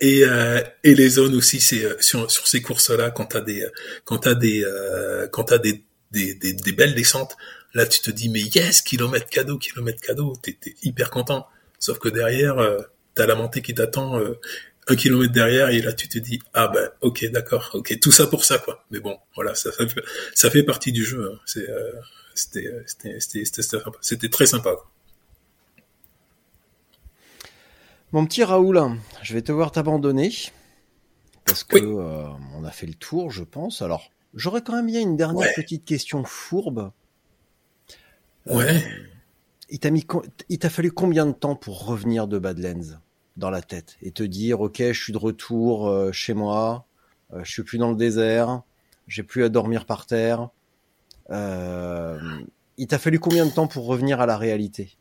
Et, 0.00 0.24
euh, 0.24 0.60
et 0.84 0.94
les 0.94 1.08
zones 1.10 1.34
aussi, 1.34 1.60
c'est 1.60 1.84
euh, 1.84 1.96
sur, 2.00 2.30
sur 2.30 2.46
ces 2.46 2.62
courses-là, 2.62 3.10
quand 3.10 3.26
t'as 3.26 3.40
des 3.40 3.66
quand 4.04 4.18
t'as 4.18 4.34
des 4.34 4.64
euh, 4.64 5.26
quand 5.28 5.44
t'as 5.44 5.58
des, 5.58 5.84
des, 6.12 6.34
des, 6.34 6.52
des, 6.52 6.72
belles 6.72 6.94
descentes, 6.94 7.36
là 7.74 7.86
tu 7.86 8.00
te 8.00 8.10
dis 8.10 8.28
mais 8.28 8.40
yes, 8.40 8.82
kilomètre 8.82 9.28
cadeau, 9.28 9.58
kilomètre 9.58 10.00
cadeau, 10.00 10.34
t'es 10.42 10.56
es 10.66 10.74
hyper 10.82 11.10
content. 11.10 11.48
Sauf 11.80 11.98
que 11.98 12.08
derrière, 12.08 12.58
euh, 12.58 12.80
t'as 13.14 13.26
la 13.26 13.34
montée 13.34 13.60
qui 13.62 13.74
t'attend 13.74 14.20
euh, 14.20 14.38
un 14.86 14.96
kilomètre 14.96 15.32
derrière 15.32 15.70
et 15.70 15.82
là 15.82 15.92
tu 15.92 16.08
te 16.08 16.18
dis 16.18 16.40
ah 16.54 16.68
ben 16.68 16.90
ok 17.00 17.30
d'accord, 17.30 17.70
ok 17.74 17.98
tout 18.00 18.12
ça 18.12 18.28
pour 18.28 18.44
ça 18.44 18.58
quoi. 18.58 18.84
Mais 18.92 19.00
bon, 19.00 19.18
voilà, 19.34 19.54
ça, 19.56 19.72
ça, 19.72 19.86
fait, 19.88 20.02
ça 20.34 20.50
fait 20.50 20.62
partie 20.62 20.92
du 20.92 21.04
jeu. 21.04 21.32
Hein. 21.32 21.38
C'est 21.46 21.66
c'était 22.34 22.84
c'était 23.18 23.44
c'était 24.00 24.28
très 24.28 24.46
sympa. 24.46 24.70
Quoi. 24.76 24.88
Mon 28.12 28.24
petit 28.24 28.42
Raoul, 28.42 28.80
je 29.20 29.34
vais 29.34 29.42
te 29.42 29.52
voir 29.52 29.70
t'abandonner 29.70 30.32
parce 31.44 31.62
que 31.62 31.76
euh, 31.76 32.26
on 32.56 32.64
a 32.64 32.70
fait 32.70 32.86
le 32.86 32.94
tour, 32.94 33.30
je 33.30 33.44
pense. 33.44 33.82
Alors, 33.82 34.10
j'aurais 34.32 34.62
quand 34.62 34.74
même 34.74 34.86
bien 34.86 35.02
une 35.02 35.16
dernière 35.16 35.52
petite 35.54 35.84
question 35.84 36.24
fourbe. 36.24 36.90
Euh, 38.46 38.56
ouais. 38.56 38.82
il 39.68 39.78
t'a 39.78 39.90
mis, 39.90 40.06
il 40.48 40.58
t'a 40.58 40.70
fallu 40.70 40.90
combien 40.90 41.26
de 41.26 41.32
temps 41.32 41.54
pour 41.54 41.84
revenir 41.84 42.28
de 42.28 42.38
Badlands 42.38 42.98
dans 43.36 43.50
la 43.50 43.60
tête 43.60 43.98
et 44.00 44.10
te 44.10 44.22
dire, 44.22 44.62
ok, 44.62 44.78
je 44.78 45.02
suis 45.02 45.12
de 45.12 45.18
retour 45.18 45.88
euh, 45.88 46.10
chez 46.10 46.32
moi, 46.32 46.86
je 47.42 47.50
suis 47.50 47.62
plus 47.62 47.76
dans 47.76 47.90
le 47.90 47.96
désert, 47.96 48.62
j'ai 49.06 49.22
plus 49.22 49.44
à 49.44 49.50
dormir 49.50 49.84
par 49.84 50.06
terre. 50.06 50.48
il 51.30 52.86
t'a 52.88 52.98
fallu 52.98 53.18
combien 53.18 53.44
de 53.44 53.50
temps 53.50 53.66
pour 53.66 53.84
revenir 53.84 54.18
à 54.22 54.24
la 54.24 54.38
réalité? 54.38 54.96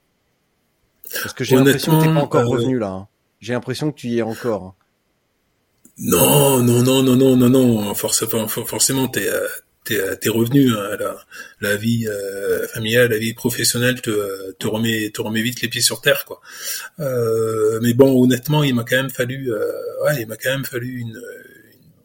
Parce 1.21 1.33
que 1.33 1.43
j'ai 1.43 1.55
l'impression 1.55 1.99
que 1.99 2.05
t'es 2.05 2.13
pas 2.13 2.21
encore 2.21 2.41
euh, 2.41 2.57
revenu 2.57 2.79
là. 2.79 2.89
Hein. 2.89 3.07
J'ai 3.39 3.53
l'impression 3.53 3.91
que 3.91 3.97
tu 3.99 4.07
y 4.07 4.19
es 4.19 4.21
encore. 4.21 4.63
Hein. 4.63 4.73
Non, 5.99 6.61
non, 6.61 6.83
non, 6.83 7.03
non, 7.03 7.15
non, 7.15 7.35
non, 7.35 7.49
non. 7.49 7.93
Forcément, 7.95 8.47
forcément, 8.47 9.07
t'es 9.07 9.27
euh, 9.27 9.47
t'es 9.83 9.99
euh, 9.99 10.15
t'es 10.15 10.29
revenu. 10.29 10.71
Hein, 10.71 10.97
la, 10.99 11.25
la 11.61 11.75
vie 11.75 12.07
familiale, 12.73 13.09
la 13.09 13.17
vie 13.17 13.33
professionnelle 13.33 14.01
te 14.01 14.51
te 14.53 14.67
remet 14.67 15.09
te 15.11 15.21
remet 15.21 15.41
vite 15.41 15.61
les 15.61 15.69
pieds 15.69 15.81
sur 15.81 16.01
terre, 16.01 16.25
quoi. 16.25 16.41
mais 17.81 17.93
bon, 17.93 18.23
honnêtement, 18.23 18.63
il 18.63 18.75
m'a 18.75 18.83
quand 18.83 18.97
même 18.97 19.09
fallu, 19.09 19.51
ouais, 20.03 20.21
il 20.21 20.27
m'a 20.27 20.37
quand 20.37 20.51
même 20.51 20.65
fallu 20.65 20.99
une, 20.99 21.09
une, 21.09 21.21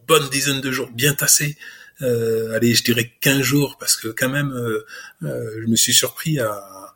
bonne 0.06 0.28
dizaine 0.30 0.60
de 0.60 0.70
jours 0.70 0.90
bien 0.94 1.14
tassés. 1.14 1.56
allez, 2.00 2.74
je 2.74 2.84
dirais 2.84 3.12
15 3.20 3.42
jours, 3.42 3.76
parce 3.78 3.96
que 3.96 4.08
quand 4.08 4.28
même, 4.28 4.52
je 5.22 5.66
me 5.66 5.76
suis 5.76 5.94
surpris 5.94 6.38
à 6.40 6.91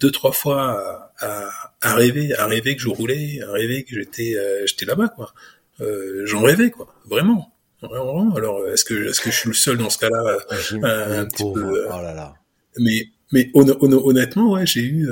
deux 0.00 0.10
trois 0.10 0.32
fois 0.32 1.10
à, 1.18 1.50
à, 1.82 1.94
rêver 1.94 2.34
à 2.34 2.46
rêver 2.46 2.76
que 2.76 2.82
je 2.82 2.88
roulais 2.88 3.40
à 3.46 3.52
rêver 3.52 3.84
que 3.84 3.94
j'étais 3.94 4.34
euh, 4.36 4.66
j'étais 4.66 4.86
là-bas 4.86 5.08
quoi. 5.08 5.34
Euh, 5.80 6.22
j'en 6.24 6.42
rêvais 6.42 6.70
quoi. 6.70 6.94
Vraiment. 7.06 7.52
Vraiment 7.82 8.34
alors 8.34 8.66
est-ce 8.68 8.84
que 8.84 9.10
est-ce 9.10 9.20
que 9.20 9.30
je 9.30 9.36
suis 9.36 9.48
le 9.48 9.54
seul 9.54 9.76
dans 9.76 9.90
ce 9.90 9.98
cas-là 9.98 10.38
ah, 10.50 10.54
euh, 10.54 11.20
un 11.20 11.26
petit 11.26 11.42
peu 11.42 11.86
oh 11.86 12.02
là 12.02 12.14
là. 12.14 12.34
mais 12.78 13.08
mais 13.32 13.50
honnêtement 13.54 14.52
ouais 14.52 14.64
j'ai 14.64 14.82
eu 14.82 15.06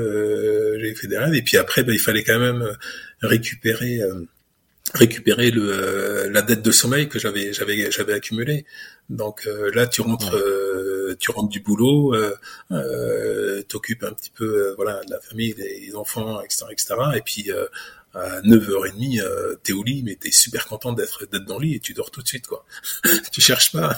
j'ai 0.81 0.95
fait 0.95 1.09
des 1.09 1.19
rêves. 1.19 1.35
Et 1.35 1.43
puis 1.43 1.59
après 1.59 1.83
bah, 1.83 1.93
il 1.93 2.01
fallait 2.01 2.25
quand 2.25 2.39
même 2.39 2.67
récupérer 3.21 4.01
récupérer 4.95 5.51
le 5.51 6.29
la 6.31 6.41
dette 6.41 6.63
de 6.63 6.71
sommeil 6.71 7.09
que 7.09 7.19
j'avais 7.19 7.53
j'avais 7.53 7.91
j'avais 7.91 8.15
accumulée. 8.15 8.65
Donc 9.11 9.47
là 9.75 9.87
tu 9.87 10.01
rentres 10.01 10.35
tu 11.19 11.31
rentres 11.31 11.49
du 11.49 11.61
boulot, 11.61 12.15
euh, 12.15 12.35
euh, 12.71 13.63
t'occupes 13.63 14.05
un 14.05 14.13
petit 14.13 14.31
peu 14.31 14.45
euh, 14.45 14.75
voilà 14.77 15.01
la 15.09 15.21
famille, 15.21 15.55
des 15.55 15.95
enfants, 15.95 16.41
etc., 16.43 16.67
etc. 16.71 16.95
Et 17.17 17.21
puis 17.23 17.51
euh, 17.51 17.67
à 18.15 18.43
9h30, 18.43 19.23
euh, 19.23 19.55
t'es 19.63 19.73
au 19.73 19.83
lit, 19.83 20.03
mais 20.05 20.17
t'es 20.17 20.31
super 20.31 20.67
content 20.67 20.93
d'être 20.93 21.27
d'être 21.31 21.45
dans 21.45 21.59
le 21.59 21.67
lit 21.67 21.75
et 21.77 21.81
tu 21.81 21.95
dors 21.95 22.11
tout 22.11 22.23
de 22.23 22.29
suite, 22.29 22.47
quoi. 22.47 22.65
tu 23.33 23.41
cherches 23.41 23.73
pas. 23.73 23.97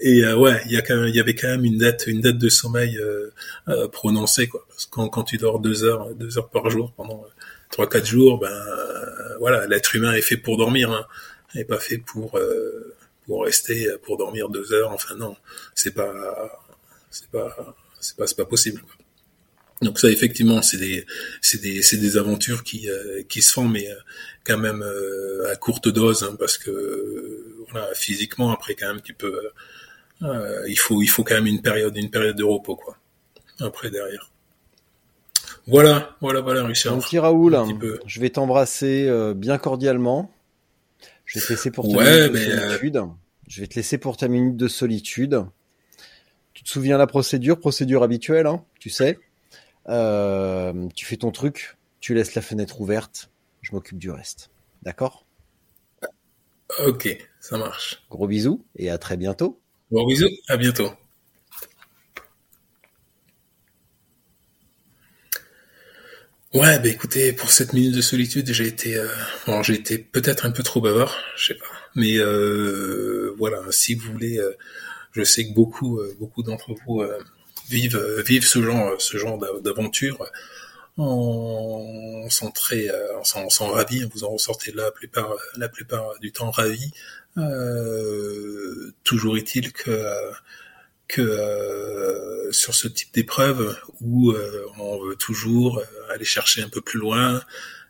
Et 0.00 0.24
euh, 0.24 0.36
ouais, 0.36 0.62
il 0.66 0.72
y 0.72 1.20
avait 1.20 1.34
quand 1.34 1.48
même 1.48 1.64
une 1.64 1.78
dette, 1.78 2.04
une 2.06 2.20
dette 2.20 2.38
de 2.38 2.48
sommeil 2.48 2.98
euh, 2.98 3.88
prononcée, 3.88 4.46
quoi. 4.46 4.64
Parce 4.68 4.86
que 4.86 5.08
quand, 5.08 5.24
tu 5.24 5.36
dors 5.36 5.58
deux 5.58 5.84
heures, 5.84 6.14
deux 6.14 6.38
heures 6.38 6.48
par 6.48 6.70
jour 6.70 6.92
pendant 6.96 7.24
trois 7.70 7.88
quatre 7.88 8.06
jours, 8.06 8.38
ben 8.38 8.62
voilà, 9.40 9.66
l'être 9.66 9.96
humain 9.96 10.12
est 10.12 10.22
fait 10.22 10.36
pour 10.36 10.56
dormir, 10.56 10.92
hein, 10.92 11.04
n'est 11.54 11.64
pas 11.64 11.78
fait 11.78 11.98
pour 11.98 12.38
pour 13.26 13.44
rester 13.44 13.88
pour 14.02 14.16
dormir 14.16 14.48
deux 14.48 14.72
heures. 14.72 14.92
Enfin 14.92 15.14
non, 15.16 15.36
c'est 15.74 15.94
pas 15.94 16.12
c'est 17.10 17.28
pas 17.30 17.76
c'est 18.00 18.16
pas 18.16 18.26
c'est 18.26 18.36
pas 18.36 18.44
possible. 18.44 18.82
Donc 19.82 19.98
ça, 19.98 20.08
effectivement, 20.08 20.62
c'est 20.62 20.78
des, 20.78 21.04
c'est 21.42 21.60
des, 21.60 21.82
c'est 21.82 21.98
des 21.98 22.16
aventures 22.16 22.62
qui, 22.62 22.88
qui 23.28 23.42
se 23.42 23.52
font, 23.52 23.68
mais 23.68 23.86
quand 24.44 24.56
même 24.56 24.84
à 25.50 25.56
courte 25.56 25.88
dose, 25.88 26.22
hein, 26.22 26.36
parce 26.38 26.56
que 26.56 27.64
voilà, 27.70 27.92
physiquement, 27.94 28.50
après, 28.52 28.76
quand 28.76 28.86
même, 28.86 29.02
tu 29.02 29.12
peux, 29.14 29.50
il 30.22 30.78
faut, 30.78 31.02
il 31.02 31.08
faut 31.08 31.24
quand 31.24 31.34
même 31.34 31.48
une 31.48 31.60
période, 31.60 31.94
une 31.96 32.10
période 32.10 32.36
de 32.36 32.44
repos, 32.44 32.76
quoi. 32.76 32.96
Après 33.60 33.90
derrière. 33.90 34.30
Voilà, 35.66 36.16
voilà, 36.20 36.40
voilà, 36.40 36.64
Richard. 36.64 36.94
Mon 36.94 37.00
petit 37.00 37.18
Raoul, 37.18 37.58
je 38.06 38.20
vais 38.20 38.30
t'embrasser 38.30 39.10
bien 39.34 39.58
cordialement. 39.58 40.33
Je 41.24 41.38
vais 41.38 41.44
te 41.44 41.52
laisser 41.52 41.70
pour 41.70 41.84
ta 41.84 41.98
minute 41.98 42.30
de 42.30 42.36
euh, 42.36 42.68
solitude. 42.68 43.02
Je 43.46 43.60
vais 43.60 43.66
te 43.66 43.74
laisser 43.74 43.98
pour 43.98 44.16
ta 44.16 44.28
minute 44.28 44.56
de 44.56 44.68
solitude. 44.68 45.44
Tu 46.52 46.62
te 46.62 46.68
souviens 46.68 46.96
la 46.98 47.06
procédure, 47.06 47.58
procédure 47.58 48.02
habituelle, 48.02 48.46
hein, 48.46 48.64
tu 48.78 48.90
sais. 48.90 49.18
Euh, 49.88 50.88
tu 50.94 51.04
fais 51.04 51.16
ton 51.16 51.30
truc, 51.30 51.76
tu 52.00 52.14
laisses 52.14 52.34
la 52.34 52.42
fenêtre 52.42 52.80
ouverte, 52.80 53.30
je 53.60 53.72
m'occupe 53.72 53.98
du 53.98 54.10
reste. 54.10 54.50
D'accord? 54.82 55.26
Ok, 56.86 57.08
ça 57.40 57.58
marche. 57.58 58.02
Gros 58.10 58.26
bisous 58.26 58.64
et 58.76 58.90
à 58.90 58.98
très 58.98 59.16
bientôt. 59.16 59.60
Gros 59.90 60.06
bisous, 60.06 60.30
à 60.48 60.56
bientôt. 60.56 60.90
Ouais, 66.54 66.78
bah 66.78 66.88
écoutez, 66.88 67.32
pour 67.32 67.50
cette 67.50 67.72
minute 67.72 67.96
de 67.96 68.00
solitude, 68.00 68.52
j'ai 68.52 68.68
été, 68.68 68.96
euh, 68.96 69.08
bon, 69.44 69.64
j'ai 69.64 69.74
été 69.74 69.98
peut-être 69.98 70.46
un 70.46 70.52
peu 70.52 70.62
trop 70.62 70.80
bavard, 70.80 71.16
je 71.36 71.46
sais 71.46 71.54
pas, 71.54 71.66
mais 71.96 72.16
euh, 72.18 73.34
voilà, 73.38 73.60
si 73.70 73.96
vous 73.96 74.12
voulez, 74.12 74.38
euh, 74.38 74.56
je 75.10 75.24
sais 75.24 75.48
que 75.48 75.52
beaucoup, 75.52 75.98
euh, 75.98 76.14
beaucoup 76.20 76.44
d'entre 76.44 76.72
vous 76.86 77.02
vivent, 77.68 78.00
vivent 78.24 78.46
ce 78.46 78.62
genre, 78.62 78.94
ce 79.00 79.16
genre 79.18 79.36
d'aventure. 79.62 80.24
On 80.96 82.28
s'en 82.30 82.52
très, 82.52 82.88
on 83.34 83.50
s'en 83.50 83.66
ravis, 83.72 84.08
vous 84.14 84.22
en 84.22 84.30
ressortez 84.30 84.70
la 84.72 84.92
plupart, 84.92 85.34
la 85.56 85.68
plupart 85.68 86.18
du 86.20 86.30
temps 86.30 86.52
ravis. 86.52 86.92
toujours 89.02 89.36
est-il 89.38 89.72
que 89.72 89.90
que 91.08 91.20
euh, 91.20 92.52
sur 92.52 92.74
ce 92.74 92.88
type 92.88 93.12
d'épreuve 93.12 93.76
où 94.00 94.30
euh, 94.30 94.66
on 94.78 95.04
veut 95.04 95.16
toujours 95.16 95.78
euh, 95.78 96.12
aller 96.12 96.24
chercher 96.24 96.62
un 96.62 96.68
peu 96.68 96.80
plus 96.80 96.98
loin, 96.98 97.42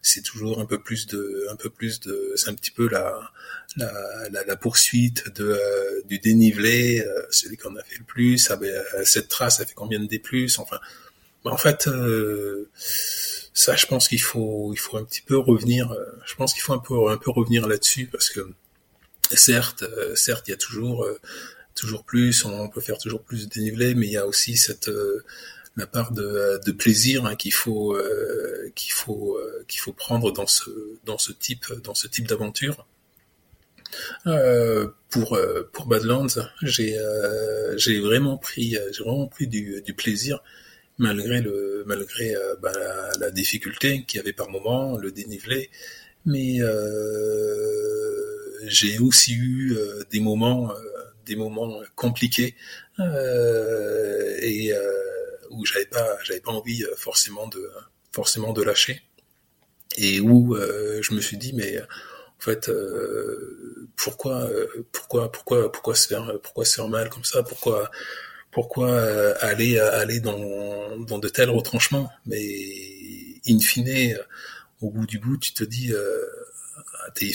c'est 0.02 0.22
toujours 0.22 0.60
un 0.60 0.66
peu 0.66 0.78
plus 0.78 1.06
de, 1.06 1.46
un 1.50 1.56
peu 1.56 1.70
plus 1.70 2.00
de, 2.00 2.32
c'est 2.36 2.50
un 2.50 2.54
petit 2.54 2.70
peu 2.70 2.88
la 2.88 3.30
la, 3.76 4.44
la, 4.46 4.56
poursuite 4.56 5.28
de 5.34 5.58
du 6.06 6.20
dénivelé, 6.20 7.04
celui 7.30 7.56
qu'on 7.56 7.74
a 7.74 7.82
fait 7.82 7.96
le 7.98 8.04
plus, 8.04 8.48
ah 8.50 8.56
ben, 8.56 8.72
cette 9.04 9.28
trace, 9.28 9.56
ça 9.56 9.66
fait 9.66 9.74
combien 9.74 9.98
de 9.98 10.06
D 10.06 10.20
plus, 10.20 10.60
enfin, 10.60 10.78
ben, 11.44 11.50
en 11.50 11.56
fait, 11.56 11.88
ça, 13.52 13.74
je 13.74 13.86
pense 13.86 14.06
qu'il 14.06 14.20
faut, 14.20 14.72
il 14.72 14.78
faut 14.78 14.96
un 14.96 15.04
petit 15.04 15.22
peu 15.22 15.36
revenir, 15.36 15.92
je 16.24 16.36
pense 16.36 16.52
qu'il 16.52 16.62
faut 16.62 16.74
un 16.74 16.78
peu, 16.78 17.08
un 17.10 17.16
peu 17.16 17.32
revenir 17.32 17.66
là-dessus 17.66 18.06
parce 18.06 18.30
que 18.30 18.48
certes, 19.32 19.84
certes, 20.14 20.46
il 20.46 20.52
y 20.52 20.54
a 20.54 20.58
toujours 20.58 21.04
toujours 21.74 22.04
plus, 22.04 22.44
on 22.44 22.68
peut 22.68 22.80
faire 22.80 22.98
toujours 22.98 23.22
plus 23.22 23.48
de 23.48 23.54
dénivelé, 23.54 23.94
mais 23.94 24.06
il 24.06 24.12
y 24.12 24.16
a 24.16 24.26
aussi 24.26 24.56
cette 24.56 24.88
euh, 24.88 25.24
la 25.76 25.86
part 25.86 26.12
de, 26.12 26.60
de 26.64 26.72
plaisir 26.72 27.26
hein, 27.26 27.34
qu'il 27.34 27.52
faut 27.52 27.94
euh, 27.96 28.70
qu'il 28.74 28.92
faut 28.92 29.36
euh, 29.36 29.64
qu'il 29.66 29.80
faut 29.80 29.92
prendre 29.92 30.32
dans 30.32 30.46
ce 30.46 30.70
dans 31.04 31.18
ce 31.18 31.32
type 31.32 31.66
dans 31.82 31.94
ce 31.94 32.06
type 32.06 32.26
d'aventure. 32.28 32.86
pour 35.10 35.38
pour 35.72 35.86
Badlands, 35.86 36.36
j'ai 36.62 36.96
j'ai 37.76 38.00
vraiment 38.00 38.36
pris 38.36 38.76
j'ai 38.92 39.02
vraiment 39.04 39.26
pris 39.26 39.46
du, 39.46 39.82
du 39.82 39.94
plaisir 39.94 40.42
malgré 40.98 41.40
le 41.40 41.82
malgré 41.86 42.34
bah, 42.62 42.72
la, 42.72 43.10
la, 43.18 43.30
difficulté 43.30 44.04
qu'il 44.04 44.18
y 44.18 44.20
avait 44.20 44.32
par 44.32 44.48
moment, 44.50 44.96
le 44.96 45.10
dénivelé, 45.12 45.70
mais 46.24 46.58
j'ai 48.66 48.98
aussi 48.98 49.34
eu 49.34 49.76
des 50.10 50.20
moments 50.20 50.72
des 51.24 51.36
moments 51.36 51.80
compliqués 51.96 52.54
euh, 53.00 54.36
et 54.40 54.72
euh, 54.72 54.80
où 55.50 55.64
j'avais 55.66 55.86
pas 55.86 56.16
j'avais 56.24 56.40
pas 56.40 56.52
envie 56.52 56.84
euh, 56.84 56.94
forcément 56.96 57.46
de 57.48 57.70
forcément 58.12 58.52
de 58.52 58.62
lâcher. 58.62 59.02
Et 59.96 60.20
où 60.20 60.56
je 60.56 61.14
me 61.14 61.20
suis 61.20 61.36
dit 61.36 61.52
mais 61.52 61.80
en 61.80 62.40
fait 62.40 62.70
pourquoi 63.96 64.48
pourquoi 64.92 65.30
pourquoi 65.30 65.70
pourquoi 65.70 65.94
se 65.94 66.08
faire 66.08 66.32
pourquoi 66.42 66.64
se 66.64 66.74
faire 66.74 66.88
mal 66.88 67.08
comme 67.10 67.24
ça? 67.24 67.42
Pourquoi 67.44 67.90
pourquoi 68.50 68.90
aller 69.40 69.78
aller 69.78 70.20
dans, 70.20 70.98
dans 70.98 71.18
de 71.18 71.28
tels 71.28 71.50
retranchements? 71.50 72.10
Mais 72.26 72.42
in 73.48 73.60
fine 73.60 74.18
au 74.80 74.90
bout 74.90 75.06
du 75.06 75.18
bout 75.20 75.36
tu 75.36 75.52
te 75.54 75.62
dis 75.62 75.92
t'es 77.14 77.26
es, 77.26 77.34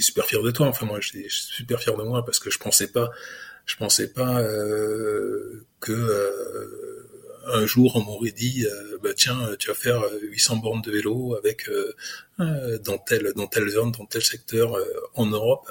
super 0.00 0.26
fier 0.26 0.42
de 0.42 0.50
toi. 0.50 0.66
Enfin 0.66 0.86
moi, 0.86 1.00
je 1.00 1.08
suis 1.08 1.26
super 1.28 1.80
fier 1.80 1.96
de 1.96 2.02
moi 2.02 2.24
parce 2.24 2.38
que 2.38 2.50
je 2.50 2.58
pensais 2.58 2.88
pas, 2.88 3.10
je 3.66 3.76
pensais 3.76 4.08
pas 4.08 4.40
euh, 4.40 5.64
que 5.80 5.92
euh, 5.92 7.08
un 7.46 7.66
jour 7.66 7.96
on 7.96 8.00
m'aurait 8.02 8.32
dit, 8.32 8.66
euh, 8.66 8.98
bah 9.02 9.14
tiens, 9.14 9.38
tu 9.58 9.68
vas 9.68 9.74
faire 9.74 10.02
800 10.22 10.56
bornes 10.56 10.82
de 10.82 10.90
vélo 10.90 11.36
avec 11.36 11.68
dans 12.38 12.98
telle 12.98 13.32
dans 13.34 13.46
telle 13.46 13.68
zone, 13.68 13.92
dans 13.92 14.06
tel 14.06 14.22
secteur 14.22 14.76
en 15.14 15.26
Europe. 15.26 15.70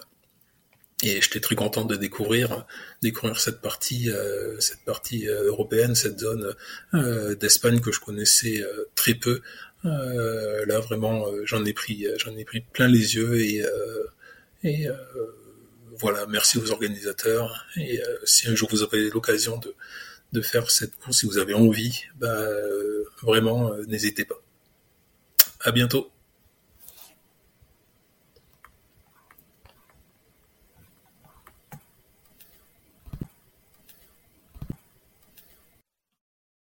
Et 1.04 1.20
j'étais 1.20 1.40
très 1.40 1.56
content 1.56 1.84
de 1.84 1.96
découvrir 1.96 2.68
découvrir 3.02 3.40
cette 3.40 3.62
partie 3.62 4.10
cette 4.60 4.84
partie 4.86 5.26
européenne, 5.26 5.96
cette 5.96 6.20
zone 6.20 6.54
d'Espagne 7.40 7.80
que 7.80 7.92
je 7.92 8.00
connaissais 8.00 8.64
très 8.96 9.16
peu 9.16 9.32
euh, 9.32 9.42
là 9.84 10.80
vraiment, 10.80 11.28
euh, 11.28 11.44
j'en 11.46 11.66
ai 11.66 11.74
pris, 11.74 12.06
euh, 12.06 12.16
j'en 12.18 12.36
ai 12.38 12.46
pris 12.46 12.62
plein 12.62 12.88
les 12.88 13.16
yeux 13.16 13.40
et, 13.40 13.64
voilà. 16.00 16.26
Merci 16.28 16.58
aux 16.58 16.72
organisateurs. 16.72 17.66
Et 17.78 18.00
si 18.24 18.48
un 18.48 18.56
jour 18.56 18.70
vous 18.72 18.82
avez 18.84 19.10
l'occasion 19.10 19.58
de 19.58 19.76
de 20.34 20.42
faire 20.42 20.72
cette 20.72 20.96
course, 20.96 21.18
si 21.20 21.26
vous 21.26 21.38
avez 21.38 21.54
envie, 21.54 22.04
bah, 22.16 22.48
vraiment, 23.22 23.76
n'hésitez 23.88 24.24
pas. 24.24 24.42
À 25.60 25.72
bientôt. 25.72 26.10